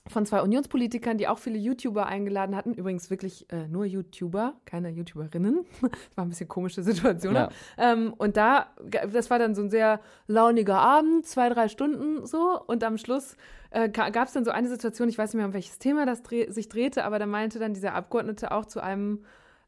von 0.08 0.26
zwei 0.26 0.42
Unionspolitikern, 0.42 1.18
die 1.18 1.28
auch 1.28 1.38
viele 1.38 1.58
YouTuber 1.58 2.06
eingeladen 2.06 2.54
hatten. 2.56 2.74
Übrigens 2.74 3.10
wirklich 3.10 3.50
äh, 3.50 3.66
nur 3.68 3.84
YouTuber, 3.84 4.54
keine 4.64 4.90
YouTuberinnen. 4.90 5.64
Das 5.80 5.90
war 6.14 6.24
ein 6.24 6.28
bisschen 6.28 6.48
komische 6.48 6.82
Situation. 6.82 7.34
Ja. 7.34 7.50
Ähm, 7.76 8.14
und 8.16 8.36
da, 8.36 8.66
das 9.12 9.30
war 9.30 9.38
dann 9.38 9.54
so 9.54 9.62
ein 9.62 9.70
sehr 9.70 10.00
launiger 10.26 10.78
Abend, 10.78 11.26
zwei, 11.26 11.48
drei 11.48 11.68
Stunden 11.68 12.26
so. 12.26 12.60
Und 12.66 12.84
am 12.84 12.98
Schluss 12.98 13.36
äh, 13.70 13.88
gab 13.88 14.28
es 14.28 14.32
dann 14.32 14.44
so 14.44 14.50
eine 14.50 14.68
Situation, 14.68 15.08
ich 15.08 15.18
weiß 15.18 15.32
nicht 15.32 15.38
mehr, 15.38 15.46
um 15.46 15.54
welches 15.54 15.78
Thema 15.78 16.06
das 16.06 16.22
dreh 16.22 16.50
sich 16.50 16.68
drehte, 16.68 17.04
aber 17.04 17.18
da 17.18 17.26
meinte 17.26 17.58
dann 17.58 17.74
dieser 17.74 17.94
Abgeordnete 17.94 18.52
auch 18.52 18.66
zu 18.66 18.82
einem 18.82 19.24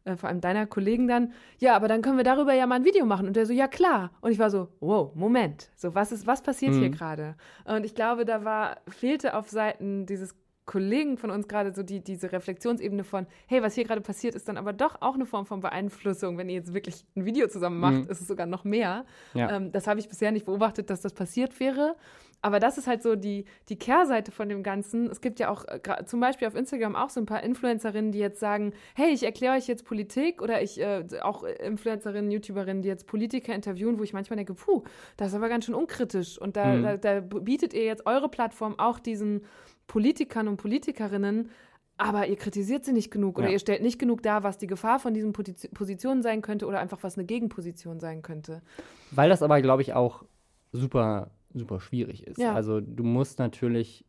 äh, 0.09 0.16
vor 0.16 0.28
allem 0.28 0.40
deiner 0.40 0.66
Kollegen 0.66 1.06
dann, 1.06 1.32
ja, 1.59 1.76
aber 1.76 1.86
dann 1.88 2.02
können 2.02 2.16
wir 2.16 2.24
darüber 2.24 2.52
ja 2.54 2.66
mal 2.66 2.76
ein 2.76 2.84
Video 2.84 3.04
machen. 3.06 3.26
Und 3.26 3.36
der 3.36 3.46
so, 3.46 3.52
ja 3.52 3.68
klar. 3.68 4.11
Und 4.20 4.32
ich 4.32 4.38
war 4.38 4.50
so, 4.50 4.68
wow, 4.80 5.14
Moment. 5.14 5.70
So, 5.76 5.94
was 5.94 6.11
ist, 6.12 6.26
was 6.26 6.42
passiert 6.42 6.74
hier 6.74 6.88
Mhm. 6.88 6.92
gerade? 6.94 7.36
Und 7.64 7.84
ich 7.84 7.94
glaube, 7.94 8.24
da 8.24 8.44
war, 8.44 8.78
fehlte 8.88 9.34
auf 9.36 9.48
Seiten 9.48 10.06
dieses 10.06 10.34
Kollegen 10.66 11.16
von 11.16 11.30
uns 11.30 11.48
gerade 11.48 11.72
so 11.72 11.82
die, 11.82 12.04
diese 12.04 12.30
Reflexionsebene 12.30 13.02
von, 13.02 13.26
hey, 13.46 13.62
was 13.62 13.74
hier 13.74 13.84
gerade 13.84 14.02
passiert, 14.02 14.34
ist 14.34 14.48
dann 14.48 14.59
aber 14.59 14.74
doch 14.74 15.00
auch 15.00 15.14
eine 15.14 15.24
Form 15.24 15.46
von 15.46 15.61
Beeinflussung. 15.61 16.36
Wenn 16.36 16.50
ihr 16.50 16.56
jetzt 16.56 16.74
wirklich 16.74 17.06
ein 17.16 17.24
Video 17.24 17.48
zusammen 17.48 17.80
macht, 17.80 18.04
Mhm. 18.04 18.11
ist 18.11 18.20
es 18.20 18.28
sogar 18.28 18.44
noch 18.46 18.64
mehr. 18.64 19.06
Ja. 19.32 19.50
Ähm, 19.56 19.72
das 19.72 19.86
habe 19.86 19.98
ich 19.98 20.11
bisher 20.11 20.30
nicht 20.30 20.44
beobachtet, 20.44 20.90
dass 20.90 21.00
das 21.00 21.14
passiert 21.14 21.59
wäre. 21.59 21.96
Aber 22.41 22.61
das 22.61 22.78
ist 22.78 22.86
halt 22.86 23.03
so 23.03 23.16
die, 23.16 23.47
die 23.68 23.76
Kehrseite 23.76 24.30
von 24.30 24.49
dem 24.49 24.62
Ganzen. 24.62 25.11
Es 25.11 25.20
gibt 25.20 25.41
ja 25.41 25.51
auch 25.51 25.64
äh, 25.66 26.05
zum 26.07 26.20
Beispiel 26.20 26.47
auf 26.47 26.55
Instagram 26.55 26.95
auch 26.95 27.11
so 27.11 27.18
ein 27.20 27.26
paar 27.26 27.43
Influencerinnen, 27.43 28.12
die 28.12 28.20
jetzt 28.20 28.39
sagen, 28.39 28.72
hey, 28.95 29.11
ich 29.11 29.24
erkläre 29.24 29.57
euch 29.57 29.66
jetzt 29.66 29.84
Politik 29.84 30.41
oder 30.41 30.62
ich 30.62 30.80
äh, 30.80 31.05
auch 31.20 31.43
Influencerinnen, 31.43 32.30
YouTuberinnen, 32.30 32.82
die 32.82 32.89
jetzt 32.89 33.09
Politiker 33.09 33.55
interviewen, 33.55 33.99
wo 33.99 34.05
ich 34.05 34.12
manchmal 34.12 34.36
denke, 34.36 34.55
puh, 34.55 34.84
das 35.16 35.28
ist 35.28 35.34
aber 35.34 35.49
ganz 35.49 35.64
schön 35.64 35.74
unkritisch. 35.74 36.39
Und 36.41 36.57
da, 36.57 36.66
Mhm. 36.74 36.82
da, 36.84 36.97
da 36.97 37.20
bietet 37.20 37.74
ihr 37.74 37.84
jetzt 37.84 38.07
eure 38.07 38.28
Plattform 38.28 38.78
auch 38.78 39.01
diesen 39.01 39.43
Politikern 39.89 40.47
und 40.47 40.59
Politikerinnen, 40.59 41.51
aber 41.97 42.28
ihr 42.28 42.36
kritisiert 42.36 42.84
sie 42.84 42.93
nicht 42.93 43.11
genug 43.11 43.39
oder 43.39 43.49
Ja. 43.49 43.55
ihr 43.55 43.59
stellt 43.59 43.82
nicht 43.82 43.99
genug 43.99 44.22
dar, 44.22 44.45
was 44.45 44.59
die 44.59 44.68
Gefahr 44.68 45.01
von 45.01 45.12
diesen 45.12 45.32
Posi- 45.32 45.74
Positionen 45.74 46.22
sein 46.22 46.43
könnte 46.43 46.66
oder 46.66 46.78
einfach 46.78 47.03
was 47.03 47.16
eine 47.18 47.26
Gegenposition 47.26 47.99
sein 47.99 48.22
könnte. 48.22 48.62
Weil 49.11 49.28
das 49.28 49.43
aber, 49.43 49.61
glaube 49.61 49.82
ich, 49.82 49.95
auch 49.95 50.22
super, 50.70 51.30
super 51.55 51.80
schwierig 51.80 52.26
ist. 52.26 52.38
Ja. 52.38 52.55
Also 52.55 52.80
du 52.80 53.03
musst 53.05 53.38
natürlich 53.38 54.05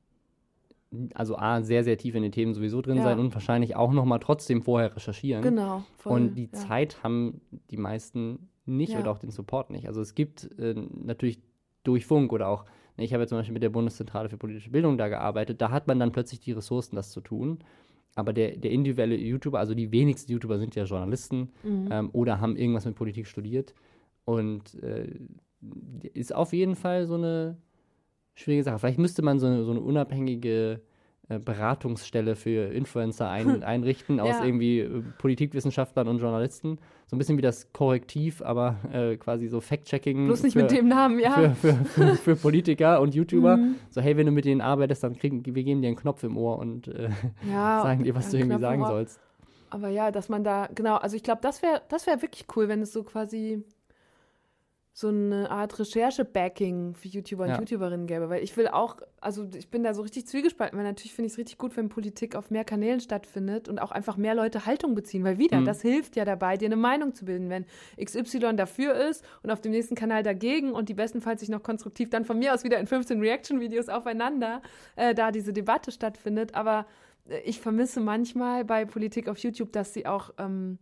also 1.13 1.37
A, 1.37 1.61
sehr, 1.61 1.83
sehr 1.83 1.97
tief 1.97 2.15
in 2.15 2.23
den 2.23 2.31
Themen 2.31 2.53
sowieso 2.55 2.81
drin 2.81 2.97
Ja. 2.97 3.03
sein 3.03 3.19
und 3.19 3.33
wahrscheinlich 3.33 3.75
auch 3.75 3.91
nochmal 3.93 4.19
trotzdem 4.19 4.63
vorher 4.63 4.95
recherchieren. 4.95 5.43
Genau. 5.43 5.83
voll, 5.97 6.13
Und 6.13 6.35
die 6.35 6.49
ja. 6.51 6.51
Zeit 6.53 7.03
haben 7.03 7.41
die 7.69 7.77
meisten 7.77 8.49
nicht 8.65 8.95
oder 8.95 9.11
auch 9.11 9.19
den 9.19 9.29
Support 9.31 9.69
nicht. 9.69 9.87
Also 9.87 10.01
es 10.01 10.15
gibt 10.15 10.49
äh, 10.59 10.73
natürlich 11.03 11.39
durch 11.83 12.05
Funk 12.07 12.33
oder 12.33 12.47
auch, 12.47 12.65
ne, 12.97 13.03
ich 13.03 13.13
habe 13.13 13.23
ja 13.23 13.27
zum 13.27 13.37
Beispiel 13.37 13.53
mit 13.53 13.61
der 13.63 13.69
Bundeszentrale 13.69 14.29
für 14.29 14.37
politische 14.37 14.71
Bildung 14.71 14.97
da 14.97 15.09
gearbeitet, 15.09 15.61
da 15.61 15.69
hat 15.69 15.87
man 15.87 15.99
dann 15.99 16.11
plötzlich 16.11 16.39
die 16.39 16.51
Ressourcen, 16.53 16.95
das 16.95 17.11
zu 17.11 17.21
tun. 17.21 17.59
Aber 18.15 18.33
der, 18.33 18.57
der 18.57 18.71
individuelle 18.71 19.15
YouTuber, 19.15 19.59
also 19.59 19.75
die 19.75 19.91
wenigsten 19.91 20.31
YouTuber 20.31 20.57
sind 20.57 20.75
ja 20.75 20.83
Journalisten 20.85 21.49
Mhm. 21.63 21.87
ähm, 21.91 22.09
oder 22.13 22.41
haben 22.41 22.55
irgendwas 22.57 22.85
mit 22.85 22.95
Politik 22.95 23.27
studiert. 23.27 23.75
Und 24.25 24.73
äh, 24.83 25.07
ist 26.13 26.33
auf 26.33 26.53
jeden 26.53 26.75
Fall 26.75 27.05
so 27.05 27.15
eine 27.15 27.57
schwierige 28.33 28.63
Sache. 28.63 28.79
Vielleicht 28.79 28.99
müsste 28.99 29.21
man 29.21 29.39
so 29.39 29.47
eine, 29.47 29.63
so 29.63 29.71
eine 29.71 29.81
unabhängige 29.81 30.81
äh, 31.27 31.39
Beratungsstelle 31.39 32.35
für 32.35 32.73
Influencer 32.73 33.29
ein, 33.29 33.63
einrichten 33.63 34.19
aus 34.19 34.39
Ja. 34.39 34.45
irgendwie 34.45 34.79
äh, 34.79 35.03
Politikwissenschaftlern 35.17 36.07
und 36.07 36.19
Journalisten. 36.19 36.79
So 37.07 37.15
ein 37.15 37.19
bisschen 37.19 37.37
wie 37.37 37.41
das 37.41 37.71
Korrektiv, 37.73 38.41
aber 38.41 38.77
äh, 38.91 39.17
quasi 39.17 39.47
so 39.47 39.61
Fact-Checking. 39.61 40.25
Bloß 40.25 40.43
nicht 40.43 40.53
für, 40.53 40.61
mit 40.61 40.71
dem 40.71 40.87
Namen, 40.87 41.19
ja. 41.19 41.31
Für, 41.31 41.55
für, 41.55 41.85
für, 41.85 42.15
für 42.15 42.35
Politiker 42.35 43.01
und 43.01 43.13
YouTuber. 43.13 43.57
Mhm. 43.57 43.75
So, 43.89 44.01
hey, 44.01 44.15
wenn 44.17 44.25
du 44.25 44.31
mit 44.31 44.45
denen 44.45 44.61
arbeitest, 44.61 45.03
dann 45.03 45.15
kriegen 45.17 45.45
wir 45.45 45.63
geben 45.63 45.81
dir 45.81 45.87
einen 45.87 45.97
Knopf 45.97 46.23
im 46.23 46.37
Ohr 46.37 46.57
und 46.59 46.87
äh, 46.87 47.09
ja 47.47 47.81
sagen 47.83 48.03
dir, 48.03 48.15
was 48.15 48.31
du 48.31 48.37
irgendwie 48.37 48.57
Knopf 48.57 48.61
sagen 48.61 48.85
sollst. 48.85 49.19
Aber 49.71 49.89
ja, 49.89 50.09
dass 50.11 50.29
man 50.29 50.43
da, 50.43 50.67
genau, 50.73 50.95
also 50.95 51.15
ich 51.15 51.21
glaube, 51.21 51.41
das 51.43 51.61
wäre 51.61 51.81
das 51.89 52.07
wär 52.07 52.21
wirklich 52.23 52.45
cool, 52.55 52.67
wenn 52.67 52.81
es 52.81 52.91
so 52.91 53.03
quasi 53.03 53.63
so 54.99 55.07
eine 55.07 55.49
Art 55.49 55.79
Recherche-Backing 55.79 56.93
für 56.95 57.07
YouTuber 57.07 57.43
und 57.45 57.49
Ja. 57.51 57.59
YouTuberinnen 57.59 58.05
gäbe. 58.05 58.29
Weil 58.29 58.43
ich 58.43 58.57
will 58.57 58.67
auch, 58.67 58.97
also 59.21 59.47
ich 59.55 59.69
bin 59.69 59.81
da 59.81 59.93
so 59.93 60.01
richtig 60.01 60.27
zwiegespalten, 60.27 60.77
weil 60.77 60.83
natürlich 60.85 61.13
finde 61.13 61.27
ich 61.27 61.33
es 61.33 61.37
richtig 61.37 61.57
gut, 61.57 61.77
wenn 61.77 61.87
Politik 61.87 62.35
auf 62.35 62.51
mehr 62.51 62.65
Kanälen 62.65 62.99
stattfindet 62.99 63.69
und 63.69 63.79
auch 63.79 63.91
einfach 63.91 64.17
mehr 64.17 64.35
Leute 64.35 64.65
Haltung 64.65 64.95
beziehen. 64.95 65.23
Weil 65.23 65.37
wieder, 65.37 65.61
Mhm. 65.61 65.65
das 65.65 65.81
hilft 65.81 66.17
ja 66.17 66.25
dabei, 66.25 66.57
dir 66.57 66.65
eine 66.65 66.75
Meinung 66.75 67.15
zu 67.15 67.23
bilden. 67.23 67.49
Wenn 67.49 67.65
XY 68.03 68.55
dafür 68.57 68.93
ist 68.95 69.23
und 69.41 69.51
auf 69.51 69.61
dem 69.61 69.71
nächsten 69.71 69.95
Kanal 69.95 70.21
dagegen 70.21 70.73
und 70.73 70.89
die 70.89 70.93
bestenfalls 70.95 71.39
sich 71.39 71.49
noch 71.49 71.63
konstruktiv 71.63 72.09
dann 72.09 72.25
von 72.25 72.37
mir 72.37 72.53
aus 72.53 72.65
wieder 72.65 72.77
in 72.77 72.85
15 72.87 73.21
Reaction-Videos 73.21 73.87
aufeinander 73.87 74.61
äh, 74.97 75.15
da 75.15 75.31
diese 75.31 75.53
Debatte 75.53 75.91
stattfindet. 75.93 76.55
Aber 76.55 76.85
äh, 77.29 77.39
ich 77.45 77.61
vermisse 77.61 78.01
manchmal 78.01 78.65
bei 78.65 78.83
Politik 78.83 79.29
auf 79.29 79.37
YouTube, 79.37 79.71
dass 79.71 79.93
sie 79.93 80.05
auch 80.05 80.31
ähm, 80.37 80.77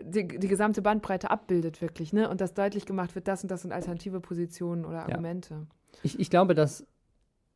die, 0.00 0.26
die 0.26 0.48
gesamte 0.48 0.82
Bandbreite 0.82 1.30
abbildet, 1.30 1.80
wirklich, 1.82 2.12
ne? 2.12 2.28
Und 2.30 2.40
dass 2.40 2.54
deutlich 2.54 2.86
gemacht 2.86 3.14
wird, 3.14 3.28
das 3.28 3.42
und 3.42 3.50
das 3.50 3.62
sind 3.62 3.72
alternative 3.72 4.20
Positionen 4.20 4.84
oder 4.84 5.02
Argumente. 5.06 5.66
Ich, 6.02 6.18
ich 6.18 6.30
glaube, 6.30 6.54
dass 6.54 6.86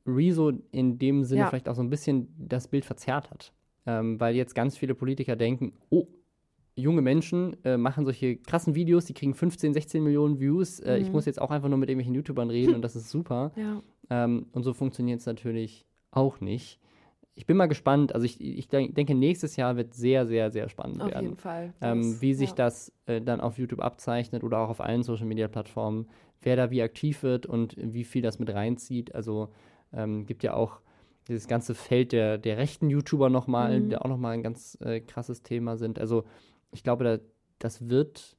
Rezo 0.06 0.52
in 0.70 0.98
dem 0.98 1.24
Sinne 1.24 1.42
Ja. 1.42 1.46
vielleicht 1.48 1.68
auch 1.68 1.74
so 1.74 1.82
ein 1.82 1.90
bisschen 1.90 2.28
das 2.38 2.68
Bild 2.68 2.84
verzerrt 2.84 3.30
hat. 3.30 3.52
Ähm, 3.86 4.18
weil 4.20 4.34
jetzt 4.34 4.54
ganz 4.54 4.76
viele 4.76 4.94
Politiker 4.94 5.36
denken, 5.36 5.72
oh, 5.90 6.06
junge 6.74 7.02
Menschen 7.02 7.56
äh, 7.64 7.76
machen 7.76 8.04
solche 8.04 8.36
krassen 8.36 8.74
Videos, 8.74 9.04
die 9.06 9.14
kriegen 9.14 9.32
15, 9.34 9.72
16 9.72 10.02
Millionen 10.02 10.38
Views. 10.40 10.80
Äh, 10.80 10.98
Ich 10.98 11.08
Mhm. 11.08 11.12
muss 11.12 11.24
jetzt 11.24 11.40
auch 11.40 11.50
einfach 11.50 11.68
nur 11.68 11.78
mit 11.78 11.88
irgendwelchen 11.88 12.14
YouTubern 12.14 12.50
reden 12.50 12.74
und 12.74 12.82
das 12.82 12.96
ist 12.96 13.08
super. 13.10 13.52
Ja. 13.56 13.82
Ähm, 14.10 14.46
und 14.52 14.62
so 14.62 14.72
funktioniert 14.74 15.20
es 15.20 15.26
natürlich 15.26 15.86
auch 16.10 16.40
nicht. 16.40 16.78
Ich 17.38 17.44
bin 17.46 17.56
mal 17.58 17.66
gespannt. 17.66 18.14
Also 18.14 18.24
ich, 18.24 18.40
ich 18.40 18.66
denk- 18.68 18.94
denke, 18.94 19.14
nächstes 19.14 19.56
Jahr 19.56 19.76
wird 19.76 19.92
sehr, 19.94 20.26
sehr, 20.26 20.50
sehr 20.50 20.68
spannend 20.70 21.02
auf 21.02 21.10
werden 21.10 21.22
jeden 21.22 21.36
Fall. 21.36 21.72
ähm, 21.82 22.16
wie 22.20 22.32
sich 22.34 22.48
ja. 22.50 22.54
das 22.56 22.92
äh, 23.04 23.20
dann 23.20 23.40
auf 23.42 23.58
YouTube 23.58 23.80
abzeichnet 23.80 24.42
oder 24.42 24.58
auch 24.58 24.70
auf 24.70 24.80
allen 24.80 25.02
Social 25.02 25.26
Media 25.26 25.46
Plattformen, 25.46 26.08
wer 26.40 26.56
da 26.56 26.70
wie 26.70 26.82
aktiv 26.82 27.22
wird 27.22 27.44
und 27.46 27.76
wie 27.78 28.04
viel 28.04 28.22
das 28.22 28.38
mit 28.38 28.52
reinzieht. 28.52 29.14
Also 29.14 29.50
ähm, 29.92 30.24
gibt 30.26 30.42
ja 30.44 30.54
auch 30.54 30.80
dieses 31.28 31.46
ganze 31.46 31.74
Feld 31.74 32.12
der, 32.12 32.38
der 32.38 32.56
rechten 32.56 32.88
YouTuber 32.88 33.28
nochmal, 33.28 33.80
Mhm. 33.80 33.90
der 33.90 34.02
auch 34.04 34.08
nochmal 34.08 34.32
ein 34.32 34.42
ganz 34.42 34.78
äh, 34.80 35.00
krasses 35.00 35.42
Thema 35.42 35.76
sind. 35.76 35.98
Also 35.98 36.24
ich 36.72 36.82
glaube, 36.84 37.04
da, 37.04 37.18
das 37.58 37.88
wird 37.90 38.36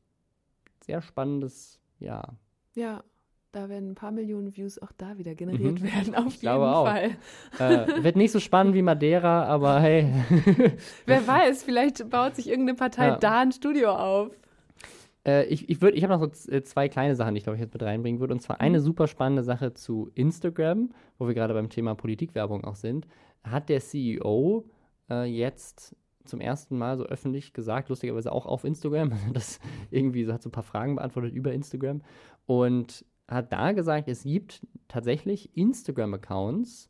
sehr 0.83 1.01
spannendes 1.01 1.79
Jahr. 1.99 2.35
Ja, 2.75 3.03
da 3.51 3.69
werden 3.69 3.91
ein 3.91 3.95
paar 3.95 4.11
Millionen 4.11 4.55
Views 4.55 4.77
auch 4.79 4.91
da 4.97 5.17
wieder 5.17 5.33
generiert 5.35 5.79
Mhm. 5.81 5.83
werden, 5.83 6.15
auf 6.15 6.35
Ich 6.35 6.41
jeden. 6.41 6.55
Fall. 6.55 7.11
Äh, 7.59 8.03
wird 8.03 8.15
nicht 8.15 8.31
so 8.31 8.39
spannend 8.39 8.75
wie 8.75 8.81
Madeira, 8.81 9.45
aber 9.45 9.79
hey. 9.79 10.07
Wer 11.05 11.25
weiß, 11.27 11.63
vielleicht 11.63 12.09
baut 12.09 12.35
sich 12.35 12.49
irgendeine 12.49 12.77
Partei 12.77 13.07
Ja. 13.07 13.15
da 13.17 13.39
ein 13.41 13.51
Studio 13.51 13.91
auf. 13.91 14.37
Äh, 15.25 15.45
ich 15.47 15.69
ich, 15.69 15.77
würd- 15.79 15.93
ich 15.93 16.03
habe 16.03 16.13
noch 16.17 16.33
so 16.33 16.51
äh, 16.51 16.61
zwei 16.63 16.87
kleine 16.89 17.15
Sachen, 17.15 17.33
die 17.33 17.39
ich 17.39 17.43
glaube 17.43 17.55
ich 17.57 17.61
jetzt 17.61 17.73
mit 17.73 17.81
reinbringen 17.83 18.19
würde. 18.19 18.33
Und 18.33 18.41
zwar 18.41 18.57
Mhm. 18.57 18.61
eine 18.61 18.79
super 18.81 19.07
spannende 19.07 19.43
Sache 19.43 19.73
zu 19.73 20.11
Instagram, 20.13 20.91
wo 21.17 21.27
wir 21.27 21.33
gerade 21.33 21.53
beim 21.53 21.69
Thema 21.69 21.95
Politikwerbung 21.95 22.63
auch 22.63 22.75
sind. 22.75 23.07
Hat 23.43 23.69
der 23.69 23.79
CEO 23.79 24.65
äh, 25.09 25.23
jetzt 25.25 25.95
zum 26.25 26.41
ersten 26.41 26.77
Mal 26.77 26.97
so 26.97 27.05
öffentlich 27.05 27.53
gesagt, 27.53 27.87
lustigerweise 27.87 28.31
auch 28.33 28.45
auf 28.45 28.65
Instagram, 28.65 29.11
das 29.33 29.59
irgendwie 29.89 30.25
so 30.25 30.33
hat 30.33 30.43
so 30.43 30.49
ein 30.49 30.51
paar 30.51 30.63
Fragen 30.63 30.95
beantwortet 30.97 31.33
über 31.33 31.53
Instagram 31.53 32.01
und 32.45 33.05
hat 33.27 33.51
da 33.51 33.71
gesagt, 33.73 34.07
es 34.07 34.23
gibt 34.23 34.65
tatsächlich 34.87 35.55
Instagram-Accounts, 35.57 36.89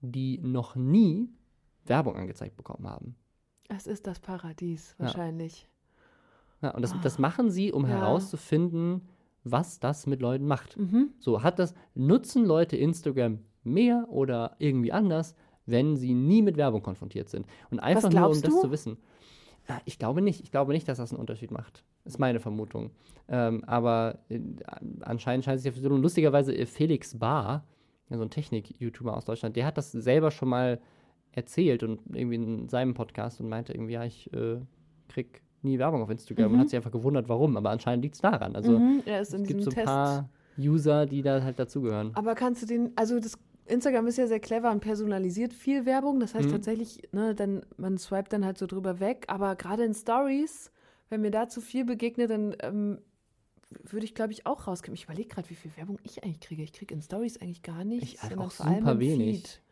die 0.00 0.38
noch 0.38 0.76
nie 0.76 1.28
Werbung 1.84 2.16
angezeigt 2.16 2.56
bekommen 2.56 2.88
haben. 2.88 3.16
Es 3.68 3.86
ist 3.86 4.06
das 4.06 4.20
Paradies, 4.20 4.94
Ja. 4.98 5.06
wahrscheinlich. 5.06 5.68
Ja, 6.62 6.70
und 6.70 6.82
das, 6.82 6.92
Ah. 6.92 7.00
das 7.02 7.18
machen 7.18 7.50
sie, 7.50 7.72
um 7.72 7.82
Ja. 7.84 7.90
herauszufinden, 7.90 9.02
was 9.44 9.78
das 9.78 10.06
mit 10.06 10.20
Leuten 10.20 10.46
macht. 10.46 10.76
Mhm. 10.76 11.10
So, 11.18 11.42
hat 11.42 11.58
das, 11.58 11.74
nutzen 11.94 12.44
Leute 12.44 12.76
Instagram 12.76 13.40
mehr 13.62 14.06
oder 14.08 14.56
irgendwie 14.58 14.92
anders, 14.92 15.34
wenn 15.66 15.96
sie 15.96 16.14
nie 16.14 16.42
mit 16.42 16.56
Werbung 16.56 16.82
konfrontiert 16.82 17.28
sind? 17.28 17.46
Und 17.70 17.80
einfach 17.80 18.10
nur, 18.10 18.26
um 18.28 18.40
das 18.40 18.42
du? 18.42 18.60
zu 18.62 18.70
wissen. 18.70 18.96
Ja, 19.68 19.80
ich 19.84 19.98
glaube 19.98 20.22
nicht. 20.22 20.40
Ich 20.40 20.50
glaube 20.52 20.72
nicht, 20.72 20.88
dass 20.88 20.98
das 20.98 21.12
einen 21.12 21.20
Unterschied 21.20 21.50
macht. 21.50 21.84
Ist 22.06 22.18
meine 22.18 22.40
Vermutung. 22.40 22.90
Ähm, 23.28 23.64
aber 23.64 24.18
äh, 24.28 24.40
anscheinend 25.02 25.44
scheint 25.44 25.56
es 25.58 25.62
sich 25.64 25.74
ja 25.74 25.82
so. 25.82 25.88
Lustigerweise 25.88 26.54
äh, 26.56 26.64
Felix 26.66 27.18
Bar, 27.18 27.64
ja, 28.08 28.16
so 28.16 28.22
ein 28.22 28.30
Technik-YouTuber 28.30 29.16
aus 29.16 29.24
Deutschland, 29.24 29.56
der 29.56 29.66
hat 29.66 29.76
das 29.76 29.90
selber 29.92 30.30
schon 30.30 30.48
mal 30.48 30.80
erzählt 31.32 31.82
und 31.82 32.00
irgendwie 32.14 32.36
in 32.36 32.68
seinem 32.68 32.94
Podcast 32.94 33.40
und 33.40 33.48
meinte 33.48 33.72
irgendwie, 33.74 33.94
ja, 33.94 34.04
ich 34.04 34.32
äh, 34.32 34.58
krieg 35.08 35.42
nie 35.62 35.78
Werbung 35.78 36.02
auf 36.02 36.10
Instagram 36.10 36.46
und 36.46 36.52
Mhm. 36.52 36.60
hat 36.60 36.68
sich 36.70 36.76
einfach 36.76 36.92
gewundert, 36.92 37.28
warum. 37.28 37.56
Aber 37.56 37.70
anscheinend 37.70 38.04
liegt 38.04 38.14
es 38.14 38.20
daran. 38.22 38.54
Also 38.54 38.78
mhm. 38.78 39.02
In 39.04 39.12
es 39.12 39.30
gibt 39.32 39.62
so 39.64 39.70
ein 39.70 39.74
Test. 39.74 39.86
paar 39.86 40.28
User, 40.58 41.04
die 41.06 41.22
da 41.22 41.42
halt 41.42 41.58
dazugehören. 41.58 42.12
Aber 42.14 42.34
kannst 42.36 42.62
du 42.62 42.66
den, 42.66 42.92
also 42.96 43.18
das 43.18 43.36
Instagram 43.66 44.06
ist 44.06 44.16
ja 44.16 44.28
sehr 44.28 44.38
clever 44.38 44.70
und 44.70 44.78
personalisiert 44.80 45.52
viel 45.52 45.84
Werbung. 45.84 46.20
Das 46.20 46.34
heißt 46.36 46.46
Mhm. 46.46 46.52
tatsächlich, 46.52 47.02
ne, 47.12 47.34
dann, 47.34 47.66
man 47.76 47.98
swipet 47.98 48.32
dann 48.32 48.44
halt 48.44 48.56
so 48.58 48.66
drüber 48.66 49.00
weg. 49.00 49.24
Aber 49.26 49.56
gerade 49.56 49.84
in 49.84 49.92
Stories, 49.92 50.70
wenn 51.08 51.20
mir 51.20 51.30
da 51.30 51.48
zu 51.48 51.60
viel 51.60 51.84
begegnet, 51.84 52.30
dann 52.30 52.56
ähm, 52.60 52.98
würde 53.82 54.04
ich, 54.04 54.14
glaube 54.14 54.32
ich, 54.32 54.46
auch 54.46 54.66
rauskommen. 54.66 54.94
Ich 54.94 55.04
überlege 55.04 55.28
gerade, 55.28 55.48
wie 55.50 55.54
viel 55.54 55.76
Werbung 55.76 55.98
ich 56.02 56.24
eigentlich 56.24 56.40
kriege. 56.40 56.62
Ich 56.62 56.72
kriege 56.72 56.94
in 56.94 57.02
Stories 57.02 57.40
eigentlich 57.40 57.62
gar 57.62 57.84
nichts, 57.84 58.14
Ich 58.14 58.22
halt 58.22 58.38
auch 58.38 58.50
super 58.50 58.98
wenig. 58.98 59.42
Feed. 59.42 59.62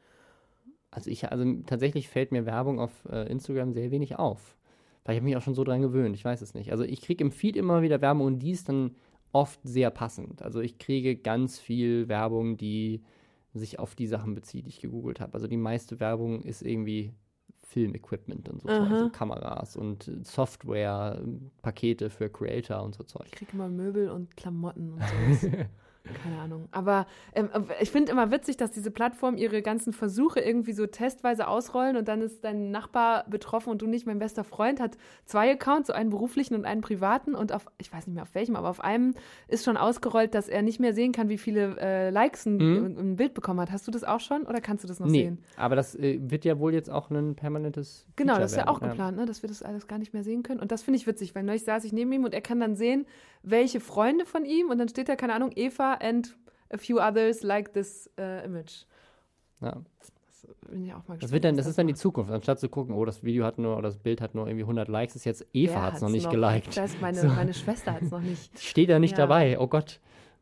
Also 0.90 1.10
ich, 1.10 1.30
also 1.30 1.44
tatsächlich 1.66 2.08
fällt 2.08 2.30
mir 2.30 2.46
Werbung 2.46 2.78
auf 2.78 2.92
äh, 3.10 3.28
Instagram 3.30 3.72
sehr 3.72 3.90
wenig 3.90 4.16
auf. 4.16 4.56
Weil 5.04 5.14
ich 5.14 5.20
habe 5.20 5.26
mich 5.26 5.36
auch 5.36 5.42
schon 5.42 5.54
so 5.54 5.64
dran 5.64 5.82
gewöhnt, 5.82 6.14
ich 6.16 6.24
weiß 6.24 6.40
es 6.40 6.54
nicht. 6.54 6.72
Also 6.72 6.84
ich 6.84 7.02
kriege 7.02 7.22
im 7.22 7.30
Feed 7.30 7.56
immer 7.56 7.82
wieder 7.82 8.00
Werbung 8.00 8.26
und 8.26 8.38
die 8.38 8.52
ist 8.52 8.68
dann 8.68 8.94
oft 9.32 9.60
sehr 9.64 9.90
passend. 9.90 10.40
Also 10.42 10.60
ich 10.60 10.78
kriege 10.78 11.16
ganz 11.16 11.58
viel 11.58 12.08
Werbung, 12.08 12.56
die 12.56 13.02
sich 13.52 13.78
auf 13.78 13.94
die 13.94 14.06
Sachen 14.06 14.34
bezieht, 14.34 14.64
die 14.66 14.70
ich 14.70 14.80
gegoogelt 14.80 15.20
habe. 15.20 15.34
Also 15.34 15.46
die 15.46 15.56
meiste 15.56 16.00
Werbung 16.00 16.42
ist 16.42 16.62
irgendwie 16.62 17.12
Filmequipment 17.74 18.48
und 18.48 18.62
so 18.62 18.68
Zeug, 18.68 18.88
also 18.88 19.10
Kameras 19.10 19.76
und 19.76 20.08
Software, 20.22 21.20
Pakete 21.60 22.08
für 22.08 22.30
Creator 22.30 22.80
und 22.84 22.94
so 22.94 23.02
Zeug. 23.02 23.26
Ich 23.26 23.32
kriege 23.32 23.50
immer 23.52 23.68
Möbel 23.68 24.10
und 24.10 24.36
Klamotten 24.36 24.92
und 24.92 25.02
sowas. 25.42 25.66
Keine 26.22 26.38
Ahnung. 26.38 26.68
Aber 26.70 27.06
ähm, 27.34 27.48
ich 27.80 27.90
finde 27.90 28.12
immer 28.12 28.30
witzig, 28.30 28.58
dass 28.58 28.70
diese 28.70 28.90
Plattformen 28.90 29.38
ihre 29.38 29.62
ganzen 29.62 29.94
Versuche 29.94 30.38
irgendwie 30.40 30.72
so 30.74 30.86
testweise 30.86 31.48
ausrollen 31.48 31.96
und 31.96 32.08
dann 32.08 32.20
ist 32.20 32.44
dein 32.44 32.70
Nachbar 32.70 33.24
betroffen 33.30 33.70
und 33.70 33.80
du 33.80 33.86
nicht. 33.86 34.06
Mein 34.06 34.18
bester 34.18 34.44
Freund 34.44 34.80
hat 34.80 34.98
zwei 35.24 35.50
Accounts, 35.50 35.86
so 35.86 35.94
einen 35.94 36.10
beruflichen 36.10 36.54
und 36.56 36.66
einen 36.66 36.82
privaten 36.82 37.34
und 37.34 37.52
auf, 37.52 37.66
ich 37.78 37.90
weiß 37.90 38.06
nicht 38.06 38.14
mehr 38.14 38.24
auf 38.24 38.34
welchem, 38.34 38.54
aber 38.54 38.68
auf 38.68 38.82
einem 38.84 39.14
ist 39.48 39.64
schon 39.64 39.78
ausgerollt, 39.78 40.34
dass 40.34 40.48
er 40.48 40.60
nicht 40.60 40.78
mehr 40.78 40.92
sehen 40.92 41.12
kann, 41.12 41.30
wie 41.30 41.38
viele 41.38 41.76
äh, 41.80 42.10
Likes 42.10 42.44
ein, 42.44 42.56
Mhm. 42.58 42.96
ein 42.98 43.16
Bild 43.16 43.32
bekommen 43.32 43.60
hat. 43.60 43.70
Hast 43.72 43.86
du 43.88 43.90
das 43.90 44.04
auch 44.04 44.20
schon 44.20 44.42
oder 44.42 44.60
kannst 44.60 44.84
du 44.84 44.88
das 44.88 45.00
noch 45.00 45.06
nee, 45.06 45.22
sehen? 45.24 45.38
aber 45.56 45.74
das 45.74 45.94
äh, 45.94 46.18
wird 46.20 46.44
ja 46.44 46.58
wohl 46.58 46.74
jetzt 46.74 46.90
auch 46.90 47.10
ein 47.10 47.34
permanentes 47.34 48.06
Genau, 48.16 48.34
Feature 48.34 48.42
das 48.42 48.52
ist 48.52 48.58
ja 48.58 48.66
werden, 48.66 48.76
auch 48.76 48.80
geplant, 48.80 49.16
ne? 49.16 49.24
dass 49.24 49.42
wir 49.42 49.48
das 49.48 49.62
alles 49.62 49.86
gar 49.86 49.98
nicht 49.98 50.12
mehr 50.12 50.22
sehen 50.22 50.42
können. 50.42 50.60
Und 50.60 50.70
das 50.70 50.82
finde 50.82 50.98
ich 50.98 51.06
witzig, 51.06 51.34
weil 51.34 51.44
neulich 51.44 51.64
saß 51.64 51.84
ich 51.84 51.92
neben 51.94 52.12
ihm 52.12 52.24
und 52.24 52.34
er 52.34 52.42
kann 52.42 52.60
dann 52.60 52.76
sehen, 52.76 53.06
welche 53.44 53.80
Freunde 53.80 54.24
von 54.24 54.44
ihm 54.44 54.70
und 54.70 54.78
dann 54.78 54.88
steht 54.88 55.08
da, 55.08 55.16
keine 55.16 55.34
Ahnung, 55.34 55.50
Eva 55.54 55.94
and 55.94 56.36
a 56.72 56.78
few 56.78 56.98
others 57.00 57.42
like 57.42 57.72
this 57.72 58.10
äh, 58.18 58.44
image. 58.44 58.84
Ja. 59.60 59.76
Das 60.00 60.12
bin 60.70 60.84
ich 60.84 60.90
auch 60.92 60.96
mal 60.96 61.00
gespannt. 61.16 61.22
Das, 61.22 61.32
wird 61.32 61.44
dann, 61.44 61.54
was 61.56 61.64
das 61.64 61.66
ist 61.70 61.78
dann 61.78 61.86
die. 61.86 61.94
Zukunft. 61.94 62.30
Anstatt 62.30 62.58
zu 62.60 62.68
gucken, 62.68 62.94
oh, 62.94 63.04
das 63.04 63.22
Video 63.22 63.44
hat 63.44 63.58
nur, 63.58 63.74
oder 63.74 63.88
das 63.88 63.96
Bild 63.98 64.20
hat 64.20 64.34
nur 64.34 64.46
irgendwie 64.46 64.64
100 64.64 64.88
Likes, 64.88 65.14
ist 65.16 65.24
jetzt 65.24 65.46
Eva 65.52 65.82
hat 65.82 65.94
es 65.94 66.00
noch 66.00 66.08
nicht 66.10 66.28
geliked. 66.30 66.76
Das 66.76 67.00
meine, 67.00 67.18
So. 67.20 67.28
meine 67.28 67.54
Schwester 67.54 67.92
hat 67.92 68.02
es 68.02 68.10
noch 68.10 68.20
nicht. 68.20 68.58
Steht 68.60 68.88
da 68.90 68.98
nicht 68.98 69.12
Ja. 69.12 69.18
dabei, 69.26 69.58
oh 69.58 69.66
Gott. 69.66 70.00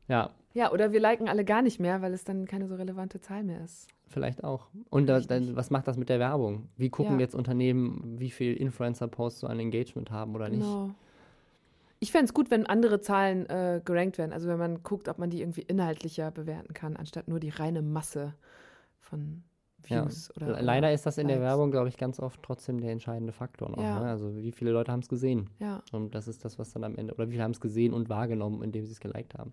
Ja, 0.08 0.30
Ja, 0.54 0.70
oder 0.72 0.92
wir 0.92 1.00
liken 1.00 1.28
alle 1.28 1.44
gar 1.44 1.62
nicht 1.62 1.80
mehr, 1.80 2.02
weil 2.02 2.12
es 2.12 2.24
dann 2.24 2.46
keine 2.46 2.66
so 2.68 2.74
relevante 2.74 3.20
Zahl 3.20 3.42
mehr 3.44 3.62
ist. 3.64 3.88
Vielleicht 4.08 4.44
auch. 4.44 4.66
Und 4.90 5.06
da, 5.06 5.20
dann, 5.20 5.56
was 5.56 5.70
macht 5.70 5.88
das 5.88 5.96
mit 5.96 6.08
der 6.10 6.18
Werbung? 6.18 6.68
Wie 6.76 6.90
gucken 6.90 7.14
Ja. 7.14 7.20
jetzt 7.20 7.34
Unternehmen, 7.34 8.16
wie 8.18 8.30
viel 8.30 8.54
Influencer-Posts 8.54 9.40
so 9.40 9.46
ein 9.46 9.58
Engagement 9.58 10.10
haben 10.10 10.34
oder 10.34 10.48
nicht? 10.50 10.60
Genau. 10.60 10.90
Ich 12.02 12.10
fände 12.10 12.24
es 12.24 12.34
gut, 12.34 12.50
wenn 12.50 12.66
andere 12.66 13.00
Zahlen 13.00 13.46
äh, 13.46 13.80
gerankt 13.84 14.18
werden. 14.18 14.32
Also 14.32 14.48
wenn 14.48 14.58
man 14.58 14.82
guckt, 14.82 15.06
ob 15.08 15.18
man 15.18 15.30
die 15.30 15.40
irgendwie 15.40 15.62
inhaltlicher 15.62 16.32
bewerten 16.32 16.74
kann, 16.74 16.96
anstatt 16.96 17.28
nur 17.28 17.38
die 17.38 17.50
reine 17.50 17.80
Masse 17.80 18.34
von 18.98 19.44
Ja. 19.86 20.02
Views. 20.02 20.30
Oder, 20.36 20.46
Le- 20.46 20.52
oder 20.54 20.62
Leider 20.62 20.92
ist 20.92 21.06
das 21.06 21.16
in 21.18 21.28
der 21.28 21.36
Likes. 21.36 21.50
Werbung, 21.50 21.70
glaube 21.70 21.88
ich, 21.88 21.96
ganz 21.96 22.18
oft 22.18 22.42
trotzdem 22.42 22.80
der 22.80 22.90
entscheidende 22.90 23.32
Faktor 23.32 23.70
noch. 23.70 23.80
Ja. 23.80 24.00
Ne? 24.00 24.10
Also 24.10 24.34
wie 24.34 24.50
viele 24.50 24.72
Leute 24.72 24.90
haben 24.90 24.98
es 24.98 25.08
gesehen? 25.08 25.48
Ja. 25.60 25.80
Und 25.92 26.16
das 26.16 26.26
ist 26.26 26.44
das, 26.44 26.58
was 26.58 26.72
dann 26.72 26.82
am 26.82 26.96
Ende, 26.96 27.14
oder 27.14 27.28
wie 27.28 27.32
viele 27.32 27.44
haben 27.44 27.52
es 27.52 27.60
gesehen 27.60 27.92
und 27.94 28.08
wahrgenommen, 28.08 28.64
indem 28.64 28.84
sie 28.84 28.92
es 28.92 28.98
geliked 29.00 29.38
haben. 29.38 29.52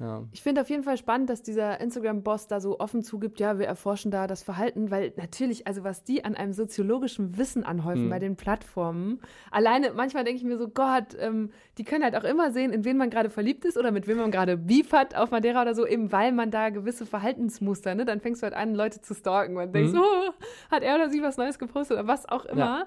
Ja. 0.00 0.22
Ich 0.32 0.42
finde 0.42 0.60
auf 0.60 0.70
jeden 0.70 0.84
Fall 0.84 0.96
spannend, 0.96 1.28
dass 1.28 1.42
dieser 1.42 1.80
Instagram-Boss 1.80 2.46
da 2.46 2.60
so 2.60 2.78
offen 2.78 3.02
zugibt, 3.02 3.40
ja, 3.40 3.58
wir 3.58 3.66
erforschen 3.66 4.10
da 4.10 4.26
das 4.26 4.42
Verhalten, 4.42 4.90
weil 4.90 5.12
natürlich, 5.16 5.66
also 5.66 5.82
was 5.84 6.04
die 6.04 6.24
an 6.24 6.34
einem 6.36 6.52
soziologischen 6.52 7.36
Wissen 7.36 7.64
anhäufen 7.64 8.06
Mhm. 8.06 8.10
bei 8.10 8.18
den 8.18 8.36
Plattformen, 8.36 9.20
alleine, 9.50 9.92
manchmal 9.94 10.24
denke 10.24 10.38
ich 10.38 10.44
mir 10.44 10.56
so, 10.58 10.68
Gott, 10.68 11.16
ähm, 11.18 11.50
die 11.78 11.84
können 11.84 12.04
halt 12.04 12.14
auch 12.16 12.24
immer 12.24 12.52
sehen, 12.52 12.72
in 12.72 12.84
wen 12.84 12.96
man 12.96 13.10
gerade 13.10 13.30
verliebt 13.30 13.64
ist 13.64 13.76
oder 13.76 13.90
mit 13.90 14.06
wem 14.06 14.18
man 14.18 14.30
gerade 14.30 14.56
Beef 14.56 14.92
hat 14.92 15.14
auf 15.16 15.30
Madeira 15.30 15.62
oder 15.62 15.74
so, 15.74 15.86
eben 15.86 16.12
weil 16.12 16.32
man 16.32 16.50
da 16.50 16.68
gewisse 16.70 17.04
Verhaltensmuster, 17.06 17.94
ne, 17.94 18.04
dann 18.04 18.20
fängst 18.20 18.42
du 18.42 18.44
halt 18.44 18.54
an, 18.54 18.74
Leute 18.74 19.00
zu 19.00 19.14
stalken 19.14 19.56
und 19.56 19.74
denkst, 19.74 19.92
Mhm. 19.92 19.98
oh, 20.00 20.32
hat 20.70 20.82
er 20.82 20.94
oder 20.94 21.08
sie 21.08 21.22
was 21.22 21.36
Neues 21.36 21.58
gepostet 21.58 21.98
oder 21.98 22.06
was 22.06 22.28
auch 22.28 22.44
immer. 22.44 22.86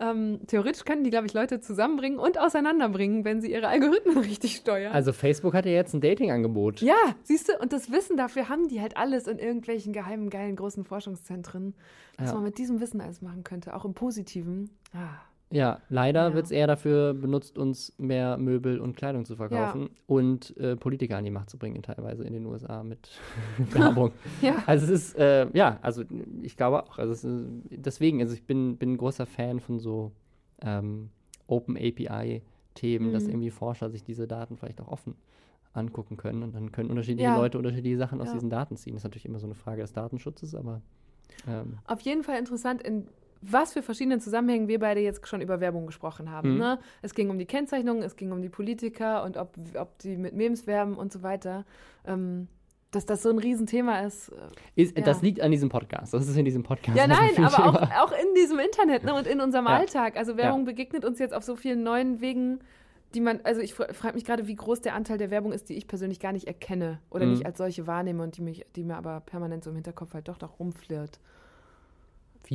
Ähm, 0.00 0.40
theoretisch 0.46 0.84
können 0.84 1.04
die, 1.04 1.10
glaube 1.10 1.26
ich, 1.26 1.34
Leute 1.34 1.60
zusammenbringen 1.60 2.18
und 2.18 2.38
auseinanderbringen, 2.40 3.24
wenn 3.24 3.40
sie 3.42 3.52
ihre 3.52 3.68
Algorithmen 3.68 4.16
richtig 4.24 4.56
steuern. 4.56 4.92
Also 4.92 5.12
Facebook 5.12 5.52
hat 5.54 5.66
ja 5.66 5.72
jetzt 5.72 5.92
ein 5.94 6.00
Dating-Angebot. 6.00 6.80
Ja, 6.80 6.94
siehst 7.22 7.48
du, 7.50 7.58
und 7.60 7.72
das 7.72 7.92
Wissen 7.92 8.16
dafür 8.16 8.48
haben 8.48 8.68
die 8.68 8.80
halt 8.80 8.96
alles 8.96 9.26
in 9.26 9.38
irgendwelchen 9.38 9.92
geheimen, 9.92 10.30
geilen, 10.30 10.56
großen 10.56 10.84
Forschungszentren. 10.84 11.74
Was 12.18 12.28
Ja. 12.30 12.34
man 12.34 12.44
mit 12.44 12.58
diesem 12.58 12.80
Wissen 12.80 13.00
alles 13.00 13.20
machen 13.22 13.44
könnte, 13.44 13.74
auch 13.76 13.84
im 13.84 13.94
Positiven. 13.94 14.70
Ah. 14.94 15.20
Ja, 15.52 15.80
leider 15.88 16.28
Ja. 16.28 16.34
wird 16.34 16.44
es 16.46 16.50
eher 16.52 16.66
dafür 16.68 17.12
benutzt, 17.12 17.58
uns 17.58 17.92
mehr 17.98 18.36
Möbel 18.38 18.78
und 18.80 18.96
Kleidung 18.96 19.24
zu 19.24 19.34
verkaufen 19.34 19.90
und 20.06 20.56
äh, 20.58 20.76
Politiker 20.76 21.16
an 21.16 21.24
die 21.24 21.30
Macht 21.32 21.50
zu 21.50 21.58
bringen, 21.58 21.82
teilweise 21.82 22.22
in 22.24 22.32
den 22.32 22.46
USA 22.46 22.84
mit 22.84 23.10
Werbung. 23.58 24.12
Ja. 24.42 24.62
Also 24.66 24.84
es 24.84 24.90
ist, 24.90 25.16
äh, 25.18 25.48
ja, 25.52 25.78
also 25.82 26.04
ich 26.42 26.56
glaube 26.56 26.84
auch, 26.84 26.98
also 26.98 27.12
ist, 27.12 27.26
deswegen, 27.70 28.20
also 28.20 28.32
ich 28.32 28.44
bin, 28.44 28.76
bin 28.76 28.92
ein 28.92 28.96
großer 28.96 29.26
Fan 29.26 29.58
von 29.58 29.80
so 29.80 30.12
ähm, 30.62 31.10
Open 31.48 31.76
API-Themen, 31.76 33.12
dass 33.12 33.24
Mhm. 33.24 33.30
irgendwie 33.30 33.50
Forscher 33.50 33.90
sich 33.90 34.04
diese 34.04 34.28
Daten 34.28 34.56
vielleicht 34.56 34.80
auch 34.80 34.88
offen 34.88 35.16
angucken 35.72 36.16
können 36.16 36.42
und 36.44 36.54
dann 36.54 36.70
können 36.72 36.90
unterschiedliche 36.90 37.28
Ja. 37.30 37.34
Leute 37.36 37.58
unterschiedliche 37.58 37.96
Sachen 37.96 38.20
aus 38.20 38.28
Ja. 38.28 38.34
diesen 38.34 38.50
Daten 38.50 38.76
ziehen. 38.76 38.92
Das 38.94 39.00
ist 39.00 39.04
natürlich 39.04 39.24
immer 39.26 39.38
so 39.40 39.46
eine 39.46 39.54
Frage 39.54 39.82
des 39.82 39.92
Datenschutzes, 39.92 40.54
aber 40.54 40.80
ähm, 41.48 41.78
Auf 41.86 42.00
jeden 42.02 42.22
Fall 42.22 42.38
interessant, 42.38 42.82
in 42.82 43.08
was 43.42 43.72
für 43.72 43.82
verschiedenen 43.82 44.20
Zusammenhängen 44.20 44.68
wir 44.68 44.78
beide 44.78 45.00
jetzt 45.00 45.26
schon 45.26 45.40
über 45.40 45.60
Werbung 45.60 45.86
gesprochen 45.86 46.30
haben. 46.30 46.52
Mhm. 46.54 46.58
Ne? 46.58 46.78
Es 47.02 47.14
ging 47.14 47.30
um 47.30 47.38
die 47.38 47.46
Kennzeichnung, 47.46 48.02
es 48.02 48.16
ging 48.16 48.32
um 48.32 48.42
die 48.42 48.48
Politiker 48.50 49.24
und 49.24 49.36
ob, 49.36 49.56
ob 49.78 49.98
die 49.98 50.16
mit 50.16 50.34
Memes 50.34 50.66
werben 50.66 50.94
und 50.96 51.12
so 51.12 51.22
weiter. 51.22 51.64
Ähm, 52.06 52.48
dass 52.92 53.06
das 53.06 53.22
so 53.22 53.30
ein 53.30 53.38
Riesenthema 53.38 54.00
ist. 54.00 54.30
äh, 54.30 54.82
ist, 54.82 54.98
Ja. 54.98 55.04
das 55.04 55.22
liegt 55.22 55.40
an 55.40 55.52
diesem 55.52 55.68
Podcast. 55.68 56.12
Das 56.12 56.26
ist 56.26 56.36
in 56.36 56.44
diesem 56.44 56.64
Podcast. 56.64 56.98
Ja, 56.98 57.06
nein, 57.06 57.30
ein 57.36 57.44
aber 57.44 57.64
auch, 57.66 58.08
auch 58.08 58.12
in 58.12 58.34
diesem 58.34 58.58
Internet 58.58 59.04
ne, 59.04 59.14
und 59.14 59.28
in 59.28 59.40
unserem 59.40 59.66
Ja. 59.66 59.76
Alltag. 59.76 60.16
Also 60.16 60.36
Werbung 60.36 60.64
begegnet 60.64 61.04
uns 61.04 61.20
jetzt 61.20 61.32
auf 61.32 61.44
so 61.44 61.54
vielen 61.54 61.84
neuen 61.84 62.20
Wegen, 62.20 62.58
die 63.14 63.20
man, 63.20 63.40
also 63.44 63.60
ich 63.60 63.74
frage 63.74 64.14
mich 64.14 64.24
gerade, 64.24 64.48
wie 64.48 64.56
groß 64.56 64.80
der 64.80 64.94
Anteil 64.96 65.18
der 65.18 65.30
Werbung 65.30 65.52
ist, 65.52 65.68
die 65.68 65.74
ich 65.74 65.86
persönlich 65.86 66.18
gar 66.18 66.32
nicht 66.32 66.48
erkenne 66.48 66.98
oder 67.10 67.26
Mhm. 67.26 67.30
nicht 67.32 67.46
als 67.46 67.58
solche 67.58 67.86
wahrnehme 67.86 68.24
und 68.24 68.36
die, 68.36 68.42
mich, 68.42 68.66
die 68.74 68.82
mir 68.82 68.96
aber 68.96 69.20
permanent 69.20 69.62
so 69.62 69.70
im 69.70 69.76
Hinterkopf 69.76 70.12
halt 70.12 70.26
doch 70.28 70.40
noch 70.40 70.58
rumflirrt. 70.58 71.20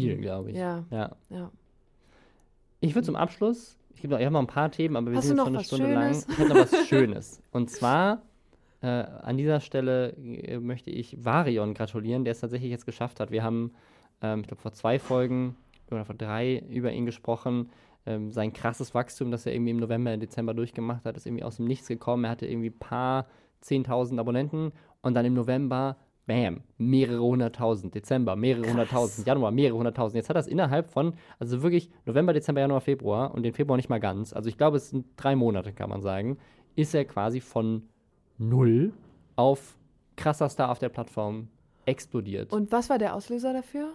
Viel, 0.02 0.18
glaube 0.18 0.52
ich. 0.52 0.58
Ja, 0.58 0.84
ja. 0.91 1.16
ja. 1.30 1.52
Ich 2.82 2.93
würde 2.96 3.06
zum 3.06 3.16
Abschluss, 3.16 3.78
ich, 3.96 4.04
noch- 4.04 4.20
ich 4.20 4.26
habe 4.26 4.34
noch 4.34 4.41
ein 4.41 4.48
paar 4.48 4.72
Themen, 4.72 4.96
aber 4.96 5.12
wir 5.12 5.18
Hast 5.18 5.28
sind 5.28 5.38
jetzt 5.38 5.46
schon 5.46 5.56
eine 5.56 5.64
Stunde 5.64 5.86
Schönes? 5.88 6.28
lang. 6.28 6.34
Ich 6.36 6.39
habe 6.39 6.50
noch 6.50 6.72
was 6.72 6.88
Schönes. 6.88 7.41
Und 7.52 7.70
zwar 7.70 8.22
äh, 8.82 8.88
an 8.88 9.38
dieser 9.38 9.60
Stelle 9.62 10.10
äh, 10.18 10.60
möchte 10.60 10.89
ich 10.91 11.24
Varion 11.24 11.74
gratulieren, 11.74 12.24
der 12.26 12.32
es 12.34 12.41
tatsächlich 12.41 12.70
jetzt 12.72 12.86
geschafft 12.86 13.20
hat. 13.20 13.32
Wir 13.32 13.43
haben, 13.43 13.72
ähm, 14.22 14.41
ich 14.41 14.48
glaube, 14.48 14.62
vor 14.62 14.74
zwei 14.74 15.00
Folgen 15.00 15.56
oder 15.89 16.06
vor 16.06 16.16
drei 16.16 16.60
über 16.70 16.91
ihn 16.91 17.06
gesprochen. 17.06 17.70
Ähm, 18.06 18.32
sein 18.32 18.54
krasses 18.54 18.93
Wachstum, 18.93 19.32
das 19.32 19.46
er 19.48 19.54
irgendwie 19.54 19.72
im 19.72 19.78
November, 19.78 20.16
Dezember 20.18 20.54
durchgemacht 20.54 21.06
hat, 21.06 21.18
ist 21.18 21.26
irgendwie 21.26 21.43
aus 21.43 21.56
dem 21.58 21.66
Nichts 21.66 21.88
gekommen. 21.88 22.26
Er 22.26 22.32
hatte 22.32 22.46
irgendwie 22.46 22.70
ein 22.70 22.78
paar 22.80 23.26
10.000 23.64 24.20
Abonnenten 24.20 24.74
und 25.02 25.16
dann 25.16 25.26
im 25.26 25.34
November, 25.34 25.98
bam, 26.26 26.61
mehrere 26.78 27.21
hunderttausend. 27.21 27.93
Dezember, 27.95 28.36
mehrere 28.36 28.69
hunderttausend. 28.69 29.28
Januar, 29.28 29.51
mehrere 29.51 29.78
hunderttausend. 29.78 30.17
Jetzt 30.17 30.30
hat 30.30 30.38
es 30.38 30.47
innerhalb 30.47 30.89
von, 30.89 31.13
also 31.39 31.61
wirklich 31.61 31.89
November, 32.05 32.34
Dezember, 32.34 32.61
Januar, 32.61 32.82
Februar 32.82 33.34
und 33.34 33.43
den 33.43 33.53
Februar 33.53 33.78
nicht 33.78 33.89
mal 33.89 33.99
ganz. 33.99 34.34
Also 34.34 34.49
ich 34.49 34.57
glaube, 34.57 34.78
es 34.78 34.89
sind 34.89 35.05
drei 35.17 35.36
Monate, 35.36 35.73
kann 35.73 35.89
man 35.89 36.01
sagen, 36.01 36.38
ist 36.76 36.93
er 36.93 37.05
quasi 37.05 37.39
von 37.41 37.84
null 38.38 38.93
auf 39.36 39.78
krasser 40.15 40.49
Star 40.49 40.71
auf 40.71 40.80
der 40.80 40.89
Plattform 40.89 41.49
explodiert. 41.86 42.51
Und 42.51 42.71
was 42.71 42.89
war 42.89 42.97
der 42.97 43.15
Auslöser 43.15 43.53
dafür? 43.53 43.93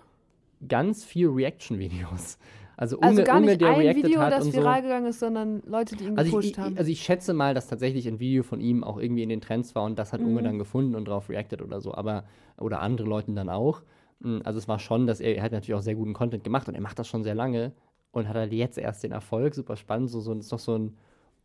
ganz 0.68 1.04
viel 1.04 1.28
Reaction-Videos. 1.28 2.38
Also, 2.80 2.98
Also 3.00 3.12
Unge, 3.18 3.24
gar 3.24 3.36
Unge, 3.36 3.46
nicht 3.46 3.60
der 3.60 3.68
ein 3.68 3.80
reacted 3.80 4.04
Video, 4.04 4.20
hat 4.20 4.32
das 4.32 4.46
und 4.46 4.54
viral 4.54 4.76
so. 4.78 4.82
gegangen 4.84 5.06
ist, 5.06 5.20
sondern 5.20 5.62
Leute, 5.66 5.96
die 5.96 6.04
ihn 6.04 6.16
Also 6.16 6.30
gepusht 6.30 6.50
ich, 6.52 6.58
haben. 6.58 6.76
also 6.78 6.90
ich 6.90 7.00
schätze 7.02 7.34
mal, 7.34 7.52
dass 7.54 7.66
tatsächlich 7.68 8.08
ein 8.08 8.18
Video 8.20 8.42
von 8.42 8.60
ihm 8.60 8.82
auch 8.84 8.96
irgendwie 8.98 9.22
in 9.22 9.28
den 9.28 9.42
Trends 9.42 9.74
war 9.74 9.84
und 9.84 9.98
das 9.98 10.12
hat 10.14 10.22
Unge 10.22 10.40
Mhm. 10.40 10.44
dann 10.44 10.58
gefunden 10.58 10.94
und 10.94 11.06
darauf 11.06 11.28
reacted 11.28 11.60
oder 11.60 11.80
so, 11.82 11.94
aber 11.94 12.24
oder 12.58 12.80
andere 12.80 13.06
Leute 13.06 13.32
dann 13.32 13.50
auch. 13.50 13.82
Mm, 14.20 14.38
Also 14.44 14.58
es 14.58 14.66
war 14.66 14.78
schon, 14.78 15.06
dass 15.06 15.20
er, 15.20 15.36
er 15.36 15.42
hat 15.42 15.52
natürlich 15.52 15.74
auch 15.74 15.82
sehr 15.82 15.94
guten 15.94 16.14
Content 16.14 16.42
gemacht 16.42 16.68
und 16.68 16.74
er 16.74 16.80
macht 16.80 16.98
das 16.98 17.06
schon 17.06 17.22
sehr 17.22 17.34
lange 17.34 17.72
und 18.12 18.28
hat 18.28 18.36
halt 18.36 18.52
jetzt 18.52 18.78
erst 18.78 19.02
den 19.04 19.12
Erfolg, 19.12 19.54
super 19.54 19.76
spannend, 19.76 20.08
so, 20.10 20.20
so 20.20 20.32
ist 20.32 20.50
doch 20.50 20.58
so 20.58 20.74
ein 20.78 20.96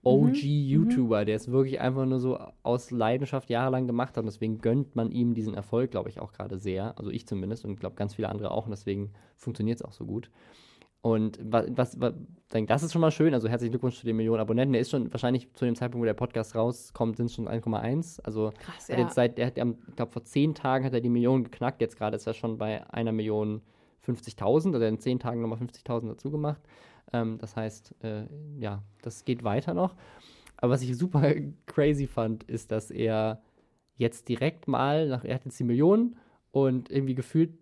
OG-YouTuber, 0.04 1.26
der 1.26 1.36
es 1.36 1.52
wirklich 1.52 1.80
einfach 1.82 2.06
nur 2.06 2.20
so 2.20 2.38
aus 2.64 2.92
Leidenschaft 2.92 3.50
jahrelang 3.50 3.88
gemacht 3.88 4.12
hat 4.16 4.20
und 4.24 4.28
deswegen 4.28 4.60
gönnt 4.60 4.96
man 4.96 5.12
ihm 5.12 5.34
diesen 5.34 5.54
Erfolg, 5.56 5.92
glaube 5.92 6.10
ich, 6.10 6.20
auch 6.20 6.32
gerade 6.32 6.58
sehr. 6.60 6.98
Also 6.98 7.10
ich 7.12 7.28
zumindest 7.28 7.66
und 7.66 7.72
ich 7.74 7.80
glaube 7.80 7.96
ganz 7.96 8.16
viele 8.16 8.30
andere 8.30 8.52
auch 8.52 8.66
und 8.66 8.72
deswegen 8.72 9.12
funktioniert 9.36 9.80
es 9.80 9.86
auch 9.86 9.94
so 9.94 10.06
gut. 10.06 10.30
Und 11.06 11.38
was, 11.40 11.68
was, 11.70 12.02
was, 12.02 12.16
das 12.50 12.82
ist 12.82 12.92
schon 12.92 13.02
mal 13.02 13.12
schön. 13.12 13.36
Also 13.36 13.48
herzlichen 13.48 13.74
Glückwunsch 13.74 14.00
zu 14.00 14.08
den 14.08 14.16
Millionen 14.16 14.42
Abonnenten. 14.42 14.74
Der 14.74 14.82
ist 14.82 14.90
schon 14.90 15.14
wahrscheinlich 15.14 15.54
zu 15.54 15.64
dem 15.64 15.76
Zeitpunkt, 15.76 16.02
wo 16.02 16.06
der 16.06 16.16
Podcast 16.16 16.56
rauskommt, 16.56 17.18
sind 17.18 17.28
es 17.28 17.36
schon 17.36 17.48
1,1. 17.48 18.22
Also 18.24 18.52
Krass, 18.58 18.90
er 18.90 18.98
ja. 18.98 19.04
jetzt 19.04 19.14
seit, 19.14 19.38
der 19.38 19.46
hat, 19.46 19.56
ich 19.56 19.96
glaube, 19.96 20.12
vor 20.12 20.24
zehn 20.24 20.56
Tagen 20.56 20.84
hat 20.84 20.96
er 20.96 21.02
die 21.02 21.10
Million 21.10 21.44
geknackt. 21.44 21.80
Jetzt 21.80 21.96
gerade 21.96 22.16
ist 22.16 22.26
er 22.26 22.34
schon 22.34 22.58
bei 22.58 22.92
einer 22.92 23.12
Million 23.12 23.62
50.000. 24.04 24.74
Also 24.74 24.84
in 24.84 24.98
zehn 24.98 25.20
Tagen 25.20 25.42
nochmal 25.42 25.60
50.000 25.60 26.08
dazu 26.08 26.32
gemacht. 26.32 26.64
Ähm, 27.14 27.38
das 27.38 27.56
heißt, 27.56 27.94
äh, 28.04 28.24
ja, 28.58 28.82
das 29.04 29.26
geht 29.26 29.44
weiter 29.44 29.76
noch. 29.76 29.94
Aber 30.58 30.72
was 30.72 30.82
ich 30.82 30.98
super 30.98 31.36
crazy 31.68 32.08
fand, 32.08 32.46
ist, 32.46 32.72
dass 32.72 32.90
er 32.90 33.44
jetzt 33.96 34.28
direkt 34.28 34.68
mal, 34.68 35.08
nach, 35.08 35.24
er 35.24 35.36
hat 35.36 35.46
jetzt 35.46 35.60
die 35.60 35.66
Million 35.66 36.16
und 36.50 36.90
irgendwie 36.90 37.14
gefühlt 37.14 37.54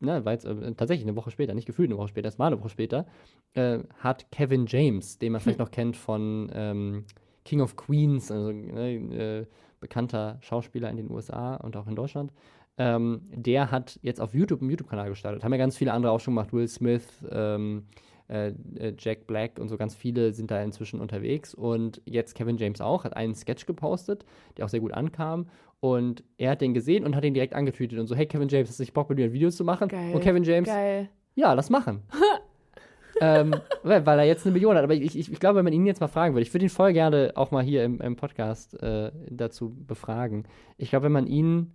ne, 0.00 0.24
war 0.24 0.32
jetzt 0.32 0.44
äh, 0.44 0.74
tatsächlich 0.74 1.06
eine 1.06 1.16
Woche 1.16 1.30
später, 1.30 1.54
nicht 1.54 1.66
gefühlt 1.66 1.88
eine 1.88 1.98
Woche 1.98 2.08
später, 2.08 2.28
es 2.28 2.38
war 2.38 2.48
eine 2.48 2.60
Woche 2.60 2.70
später, 2.70 3.06
äh, 3.54 3.80
hat 3.98 4.30
Kevin 4.30 4.66
James, 4.66 5.18
den 5.18 5.32
man 5.32 5.40
vielleicht 5.40 5.58
noch 5.58 5.70
kennt 5.70 5.96
von 5.96 6.50
ähm, 6.54 7.04
King 7.44 7.60
of 7.60 7.76
Queens, 7.76 8.30
also 8.30 8.52
ne, 8.52 8.94
äh, 8.94 9.46
bekannter 9.80 10.38
Schauspieler 10.40 10.90
in 10.90 10.96
den 10.96 11.10
USA 11.10 11.56
und 11.56 11.76
auch 11.76 11.86
in 11.86 11.96
Deutschland, 11.96 12.32
ähm, 12.78 13.22
der 13.30 13.70
hat 13.70 13.98
jetzt 14.02 14.20
auf 14.20 14.34
YouTube 14.34 14.60
einen 14.60 14.70
YouTube-Kanal 14.70 15.10
gestartet. 15.10 15.44
Haben 15.44 15.52
ja 15.52 15.58
ganz 15.58 15.76
viele 15.76 15.92
andere 15.92 16.12
auch 16.12 16.20
schon 16.20 16.34
gemacht, 16.34 16.52
Will 16.52 16.68
Smith, 16.68 17.06
ähm, 17.30 17.84
äh, 18.30 18.54
äh, 18.76 18.94
Jack 18.96 19.26
Black 19.26 19.58
und 19.58 19.68
so 19.68 19.76
ganz 19.76 19.94
viele 19.94 20.32
sind 20.32 20.50
da 20.50 20.62
inzwischen 20.62 21.00
unterwegs. 21.00 21.52
Und 21.52 22.00
jetzt 22.04 22.34
Kevin 22.34 22.58
James 22.58 22.80
auch, 22.80 23.04
hat 23.04 23.16
einen 23.16 23.34
Sketch 23.34 23.66
gepostet, 23.66 24.24
der 24.56 24.64
auch 24.64 24.68
sehr 24.68 24.80
gut 24.80 24.92
ankam. 24.92 25.48
Und 25.80 26.22
er 26.36 26.50
hat 26.50 26.60
den 26.60 26.74
gesehen 26.74 27.04
und 27.04 27.16
hat 27.16 27.24
ihn 27.24 27.32
direkt 27.32 27.54
angetweetet 27.54 27.98
und 27.98 28.06
so, 28.06 28.14
hey 28.14 28.26
Kevin 28.26 28.48
James, 28.48 28.68
hast 28.68 28.78
du 28.78 28.82
nicht 28.82 28.92
Bock 28.92 29.08
mit 29.08 29.18
mir 29.18 29.26
ein 29.26 29.32
Video 29.32 29.50
zu 29.50 29.64
machen? 29.64 29.88
Geil. 29.88 30.14
Und 30.14 30.20
Kevin 30.22 30.44
James, 30.44 30.68
Geil. 30.68 31.08
ja, 31.34 31.54
lass 31.54 31.70
machen. 31.70 32.02
ähm, 33.20 33.54
weil, 33.82 34.04
weil 34.04 34.18
er 34.18 34.26
jetzt 34.26 34.44
eine 34.44 34.52
Million 34.52 34.76
hat. 34.76 34.84
Aber 34.84 34.94
ich, 34.94 35.16
ich, 35.16 35.32
ich 35.32 35.40
glaube, 35.40 35.56
wenn 35.56 35.64
man 35.64 35.72
ihn 35.72 35.86
jetzt 35.86 36.00
mal 36.00 36.08
fragen 36.08 36.34
würde, 36.34 36.42
ich 36.42 36.52
würde 36.52 36.66
ihn 36.66 36.70
voll 36.70 36.92
gerne 36.92 37.32
auch 37.34 37.50
mal 37.50 37.64
hier 37.64 37.84
im, 37.84 37.98
im 38.00 38.16
Podcast 38.16 38.80
äh, 38.82 39.10
dazu 39.30 39.74
befragen. 39.86 40.44
Ich 40.76 40.90
glaube, 40.90 41.06
wenn 41.06 41.12
man 41.12 41.26
ihn 41.26 41.72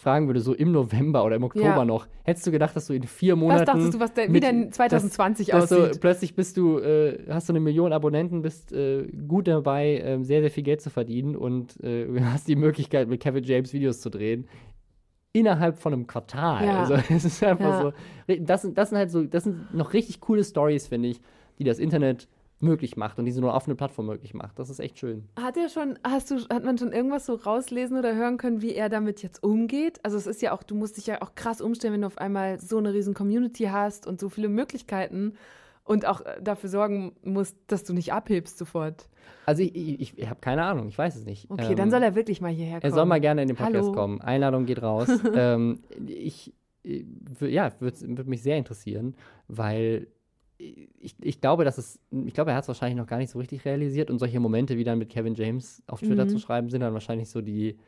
fragen 0.00 0.26
würde, 0.28 0.40
so 0.40 0.54
im 0.54 0.72
November 0.72 1.24
oder 1.24 1.36
im 1.36 1.44
Oktober 1.44 1.64
Ja. 1.64 1.84
noch, 1.84 2.06
hättest 2.24 2.46
du 2.46 2.50
gedacht, 2.50 2.74
dass 2.76 2.86
du 2.86 2.92
in 2.94 3.02
vier 3.04 3.34
Was 3.34 3.40
Monaten. 3.40 3.64
dachtest 3.66 3.94
du, 3.94 4.00
was 4.00 4.12
der, 4.14 4.32
wie 4.32 4.40
denn 4.40 4.70
2020 4.72 5.48
dass 5.48 5.68
du, 5.68 5.82
aussieht? 5.84 6.00
plötzlich 6.00 6.34
bist 6.34 6.56
du, 6.56 6.78
äh, 6.78 7.18
hast 7.28 7.48
du 7.48 7.52
eine 7.52 7.60
Million 7.60 7.92
Abonnenten, 7.92 8.42
bist 8.42 8.72
äh, 8.72 9.06
gut 9.26 9.48
dabei, 9.48 9.98
äh, 9.98 10.22
sehr, 10.22 10.40
sehr 10.40 10.50
viel 10.50 10.62
Geld 10.62 10.80
zu 10.80 10.90
verdienen 10.90 11.36
und 11.36 11.82
äh, 11.82 12.06
hast 12.22 12.48
die 12.48 12.56
Möglichkeit, 12.56 13.08
mit 13.08 13.20
Kevin 13.20 13.44
James 13.44 13.72
Videos 13.72 14.00
zu 14.00 14.10
drehen. 14.10 14.46
Innerhalb 15.32 15.78
von 15.78 15.92
einem 15.92 16.06
Quartal. 16.06 16.64
Ja. 16.66 16.80
Also 16.80 16.94
es 17.10 17.24
ist 17.24 17.42
einfach 17.44 17.82
Ja. 17.84 17.92
so. 18.28 18.36
Das, 18.44 18.62
sind- 18.62 18.78
das 18.78 18.88
sind 18.90 18.98
halt 18.98 19.10
so, 19.10 19.24
das 19.24 19.44
sind 19.44 19.74
noch 19.74 19.92
richtig 19.92 20.20
coole 20.20 20.42
Stories, 20.42 20.86
finde 20.86 21.08
ich, 21.08 21.20
die 21.58 21.64
das 21.64 21.78
Internet 21.78 22.28
möglich 22.60 22.96
macht 22.96 23.18
und 23.18 23.24
diese 23.24 23.40
nur 23.40 23.54
offene 23.54 23.76
Plattform 23.76 24.06
möglich 24.06 24.34
macht. 24.34 24.58
Das 24.58 24.70
ist 24.70 24.80
echt 24.80 24.98
schön. 24.98 25.28
Hat 25.40 25.56
er 25.56 25.68
schon, 25.68 25.98
hast 26.04 26.30
du, 26.30 26.36
hat 26.52 26.64
man 26.64 26.76
schon 26.76 26.92
irgendwas 26.92 27.26
so 27.26 27.34
rauslesen 27.34 27.96
oder 27.96 28.14
hören 28.14 28.36
können, 28.36 28.62
wie 28.62 28.74
er 28.74 28.88
damit 28.88 29.22
jetzt 29.22 29.42
umgeht? 29.42 30.00
Also 30.04 30.16
es 30.16 30.26
ist 30.26 30.42
ja 30.42 30.52
auch, 30.52 30.62
du 30.62 30.74
musst 30.74 30.96
dich 30.96 31.06
ja 31.06 31.22
auch 31.22 31.34
krass 31.34 31.60
umstellen, 31.60 31.94
wenn 31.94 32.00
du 32.00 32.08
auf 32.08 32.18
einmal 32.18 32.58
so 32.60 32.78
eine 32.78 32.92
riesen 32.92 33.14
Community 33.14 33.64
hast 33.64 34.06
und 34.06 34.18
so 34.18 34.28
viele 34.28 34.48
Möglichkeiten 34.48 35.34
und 35.84 36.06
auch 36.06 36.20
äh, 36.20 36.42
dafür 36.42 36.68
sorgen 36.68 37.16
musst, 37.22 37.56
dass 37.68 37.84
du 37.84 37.94
nicht 37.94 38.12
abhebst 38.12 38.58
sofort. 38.58 39.08
Also 39.46 39.62
ich, 39.62 39.74
ich, 39.74 40.18
ich 40.18 40.28
habe 40.28 40.40
keine 40.40 40.64
Ahnung, 40.64 40.88
ich 40.88 40.98
weiß 40.98 41.16
es 41.16 41.24
nicht. 41.24 41.50
Okay, 41.50 41.70
ähm, 41.70 41.76
dann 41.76 41.90
soll 41.90 42.02
er 42.02 42.14
wirklich 42.14 42.40
mal 42.40 42.52
hierher 42.52 42.80
kommen. 42.80 42.92
Er 42.92 42.94
soll 42.94 43.06
mal 43.06 43.20
gerne 43.20 43.42
in 43.42 43.48
den 43.48 43.56
Podcast 43.56 43.88
Hallo. 43.88 43.92
kommen. 43.92 44.20
Einladung 44.20 44.66
geht 44.66 44.82
raus. 44.82 45.08
ähm, 45.34 45.80
ich, 46.06 46.54
ja, 46.82 47.72
würde 47.80 48.18
würd 48.18 48.26
mich 48.26 48.42
sehr 48.42 48.58
interessieren, 48.58 49.14
weil 49.46 50.08
ich, 50.58 51.14
ich 51.20 51.40
glaube, 51.40 51.64
dass 51.64 51.78
es, 51.78 52.00
ich 52.10 52.34
glaube, 52.34 52.50
er 52.50 52.56
hat 52.56 52.64
es 52.64 52.68
wahrscheinlich 52.68 52.96
noch 52.98 53.06
gar 53.06 53.18
nicht 53.18 53.30
so 53.30 53.38
richtig 53.38 53.64
realisiert 53.64 54.10
und 54.10 54.18
solche 54.18 54.40
Momente 54.40 54.76
wie 54.76 54.84
dann 54.84 54.98
mit 54.98 55.08
Kevin 55.08 55.34
James 55.34 55.82
auf 55.86 56.00
Twitter 56.00 56.24
Mhm. 56.24 56.28
zu 56.28 56.38
schreiben, 56.38 56.68
sind 56.68 56.80
dann 56.80 56.92
wahrscheinlich 56.94 57.28
so 57.30 57.40
die, 57.40 57.78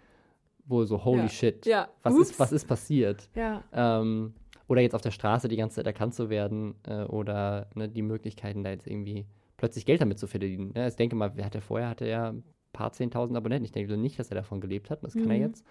wo 0.66 0.84
so 0.84 1.04
holy 1.04 1.22
Ja. 1.22 1.28
shit, 1.28 1.66
Ja. 1.66 1.88
was 2.02 2.14
Ups. 2.14 2.30
ist, 2.30 2.38
was 2.38 2.52
ist 2.52 2.66
passiert? 2.66 3.28
Ja. 3.34 3.64
Ähm, 3.72 4.34
oder 4.68 4.80
jetzt 4.82 4.94
auf 4.94 5.00
der 5.02 5.10
Straße 5.10 5.48
die 5.48 5.56
ganze 5.56 5.76
Zeit 5.76 5.86
erkannt 5.86 6.14
zu 6.14 6.30
werden 6.30 6.76
äh, 6.86 7.02
oder 7.04 7.68
ne, 7.74 7.88
die 7.88 8.02
Möglichkeiten, 8.02 8.62
da 8.62 8.70
jetzt 8.70 8.86
irgendwie 8.86 9.26
plötzlich 9.56 9.84
Geld 9.84 10.00
damit 10.00 10.18
zu 10.20 10.28
verdienen. 10.28 10.70
Ne? 10.74 10.86
Ich 10.88 10.94
denke 10.96 11.16
mal, 11.16 11.32
wer 11.34 11.44
hatte 11.44 11.60
vorher, 11.60 11.88
hatte 11.88 12.04
er 12.04 12.28
ein 12.34 12.44
paar 12.72 12.92
zehntausend 12.92 13.36
Abonnenten. 13.36 13.64
Ich 13.64 13.72
denke 13.72 13.96
nicht, 13.96 14.18
dass 14.18 14.30
er 14.30 14.36
davon 14.36 14.60
gelebt 14.60 14.90
hat. 14.90 15.02
Das 15.02 15.14
kann 15.14 15.28
er 15.30 15.36
Mhm. 15.38 15.42
jetzt. 15.42 15.64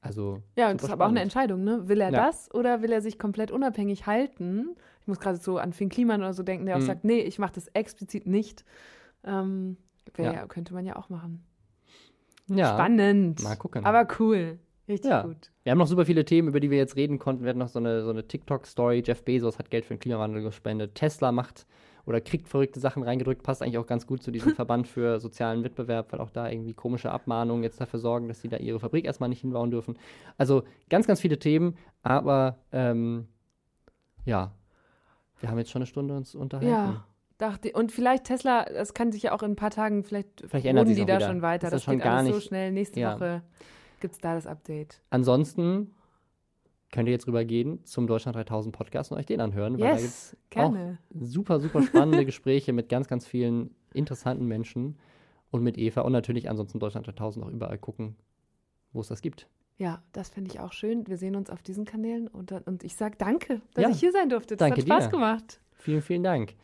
Also, 0.00 0.42
Ja, 0.56 0.70
und 0.70 0.80
das 0.80 0.88
ist 0.88 0.92
aber 0.92 1.06
auch 1.06 1.10
eine. 1.10 1.20
Entscheidung, 1.20 1.64
ne? 1.64 1.88
Will 1.88 2.00
er 2.00 2.10
Ja. 2.12 2.26
das 2.26 2.52
oder 2.54 2.82
will 2.82 2.92
er 2.92 3.00
sich 3.00 3.18
komplett 3.18 3.50
unabhängig 3.50 4.06
halten? 4.06 4.76
Ich 5.00 5.08
muss 5.08 5.18
gerade 5.18 5.38
so 5.38 5.58
an 5.58 5.72
Finn 5.72 5.88
Kliman 5.88 6.20
oder 6.20 6.32
so 6.34 6.42
denken, 6.42 6.66
der 6.66 6.76
auch 6.76 6.80
Mhm. 6.80 6.86
sagt, 6.86 7.04
nee, 7.04 7.20
ich 7.20 7.38
mache 7.38 7.54
das 7.54 7.66
explizit 7.68 8.26
nicht. 8.26 8.64
Ähm, 9.24 9.76
wär, 10.14 10.32
ja. 10.32 10.46
könnte 10.46 10.72
man 10.74 10.86
ja 10.86 10.96
auch 10.96 11.08
machen. 11.08 11.44
Ja. 12.46 12.74
Spannend. 12.74 13.42
Mal 13.42 13.56
gucken. 13.56 13.84
Aber 13.84 14.06
cool. 14.20 14.58
Richtig 14.88 15.10
Ja. 15.10 15.22
gut. 15.22 15.50
Wir 15.64 15.72
haben 15.72 15.78
noch 15.78 15.86
super 15.86 16.06
viele 16.06 16.24
Themen, 16.24 16.48
über 16.48 16.60
die 16.60 16.70
wir 16.70 16.78
jetzt 16.78 16.96
reden 16.96 17.18
konnten. 17.18 17.42
Wir 17.42 17.50
hatten 17.50 17.58
noch 17.58 17.68
so 17.68 17.78
eine, 17.78 18.02
so 18.04 18.10
eine 18.10 18.26
TikTok-Story. 18.26 19.02
Jeff 19.04 19.22
Bezos 19.22 19.58
hat 19.58 19.68
Geld 19.70 19.84
für 19.84 19.94
den 19.94 20.00
Klimawandel 20.00 20.42
gespendet. 20.42 20.94
Tesla 20.94 21.30
macht 21.32 21.66
oder 22.08 22.20
kriegt 22.20 22.48
verrückte 22.48 22.80
Sachen 22.80 23.02
reingedrückt. 23.02 23.42
Passt 23.42 23.62
eigentlich 23.62 23.78
auch 23.78 23.86
ganz 23.86 24.06
gut 24.06 24.22
zu 24.22 24.30
diesem 24.30 24.54
Verband 24.56 24.88
für 24.88 25.20
sozialen 25.20 25.62
Wettbewerb, 25.62 26.10
weil 26.12 26.20
auch 26.20 26.30
da 26.30 26.48
irgendwie 26.50 26.74
komische 26.74 27.10
Abmahnungen 27.12 27.62
jetzt 27.62 27.80
dafür 27.80 28.00
sorgen, 28.00 28.28
dass 28.28 28.40
sie 28.40 28.48
da 28.48 28.56
ihre 28.56 28.80
Fabrik 28.80 29.04
erstmal 29.04 29.28
nicht 29.28 29.42
hinbauen 29.42 29.70
dürfen. 29.70 29.98
Also 30.38 30.62
ganz, 30.88 31.06
ganz 31.06 31.20
viele 31.20 31.38
Themen. 31.38 31.76
Aber 32.02 32.56
ähm, 32.72 33.28
ja, 34.24 34.52
wir 35.40 35.50
haben 35.50 35.58
jetzt 35.58 35.70
schon 35.70 35.82
eine 35.82 35.86
Stunde 35.86 36.16
uns 36.16 36.34
unterhalten. 36.34 36.70
Ja. 36.70 37.04
Dachte, 37.38 37.70
und 37.72 37.92
vielleicht 37.92 38.24
Tesla, 38.24 38.64
das 38.64 38.94
kann 38.94 39.12
sich 39.12 39.22
ja 39.22 39.32
auch 39.32 39.44
in 39.44 39.52
ein 39.52 39.56
paar 39.56 39.70
Tagen, 39.70 40.02
vielleicht, 40.02 40.40
Vielleicht 40.48 40.64
sich's 40.64 40.96
die 40.98 41.04
da 41.06 41.18
wieder. 41.18 41.20
schon 41.28 41.40
weiter. 41.42 41.66
Das 41.66 41.70
Das, 41.70 41.80
ist 41.82 41.84
schon 41.84 41.94
geht 41.98 42.02
gar 42.04 42.16
alles 42.18 42.30
so 42.30 42.34
nicht- 42.36 42.48
schnell. 42.48 42.72
Nächste 42.72 42.98
Ja. 42.98 43.14
Woche 43.14 43.42
gibt 44.00 44.14
es 44.14 44.20
da 44.20 44.34
das 44.34 44.46
Update. 44.48 45.00
Ansonsten 45.10 45.94
könnt 46.90 47.08
ihr 47.08 47.12
jetzt 47.12 47.26
rübergehen 47.26 47.84
zum 47.84 48.06
Deutschland 48.06 48.36
3000 48.36 48.74
Podcast 48.74 49.12
und 49.12 49.18
euch 49.18 49.26
den 49.26 49.40
anhören, 49.40 49.74
weil 49.74 49.80
da 49.88 49.92
gibt 49.92 50.02
Yes, 50.02 50.32
es 50.32 50.36
auch 50.36 50.50
gerne. 50.50 50.98
super, 51.20 51.60
super 51.60 51.82
spannende 51.82 52.24
Gespräche 52.24 52.72
mit 52.72 52.88
ganz, 52.88 53.08
ganz 53.08 53.26
vielen 53.26 53.74
interessanten 53.92 54.46
Menschen 54.46 54.98
und 55.50 55.62
mit 55.62 55.78
Eva 55.78 56.02
und 56.02 56.12
natürlich 56.12 56.48
ansonsten 56.48 56.78
Deutschland 56.78 57.06
3000 57.06 57.44
auch 57.44 57.50
überall 57.50 57.78
gucken, 57.78 58.16
wo 58.92 59.00
es 59.00 59.08
das 59.08 59.20
gibt. 59.22 59.48
Ja, 59.76 60.02
das 60.12 60.28
finde 60.30 60.50
ich 60.50 60.60
auch 60.60 60.72
schön. 60.72 61.06
Wir 61.06 61.16
sehen 61.18 61.36
uns 61.36 61.50
auf 61.50 61.62
diesen 61.62 61.84
Kanälen 61.84 62.26
und, 62.26 62.50
und 62.66 62.82
ich 62.82 62.96
sage 62.96 63.16
danke, 63.16 63.62
dass 63.74 63.82
Ja, 63.84 63.90
ich 63.90 64.00
hier 64.00 64.10
sein 64.12 64.28
durfte. 64.28 64.56
Das 64.56 64.70
hat 64.70 64.80
Spaß 64.80 65.04
dir. 65.04 65.10
gemacht. 65.10 65.60
Vielen, 65.72 66.02
vielen 66.02 66.22
Dank. 66.24 66.54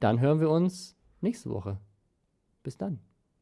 Dann 0.00 0.18
hören 0.20 0.40
wir 0.40 0.50
uns 0.50 0.96
nächste 1.20 1.50
Woche. 1.50 1.78
Bis 2.64 2.76
dann. 2.76 2.98